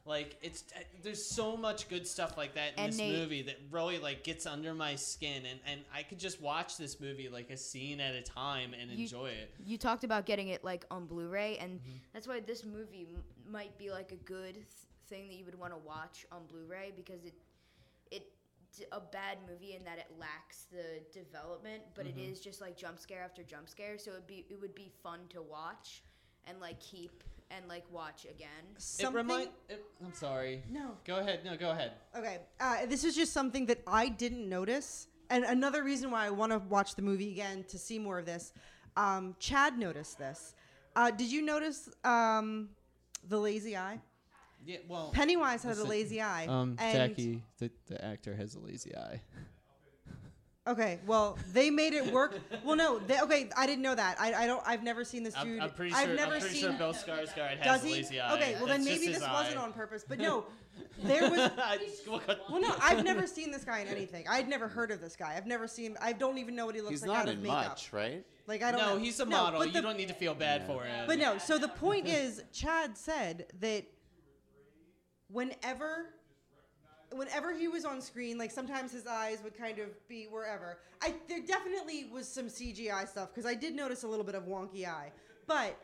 Like 0.07 0.39
it's 0.43 0.65
there's 1.03 1.25
so 1.25 1.57
much 1.57 1.89
good 1.89 2.07
stuff 2.07 2.37
like 2.39 2.55
that 2.55 2.73
in 2.79 2.85
And 2.85 2.93
this 2.93 2.99
movie 3.01 3.43
that 3.43 3.57
really 3.71 3.99
like 3.99 4.25
gets 4.25 4.47
under 4.47 4.73
my 4.75 4.95
skin, 4.97 5.45
and 5.45 5.61
and 5.67 5.81
I 5.95 6.03
could 6.03 6.19
just 6.19 6.41
watch 6.41 6.77
this 6.79 6.99
movie 7.01 7.29
like 7.29 7.51
a 7.51 7.57
scene 7.57 8.01
at 8.01 8.15
a 8.15 8.23
time 8.23 8.73
and 8.75 8.91
You- 8.91 9.03
enjoy 9.05 9.29
it. 9.31 9.53
You 9.65 9.77
talked 9.79 10.03
about 10.05 10.25
getting 10.27 10.49
it 10.49 10.65
like 10.65 10.85
on 10.91 11.07
Blu-ray, 11.07 11.59
and 11.59 11.81
Mm-hmm. 11.81 11.97
that's 12.15 12.27
why 12.27 12.41
this 12.41 12.65
movie 12.65 13.09
m- 13.15 13.23
might 13.47 13.77
be 13.79 13.91
like 13.91 14.11
a 14.13 14.17
good 14.17 14.55
th- 14.55 14.65
thing 15.09 15.29
that 15.29 15.35
you 15.37 15.45
would 15.45 15.59
want 15.59 15.73
to 15.73 15.79
watch 15.79 16.25
on 16.33 16.47
Blu-ray 16.47 16.93
because 16.97 17.25
it 17.25 17.35
it 18.11 18.33
a 18.93 19.01
bad 19.01 19.37
movie 19.49 19.75
in 19.75 19.85
that 19.85 19.99
it 19.99 20.07
lacks 20.19 20.65
the 20.73 21.01
development, 21.13 21.83
but 21.95 22.07
it 22.07 22.17
Mhm. 22.17 22.33
is 22.33 22.41
just 22.41 22.61
like 22.63 22.77
jump 22.77 22.99
scare 22.99 23.23
after 23.23 23.43
jump 23.43 23.69
scare. 23.69 23.99
So 23.99 24.13
it'd 24.13 24.27
be 24.27 24.47
it 24.49 24.59
would 24.61 24.75
be 24.75 24.89
fun 25.03 25.29
to 25.29 25.43
watch 25.43 26.03
and 26.47 26.59
like 26.59 26.81
keep 26.81 27.23
and 27.51 27.67
like 27.69 27.85
watch 27.91 28.25
again. 28.25 28.49
It 28.99 29.13
remind. 29.13 29.49
It, 29.69 29.85
I'm 30.05 30.15
sorry. 30.15 30.63
No. 30.71 30.93
Go 31.05 31.17
ahead. 31.17 31.41
No, 31.45 31.57
go 31.57 31.71
ahead. 31.71 31.93
Okay, 32.17 32.39
uh, 32.61 32.87
this 32.87 33.05
is 33.05 33.15
just 33.15 33.33
something 33.33 33.67
that 33.67 33.83
I 33.87 34.09
didn't 34.09 34.49
notice, 34.49 35.09
and 35.29 35.45
another 35.45 35.83
reason 35.83 36.11
why 36.11 36.27
I 36.27 36.31
want 36.31 36.53
to 36.53 36.59
watch 36.59 36.95
the 36.95 37.03
movie 37.03 37.31
again 37.33 37.65
to 37.69 37.79
see 37.79 37.99
more 37.99 38.19
of 38.19 38.27
this. 38.27 38.53
Um, 38.97 39.37
Chad 39.39 39.79
noticed 39.79 40.19
this. 40.19 40.55
Uh, 40.97 41.11
did 41.11 41.31
you 41.31 41.43
notice 41.43 41.89
um, 42.05 42.71
the 43.29 43.39
lazy 43.39 43.77
eye? 43.77 44.01
Yeah. 44.65 44.79
Well. 44.89 45.11
Pennywise 45.13 45.63
had 45.63 45.79
a 45.79 45.85
lazy 45.85 46.21
eye. 46.21 46.47
Um, 46.47 46.77
and- 46.79 46.97
Jackie, 46.97 47.43
the, 47.59 47.71
the 47.87 48.05
actor 48.05 48.35
has 48.35 48.55
a 48.55 48.59
lazy 48.61 48.95
eye. 48.97 49.21
Okay, 50.71 51.01
well, 51.05 51.37
they 51.53 51.69
made 51.69 51.95
it 51.95 52.13
work. 52.13 52.39
Well, 52.65 52.77
no, 52.77 53.01
they, 53.01 53.21
okay, 53.23 53.51
I 53.57 53.67
didn't 53.67 53.83
know 53.83 53.97
that. 53.97 54.21
I, 54.21 54.33
I 54.35 54.47
don't. 54.47 54.63
I've 54.65 54.85
never 54.85 55.03
seen 55.03 55.25
this 55.25 55.35
I'm, 55.37 55.49
dude. 55.49 55.61
I'm 55.61 55.71
pretty 55.71 55.93
I've 55.93 56.11
never 56.11 56.35
I'm 56.35 56.41
pretty 56.41 56.55
seen. 56.55 56.63
sure 56.71 56.73
Bill 56.79 56.93
Skarsgård 56.93 57.59
has 57.59 57.65
Does 57.65 57.83
he? 57.85 57.93
lazy 57.95 58.21
eye. 58.21 58.35
Okay, 58.35 58.55
well 58.55 58.67
then 58.67 58.85
maybe 58.85 59.07
this 59.07 59.17
his 59.17 59.23
wasn't 59.29 59.57
on 59.57 59.73
purpose. 59.73 60.05
But 60.09 60.19
no, 60.27 60.45
there 61.03 61.29
was. 61.29 61.51
Well, 62.07 62.61
no, 62.61 62.73
I've 62.83 63.05
never 63.05 63.27
seen 63.27 63.51
this 63.51 63.65
guy 63.65 63.81
in 63.81 63.89
anything. 63.89 64.27
I'd 64.31 64.49
never 64.49 64.69
heard 64.69 64.93
of 64.93 65.01
this 65.01 65.17
guy. 65.17 65.35
I've 65.37 65.47
never 65.47 65.67
seen. 65.67 65.97
I 66.01 66.13
don't 66.13 66.39
even 66.39 66.55
know 66.55 66.67
what 66.67 66.77
he 66.77 66.81
looks 66.83 66.93
He's 66.93 67.03
like 67.03 67.09
not 67.09 67.23
out 67.23 67.29
of 67.29 67.35
in 67.35 67.43
makeup. 67.43 67.69
much, 67.71 67.93
right? 67.93 68.25
Like 68.47 68.63
I 68.63 68.71
don't 68.71 68.81
no, 68.81 68.95
know. 68.95 68.99
he's 69.01 69.19
a 69.19 69.25
No, 69.25 69.31
model. 69.31 69.59
but 69.61 69.75
you 69.75 69.83
don't 69.83 69.97
need 69.97 70.09
to 70.09 70.15
feel 70.15 70.35
bad 70.35 70.67
for 70.67 70.85
him. 70.85 71.07
But 71.09 71.19
no, 71.19 71.39
so 71.39 71.59
the 71.59 71.69
point 71.69 72.07
is, 72.07 72.43
Chad 72.53 72.97
said 72.97 73.47
that 73.61 73.85
whenever, 75.29 76.11
whenever 77.13 77.53
he 77.53 77.69
was 77.69 77.85
on 77.85 78.01
screen, 78.01 78.39
like 78.39 78.51
sometimes 78.51 78.93
his 78.93 79.07
eyes 79.07 79.39
would 79.43 79.57
kind 79.57 79.79
of 79.79 79.89
be 80.09 80.25
wherever. 80.25 80.79
I 81.03 81.15
there 81.29 81.41
definitely 81.41 82.05
was 82.13 82.29
some 82.29 82.47
CGI 82.47 83.09
stuff 83.09 83.31
because 83.35 83.47
I 83.47 83.55
did 83.55 83.75
notice 83.75 84.03
a 84.03 84.09
little 84.09 84.25
bit 84.25 84.35
of 84.35 84.45
wonky 84.45 84.87
eye, 84.87 85.13
but 85.47 85.77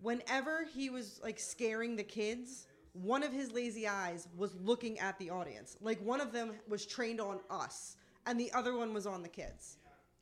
whenever 0.00 0.64
he 0.64 0.90
was 0.90 1.20
like 1.22 1.38
scaring 1.38 1.96
the 1.96 2.04
kids. 2.04 2.66
One 2.94 3.22
of 3.22 3.32
his 3.32 3.50
lazy 3.52 3.88
eyes 3.88 4.28
was 4.36 4.54
looking 4.62 4.98
at 4.98 5.18
the 5.18 5.30
audience. 5.30 5.78
Like 5.80 5.98
one 6.04 6.20
of 6.20 6.30
them 6.30 6.52
was 6.68 6.84
trained 6.84 7.22
on 7.22 7.40
us, 7.48 7.96
and 8.26 8.38
the 8.38 8.52
other 8.52 8.76
one 8.76 8.92
was 8.92 9.06
on 9.06 9.22
the 9.22 9.30
kids. 9.30 9.78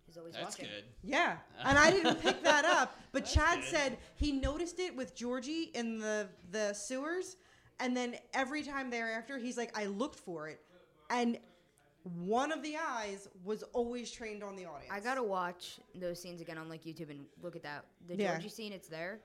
He's 0.06 0.16
always 0.16 0.34
That's 0.34 0.56
watching. 0.56 0.66
good. 0.66 0.84
Yeah, 1.02 1.38
and 1.64 1.76
I 1.76 1.90
didn't 1.90 2.20
pick 2.20 2.44
that 2.44 2.64
up, 2.64 2.96
but 3.10 3.26
Chad 3.26 3.64
said 3.64 3.98
he 4.14 4.30
noticed 4.30 4.78
it 4.78 4.94
with 4.94 5.16
Georgie 5.16 5.72
in 5.74 5.98
the 5.98 6.28
the 6.52 6.72
sewers, 6.72 7.36
and 7.80 7.96
then 7.96 8.16
every 8.34 8.62
time 8.62 8.90
thereafter, 8.90 9.38
he's 9.38 9.56
like, 9.56 9.76
I 9.78 9.86
looked 9.86 10.18
for 10.18 10.48
it, 10.48 10.60
and 11.10 11.38
one 12.24 12.50
of 12.50 12.62
the 12.62 12.76
eyes 12.76 13.28
was 13.44 13.62
always 13.74 14.10
trained 14.10 14.42
on 14.42 14.56
the 14.56 14.64
audience. 14.64 14.90
I 14.90 15.00
gotta 15.00 15.22
watch 15.22 15.78
those 15.94 16.20
scenes 16.20 16.40
again 16.40 16.56
on 16.56 16.68
like 16.68 16.84
YouTube 16.84 17.10
and 17.10 17.26
look 17.42 17.56
at 17.56 17.62
that. 17.62 17.84
The 18.08 18.16
Yeah. 18.16 18.32
Georgie 18.32 18.48
scene, 18.48 18.72
it's 18.72 18.88
there. 18.88 19.20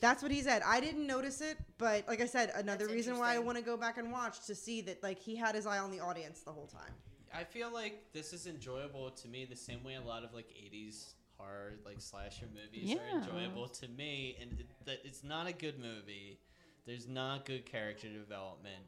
That's 0.00 0.22
what 0.22 0.30
he 0.30 0.40
said. 0.42 0.62
I 0.64 0.78
didn't 0.78 1.06
notice 1.06 1.40
it, 1.40 1.56
but 1.78 2.06
like 2.06 2.20
I 2.20 2.26
said, 2.26 2.50
another 2.54 2.84
That's 2.84 2.94
reason 2.94 3.18
why 3.18 3.34
I 3.34 3.38
want 3.38 3.58
to 3.58 3.64
go 3.64 3.76
back 3.76 3.98
and 3.98 4.12
watch 4.12 4.46
to 4.46 4.54
see 4.54 4.80
that 4.82 5.02
like 5.02 5.18
he 5.18 5.34
had 5.34 5.54
his 5.56 5.66
eye 5.66 5.78
on 5.78 5.90
the 5.90 6.00
audience 6.00 6.40
the 6.40 6.52
whole 6.52 6.66
time. 6.66 6.92
I 7.34 7.42
feel 7.44 7.72
like 7.72 8.12
this 8.12 8.32
is 8.32 8.46
enjoyable 8.46 9.10
to 9.10 9.28
me 9.28 9.44
the 9.44 9.56
same 9.56 9.82
way 9.82 9.94
a 9.94 10.00
lot 10.00 10.22
of 10.22 10.32
like 10.34 10.48
80s 10.50 11.14
horror 11.36 11.72
like 11.84 12.00
slasher 12.00 12.46
movies 12.54 12.90
Yeah. 12.90 12.98
are 12.98 13.18
enjoyable 13.22 13.68
to 13.68 13.88
me 13.88 14.36
and 14.40 14.60
it, 14.60 14.66
that 14.84 15.00
it's 15.04 15.24
not 15.24 15.48
a 15.48 15.52
good 15.52 15.78
movie. 15.80 16.38
There's 16.86 17.06
not 17.08 17.44
good 17.44 17.66
character 17.66 18.08
development, 18.08 18.84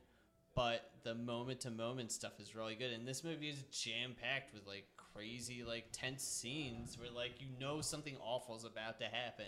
but 0.55 0.90
the 1.05 1.14
moment 1.14 1.61
to 1.61 1.70
moment 1.70 2.12
stuff 2.12 2.32
is 2.40 2.55
really 2.55 2.74
good 2.74 2.93
and 2.93 3.07
this 3.07 3.24
movie 3.24 3.49
is 3.49 3.62
jam 3.72 4.14
packed 4.20 4.55
with 4.55 4.66
like 4.66 4.84
crazy 4.97 5.64
like 5.66 5.84
tense 5.93 6.22
scenes 6.22 6.99
where 6.99 7.11
like 7.11 7.40
you 7.40 7.47
know 7.61 7.80
something 7.80 8.16
awful 8.24 8.57
is 8.57 8.64
about 8.64 8.99
to 8.99 9.05
happen. 9.05 9.45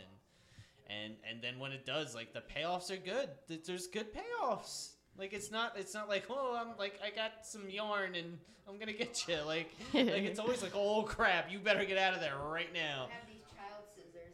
And 0.88 1.14
and 1.28 1.42
then 1.42 1.58
when 1.58 1.72
it 1.72 1.86
does 1.86 2.14
like 2.14 2.32
the 2.32 2.42
payoffs 2.42 2.90
are 2.90 2.96
good. 2.96 3.30
There's 3.64 3.86
good 3.86 4.08
payoffs. 4.12 4.90
Like 5.18 5.32
it's 5.32 5.50
not 5.50 5.72
it's 5.76 5.94
not 5.94 6.08
like 6.08 6.24
oh 6.30 6.56
I'm 6.60 6.76
like 6.78 7.00
I 7.04 7.14
got 7.14 7.32
some 7.46 7.68
yarn 7.70 8.14
and 8.14 8.38
I'm 8.68 8.78
gonna 8.78 8.92
get 8.92 9.26
you 9.28 9.36
like 9.46 9.70
like 9.94 10.06
it's 10.08 10.38
always 10.38 10.62
like 10.62 10.72
oh 10.74 11.02
crap 11.02 11.50
you 11.50 11.58
better 11.58 11.84
get 11.84 11.98
out 11.98 12.14
of 12.14 12.20
there 12.20 12.36
right 12.36 12.72
now. 12.72 13.08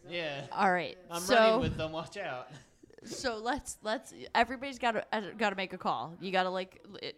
Yeah. 0.09 0.47
All 0.53 0.73
right, 0.73 0.97
I'm 1.11 1.21
so- 1.21 1.35
running 1.35 1.61
with 1.61 1.77
them. 1.77 1.93
Watch 1.93 2.17
out. 2.17 2.49
So 3.05 3.39
let's 3.39 3.79
let's 3.83 4.13
everybody's 4.35 4.79
got 4.79 4.93
to 4.93 5.05
uh, 5.13 5.23
got 5.39 5.51
to 5.51 5.57
make 5.57 5.73
a 5.73 5.79
call. 5.79 6.15
You 6.21 6.31
got 6.33 6.43
to 6.45 6.51
like 6.51 6.85
it, 7.03 7.17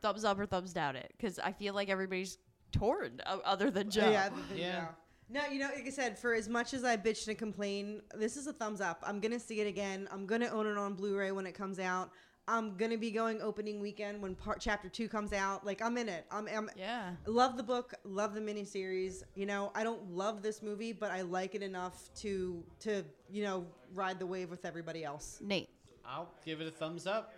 thumbs 0.00 0.24
up 0.24 0.38
or 0.38 0.46
thumbs 0.46 0.72
down 0.72 0.96
it 0.96 1.12
because 1.16 1.38
I 1.38 1.52
feel 1.52 1.74
like 1.74 1.88
everybody's 1.88 2.38
torn 2.72 3.20
o- 3.26 3.40
other 3.44 3.70
than 3.70 3.90
Joe. 3.90 4.10
Yeah, 4.10 4.26
other 4.26 4.42
than 4.48 4.58
Joe. 4.58 4.88
No, 5.30 5.46
you 5.46 5.60
know, 5.60 5.70
like 5.74 5.86
I 5.86 5.90
said, 5.90 6.18
for 6.18 6.34
as 6.34 6.48
much 6.48 6.74
as 6.74 6.84
I 6.84 6.96
bitched 6.98 7.28
and 7.28 7.38
complain, 7.38 8.02
this 8.14 8.36
is 8.36 8.46
a 8.46 8.52
thumbs 8.52 8.82
up. 8.82 9.02
I'm 9.06 9.18
gonna 9.20 9.40
see 9.40 9.60
it 9.60 9.66
again. 9.66 10.06
I'm 10.12 10.26
gonna 10.26 10.48
own 10.48 10.66
it 10.66 10.76
on 10.76 10.94
Blu-ray 10.94 11.32
when 11.32 11.46
it 11.46 11.52
comes 11.54 11.78
out. 11.78 12.10
I'm 12.48 12.76
gonna 12.76 12.98
be 12.98 13.12
going 13.12 13.40
opening 13.40 13.80
weekend 13.80 14.20
when 14.20 14.34
part 14.34 14.60
chapter 14.60 14.88
two 14.88 15.08
comes 15.08 15.32
out. 15.32 15.64
Like 15.64 15.80
I'm 15.80 15.96
in 15.96 16.08
it. 16.08 16.26
I'm, 16.30 16.48
I'm 16.48 16.68
yeah. 16.76 17.12
Love 17.26 17.56
the 17.56 17.62
book. 17.62 17.94
Love 18.04 18.34
the 18.34 18.40
miniseries. 18.40 19.22
You 19.36 19.46
know, 19.46 19.70
I 19.76 19.84
don't 19.84 20.10
love 20.10 20.42
this 20.42 20.60
movie, 20.60 20.92
but 20.92 21.12
I 21.12 21.22
like 21.22 21.54
it 21.54 21.62
enough 21.62 22.10
to 22.16 22.64
to 22.80 23.04
you 23.30 23.44
know 23.44 23.66
ride 23.94 24.18
the 24.18 24.26
wave 24.26 24.50
with 24.50 24.64
everybody 24.64 25.04
else. 25.04 25.38
Nate. 25.40 25.68
I'll 26.04 26.32
give 26.44 26.60
it 26.60 26.66
a 26.66 26.72
thumbs 26.72 27.06
up. 27.06 27.32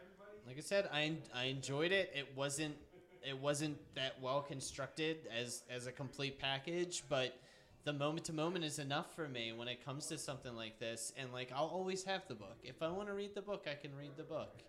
Like 0.47 0.57
I 0.57 0.63
said, 0.63 0.89
I 0.91 1.17
I 1.35 1.45
enjoyed 1.45 1.93
it. 1.93 2.11
It 2.15 2.29
wasn't 2.35 2.75
it 3.23 3.39
wasn't 3.39 3.77
that 3.97 4.21
well 4.23 4.41
constructed 4.41 5.29
as 5.39 5.65
as 5.69 5.87
a 5.87 5.93
complete 5.93 6.39
package, 6.39 7.05
but 7.11 7.39
the 7.85 7.93
moment 7.93 8.25
to 8.25 8.33
moment 8.33 8.65
is 8.65 8.79
enough 8.79 9.15
for 9.15 9.29
me 9.29 9.53
when 9.53 9.69
it 9.69 9.85
comes 9.85 10.07
to 10.07 10.17
something 10.17 10.57
like 10.57 10.79
this. 10.79 11.13
And 11.19 11.31
like 11.31 11.53
I'll 11.55 11.67
always 11.67 12.05
have 12.05 12.27
the 12.27 12.35
book. 12.35 12.57
If 12.63 12.83
I 12.83 12.89
want 12.89 13.09
to 13.09 13.15
read 13.15 13.35
the 13.35 13.43
book, 13.43 13.67
I 13.71 13.75
can 13.75 13.95
read 13.95 14.13
the 14.17 14.23
book. 14.23 14.63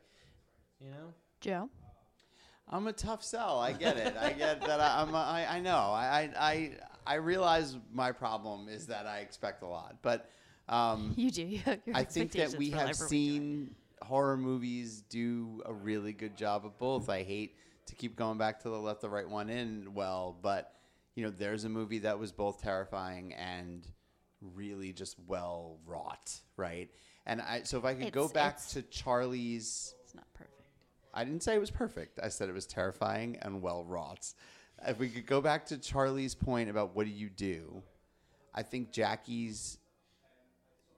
You 0.80 0.90
know. 0.90 1.14
Joe. 1.42 1.70
I'm 2.68 2.88
a 2.88 2.94
tough 2.94 3.24
sell. 3.24 3.60
I 3.60 3.74
get 3.74 3.98
it. 3.98 4.16
I 4.20 4.32
get 4.34 4.62
that. 4.62 4.80
I, 4.80 5.02
I'm. 5.02 5.14
A, 5.14 5.18
I, 5.18 5.56
I 5.58 5.60
know. 5.60 5.78
I, 5.78 6.30
I. 6.38 6.72
I 7.08 7.16
realize 7.16 7.78
my 7.94 8.12
problem 8.12 8.68
is 8.68 8.88
that 8.88 9.06
I 9.06 9.20
expect 9.20 9.62
a 9.62 9.68
lot, 9.68 9.98
but 10.02 10.30
um, 10.68 11.14
You 11.18 11.30
do. 11.32 11.44
You 11.44 11.62
your 11.86 11.96
I 11.96 12.04
think 12.04 12.32
that 12.34 12.56
we 12.56 12.72
have 12.72 12.90
everyone. 12.90 13.10
seen 13.10 13.76
horror 14.02 14.38
movies 14.38 15.04
do 15.10 15.62
a 15.66 15.74
really 15.74 16.14
good 16.14 16.36
job 16.36 16.66
of 16.66 16.78
both. 16.80 17.10
I 17.10 17.24
hate 17.24 17.56
to 17.88 17.96
keep 17.96 18.16
going 18.16 18.38
back 18.38 18.62
to 18.64 18.70
the 18.70 18.78
let 18.78 19.02
the 19.02 19.10
right 19.10 19.30
one 19.30 19.50
in. 19.50 19.94
Well, 19.94 20.38
but 20.42 20.74
you 21.16 21.24
know, 21.24 21.30
there's 21.30 21.64
a 21.64 21.70
movie 21.70 22.00
that 22.00 22.20
was 22.20 22.32
both 22.32 22.62
terrifying 22.62 23.34
and 23.34 23.88
really 24.42 24.92
just 24.92 25.18
well 25.28 25.78
wrought, 25.86 26.34
right? 26.58 26.90
And 27.26 27.42
I 27.42 27.64
so 27.64 27.78
if 27.78 27.86
I 27.86 27.94
could 27.94 28.12
go 28.12 28.28
back 28.28 28.66
to 28.70 28.82
Charlie's 28.82 29.94
It's 30.04 30.16
not 30.16 30.26
perfect. 30.34 30.55
I 31.16 31.24
didn't 31.24 31.44
say 31.44 31.56
it 31.56 31.60
was 31.60 31.72
perfect. 31.72 32.20
I 32.22 32.28
said 32.28 32.50
it 32.50 32.54
was 32.54 32.66
terrifying 32.66 33.38
and 33.42 33.62
well 33.62 33.86
wrought. 33.86 34.34
If 34.86 35.00
we 35.00 35.10
could 35.10 35.26
go 35.26 35.42
back 35.42 35.66
to 35.68 35.78
Charlie's 35.78 36.36
point 36.36 36.70
about 36.70 36.96
what 36.96 37.06
do 37.06 37.12
you 37.12 37.30
do, 37.30 37.82
I 38.54 38.62
think 38.62 38.92
Jackie's 38.92 39.78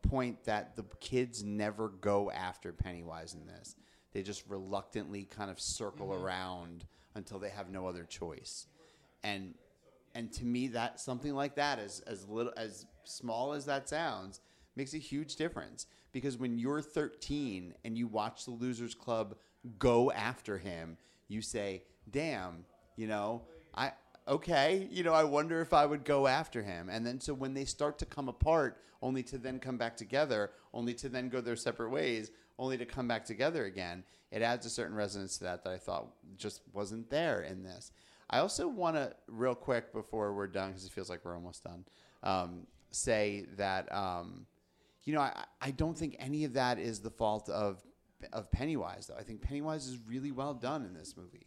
point 0.01 0.43
that 0.45 0.75
the 0.75 0.83
kids 0.99 1.43
never 1.43 1.89
go 1.89 2.31
after 2.31 2.73
Pennywise 2.73 3.35
in 3.35 3.45
this. 3.45 3.75
They 4.13 4.23
just 4.23 4.43
reluctantly 4.47 5.25
kind 5.25 5.51
of 5.51 5.59
circle 5.59 6.07
mm-hmm. 6.07 6.25
around 6.25 6.85
until 7.15 7.37
they 7.39 7.49
have 7.49 7.69
no 7.69 7.87
other 7.87 8.03
choice. 8.03 8.67
And 9.23 9.53
and 10.15 10.31
to 10.33 10.45
me 10.45 10.69
that 10.69 10.99
something 10.99 11.35
like 11.35 11.55
that 11.55 11.77
as 11.77 11.99
as 12.07 12.27
little 12.27 12.53
as 12.57 12.87
small 13.03 13.53
as 13.53 13.65
that 13.65 13.87
sounds 13.87 14.41
makes 14.75 14.93
a 14.93 14.99
huge 14.99 15.35
difference 15.35 15.85
because 16.11 16.37
when 16.37 16.57
you're 16.57 16.81
13 16.81 17.73
and 17.83 17.97
you 17.97 18.07
watch 18.07 18.45
the 18.45 18.51
losers 18.51 18.95
club 18.95 19.35
go 19.79 20.11
after 20.11 20.57
him 20.57 20.97
you 21.27 21.41
say 21.41 21.83
damn 22.09 22.65
you 22.95 23.07
know 23.07 23.41
i 23.75 23.91
okay 24.27 24.87
you 24.91 25.03
know 25.03 25.13
i 25.13 25.23
wonder 25.23 25.61
if 25.61 25.73
i 25.73 25.85
would 25.85 26.03
go 26.03 26.27
after 26.27 26.61
him. 26.61 26.89
And 26.89 27.05
then 27.05 27.19
so 27.19 27.33
when 27.33 27.53
they 27.53 27.65
start 27.65 27.99
to 27.99 28.05
come 28.05 28.29
apart 28.29 28.81
only 29.01 29.23
to 29.23 29.37
then 29.37 29.59
come 29.59 29.77
back 29.77 29.95
together 29.95 30.51
only 30.73 30.93
to 30.95 31.09
then 31.09 31.29
go 31.29 31.41
their 31.41 31.55
separate 31.55 31.89
ways 31.89 32.31
only 32.59 32.77
to 32.77 32.85
come 32.85 33.07
back 33.07 33.25
together 33.25 33.65
again 33.65 34.03
it 34.31 34.41
adds 34.41 34.65
a 34.65 34.69
certain 34.69 34.95
resonance 34.95 35.37
to 35.37 35.43
that 35.43 35.63
that 35.63 35.73
i 35.73 35.77
thought 35.77 36.07
just 36.37 36.61
wasn't 36.73 37.09
there 37.09 37.41
in 37.41 37.63
this. 37.63 37.91
I 38.29 38.39
also 38.39 38.67
want 38.67 38.95
to, 38.95 39.13
real 39.27 39.55
quick 39.55 39.93
before 39.93 40.33
we're 40.33 40.47
done, 40.47 40.69
because 40.69 40.85
it 40.85 40.91
feels 40.91 41.09
like 41.09 41.23
we're 41.23 41.35
almost 41.35 41.63
done, 41.63 41.85
um, 42.23 42.67
say 42.91 43.45
that, 43.57 43.93
um, 43.93 44.45
you 45.05 45.13
know, 45.13 45.21
I, 45.21 45.45
I 45.61 45.71
don't 45.71 45.97
think 45.97 46.17
any 46.19 46.43
of 46.43 46.53
that 46.53 46.77
is 46.77 46.99
the 46.99 47.09
fault 47.09 47.47
of, 47.49 47.81
of 48.33 48.51
Pennywise, 48.51 49.07
though. 49.07 49.15
I 49.17 49.23
think 49.23 49.41
Pennywise 49.41 49.87
is 49.87 49.97
really 50.07 50.31
well 50.31 50.53
done 50.53 50.83
in 50.85 50.93
this 50.93 51.15
movie. 51.17 51.45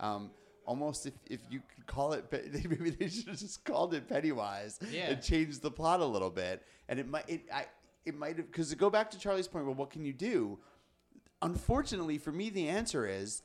Um, 0.00 0.30
almost 0.64 1.06
if, 1.06 1.14
if 1.28 1.40
you 1.50 1.60
could 1.74 1.86
call 1.86 2.12
it, 2.12 2.24
maybe 2.32 2.90
they 2.90 3.08
should 3.08 3.28
have 3.28 3.38
just 3.38 3.64
called 3.64 3.94
it 3.94 4.08
Pennywise 4.08 4.78
Yeah. 4.90 5.10
and 5.10 5.22
changed 5.22 5.62
the 5.62 5.70
plot 5.70 6.00
a 6.00 6.04
little 6.06 6.30
bit. 6.30 6.62
And 6.88 6.98
it 6.98 7.08
might, 7.08 7.28
it, 7.28 7.42
I, 7.52 7.66
it 8.04 8.16
might 8.16 8.36
have, 8.36 8.46
because 8.50 8.70
to 8.70 8.76
go 8.76 8.90
back 8.90 9.10
to 9.12 9.18
Charlie's 9.18 9.48
point, 9.48 9.66
well, 9.66 9.74
what 9.74 9.90
can 9.90 10.04
you 10.04 10.12
do? 10.12 10.58
Unfortunately, 11.42 12.18
for 12.18 12.32
me, 12.32 12.50
the 12.50 12.68
answer 12.68 13.06
is 13.06 13.42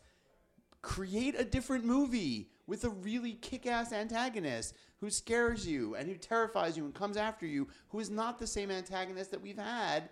create 0.81 1.35
a 1.39 1.43
different 1.43 1.85
movie 1.85 2.49
with 2.65 2.83
a 2.85 2.89
really 2.89 3.33
kick-ass 3.33 3.91
antagonist 3.93 4.73
who 4.99 5.09
scares 5.09 5.67
you 5.67 5.95
and 5.95 6.07
who 6.07 6.15
terrifies 6.15 6.75
you 6.77 6.85
and 6.85 6.93
comes 6.95 7.17
after 7.17 7.45
you 7.45 7.67
who 7.89 7.99
is 7.99 8.09
not 8.09 8.39
the 8.39 8.47
same 8.47 8.71
antagonist 8.71 9.29
that 9.29 9.41
we've 9.41 9.57
had 9.57 10.09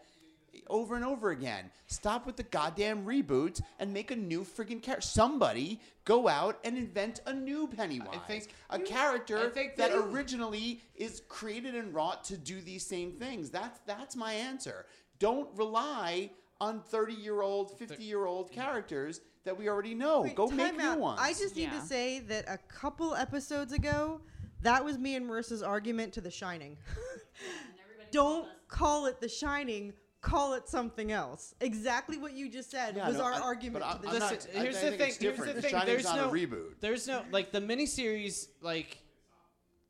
over 0.68 0.96
and 0.96 1.04
over 1.06 1.32
again. 1.32 1.70
Stop 1.88 2.26
with 2.26 2.36
the 2.36 2.44
goddamn 2.44 3.06
reboot 3.06 3.62
and 3.80 3.94
make 3.94 4.12
a 4.12 4.16
new 4.16 4.42
freaking 4.42 4.82
character 4.82 5.02
somebody 5.08 5.80
go 6.06 6.28
out 6.28 6.60
and 6.64 6.78
invent 6.78 7.22
a 7.26 7.34
new 7.34 7.68
pennywise 7.68 8.20
think- 8.28 8.50
a 8.70 8.80
character 8.80 9.38
I 9.38 9.50
think 9.50 9.76
that 9.78 9.92
that- 9.92 9.98
originally 9.98 10.82
is 10.96 11.22
created 11.28 11.76
and 11.76 11.94
wrought 11.94 12.24
to 12.26 12.38
do 12.38 12.62
these 12.62 12.86
same 12.86 13.14
things. 13.14 13.50
That's 13.50 13.80
that's 13.86 14.16
my 14.16 14.34
answer. 14.34 14.86
Don't 15.20 15.50
rely 15.58 16.32
on 16.62 16.82
30 16.82 17.14
year 17.14 17.42
old 17.42 17.78
50 17.78 18.04
year 18.04 18.26
old 18.26 18.52
characters 18.52 19.22
that 19.46 19.58
we 19.58 19.70
already 19.70 19.96
know. 19.96 20.22
Wait, 20.22 20.36
go 20.36 20.48
make 20.50 20.78
time 20.78 20.96
new 20.96 21.02
ones. 21.02 21.20
I 21.22 21.34
just 21.34 21.56
need 21.56 21.64
Yeah. 21.72 21.80
to 21.80 21.86
say 21.86 22.20
that 22.20 22.46
a 22.48 22.58
couple 22.58 23.16
episodes 23.16 23.72
ago, 23.74 24.22
that 24.62 24.84
was 24.84 24.98
me 24.98 25.16
and 25.16 25.26
Marissa's 25.26 25.64
argument 25.64 26.14
to 26.14 26.22
The 26.22 26.30
Shining. 26.32 26.78
Don't 28.12 28.48
call 28.68 29.06
it 29.06 29.22
The 29.22 29.30
Shining. 29.30 29.94
Call 30.22 30.54
it 30.54 30.68
something 30.68 31.12
else. 31.14 31.56
Exactly 31.62 32.18
what 32.18 32.34
you 32.34 32.50
just 32.50 32.70
said 32.70 32.96
Yeah, 32.98 33.08
was 33.08 33.18
no, 33.18 33.24
our 33.24 33.34
I- 33.34 33.40
argument 33.40 33.86
but 33.86 33.94
to 33.96 34.02
the 34.02 34.08
I'm 34.10 34.20
not- 34.20 34.32
Listen, 34.34 34.52
I- 34.56 34.60
here's 34.64 34.76
I 34.78 34.90
the 34.90 34.98
thing. 34.98 35.14
Here's 35.20 35.38
the 35.38 35.46
The 35.54 35.62
thing. 35.62 35.72
Shining's 35.72 35.86
There's 35.86 36.04
not 36.04 36.18
a 36.20 36.22
no 36.24 36.30
reboot. 36.32 36.74
There's 36.82 37.08
no 37.08 37.24
like 37.32 37.52
the 37.52 37.62
miniseries. 37.62 38.48
Like, 38.62 38.98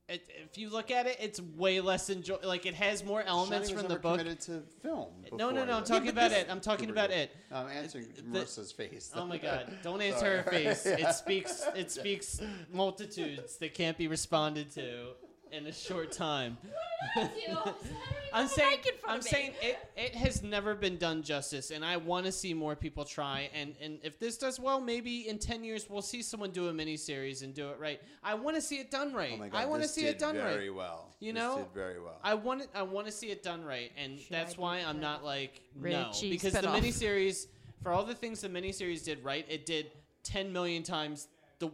it, 0.08 0.28
if 0.44 0.58
you 0.58 0.70
look 0.70 0.92
at 0.92 1.06
it, 1.08 1.18
it's 1.20 1.40
way 1.42 1.82
less 1.82 2.10
enjoy. 2.12 2.38
Like, 2.44 2.66
it 2.68 2.74
has 2.76 3.04
more 3.04 3.22
elements 3.24 3.70
Shining 3.70 3.76
was 3.76 3.84
from 3.86 3.94
the 3.94 4.00
book. 4.00 4.20
committed 4.20 4.40
to 4.42 4.62
film. 4.82 5.08
No, 5.34 5.50
no, 5.52 5.66
no. 5.66 5.74
I'm 5.74 5.80
this. 5.82 5.90
talking 5.90 6.10
about 6.10 6.32
it. 6.32 6.48
I'm 6.50 6.62
talking 6.62 6.90
about 6.92 7.12
it. 7.12 7.36
I'm 7.52 7.68
answering 7.68 8.08
The- 8.16 8.22
Marissa's 8.24 8.72
face. 8.72 9.12
Oh 9.16 9.26
my 9.26 9.38
God! 9.40 9.78
Don't 9.84 10.02
answer 10.02 10.42
her 10.44 10.50
face. 10.52 10.86
Yeah. 10.86 11.10
It 11.10 11.14
speaks. 11.16 11.64
It 11.76 11.92
speaks 11.92 12.40
multitudes 12.72 13.58
that 13.58 13.74
can't 13.74 13.98
be 13.98 14.08
responded 14.08 14.70
to 14.72 15.14
in 15.52 15.66
a 15.68 15.74
short 15.74 16.12
time. 16.12 16.58
I'm 18.34 18.48
saying. 18.48 18.80
I'm 19.08 19.22
saying 19.22 19.54
it. 19.62 19.80
It 19.96 20.16
has 20.16 20.44
never 20.44 20.76
been 20.76 20.98
done 20.98 21.24
justice, 21.24 21.72
and 21.72 21.84
I 21.84 21.98
want 21.98 22.26
to 22.26 22.32
see 22.32 22.54
more 22.54 22.76
people 22.76 23.06
try. 23.06 23.50
And 23.54 23.74
and 23.82 24.00
if 24.04 24.20
this 24.20 24.38
does 24.38 24.60
well, 24.60 24.80
maybe 24.80 25.28
in 25.28 25.40
ten 25.40 25.64
years 25.64 25.90
we'll 25.90 26.02
see 26.02 26.22
someone 26.22 26.52
do 26.52 26.68
a 26.68 26.74
miniseries 26.74 27.44
and 27.44 27.54
do 27.54 27.70
it 27.70 27.80
right. 27.80 28.02
I 28.24 28.36
want 28.36 28.56
to 28.56 28.62
see 28.62 28.78
it 28.80 28.92
done 28.92 29.14
right. 29.14 29.32
Oh 29.34 29.38
my 29.38 29.50
God, 29.50 29.58
I 29.58 29.66
want 29.66 29.82
to 29.82 29.88
this 29.88 29.96
see 29.96 30.02
did 30.02 30.12
it 30.12 30.20
done 30.20 30.36
very 30.36 30.70
right. 30.70 30.78
well. 30.78 31.08
You 31.20 31.34
This 31.34 31.42
know, 31.42 31.58
did 31.58 31.74
very 31.74 32.00
well. 32.00 32.20
I 32.24 32.34
want 32.36 32.62
it. 32.62 32.70
I 32.76 32.84
want 32.84 33.08
to 33.08 33.12
see 33.12 33.28
it 33.32 33.44
done 33.44 33.64
right, 33.64 33.92
and 33.98 34.20
that's 34.30 34.58
why 34.58 34.78
I'm 34.80 35.00
not 35.00 35.24
like 35.24 35.62
Rated 35.80 36.00
no 36.00 36.12
because 36.30 36.54
the 36.54 36.60
spinoff. 36.60 36.82
miniseries, 36.82 37.48
for 37.82 37.92
all 37.92 38.04
the 38.04 38.16
things 38.16 38.42
the 38.42 38.50
miniseries 38.50 39.04
did 39.04 39.24
right, 39.24 39.46
it 39.50 39.66
did 39.66 39.92
ten 40.24 40.54
million 40.54 40.84
times 40.84 41.28
the 41.60 41.70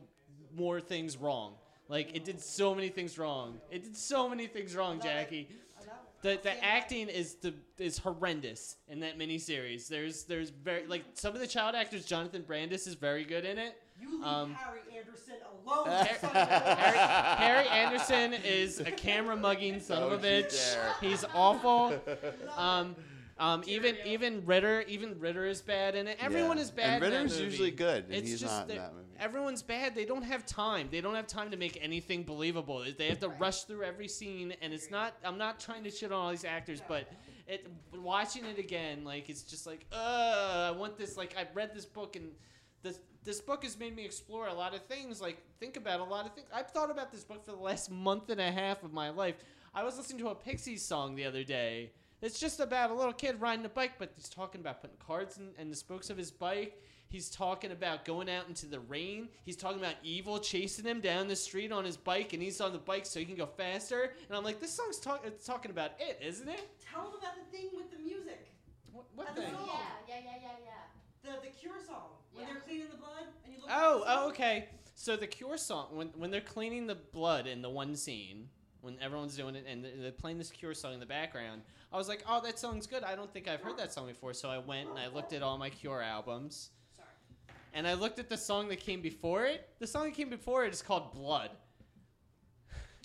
more 0.56 0.80
things 0.80 1.18
wrong. 1.18 1.56
Like 1.88 2.16
it 2.16 2.24
did 2.26 2.40
so 2.42 2.74
many 2.74 2.90
things 2.90 3.18
wrong. 3.18 3.60
It 3.72 3.84
did 3.84 3.96
so 3.96 4.28
many 4.28 4.48
things 4.48 4.76
wrong, 4.76 5.00
Jackie. 5.00 5.48
The, 6.22 6.40
the 6.42 6.64
acting 6.66 7.08
is 7.10 7.36
the 7.36 7.54
is 7.78 8.00
horrendous 8.00 8.78
in 8.88 9.00
that 9.02 9.20
miniseries. 9.20 9.88
There's 9.88 10.24
there's 10.24 10.50
very 10.50 10.88
like 10.88 11.04
some 11.14 11.36
of 11.36 11.40
the 11.40 11.46
child 11.48 11.76
actors. 11.76 12.04
Jonathan 12.06 12.42
Brandis 12.42 12.88
is 12.88 12.96
very 12.96 13.24
good 13.26 13.46
in 13.46 13.60
it. 13.60 13.76
You 14.02 14.16
leave 14.18 14.24
Um, 14.26 14.54
Harry 14.56 14.80
Anderson 14.98 15.36
alone. 15.64 15.88
Harry, 15.88 16.98
Harry 17.38 17.68
Anderson 17.68 18.34
is 18.34 18.80
a 18.80 18.92
camera 18.92 19.36
mugging 19.38 19.80
son 19.80 20.02
of 20.02 20.12
a 20.12 20.18
bitch. 20.18 20.76
He's 21.02 21.24
awful. 21.36 21.94
Um, 22.58 22.96
um, 23.38 23.64
even 23.68 23.96
even 24.06 24.44
Ritter, 24.46 24.84
even 24.88 25.20
Ritter 25.20 25.46
is 25.46 25.62
bad 25.62 25.94
in 25.96 26.08
it. 26.08 26.18
Everyone 26.22 26.56
Yeah. 26.58 26.64
is 26.64 26.72
bad. 26.72 26.86
And 26.86 27.04
in 27.04 27.12
that 27.12 27.18
Ritter's 27.18 27.34
movie. 27.34 27.44
usually 27.52 27.72
good, 27.72 28.06
and 28.06 28.14
It's 28.16 28.30
he's 28.32 28.40
just 28.40 28.52
not 28.54 28.70
in 28.70 28.78
that 28.78 28.84
that 28.92 28.94
movie. 28.96 29.05
Everyone's 29.20 29.62
bad. 29.62 29.96
They 29.96 30.06
don't 30.06 30.24
have 30.24 30.46
time. 30.46 30.90
They 30.92 31.02
don't 31.02 31.16
have 31.16 31.28
time 31.28 31.52
to 31.52 31.58
make 31.58 31.80
anything 31.82 32.24
believable. 32.24 32.86
They 32.98 33.08
have 33.08 33.20
to 33.20 33.30
rush 33.30 33.64
through 33.64 33.84
every 33.84 34.08
scene, 34.08 34.54
and 34.62 34.74
it's 34.74 34.92
not. 34.92 35.16
I'm 35.24 35.38
not 35.38 35.60
trying 35.60 35.84
to 35.84 35.92
shit 35.92 36.12
on 36.12 36.20
all 36.20 36.32
these 36.32 36.46
actors, 36.46 36.82
but 36.88 37.08
it 37.48 37.68
watching 37.94 38.46
it 38.46 38.60
again, 38.60 39.04
like 39.04 39.30
it's 39.30 39.44
just 39.44 39.66
like, 39.66 39.86
uh, 39.92 40.72
I 40.74 40.78
want 40.78 40.98
this. 40.98 41.18
Like 41.18 41.36
I've 41.38 41.56
read 41.56 41.74
this 41.74 41.86
book 41.86 42.16
and. 42.16 42.32
This, 42.84 43.00
this 43.24 43.42
book 43.42 43.64
has 43.64 43.80
made 43.80 43.96
me 43.96 44.06
explore 44.06 44.46
a 44.46 44.54
lot 44.54 44.76
of 44.76 44.86
things, 44.86 45.20
like 45.20 45.42
think 45.60 45.76
about 45.76 46.02
a 46.02 46.04
lot 46.04 46.28
of 46.28 46.36
things. 46.36 46.46
I've 46.54 46.70
thought 46.70 46.92
about 46.92 47.12
this 47.12 47.24
book 47.24 47.44
for 47.44 47.50
the 47.50 47.58
last 47.58 47.90
month 47.90 48.30
and 48.30 48.40
a 48.40 48.52
half 48.52 48.84
of 48.84 48.94
my 48.94 49.10
life. 49.10 49.38
I 49.74 49.84
was 49.84 49.98
listening 49.98 50.20
to 50.20 50.28
a 50.30 50.36
Pixies 50.36 50.86
song 50.86 51.16
the 51.16 51.26
other 51.26 51.44
day. 51.44 51.94
It's 52.22 52.40
just 52.40 52.60
about 52.60 52.92
a 52.92 52.94
little 52.94 53.12
kid 53.12 53.42
riding 53.42 53.66
a 53.66 53.70
bike, 53.70 53.94
but 53.98 54.14
he's 54.16 54.30
talking 54.30 54.62
about 54.62 54.82
putting 54.82 54.98
cards 54.98 55.38
in, 55.38 55.50
in 55.60 55.70
the 55.70 55.76
spokes 55.76 56.12
of 56.12 56.18
his 56.18 56.30
bike. 56.30 56.80
He's 57.16 57.30
talking 57.30 57.72
about 57.72 58.04
going 58.04 58.30
out 58.30 58.50
into 58.50 58.66
the 58.66 58.82
rain. 58.82 59.30
He's 59.46 59.56
talking 59.56 59.80
about 59.80 59.94
evil 60.04 60.38
chasing 60.38 60.84
him 60.84 61.00
down 61.00 61.30
the 61.30 61.36
street 61.38 61.72
on 61.72 61.86
his 61.86 61.96
bike, 61.96 62.34
and 62.34 62.44
he's 62.44 62.60
on 62.60 62.74
the 62.74 62.78
bike 62.78 63.06
so 63.06 63.22
he 63.22 63.26
can 63.26 63.36
go 63.36 63.46
faster. 63.46 64.12
And 64.28 64.38
I'm 64.38 64.44
like, 64.44 64.60
this 64.60 64.74
song's 64.74 65.00
talk- 65.00 65.24
it's 65.26 65.46
talking 65.46 65.72
about 65.72 65.92
it, 65.98 66.20
isn't 66.22 66.50
it? 66.50 66.60
Tell 66.92 67.04
them 67.06 67.14
about 67.18 67.36
the 67.38 67.58
thing 67.58 67.70
with 67.74 67.90
the 67.90 68.00
music. 68.00 68.50
What, 68.92 69.06
what 69.16 69.30
And 69.30 69.38
the 69.38 69.42
thing? 69.44 69.52
song. 69.56 69.70
yeah, 70.10 70.16
yeah, 70.16 70.22
yeah, 70.26 70.50
yeah. 70.66 71.32
The 71.32 71.40
the 71.48 71.54
Cure 71.56 71.78
song 71.88 72.10
when 72.34 72.48
they're 72.48 72.60
cleaning 72.60 72.90
the 72.92 72.98
blood 72.98 73.24
and 73.46 73.54
you 73.54 73.62
look. 73.62 73.70
Oh, 73.72 74.04
oh, 74.06 74.28
okay. 74.28 74.68
So 74.96 75.16
the 75.16 75.26
Cure 75.28 75.56
song, 75.58 75.96
when 75.96 76.10
when 76.18 76.32
they're 76.32 76.42
cleaning 76.42 76.86
the 76.86 76.96
blood 76.96 77.48
in 77.48 77.62
the 77.62 77.70
one 77.70 77.96
scene, 77.96 78.50
when 78.82 78.98
everyone's 79.02 79.38
doing 79.38 79.56
it 79.56 79.64
and 79.70 79.86
they're 79.86 79.94
they're 80.02 80.12
playing 80.12 80.38
this 80.38 80.52
Cure 80.52 80.74
song 80.74 80.94
in 80.94 81.00
the 81.00 81.06
background, 81.06 81.62
I 81.94 81.98
was 81.98 82.10
like, 82.10 82.26
oh, 82.28 82.42
that 82.42 82.60
song's 82.60 82.88
good. 82.88 83.04
I 83.06 83.16
don't 83.16 83.32
think 83.32 83.48
I've 83.48 83.62
heard 83.62 83.78
that 83.78 83.94
song 83.94 84.06
before. 84.08 84.34
So 84.34 84.50
I 84.50 84.58
went 84.58 84.90
and 84.90 85.00
I 85.00 85.08
looked 85.08 85.32
at 85.32 85.42
all 85.42 85.58
my 85.58 85.70
Cure 85.70 86.02
albums. 86.02 86.72
And 87.76 87.86
I 87.86 87.94
looked 87.94 88.20
at 88.20 88.30
the 88.30 88.38
song 88.38 88.70
that 88.70 88.80
came 88.80 89.02
before 89.02 89.46
it. 89.46 89.68
The 89.80 89.86
song 89.86 90.06
that 90.06 90.14
came 90.16 90.30
before 90.30 90.66
it 90.66 90.74
is 90.74 90.82
called 90.82 91.12
Blood. 91.14 91.52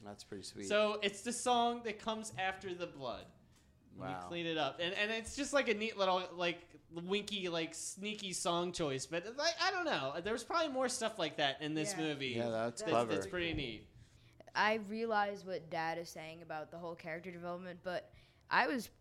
That's 0.04 0.24
pretty 0.24 0.44
sweet. 0.44 0.68
So 0.68 0.98
it's 1.02 1.22
the 1.22 1.32
song 1.32 1.82
that 1.84 1.98
comes 1.98 2.32
after 2.38 2.72
the 2.72 2.86
blood. 2.86 3.24
You 3.96 4.02
Wow. 4.02 4.24
clean 4.28 4.46
it 4.46 4.56
up, 4.56 4.78
and 4.80 4.94
and 4.94 5.10
it's 5.10 5.34
just 5.36 5.52
like 5.52 5.68
a 5.68 5.74
neat 5.74 5.98
little 5.98 6.22
like 6.36 6.60
winky 6.92 7.48
like 7.48 7.74
sneaky 7.74 8.32
song 8.32 8.72
choice. 8.72 9.04
But 9.04 9.26
like 9.36 9.54
I 9.60 9.72
don't 9.72 9.84
know, 9.84 10.14
there's 10.22 10.44
probably 10.44 10.72
more 10.72 10.88
stuff 10.88 11.18
like 11.18 11.36
that 11.38 11.60
in 11.60 11.74
this 11.74 11.92
Yeah. 11.98 12.04
movie. 12.04 12.28
Yeah, 12.28 12.48
that's 12.48 12.80
That's, 12.80 12.90
clever. 12.92 13.12
that's 13.12 13.26
pretty 13.26 13.52
neat. 13.52 13.86
I 14.54 14.74
realize 14.88 15.44
what 15.44 15.68
Dad 15.68 15.98
is 15.98 16.08
saying 16.08 16.42
about 16.42 16.70
the 16.70 16.78
whole 16.78 16.94
character 16.94 17.30
development, 17.32 17.80
but 17.82 18.10
I 18.48 18.68
was 18.68 18.86
p- 18.86 18.92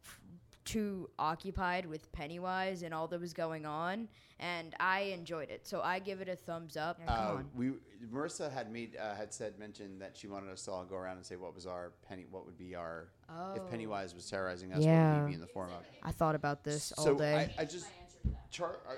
too 0.69 1.09
occupied 1.17 1.85
with 1.85 2.11
Pennywise 2.11 2.83
and 2.83 2.93
all 2.93 3.07
that 3.07 3.19
was 3.19 3.33
going 3.33 3.65
on, 3.65 4.07
and 4.39 4.75
I 4.79 5.01
enjoyed 5.01 5.49
it. 5.49 5.65
So 5.67 5.81
I 5.81 5.99
give 5.99 6.21
it 6.21 6.29
a 6.29 6.35
thumbs 6.35 6.77
up. 6.77 6.99
come 7.07 7.37
Uh, 7.39 7.41
we 7.55 7.71
Marissa 8.13 8.51
had 8.51 8.71
made 8.71 8.95
uh, 8.97 9.15
had 9.15 9.33
said 9.33 9.57
mentioned 9.57 9.99
that 10.01 10.15
she 10.15 10.27
wanted 10.27 10.49
us 10.51 10.63
to 10.65 10.71
all 10.71 10.85
go 10.85 10.95
around 10.95 11.17
and 11.17 11.25
say 11.25 11.35
what 11.35 11.55
was 11.55 11.65
our 11.65 11.91
penny 12.07 12.25
what 12.29 12.45
would 12.45 12.57
be 12.57 12.75
our 12.75 13.07
if 13.55 13.61
Oh. 13.61 13.67
Pennywise 13.69 14.13
was 14.13 14.29
terrorizing 14.29 14.71
us 14.71 14.77
what 14.79 14.85
would 14.87 14.93
Yeah. 14.93 15.25
be 15.25 15.33
in 15.33 15.41
the 15.41 15.47
form 15.47 15.69
of 15.71 15.83
I 16.03 16.11
thought 16.11 16.35
about 16.35 16.63
this 16.63 16.91
all 16.93 17.15
day. 17.15 17.49
I, 17.57 17.61
I 17.63 17.65
just 17.65 17.87
Char- 18.51 18.79
I, 18.87 18.95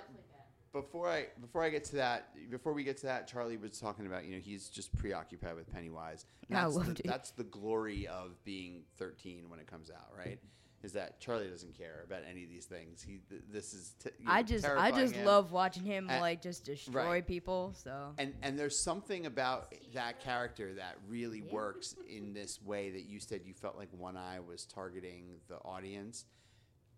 before 0.73 1.09
I 1.09 1.27
before 1.39 1.63
I 1.63 1.69
get 1.69 1.83
to 1.85 1.95
that 1.97 2.29
before 2.49 2.73
we 2.73 2.83
get 2.83 2.97
to 2.97 3.05
that 3.07 3.27
Charlie 3.27 3.57
was 3.57 3.79
talking 3.79 4.05
about 4.07 4.25
you 4.25 4.33
know 4.35 4.39
he's 4.41 4.67
just 4.69 4.95
preoccupied 4.97 5.55
with 5.55 5.71
Pennywise 5.71 6.25
And 6.49 6.57
I 6.57 6.65
loved 6.65 6.97
the, 6.97 7.03
it. 7.05 7.07
that's 7.07 7.31
the 7.31 7.43
glory 7.45 8.07
of 8.07 8.41
being 8.43 8.83
13 8.97 9.49
when 9.49 9.59
it 9.59 9.67
comes 9.67 9.89
out 9.89 10.07
right 10.17 10.39
is 10.83 10.93
that 10.93 11.19
Charlie 11.19 11.47
doesn't 11.47 11.77
care 11.77 12.01
about 12.05 12.21
any 12.29 12.43
of 12.43 12.49
these 12.49 12.65
things 12.65 13.01
he 13.01 13.19
th- 13.29 13.41
this 13.51 13.73
is 13.73 13.93
t- 14.03 14.09
you 14.19 14.25
I 14.27 14.41
just 14.43 14.65
I 14.65 14.91
just 14.91 15.13
him. 15.15 15.25
love 15.25 15.51
watching 15.51 15.83
him 15.83 16.09
And- 16.09 16.21
like 16.21 16.41
just 16.41 16.65
destroy 16.65 17.03
right. 17.05 17.27
people. 17.27 17.73
So 17.75 18.13
And 18.17 18.33
and 18.41 18.57
there's 18.57 18.77
something 18.79 19.25
about 19.25 19.73
that 19.93 20.19
character 20.19 20.73
that 20.75 20.97
really 21.07 21.41
works 21.41 21.95
in 22.09 22.33
this 22.33 22.61
way 22.61 22.89
that 22.91 23.03
you 23.03 23.19
said 23.19 23.41
you 23.45 23.53
felt 23.53 23.77
like 23.77 23.89
One 23.91 24.17
Eye 24.17 24.39
was 24.39 24.65
targeting 24.65 25.39
the 25.47 25.57
audience. 25.57 26.25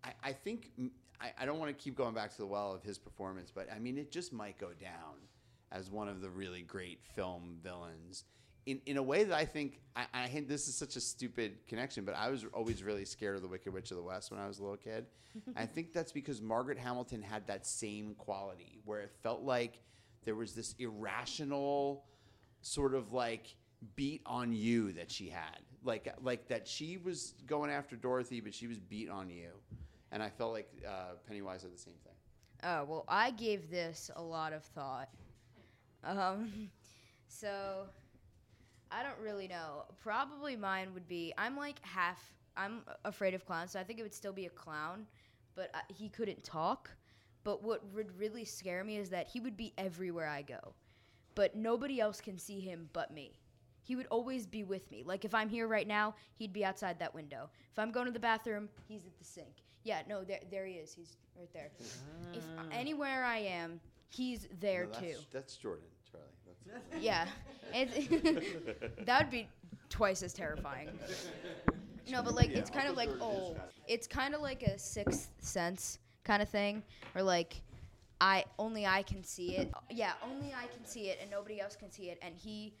I, 0.02 0.12
I 0.22 0.32
think 0.32 0.70
I, 1.20 1.32
I 1.38 1.46
don't 1.46 1.58
want 1.58 1.76
to 1.76 1.82
keep 1.84 1.94
going 1.96 2.14
back 2.14 2.30
to 2.32 2.36
the 2.38 2.46
well 2.46 2.72
of 2.74 2.82
his 2.82 2.98
performance, 2.98 3.50
but 3.54 3.68
I 3.74 3.78
mean 3.78 3.98
it 3.98 4.10
just 4.10 4.32
might 4.32 4.58
go 4.58 4.70
down 4.80 5.16
as 5.72 5.90
one 5.90 6.08
of 6.08 6.20
the 6.20 6.30
really 6.30 6.62
great 6.62 7.00
film 7.14 7.58
villains. 7.62 8.24
In, 8.66 8.80
in 8.86 8.96
a 8.96 9.02
way 9.02 9.24
that 9.24 9.36
I 9.36 9.44
think 9.44 9.80
I, 9.94 10.06
I 10.14 10.26
hint 10.26 10.48
this 10.48 10.68
is 10.68 10.74
such 10.74 10.96
a 10.96 11.00
stupid 11.00 11.66
connection, 11.68 12.04
but 12.04 12.16
I 12.16 12.30
was 12.30 12.44
always 12.54 12.82
really 12.82 13.04
scared 13.04 13.36
of 13.36 13.42
the 13.42 13.48
Wicked 13.48 13.72
Witch 13.72 13.90
of 13.90 13.96
the 13.96 14.02
West 14.02 14.30
when 14.30 14.40
I 14.40 14.46
was 14.46 14.58
a 14.58 14.62
little 14.62 14.76
kid. 14.76 15.06
I 15.56 15.66
think 15.66 15.92
that's 15.92 16.12
because 16.12 16.40
Margaret 16.40 16.78
Hamilton 16.78 17.22
had 17.22 17.46
that 17.46 17.66
same 17.66 18.14
quality 18.14 18.78
where 18.84 19.00
it 19.00 19.10
felt 19.22 19.42
like 19.42 19.80
there 20.24 20.34
was 20.34 20.54
this 20.54 20.74
irrational 20.78 22.04
sort 22.62 22.94
of 22.94 23.12
like 23.12 23.54
beat 23.96 24.22
on 24.24 24.52
you 24.52 24.92
that 24.92 25.10
she 25.10 25.28
had 25.28 25.58
like 25.82 26.08
like 26.22 26.48
that 26.48 26.66
she 26.66 26.96
was 26.96 27.34
going 27.46 27.70
after 27.70 27.94
dorothy 27.94 28.40
but 28.40 28.54
she 28.54 28.66
was 28.66 28.78
beat 28.78 29.10
on 29.10 29.28
you 29.28 29.50
and 30.10 30.22
i 30.22 30.30
felt 30.30 30.54
like 30.54 30.70
uh, 30.88 31.12
pennywise 31.26 31.60
had 31.60 31.70
the 31.70 31.76
same 31.76 31.92
thing 32.02 32.14
Oh, 32.66 32.84
well, 32.84 33.04
I 33.08 33.30
gave 33.32 33.70
this 33.70 34.10
a 34.16 34.22
lot 34.22 34.54
of 34.54 34.64
thought. 34.64 35.10
Um, 36.02 36.70
so 37.28 37.84
I 38.94 39.02
don't 39.02 39.18
really 39.18 39.48
know. 39.48 39.84
Probably 40.00 40.54
mine 40.54 40.94
would 40.94 41.08
be 41.08 41.34
I'm 41.36 41.56
like 41.56 41.76
half, 41.82 42.22
I'm 42.56 42.82
afraid 43.04 43.34
of 43.34 43.44
clowns, 43.44 43.72
so 43.72 43.80
I 43.80 43.84
think 43.84 43.98
it 43.98 44.02
would 44.02 44.14
still 44.14 44.32
be 44.32 44.46
a 44.46 44.50
clown, 44.50 45.06
but 45.56 45.70
I, 45.74 45.80
he 45.92 46.08
couldn't 46.08 46.44
talk. 46.44 46.90
But 47.42 47.62
what 47.62 47.84
would 47.92 48.16
really 48.16 48.44
scare 48.44 48.84
me 48.84 48.96
is 48.96 49.10
that 49.10 49.26
he 49.26 49.40
would 49.40 49.56
be 49.56 49.74
everywhere 49.76 50.28
I 50.28 50.42
go, 50.42 50.74
but 51.34 51.56
nobody 51.56 52.00
else 52.00 52.20
can 52.20 52.38
see 52.38 52.60
him 52.60 52.88
but 52.92 53.12
me. 53.12 53.38
He 53.82 53.96
would 53.96 54.06
always 54.06 54.46
be 54.46 54.62
with 54.62 54.88
me. 54.90 55.02
Like 55.04 55.24
if 55.24 55.34
I'm 55.34 55.48
here 55.48 55.66
right 55.66 55.86
now, 55.86 56.14
he'd 56.36 56.52
be 56.52 56.64
outside 56.64 56.98
that 57.00 57.14
window. 57.14 57.50
If 57.72 57.78
I'm 57.78 57.90
going 57.90 58.06
to 58.06 58.12
the 58.12 58.20
bathroom, 58.20 58.68
he's 58.88 59.04
at 59.06 59.18
the 59.18 59.24
sink. 59.24 59.62
Yeah, 59.82 60.02
no, 60.08 60.22
there, 60.24 60.40
there 60.50 60.64
he 60.66 60.74
is. 60.74 60.94
He's 60.94 61.16
right 61.36 61.52
there. 61.52 61.70
If 62.32 62.44
ah. 62.56 62.62
anywhere 62.72 63.24
I 63.24 63.38
am, 63.38 63.80
he's 64.08 64.48
there 64.60 64.84
No, 64.84 64.92
that's, 64.92 65.00
too. 65.02 65.24
that's 65.32 65.56
jordan 65.56 65.88
Yeah, 67.00 67.26
it, 67.72 68.96
that 69.06 69.22
would 69.22 69.30
be 69.30 69.48
twice 69.88 70.22
as 70.22 70.32
terrifying. 70.32 70.88
No, 72.10 72.22
but 72.22 72.34
like 72.34 72.50
Yeah, 72.50 72.58
it's 72.58 72.70
kind 72.70 72.88
of 72.88 72.96
like 72.96 73.10
oh, 73.20 73.56
it's 73.88 74.06
kind 74.06 74.34
of 74.34 74.40
like 74.40 74.62
a 74.62 74.78
sixth 74.78 75.30
sense 75.40 75.98
kind 76.24 76.42
of 76.42 76.48
thing, 76.48 76.82
or 77.14 77.22
like 77.22 77.60
I 78.20 78.44
only 78.58 78.86
I 78.86 79.02
can 79.02 79.24
see 79.24 79.56
it. 79.56 79.72
Yeah, 79.90 80.12
only 80.22 80.52
I 80.54 80.66
can 80.68 80.84
see 80.84 81.08
it, 81.08 81.18
and 81.20 81.30
nobody 81.30 81.60
else 81.60 81.76
can 81.76 81.90
see 81.90 82.10
it, 82.10 82.18
and 82.22 82.34
he 82.36 82.74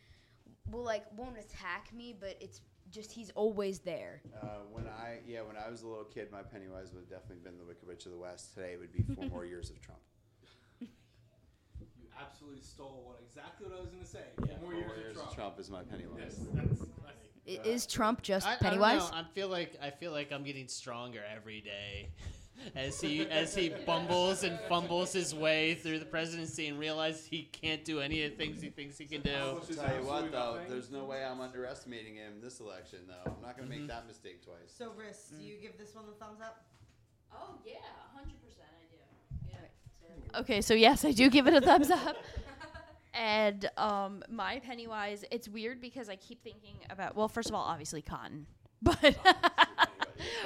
will 0.70 0.84
like 0.84 1.04
won't 1.16 1.38
attack 1.38 1.92
me, 1.94 2.14
but 2.18 2.36
it's 2.40 2.60
just 2.90 3.10
he's 3.10 3.30
always 3.30 3.80
there. 3.80 4.20
uh, 4.42 4.46
when 4.70 4.86
i 4.86 5.18
yeah 5.26 5.40
when 5.40 5.56
i 5.56 5.68
was 5.68 5.82
a 5.82 5.86
little 5.88 6.04
kid 6.04 6.30
my 6.30 6.42
pennywise 6.42 6.92
would 6.92 7.00
have 7.00 7.08
definitely 7.10 7.42
been 7.42 7.58
the 7.58 7.64
wicked 7.64 7.88
witch 7.88 8.06
of 8.06 8.12
the 8.12 8.18
west 8.18 8.54
today 8.54 8.74
it 8.74 8.78
would 8.78 8.92
be 8.92 9.02
four 9.14 9.24
more 9.30 9.44
years 9.44 9.68
of 9.70 9.80
trump 9.80 9.98
You 10.12 10.13
absolutely 12.34 12.62
stole 12.62 13.02
what 13.06 13.20
exactly 13.24 13.66
what 13.68 13.76
I 13.76 13.80
was 13.80 13.90
going 13.90 14.02
to 14.02 14.08
say. 14.08 14.24
Yeah, 14.40 14.54
Four 14.60 14.70
four 14.70 14.74
years 14.74 14.90
years 14.98 15.16
of 15.16 15.22
Trump. 15.22 15.34
trump 15.34 15.60
is 15.60 15.70
my 15.70 15.82
pennywise 15.82 16.40
That's 16.52 16.78
funny. 16.78 17.58
I- 17.62 17.68
Is 17.68 17.86
Trump 17.86 18.22
just 18.22 18.46
I, 18.46 18.50
I 18.50 18.52
don't 18.54 18.62
Pennywise? 18.62 19.10
know. 19.10 19.16
I 19.16 19.24
feel 19.34 19.48
like 19.48 19.76
I 19.80 19.90
feel 19.90 20.10
like 20.10 20.32
I'm 20.32 20.42
getting 20.42 20.66
stronger 20.66 21.20
every 21.34 21.60
day. 21.60 22.08
As 22.76 23.00
he 23.00 23.26
as 23.28 23.52
he 23.52 23.74
bumbles 23.84 24.44
and 24.44 24.56
fumbles 24.68 25.12
his 25.12 25.34
way 25.34 25.74
through 25.74 25.98
the 25.98 26.04
presidency 26.04 26.68
and 26.68 26.78
realizes 26.78 27.26
he 27.26 27.48
can't 27.50 27.84
do 27.84 27.98
any 27.98 28.22
of 28.22 28.30
the 28.30 28.36
things 28.36 28.62
he 28.62 28.68
thinks 28.70 28.96
he 28.96 29.06
can 29.06 29.22
do. 29.22 29.34
I'll 29.34 29.58
tell 29.58 29.96
you 29.96 30.06
what 30.06 30.30
though 30.30 30.60
there's 30.68 30.88
no 30.88 31.04
way 31.04 31.24
i'm 31.24 31.40
underestimating 31.40 32.14
him 32.14 32.34
this 32.40 32.60
election 32.60 33.00
though 33.08 33.32
i'm 33.32 33.42
not 33.42 33.56
going 33.56 33.68
to 33.68 33.74
make 33.74 33.80
mm-hmm. 33.80 33.88
that 33.88 34.06
mistake 34.06 34.44
twice 34.44 34.70
So, 34.78 34.92
Riss, 34.96 35.36
do 35.36 35.44
you 35.44 35.56
give 35.60 35.76
this 35.76 35.96
one 35.96 36.06
the 36.06 36.12
thumbs 36.12 36.40
up? 36.40 36.64
Oh 37.32 37.58
yeah, 37.66 37.82
hundred 38.14 38.38
Okay, 40.38 40.60
so 40.60 40.74
yes, 40.74 41.04
I 41.04 41.12
do 41.12 41.30
give 41.30 41.46
it 41.46 41.54
a 41.54 41.60
thumbs 41.60 41.90
up. 41.90 42.16
And 43.12 43.70
um, 43.76 44.24
my 44.28 44.58
Pennywise, 44.58 45.24
it's 45.30 45.48
weird 45.48 45.80
because 45.80 46.08
I 46.08 46.16
keep 46.16 46.42
thinking 46.42 46.74
about. 46.90 47.14
Well, 47.14 47.28
first 47.28 47.48
of 47.48 47.54
all, 47.54 47.62
obviously 47.62 48.02
cotton, 48.02 48.46
but 48.82 49.16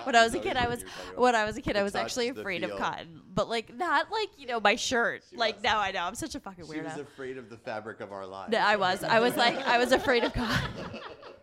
when 0.05 0.15
I 0.15 0.23
was 0.23 0.35
a 0.35 0.39
kid, 0.39 0.57
I 0.59 0.69
was 0.69 0.85
when 1.17 1.35
I 1.35 1.47
was 1.47 1.57
a 1.57 1.63
kid, 1.63 1.77
I 1.77 1.83
was 1.83 1.95
actually 1.95 2.29
afraid 2.29 2.63
of 2.65 2.77
cotton, 2.77 3.23
but 3.35 3.49
like 3.49 3.75
not 3.75 4.11
like 4.13 4.29
you 4.37 4.47
know 4.47 4.61
my 4.61 4.77
shirt. 4.77 5.23
Like 5.33 5.63
now 5.63 5.79
I 5.81 5.93
know 5.93 6.01
I'm 6.01 6.15
such 6.15 6.35
a 6.35 6.41
fucking 6.41 6.65
weirdo. 6.67 6.75
she 6.75 6.81
was 6.83 6.99
afraid 6.99 7.39
of 7.39 7.49
the 7.49 7.57
fabric 7.57 8.01
of 8.01 8.13
our 8.13 8.27
lives 8.27 8.53
No, 8.53 8.59
I 8.59 8.77
was. 8.77 9.03
I 9.03 9.21
was 9.21 9.35
like 9.37 9.57
I 9.67 9.79
was 9.79 9.93
afraid 9.93 10.25
of 10.25 10.35
cotton. 10.35 11.01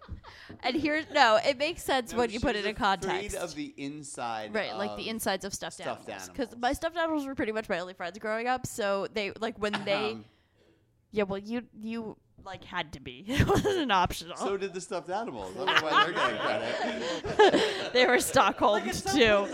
and 0.64 0.76
here, 0.76 1.04
no, 1.14 1.38
it 1.46 1.58
makes 1.58 1.84
sense 1.84 2.12
No, 2.12 2.20
when 2.20 2.30
you 2.30 2.40
she 2.40 2.46
put 2.46 2.56
was 2.56 2.66
it 2.66 2.70
in 2.70 2.76
afraid 2.76 3.02
context. 3.02 3.36
of 3.38 3.56
the 3.56 3.74
inside 3.78 4.54
Right, 4.54 4.76
like 4.76 4.96
the 4.96 5.04
of 5.04 5.16
insides 5.16 5.46
of 5.46 5.54
stuffed, 5.54 5.76
stuffed 5.76 6.08
animals. 6.10 6.30
Because 6.30 6.48
animals. 6.50 6.62
my 6.62 6.74
stuffed 6.74 6.98
animals 6.98 7.26
were 7.26 7.36
pretty 7.36 7.52
much 7.52 7.68
my 7.70 7.80
only 7.80 7.94
friends 7.94 8.18
growing 8.20 8.48
up. 8.48 8.66
So 8.68 9.08
they 9.14 9.32
like 9.40 9.58
when 9.58 9.74
they, 9.86 10.12
Um, 10.12 10.26
yeah, 11.12 11.24
well, 11.24 11.40
you 11.40 11.64
you 11.82 12.18
like 12.44 12.64
had 12.64 12.94
to 12.94 13.00
be. 13.00 13.24
It 13.28 13.48
wasn't 13.48 13.92
optional. 13.92 14.38
so 14.38 14.56
did 14.58 14.74
the 14.74 14.82
stuffed 14.82 15.10
animals 15.10 15.56
I 15.56 15.66
don't 15.66 15.66
know 15.66 15.82
why 15.82 16.04
they're 16.06 16.14
getting 16.14 17.22
credit 17.36 17.94
they 17.94 18.06
were 18.06 18.20
Stockholm 18.20 18.84
too. 18.92 19.48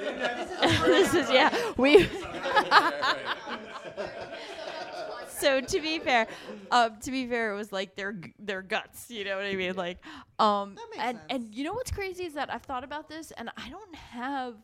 this 0.86 1.14
is 1.14 1.30
yeah. 1.30 1.54
We. 1.76 2.08
So 5.40 5.60
to 5.60 5.80
be 5.80 5.98
fair, 5.98 6.26
um, 6.70 6.98
to 7.02 7.10
be 7.10 7.26
fair, 7.26 7.52
it 7.52 7.56
was 7.56 7.72
like 7.72 7.96
their 7.96 8.20
their 8.38 8.62
guts. 8.62 9.10
You 9.10 9.24
know 9.24 9.36
what 9.36 9.46
I 9.46 9.54
mean? 9.54 9.74
Like, 9.74 9.98
um, 10.38 10.76
and 10.98 11.18
and 11.28 11.54
you 11.54 11.64
know 11.64 11.72
what's 11.72 11.90
crazy 11.90 12.24
is 12.24 12.34
that 12.34 12.52
I've 12.52 12.62
thought 12.62 12.84
about 12.84 13.08
this, 13.08 13.32
and 13.32 13.50
I 13.56 13.68
don't 13.68 13.94
have 13.94 14.54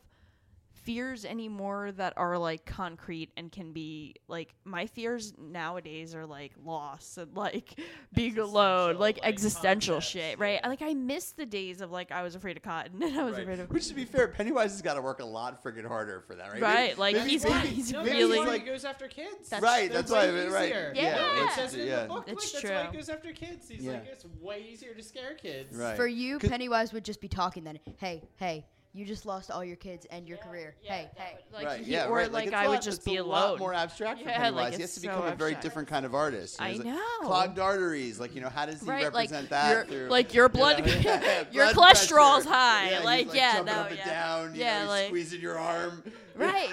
fears 0.87 1.25
anymore 1.25 1.91
that 1.91 2.13
are 2.15 2.37
like 2.37 2.65
concrete 2.65 3.29
and 3.35 3.51
can 3.51 3.73
be 3.73 4.15
like 4.29 4.53
my 4.63 4.85
fears 4.85 5.33
nowadays 5.37 6.15
are 6.15 6.25
like 6.25 6.53
loss 6.63 7.17
and 7.17 7.35
like 7.35 7.77
being 8.13 8.37
alone 8.39 8.97
like, 8.97 9.19
existential 9.21 9.99
shit 9.99 10.39
right 10.39 10.61
like 10.65 10.81
i 10.81 10.93
miss 10.93 11.33
the 11.33 11.45
days 11.45 11.81
of 11.81 11.91
like 11.91 12.09
i 12.13 12.23
was 12.23 12.35
afraid 12.35 12.55
of 12.55 12.63
cotton 12.63 13.03
and 13.03 13.19
i 13.19 13.23
was 13.23 13.33
Right. 13.33 13.41
afraid 13.43 13.59
of 13.59 13.69
Which, 13.69 13.89
to 13.89 13.93
be 13.93 14.05
fair, 14.05 14.29
Pennywise 14.29 14.71
has 14.71 14.81
got 14.81 14.93
to 14.93 15.01
work 15.01 15.19
a 15.19 15.25
lot 15.25 15.61
friggin' 15.61 15.85
harder 15.85 16.21
for 16.21 16.35
that, 16.35 16.53
right? 16.53 16.61
Right, 16.61 16.97
like, 16.97 17.17
he's- 17.17 17.43
he's 17.65 17.91
No, 17.91 18.03
really- 18.05 18.37
that's 18.37 18.47
why 18.47 18.57
he 18.59 18.65
goes 18.65 18.85
after 18.85 19.07
kids. 19.09 19.49
That's 19.49 19.61
right, 19.61 19.91
That's 19.91 20.09
that's 20.09 20.11
why, 20.11 20.31
way 20.33 20.47
right? 20.47 20.65
easier. 20.69 20.93
Yeah, 20.95 21.03
Yeah. 21.35 21.45
It 21.47 21.51
says 21.51 21.73
it 21.73 21.81
in 21.81 21.87
yeah. 21.87 22.01
the 22.03 22.07
book. 22.07 22.23
It's 22.27 22.53
like, 22.53 22.63
That's 22.63 22.73
why 22.85 22.91
he 22.91 22.97
goes 22.97 23.09
after 23.09 23.31
kids. 23.33 23.67
He's 23.67 23.83
Yeah. 23.83 23.91
like, 23.93 24.07
it's 24.07 24.25
way 24.41 24.65
easier 24.71 24.93
to 24.93 25.03
scare 25.03 25.33
kids. 25.35 25.75
Right. 25.75 25.97
For 25.97 26.07
you, 26.07 26.39
'Cause- 26.39 26.49
Pennywise 26.49 26.93
would 26.93 27.03
just 27.03 27.19
be 27.19 27.27
talking 27.27 27.63
then. 27.65 27.77
Hey, 27.97 28.23
hey, 28.37 28.65
you 28.97 29.05
just 29.05 29.25
lost 29.25 29.51
all 29.51 29.63
your 29.63 29.75
kids 29.75 30.05
and 30.11 30.27
your 30.27 30.37
career. 30.39 30.75
hey, 30.81 31.09
hey. 31.15 31.37
like 31.53 31.65
right, 31.65 31.81
he- 31.81 31.91
yeah, 31.93 32.07
or 32.07 32.15
right. 32.15 32.31
like 32.31 32.47
it's 32.47 32.55
I 32.55 32.63
a 32.65 32.67
would 32.69 32.73
lot- 32.75 32.83
just 32.83 32.97
it's 32.97 33.05
be 33.05 33.17
a 33.17 33.21
alone. 33.21 33.29
lot 33.51 33.59
more 33.59 33.73
abstract 33.73 34.21
for 34.23 34.29
Yeah, 34.29 34.49
like, 34.49 34.73
he 34.73 34.81
has 34.81 34.89
it's 34.89 34.93
to 34.95 34.99
so 35.01 35.07
become 35.07 35.19
a 35.25 35.35
very 35.35 35.51
abstract. 35.51 35.61
different 35.61 35.87
kind 35.87 36.05
of 36.05 36.15
artist. 36.15 36.61
I 36.61 36.69
He's 36.71 36.79
like, 36.79 36.87
know. 36.87 37.19
Clogged 37.21 37.59
arteries, 37.59 38.19
like 38.19 38.33
you 38.35 38.41
know, 38.41 38.49
how 38.49 38.65
does 38.65 38.81
he 38.81 38.87
Right, 38.89 39.03
like, 39.13 39.29
represent 39.31 39.49
that? 39.51 39.71
your- 39.71 39.85
through, 39.85 40.07
like, 40.09 40.33
your 40.33 40.49
blood- 40.49 40.85
Yeah, 40.87 41.43
your 41.51 41.73
blood 41.73 41.95
cholesterol's 41.95 42.45
pressure. 42.45 42.49
high, 42.49 42.89
Yeah, 42.89 42.95
he's, 42.97 43.05
like, 43.05 43.33
yeah, 43.33 43.53
jumping 43.57 43.73
no, 43.75 43.79
up 43.81 43.89
and 43.89 43.97
yeah. 43.97 44.05
down. 44.05 44.55
You 44.55 44.61
Yeah, 44.61 44.83
know, 44.83 44.89
like- 44.89 45.07
squeezing 45.07 45.41
your 45.41 45.57
arm. 45.59 46.03
right 46.35 46.69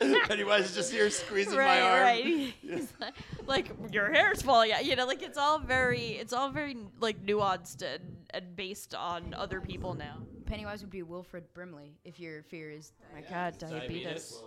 right 0.00 0.22
Pennywise 0.28 0.66
is 0.70 0.74
just 0.74 0.92
here 0.92 1.10
squeezing 1.10 1.56
right 1.58 1.80
my 1.80 1.88
arm. 1.88 2.00
right 2.02 2.24
He's 2.62 2.92
like, 3.00 3.14
like 3.46 3.70
your 3.92 4.12
hair's 4.12 4.40
falling 4.42 4.72
out 4.72 4.84
you 4.84 4.94
know 4.94 5.04
like 5.06 5.20
it's 5.22 5.36
all 5.38 5.58
very 5.58 6.10
it's 6.12 6.32
all 6.32 6.48
very 6.50 6.76
like 7.00 7.24
nuanced 7.26 7.82
and, 7.82 8.02
and 8.30 8.54
based 8.56 8.94
on 8.94 9.34
other 9.34 9.60
people 9.60 9.94
now 9.94 10.18
Pennywise 10.54 10.82
would 10.82 10.90
be 10.90 11.02
Wilford 11.02 11.52
Brimley 11.52 11.96
if 12.04 12.20
your 12.20 12.44
fear 12.44 12.70
is. 12.70 12.92
Oh 13.02 13.16
my 13.16 13.28
God, 13.28 13.58
diabetes. 13.58 14.40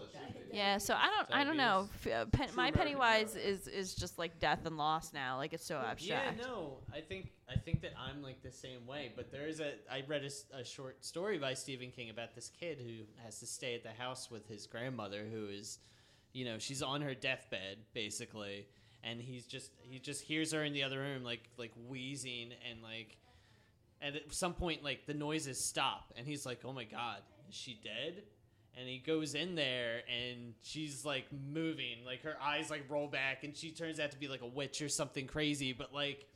Yeah, 0.53 0.77
so 0.77 0.93
I 0.93 1.09
don't, 1.09 1.27
I 1.37 1.43
don't 1.43 1.57
know. 1.57 1.89
F- 2.05 2.13
uh, 2.13 2.25
pen, 2.27 2.47
my 2.55 2.71
Pennywise 2.71 3.35
is 3.35 3.67
is 3.67 3.93
just 3.93 4.17
like 4.17 4.39
death 4.39 4.65
and 4.65 4.77
loss 4.77 5.11
now. 5.11 5.35
Like 5.35 5.51
it's 5.51 5.65
so 5.65 5.75
abstract. 5.77 6.37
Yeah, 6.37 6.45
no, 6.45 6.77
I 6.93 7.01
think 7.01 7.31
I 7.53 7.57
think 7.57 7.81
that 7.81 7.91
I'm 7.99 8.23
like 8.23 8.41
the 8.41 8.53
same 8.53 8.87
way. 8.87 9.11
But 9.17 9.33
there 9.33 9.47
is 9.47 9.59
a 9.59 9.73
I 9.91 10.03
read 10.07 10.23
a 10.53 10.63
short 10.63 11.03
story 11.03 11.39
by 11.39 11.53
Stephen 11.53 11.91
King 11.91 12.09
about 12.09 12.35
this 12.35 12.49
kid 12.57 12.79
who 12.79 13.03
has 13.25 13.39
to 13.41 13.45
stay 13.45 13.75
at 13.75 13.83
the 13.83 13.91
house 14.01 14.31
with 14.31 14.47
his 14.47 14.65
grandmother, 14.65 15.25
who 15.29 15.47
is, 15.47 15.79
you 16.31 16.45
know, 16.45 16.57
she's 16.57 16.81
on 16.81 17.01
her 17.01 17.15
deathbed 17.15 17.79
basically, 17.93 18.65
and 19.03 19.19
he's 19.19 19.45
just 19.45 19.71
he 19.81 19.99
just 19.99 20.23
hears 20.23 20.53
her 20.53 20.63
in 20.63 20.71
the 20.71 20.83
other 20.83 20.99
room 20.99 21.25
like 21.25 21.49
like 21.57 21.73
wheezing 21.89 22.53
and 22.69 22.81
like, 22.81 23.17
and 24.01 24.15
at 24.15 24.33
some 24.33 24.53
point 24.53 24.83
like 24.83 25.05
the 25.05 25.13
noises 25.13 25.59
stop, 25.63 26.13
and 26.17 26.25
he's 26.25 26.45
like, 26.45 26.59
oh 26.65 26.73
my 26.73 26.83
god, 26.83 27.19
is 27.49 27.55
she 27.55 27.79
dead? 27.83 28.23
and 28.77 28.87
he 28.87 28.99
goes 28.99 29.33
in 29.33 29.55
there 29.55 30.03
and 30.07 30.53
she's 30.61 31.03
like 31.03 31.25
moving. 31.51 32.05
Like 32.05 32.21
her 32.23 32.37
eyes 32.41 32.69
like 32.69 32.85
roll 32.89 33.07
back 33.07 33.43
and 33.43 33.57
she 33.57 33.71
turns 33.71 33.99
out 33.99 34.11
to 34.11 34.19
be 34.19 34.27
like 34.27 34.41
a 34.41 34.47
witch 34.47 34.81
or 34.81 34.89
something 34.89 35.25
crazy. 35.25 35.73
But 35.73 35.93
like 35.93 36.27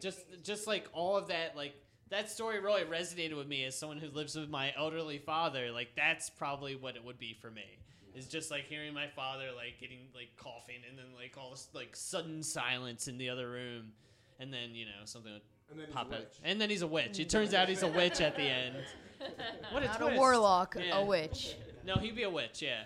just 0.00 0.20
just 0.44 0.66
like 0.66 0.88
all 0.92 1.16
of 1.16 1.28
that 1.28 1.56
like 1.56 1.74
that 2.10 2.30
story 2.30 2.60
really 2.60 2.82
resonated 2.82 3.36
with 3.36 3.48
me 3.48 3.64
as 3.64 3.76
someone 3.76 3.98
who 3.98 4.08
lives 4.10 4.36
with 4.36 4.48
my 4.48 4.72
elderly 4.76 5.18
father. 5.18 5.72
Like 5.72 5.88
that's 5.96 6.30
probably 6.30 6.76
what 6.76 6.94
it 6.94 7.04
would 7.04 7.18
be 7.18 7.36
for 7.40 7.50
me. 7.50 7.78
Is 8.14 8.28
just 8.28 8.52
like 8.52 8.66
hearing 8.66 8.94
my 8.94 9.08
father 9.08 9.46
like 9.56 9.80
getting 9.80 9.98
like 10.14 10.36
coughing 10.36 10.82
and 10.88 10.96
then 10.96 11.06
like 11.16 11.34
all 11.36 11.50
this 11.50 11.68
like 11.72 11.96
sudden 11.96 12.44
silence 12.44 13.08
in 13.08 13.18
the 13.18 13.30
other 13.30 13.50
room. 13.50 13.92
And 14.38 14.52
then 14.52 14.74
you 14.74 14.84
know 14.84 15.06
something 15.06 15.32
would 15.32 15.42
And 15.74 15.80
then 15.80 15.86
he's 15.86 15.94
pop 15.94 16.10
a 16.10 16.14
out 16.14 16.20
witch. 16.20 16.38
and 16.44 16.60
then 16.60 16.70
he's 16.70 16.82
a 16.82 16.86
witch 16.86 17.18
it 17.20 17.28
turns 17.28 17.52
out 17.54 17.68
he's 17.68 17.82
a 17.82 17.88
witch 17.88 18.20
at 18.20 18.36
the 18.36 18.42
end 18.42 18.76
what 19.72 19.82
a 19.82 19.86
Not 19.86 20.02
a 20.02 20.16
warlock, 20.16 20.76
Yeah. 20.78 20.98
a 20.98 21.04
witch. 21.04 21.56
No, 21.86 21.94
he'd 21.96 22.14
be 22.16 22.24
a 22.24 22.30
witch. 22.30 22.60
Yeah, 22.62 22.82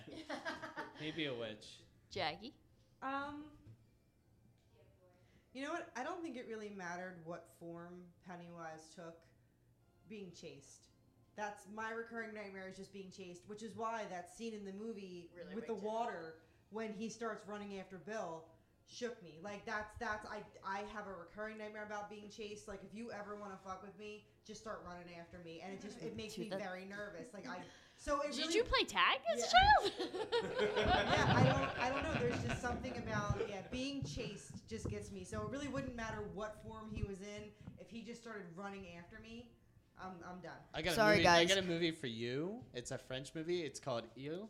he'd 1.00 1.16
be 1.16 1.26
a 1.26 1.34
witch. 1.34 1.66
Jackie. 2.12 2.52
Um, 3.02 3.44
you 5.52 5.64
know 5.64 5.70
what? 5.70 5.88
I 5.96 6.04
don't 6.04 6.22
think 6.22 6.36
it 6.36 6.46
really 6.48 6.70
mattered 6.76 7.16
what 7.24 7.46
form 7.58 7.94
Pennywise 8.28 8.88
took 8.94 9.16
being 10.08 10.30
chased. 10.40 10.88
That's 11.36 11.64
my 11.74 11.90
recurring 11.90 12.34
nightmare 12.34 12.68
is 12.70 12.76
just 12.76 12.92
being 12.92 13.10
chased, 13.16 13.42
which 13.48 13.62
is 13.62 13.76
why 13.76 14.02
that 14.10 14.30
scene 14.36 14.54
in 14.54 14.64
the 14.64 14.72
movie 14.72 15.30
Really 15.36 15.54
with 15.54 15.66
the 15.66 15.74
waked 15.74 15.84
you 15.84 15.90
water 15.90 16.34
when 16.70 16.92
he 16.92 17.08
starts 17.08 17.46
running 17.48 17.78
after 17.80 17.96
Bill 17.98 18.44
shook 18.88 19.22
me. 19.22 19.38
Like 19.42 19.64
that's 19.66 19.92
that's 20.00 20.26
I 20.26 20.38
I 20.66 20.78
have 20.94 21.06
a 21.06 21.14
recurring 21.18 21.58
nightmare 21.58 21.84
about 21.84 22.10
being 22.10 22.28
chased. 22.34 22.66
Like 22.68 22.80
if 22.82 22.96
you 22.96 23.12
ever 23.12 23.36
want 23.36 23.52
to 23.52 23.58
fuck 23.68 23.82
with 23.82 23.96
me, 23.98 24.24
just 24.46 24.60
start 24.60 24.82
running 24.86 25.04
after 25.20 25.38
me, 25.44 25.62
and 25.64 25.72
it 25.72 25.80
just 25.80 26.02
it 26.02 26.16
makes 26.16 26.36
me 26.38 26.48
that- 26.48 26.58
very 26.58 26.84
nervous. 26.84 27.32
Like 27.32 27.46
I 27.48 27.58
so 27.96 28.20
it 28.22 28.32
Did 28.32 28.42
really, 28.42 28.54
you 28.56 28.64
play 28.64 28.84
tag 28.84 29.18
as 29.32 29.40
a 29.40 29.44
Yeah. 29.44 29.52
child? 29.52 29.92
yeah, 30.78 31.34
I 31.36 31.44
don't, 31.44 31.84
I 31.84 31.90
don't 31.90 32.02
know. 32.02 32.20
There's 32.20 32.42
just 32.44 32.62
something 32.62 32.96
about 32.96 33.40
yeah, 33.48 33.60
being 33.70 34.02
chased 34.04 34.66
just 34.68 34.88
gets 34.88 35.12
me. 35.12 35.24
So 35.24 35.42
it 35.42 35.50
really 35.50 35.68
wouldn't 35.68 35.96
matter 35.96 36.24
what 36.34 36.62
form 36.66 36.90
he 36.92 37.02
was 37.04 37.20
in. 37.20 37.50
If 37.78 37.90
he 37.90 38.02
just 38.02 38.22
started 38.22 38.44
running 38.56 38.86
after 38.98 39.18
me, 39.22 39.50
I'm, 40.00 40.12
I'm 40.28 40.40
done. 40.40 40.52
I 40.74 40.82
got 40.82 40.94
Sorry, 40.94 41.14
a 41.14 41.18
movie, 41.18 41.28
I 41.28 41.44
got 41.44 41.58
a 41.58 41.62
movie 41.62 41.90
for 41.90 42.06
you. 42.06 42.60
It's 42.74 42.90
a 42.90 42.98
French 42.98 43.34
movie. 43.34 43.62
It's 43.62 43.80
called 43.80 44.04
Ils. 44.16 44.48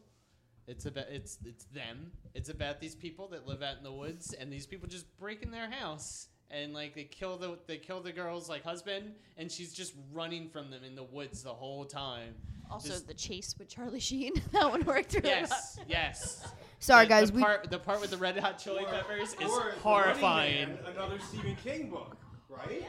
It's 0.68 0.86
about 0.86 1.06
it's 1.10 1.38
it's 1.44 1.64
them. 1.66 2.12
It's 2.34 2.48
about 2.50 2.80
these 2.80 2.94
people 2.94 3.28
that 3.28 3.46
live 3.48 3.62
out 3.62 3.78
in 3.78 3.82
the 3.84 3.92
woods, 3.92 4.34
and 4.34 4.52
these 4.52 4.66
people 4.66 4.88
just 4.88 5.06
break 5.18 5.42
in 5.42 5.50
their 5.50 5.70
house 5.70 6.28
and 6.50 6.72
like 6.72 6.94
they 6.94 7.04
kill 7.04 7.36
the 7.36 7.58
they 7.66 7.78
kill 7.78 8.00
the 8.00 8.12
girl's 8.12 8.48
like 8.48 8.62
husband, 8.62 9.12
and 9.36 9.50
she's 9.50 9.72
just 9.72 9.94
running 10.12 10.48
from 10.48 10.70
them 10.70 10.84
in 10.84 10.94
the 10.94 11.02
woods 11.04 11.42
the 11.42 11.52
whole 11.52 11.84
time. 11.84 12.34
Also, 12.70 12.90
Just- 12.90 13.06
the 13.08 13.14
chase 13.14 13.54
with 13.58 13.68
Charlie 13.68 13.98
Sheen. 13.98 14.32
that 14.52 14.70
one 14.70 14.84
worked 14.84 15.14
really 15.14 15.28
yes, 15.28 15.78
yes. 15.88 16.46
Sorry, 16.80 17.06
The- 17.06 17.08
guys, 17.08 17.30
The 17.30 17.36
we- 17.36 17.42
part, 17.42 17.70
the 17.70 17.78
part 17.78 18.00
with 18.02 18.10
the 18.10 18.18
Red 18.18 18.38
Hot 18.38 18.58
Chili 18.58 18.84
Or- 18.84 18.88
Peppers 18.90 19.34
is 19.40 19.50
or 19.50 19.70
horrifying. 19.82 20.68
Man, 20.74 20.78
another 20.94 21.18
Stephen 21.18 21.56
King 21.64 21.88
book, 21.88 22.16
right? 22.50 22.84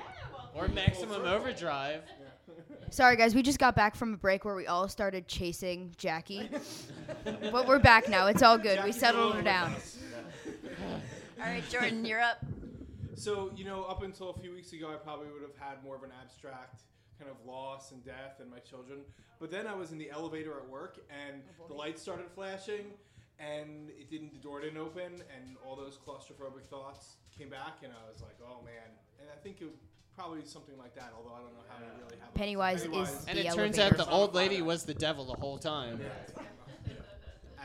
Or 0.56 0.68
Maximum 0.68 1.26
Overdrive. 1.26 2.02
Sorry, 2.90 3.16
guys, 3.16 3.36
we 3.36 3.44
just 3.44 3.60
got 3.60 3.76
back 3.76 3.96
from 3.96 4.14
a 4.14 4.18
break 4.18 4.46
where 4.46 4.56
we 4.56 4.66
all 4.68 4.88
started 4.88 5.28
chasing 5.28 5.94
Jackie. 5.98 6.50
but 7.24 7.68
we're 7.68 7.80
back 7.80 8.10
now. 8.10 8.28
It's 8.28 8.42
all 8.42 8.58
good. 8.58 8.78
we 8.78 8.90
Jackie's 8.92 9.00
settled 9.00 9.24
all 9.24 9.32
her 9.32 9.40
over 9.40 9.46
down. 9.46 9.74
us. 9.74 9.98
All 11.40 11.46
right, 11.46 11.64
Jordan, 11.70 12.04
you're 12.04 12.20
up. 12.20 12.44
So, 13.16 13.50
you 13.56 13.64
know, 13.64 13.84
up 13.84 14.04
until 14.04 14.30
a 14.32 14.34
few 14.34 14.52
weeks 14.52 14.74
ago, 14.74 14.92
I 14.94 14.98
probably 14.98 15.28
would 15.32 15.42
have 15.42 15.56
had 15.58 15.82
more 15.86 15.96
of 15.96 16.04
an 16.04 16.10
abstract 16.22 16.82
kind 17.18 17.32
of 17.32 17.38
loss 17.46 17.92
and 17.92 18.04
death 18.04 18.42
and 18.42 18.50
my 18.50 18.60
children. 18.60 19.00
But 19.40 19.52
then 19.52 19.68
I 19.68 19.74
was 19.74 19.92
in 19.92 19.98
the 19.98 20.10
elevator 20.10 20.58
at 20.58 20.68
work 20.68 21.00
and 21.10 21.42
oh, 21.62 21.68
the 21.68 21.74
lights 21.74 22.02
started 22.02 22.26
flashing 22.34 22.92
and 23.40 23.90
it 23.90 24.10
didn't, 24.10 24.34
the 24.34 24.40
door 24.40 24.60
didn't 24.60 24.78
open 24.78 25.24
and 25.36 25.56
all 25.66 25.78
those 25.78 25.98
claustrophobic 25.98 26.68
thoughts 26.70 27.16
came 27.38 27.50
back 27.50 27.84
and 27.84 27.94
I 27.94 28.12
was 28.12 28.22
like, 28.22 28.36
oh 28.42 28.62
man. 28.64 28.92
And 29.20 29.30
I 29.30 29.38
think 29.42 29.62
it 29.62 29.66
would 29.66 29.80
probably 30.20 30.44
something 30.44 30.78
like 30.78 30.94
that, 30.96 31.14
although 31.16 31.34
I 31.34 31.40
don't 31.40 31.54
know 31.54 31.60
how 31.70 31.78
to 31.78 31.86
really 32.04 32.18
have 32.20 32.28
a- 32.30 32.38
Pennywise 32.38 32.84
is 32.84 33.26
And 33.28 33.38
the 33.38 33.48
it 33.48 33.54
turns 33.54 33.78
elevator. 33.80 34.02
out 34.02 34.06
the 34.08 34.12
old 34.12 34.36
lady 34.36 34.62
was 34.62 34.84
the 34.84 34.94
devil 34.94 35.24
the 35.26 35.40
whole 35.40 35.58
time. 35.58 36.02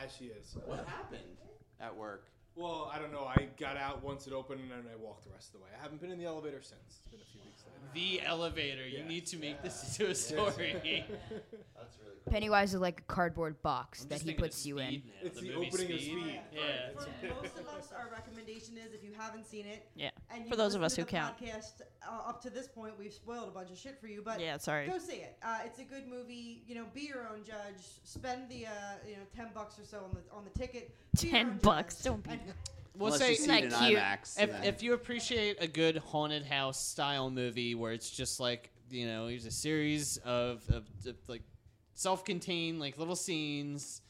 as 0.01 0.15
she 0.17 0.25
is. 0.25 0.55
What 0.65 0.87
happened 0.87 1.21
at 1.81 1.95
work? 1.95 2.29
Well, 2.55 2.89
I 2.93 2.99
don't 2.99 3.11
know. 3.11 3.25
I 3.25 3.47
got 3.59 3.75
out 3.77 4.01
once 4.03 4.27
it 4.27 4.33
opened 4.33 4.61
and 4.61 4.71
then 4.71 4.85
I 4.91 4.95
walked 5.03 5.25
the 5.25 5.29
rest 5.31 5.47
of 5.53 5.59
the 5.59 5.65
way. 5.65 5.69
I 5.77 5.81
haven't 5.81 5.99
been 5.99 6.11
in 6.11 6.17
the 6.19 6.25
elevator 6.25 6.61
since. 6.61 6.79
It's 6.87 6.99
been 7.11 7.19
a 7.19 7.23
few 7.31 7.41
weeks 7.41 7.63
later. 7.67 7.79
The 7.93 8.25
elevator. 8.25 8.87
You 8.87 8.99
Yeah. 8.99 9.07
need 9.07 9.25
to 9.27 9.37
make 9.37 9.61
this 9.61 9.97
into 9.99 10.11
a 10.11 10.15
story. 10.15 10.73
That's 11.29 11.97
really 11.99 12.11
Pennywise 12.31 12.73
is 12.73 12.79
like 12.81 13.01
a 13.01 13.03
cardboard 13.03 13.61
box 13.61 14.01
I'm 14.01 14.09
that 14.09 14.15
just 14.15 14.23
he 14.23 14.27
thinking 14.29 14.45
of 14.45 14.49
puts 14.51 14.65
you 14.65 14.79
in. 14.79 14.87
Speed 14.89 15.03
now, 15.05 15.27
It's 15.27 15.39
the 15.39 15.45
movie 15.47 15.67
opening 15.67 15.91
of 15.93 15.99
Speed. 16.01 16.39
Yeah. 16.51 16.59
For 17.21 17.27
most 17.43 17.57
of 17.59 17.67
us, 17.67 17.93
our 17.95 18.09
recommendation 18.11 18.77
is 18.77 18.93
if 18.93 19.03
you 19.03 19.11
haven't 19.15 19.45
seen 19.45 19.65
it, 19.67 19.85
Yeah. 19.95 20.09
and 20.31 20.43
For 20.45 20.49
you've 20.49 20.57
those 20.57 20.73
of 20.75 20.81
us 20.81 20.97
listened 20.97 21.05
who 21.11 21.17
to 21.17 21.37
the 21.37 21.45
count. 21.51 21.61
podcast 21.61 21.81
uh, 22.09 22.29
up 22.29 22.41
to 22.41 22.49
this 22.49 22.67
point, 22.67 22.93
we've 22.97 23.13
spoiled 23.13 23.49
a 23.49 23.51
bunch 23.51 23.69
of 23.69 23.77
shit 23.77 23.99
for 24.01 24.07
you. 24.07 24.23
But 24.25 24.39
Yeah, 24.39 24.57
sorry. 24.57 24.87
go 24.87 24.97
see 24.97 25.17
it. 25.17 25.37
Uh, 25.43 25.59
it's 25.65 25.77
a 25.79 25.83
good 25.83 26.07
movie. 26.07 26.63
You 26.67 26.75
know, 26.75 26.85
be 26.95 27.01
your 27.01 27.27
own 27.27 27.43
judge. 27.43 27.83
Spend 28.05 28.49
the 28.49 28.65
uh, 28.67 28.71
you 29.07 29.13
know 29.17 29.21
ten 29.35 29.49
bucks 29.53 29.77
or 29.77 29.83
so 29.85 29.97
on 30.05 30.11
the 30.15 30.35
on 30.35 30.45
the 30.45 30.57
ticket. 30.59 30.95
Be 31.21 31.27
your 31.27 31.37
10 31.37 31.45
own 31.47 31.57
bucks, 31.59 31.97
judge. 31.97 32.03
don't 32.05 32.23
be- 32.23 32.29
And- 32.31 32.44
We'll 32.97 33.13
Unless 33.13 33.21
say 33.21 33.29
you 33.31 33.35
see 33.35 33.51
it 33.51 33.63
in 33.65 33.71
cute? 33.71 33.99
IMAX. 33.99 34.41
if, 34.41 34.51
then- 34.51 34.63
if 34.63 34.81
you 34.83 34.93
appreciate 34.93 35.57
a 35.59 35.67
good 35.67 35.97
haunted 35.97 36.45
house 36.45 36.79
style 36.79 37.29
movie 37.29 37.75
where 37.75 37.91
it's 37.91 38.09
just 38.09 38.39
like 38.39 38.71
you 38.89 39.07
know 39.07 39.27
here's 39.27 39.45
a 39.45 39.51
series 39.51 40.17
of, 40.17 40.63
of, 40.69 40.85
of, 41.05 41.15
like 41.27 41.41
self-contained 41.95 42.79
like 42.79 42.97
little 42.97 43.15
scenes 43.15 44.01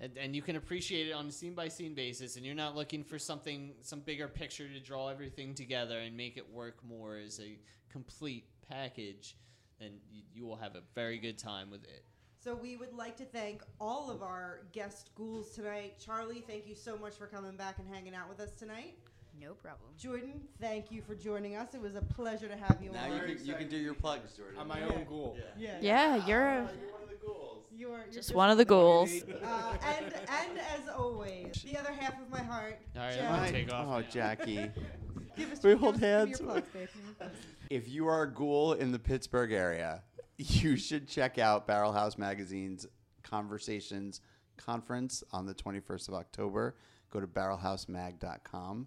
and, 0.00 0.18
and 0.18 0.36
you 0.36 0.42
can 0.42 0.56
appreciate 0.56 1.08
it 1.08 1.12
on 1.12 1.26
a 1.26 1.32
scene 1.32 1.54
by 1.54 1.68
scene 1.68 1.94
basis 1.94 2.36
and 2.36 2.44
you're 2.44 2.54
not 2.54 2.74
looking 2.74 3.04
for 3.04 3.18
something 3.18 3.72
some 3.82 4.00
bigger 4.00 4.28
picture 4.28 4.68
to 4.68 4.80
draw 4.80 5.08
everything 5.08 5.54
together 5.54 5.98
and 6.00 6.16
make 6.16 6.36
it 6.36 6.50
work 6.52 6.76
more 6.86 7.16
as 7.16 7.40
a 7.40 7.56
complete 7.90 8.44
package 8.68 9.36
then 9.78 9.92
you, 10.10 10.22
you 10.34 10.46
will 10.46 10.56
have 10.56 10.74
a 10.74 10.82
very 10.94 11.18
good 11.18 11.38
time 11.38 11.70
with 11.70 11.84
it 11.84 12.04
So 12.46 12.54
we 12.54 12.76
would 12.76 12.94
like 12.94 13.16
to 13.16 13.24
thank 13.24 13.64
all 13.80 14.08
of 14.08 14.22
our 14.22 14.60
guest 14.70 15.10
ghouls 15.16 15.50
tonight. 15.50 15.94
Charlie, 15.98 16.44
thank 16.46 16.64
you 16.68 16.76
so 16.76 16.96
much 16.96 17.14
for 17.16 17.26
coming 17.26 17.56
back 17.56 17.80
and 17.80 17.92
hanging 17.92 18.14
out 18.14 18.28
with 18.28 18.38
us 18.38 18.52
tonight. 18.52 18.94
No 19.40 19.54
problem. 19.54 19.90
Jordan, 19.98 20.40
thank 20.60 20.92
you 20.92 21.02
for 21.02 21.16
joining 21.16 21.56
us. 21.56 21.74
It 21.74 21.80
was 21.80 21.96
a 21.96 22.02
pleasure 22.02 22.46
to 22.46 22.56
have 22.56 22.78
you 22.80 22.92
now 22.92 23.06
on. 23.10 23.28
you 23.28 23.34
can, 23.34 23.44
you 23.46 23.54
can 23.54 23.68
do 23.68 23.76
your 23.76 23.94
plugs, 23.94 24.34
Jordan. 24.36 24.60
I'm 24.60 24.68
my 24.68 24.78
Yeah. 24.78 24.84
own 24.94 25.04
ghoul. 25.08 25.36
Yeah. 25.58 25.70
Yeah, 25.80 26.24
you're 26.24 26.46
a, 26.46 26.54
You're 26.80 26.92
one 26.92 27.02
of 27.02 27.08
the 27.08 27.16
ghouls. 27.26 27.64
You 27.74 27.90
are 27.90 27.98
you're 28.04 28.12
just 28.12 28.32
one 28.32 28.50
of 28.50 28.58
the 28.58 28.64
ghouls. 28.64 29.10
Uh, 29.44 29.76
and 29.98 30.14
and 30.14 30.58
as 30.60 30.88
always, 30.96 31.64
the 31.64 31.76
other 31.76 31.92
half 31.98 32.14
of 32.22 32.30
my 32.30 32.44
heart. 32.44 32.78
All 32.94 33.02
right, 33.02 33.12
Jack. 33.16 33.28
I'm 33.28 33.36
gonna 33.40 33.50
take 33.50 33.72
off 33.72 33.86
Oh, 33.88 33.98
now. 33.98 34.06
Jackie. 34.08 34.70
Give 35.36 35.50
us 35.52 35.64
We 35.64 35.70
give 35.70 35.80
hold 35.80 35.96
us- 35.96 36.00
your 36.00 36.10
hands. 36.10 36.40
plugs, 36.40 36.68
babe. 36.72 36.88
Give 36.94 37.04
your 37.04 37.14
plugs. 37.14 37.36
if 37.70 37.88
you 37.88 38.06
are 38.06 38.22
a 38.22 38.32
ghoul 38.32 38.74
in 38.74 38.92
the 38.92 39.00
Pittsburgh 39.00 39.50
area, 39.50 40.04
you 40.38 40.76
should 40.76 41.08
check 41.08 41.38
out 41.38 41.66
Barrelhouse 41.66 42.18
Magazine's 42.18 42.86
Conversations 43.22 44.20
Conference 44.56 45.24
on 45.32 45.46
the 45.46 45.54
21st 45.54 46.08
of 46.08 46.14
October. 46.14 46.76
Go 47.10 47.20
to 47.20 47.26
barrelhousemag.com. 47.26 48.86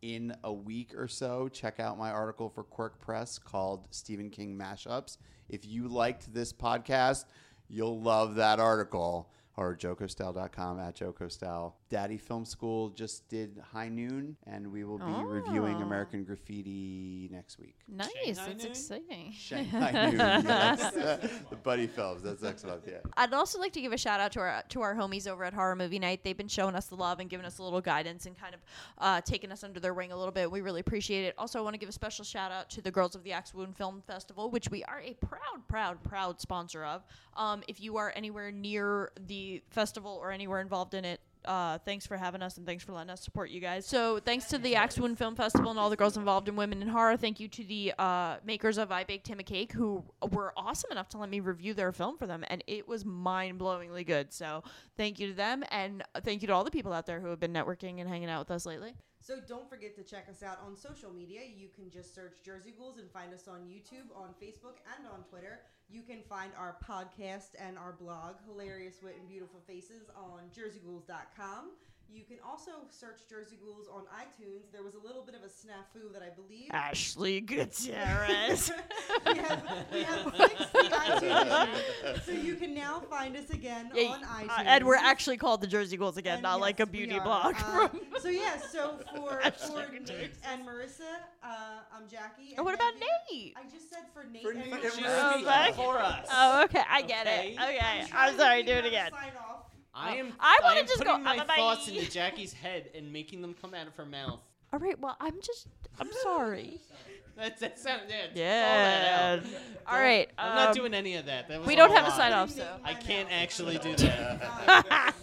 In 0.00 0.34
a 0.44 0.52
week 0.52 0.94
or 0.96 1.08
so, 1.08 1.48
check 1.48 1.80
out 1.80 1.98
my 1.98 2.10
article 2.10 2.48
for 2.48 2.62
Quirk 2.62 3.00
Press 3.00 3.38
called 3.38 3.88
Stephen 3.90 4.30
King 4.30 4.56
Mashups. 4.56 5.18
If 5.48 5.66
you 5.66 5.88
liked 5.88 6.32
this 6.32 6.52
podcast, 6.52 7.24
you'll 7.68 8.00
love 8.00 8.36
that 8.36 8.60
article. 8.60 9.30
horrorjokostyle.com 9.58 10.78
at 10.80 10.96
jokostyle. 10.96 11.72
Daddy 11.90 12.16
Film 12.16 12.44
School 12.44 12.90
just 12.90 13.28
did 13.28 13.60
High 13.72 13.88
Noon, 13.88 14.36
and 14.46 14.70
we 14.72 14.84
will 14.84 14.98
be 14.98 15.04
reviewing 15.24 15.76
Oh. 15.76 15.82
American 15.82 16.24
Graffiti 16.24 17.28
next 17.32 17.58
week. 17.58 17.76
Nice. 17.88 18.08
Shanghai 18.14 18.32
That's 18.34 18.62
Noon? 18.62 18.70
exciting. 18.70 19.32
Shanghai 19.32 19.90
Noon, 20.10 20.18
yes. 20.46 20.92
the 21.50 21.56
Buddy 21.62 21.86
Films. 21.86 22.22
That's 22.22 22.42
next 22.42 22.64
month, 22.64 22.84
yeah. 22.86 22.98
I'd 23.16 23.32
also 23.32 23.58
like 23.58 23.72
to 23.72 23.80
give 23.80 23.92
a 23.92 23.98
shout 23.98 24.20
out 24.20 24.32
to 24.32 24.40
our 24.40 24.62
to 24.68 24.80
our 24.82 24.94
homies 24.94 25.26
over 25.26 25.44
at 25.44 25.54
Horror 25.54 25.76
Movie 25.76 25.98
Night. 25.98 26.20
They've 26.24 26.36
been 26.36 26.48
showing 26.48 26.74
us 26.74 26.86
the 26.86 26.96
love 26.96 27.20
and 27.20 27.30
giving 27.30 27.46
us 27.46 27.58
a 27.58 27.62
little 27.62 27.80
guidance 27.80 28.26
and 28.26 28.38
kind 28.38 28.54
of 28.54 28.60
uh, 28.98 29.20
taking 29.22 29.50
us 29.52 29.64
under 29.64 29.80
their 29.80 29.94
wing 29.94 30.12
a 30.12 30.16
little 30.16 30.32
bit. 30.32 30.50
We 30.50 30.60
really 30.60 30.80
appreciate 30.80 31.24
it. 31.24 31.34
Also, 31.38 31.58
I 31.58 31.62
want 31.62 31.74
to 31.74 31.78
give 31.78 31.88
a 31.88 31.92
special 31.92 32.24
shout 32.24 32.52
out 32.52 32.70
to 32.70 32.82
the 32.82 32.90
Girls 32.90 33.14
of 33.14 33.22
the 33.24 33.32
Axe 33.32 33.54
Wound 33.54 33.76
Film 33.76 34.02
Festival, 34.06 34.50
which 34.50 34.70
we 34.70 34.84
are 34.84 35.00
a 35.00 35.14
proud, 35.14 35.66
proud, 35.68 36.02
proud 36.04 36.40
sponsor 36.40 36.84
of. 36.84 37.02
Um, 37.36 37.62
if 37.68 37.80
you 37.80 37.96
are 37.96 38.12
anywhere 38.16 38.50
near 38.50 39.12
the 39.26 39.47
festival 39.70 40.18
or 40.22 40.30
anywhere 40.30 40.60
involved 40.60 40.94
in 40.94 41.04
it, 41.04 41.20
uh, 41.44 41.78
thanks 41.78 42.06
for 42.06 42.16
having 42.16 42.42
us 42.42 42.58
and 42.58 42.66
thanks 42.66 42.84
for 42.84 42.92
letting 42.92 43.10
us 43.10 43.22
support 43.22 43.48
you 43.50 43.60
guys. 43.60 43.86
So 43.86 44.18
thanks 44.18 44.46
to 44.46 44.58
the 44.58 44.74
Axe 44.76 44.98
Wound 44.98 45.16
Film 45.16 45.34
Festival 45.34 45.70
and 45.70 45.78
all 45.78 45.88
the 45.88 45.96
girls 45.96 46.16
involved 46.16 46.48
in 46.48 46.56
Women 46.56 46.82
in 46.82 46.88
Horror. 46.88 47.16
Thank 47.16 47.40
you 47.40 47.48
to 47.48 47.64
the 47.64 47.94
uh, 47.98 48.36
makers 48.44 48.76
of 48.76 48.90
I 48.92 49.04
Baked 49.04 49.28
Him 49.28 49.38
a 49.38 49.42
Cake 49.42 49.72
who 49.72 50.04
were 50.30 50.52
awesome 50.56 50.90
enough 50.90 51.08
to 51.10 51.18
let 51.18 51.30
me 51.30 51.40
review 51.40 51.74
their 51.74 51.92
film 51.92 52.18
for 52.18 52.26
them, 52.26 52.44
and 52.48 52.62
it 52.66 52.86
was 52.86 53.04
mind-blowingly 53.04 54.04
good. 54.04 54.32
So 54.32 54.62
thank 54.96 55.18
you 55.20 55.28
to 55.28 55.34
them, 55.34 55.64
and 55.70 56.02
thank 56.22 56.42
you 56.42 56.48
to 56.48 56.54
all 56.54 56.64
the 56.64 56.70
people 56.70 56.92
out 56.92 57.06
there 57.06 57.20
who 57.20 57.28
have 57.28 57.40
been 57.40 57.52
networking 57.52 58.00
and 58.00 58.08
hanging 58.08 58.28
out 58.28 58.40
with 58.40 58.50
us 58.50 58.66
lately. 58.66 58.94
So 59.28 59.36
don't 59.46 59.68
forget 59.68 59.94
to 59.96 60.02
check 60.02 60.24
us 60.30 60.42
out 60.42 60.56
on 60.64 60.74
social 60.74 61.12
media. 61.12 61.40
You 61.44 61.68
can 61.68 61.90
just 61.90 62.14
search 62.14 62.38
Jersey 62.42 62.72
Ghouls 62.72 62.96
and 62.96 63.10
find 63.10 63.34
us 63.34 63.46
on 63.46 63.68
YouTube, 63.68 64.08
on 64.16 64.28
Facebook, 64.42 64.80
and 64.96 65.06
on 65.06 65.22
Twitter. 65.28 65.60
You 65.90 66.00
can 66.00 66.22
find 66.26 66.50
our 66.58 66.78
podcast 66.82 67.50
and 67.60 67.76
our 67.76 67.92
blog, 67.92 68.36
Hilarious 68.46 69.02
Wit 69.02 69.16
and 69.20 69.28
Beautiful 69.28 69.60
Faces, 69.66 70.08
on 70.16 70.48
jerseyghouls.com. 70.56 71.72
You 72.10 72.24
can 72.24 72.38
also 72.48 72.70
search 72.90 73.20
Jersey 73.28 73.58
Ghouls 73.62 73.86
on 73.92 74.02
iTunes. 74.04 74.72
There 74.72 74.82
was 74.82 74.94
a 74.94 74.98
little 75.06 75.22
bit 75.22 75.34
of 75.34 75.42
a 75.42 75.46
snafu 75.46 76.10
that 76.14 76.22
I 76.22 76.30
believe. 76.30 76.68
Ashley 76.70 77.40
Gutierrez. 77.42 78.72
we 79.26 79.36
have, 79.36 79.62
we 79.92 80.02
have 80.04 80.34
fixed 80.34 80.72
the 80.72 80.78
iTunes. 80.78 82.22
So 82.24 82.32
you 82.32 82.54
can 82.54 82.74
now 82.74 83.00
find 83.10 83.36
us 83.36 83.50
again 83.50 83.90
Yeah, 83.94 84.08
on 84.08 84.24
uh, 84.24 84.26
iTunes. 84.26 84.64
and 84.66 84.86
we're 84.86 84.94
actually 84.96 85.36
called 85.36 85.60
the 85.60 85.66
Jersey 85.66 85.98
Ghouls 85.98 86.16
again, 86.16 86.34
And 86.34 86.42
not 86.42 86.60
like 86.60 86.80
a 86.80 86.86
beauty 86.86 87.18
blog. 87.20 87.54
Uh, 87.58 87.88
so 88.20 88.28
yeah, 88.30 88.56
so 88.58 88.98
for, 89.14 89.42
Ashley 89.42 89.82
for 89.84 89.92
Nate 89.92 90.32
and 90.50 90.66
Marissa, 90.66 91.02
uh, 91.42 91.46
I'm 91.94 92.08
Jackie. 92.10 92.54
And 92.56 92.64
what 92.64 92.74
about 92.74 92.94
Megan. 92.94 93.08
Nate? 93.30 93.54
I 93.56 93.64
just 93.70 93.90
said 93.90 94.04
for 94.14 94.24
Nate 94.24 94.42
For 94.42 94.52
and 94.52 94.60
Nate 94.60 94.70
Marissa. 94.70 95.02
Oh, 95.04 95.44
back- 95.44 95.74
for 95.74 95.98
us. 95.98 96.26
Oh, 96.32 96.62
okay. 96.64 96.82
I 96.88 97.02
get 97.02 97.26
Okay. 97.26 97.48
it. 97.50 97.60
Okay. 97.62 98.06
I'm, 98.12 98.30
I'm 98.30 98.38
sorry. 98.38 98.62
Do 98.62 98.72
it 98.72 98.86
again. 98.86 99.10
Sign 99.10 99.32
off. 99.38 99.66
I 99.98 100.16
am. 100.16 100.32
I 100.38 100.58
wanna 100.62 100.80
am 100.80 100.86
just 100.86 100.98
putting 100.98 101.16
go, 101.16 101.18
my 101.18 101.36
bye-bye. 101.38 101.56
thoughts 101.56 101.88
into 101.88 102.10
Jackie's 102.10 102.52
head 102.52 102.90
and 102.94 103.12
making 103.12 103.42
them 103.42 103.54
come 103.60 103.74
out 103.74 103.86
of 103.86 103.94
her 103.96 104.06
mouth. 104.06 104.40
All 104.72 104.78
right. 104.78 104.98
Well, 104.98 105.16
I'm 105.20 105.40
just. 105.42 105.66
I'm 106.00 106.10
sorry. 106.22 106.78
That's 107.36 107.60
that 107.60 107.78
sound. 107.78 108.02
Yeah. 108.08 108.26
Yeah. 108.34 109.36
that 109.36 109.38
out. 109.38 109.52
All 109.86 110.00
right. 110.00 110.28
I'm 110.36 110.56
not 110.56 110.68
um, 110.68 110.74
doing 110.74 110.94
any 110.94 111.14
of 111.14 111.26
that. 111.26 111.48
that 111.48 111.60
was 111.60 111.68
we 111.68 111.76
don't 111.76 111.90
all 111.90 111.96
have 111.96 112.08
a 112.08 112.10
sign 112.10 112.32
off, 112.32 112.50
so. 112.50 112.66
I 112.82 112.94
can't 112.94 113.28
actually 113.30 113.78
do 113.78 113.94
that. 113.96 115.14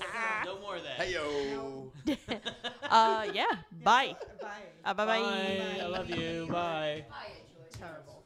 no 0.46 0.60
more 0.60 0.78
of 0.78 0.84
that. 0.84 1.02
Hey, 1.02 1.14
yo. 1.14 1.92
uh, 2.90 3.28
yeah. 3.34 3.46
Bye. 3.84 4.16
Bye. 4.42 4.48
Uh, 4.86 4.94
bye 4.94 5.06
bye. 5.06 5.22
Bye. 5.22 5.80
I 5.82 5.88
love 5.88 6.10
you. 6.10 6.48
Bye. 6.50 7.04
Bye. 7.10 7.32
Terrible. 7.78 8.24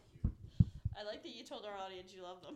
I 0.95 1.03
like 1.03 1.23
that 1.23 1.30
you 1.35 1.43
told 1.43 1.65
our 1.65 1.76
audience 1.84 2.13
you 2.15 2.21
love 2.21 2.41
them. 2.43 2.55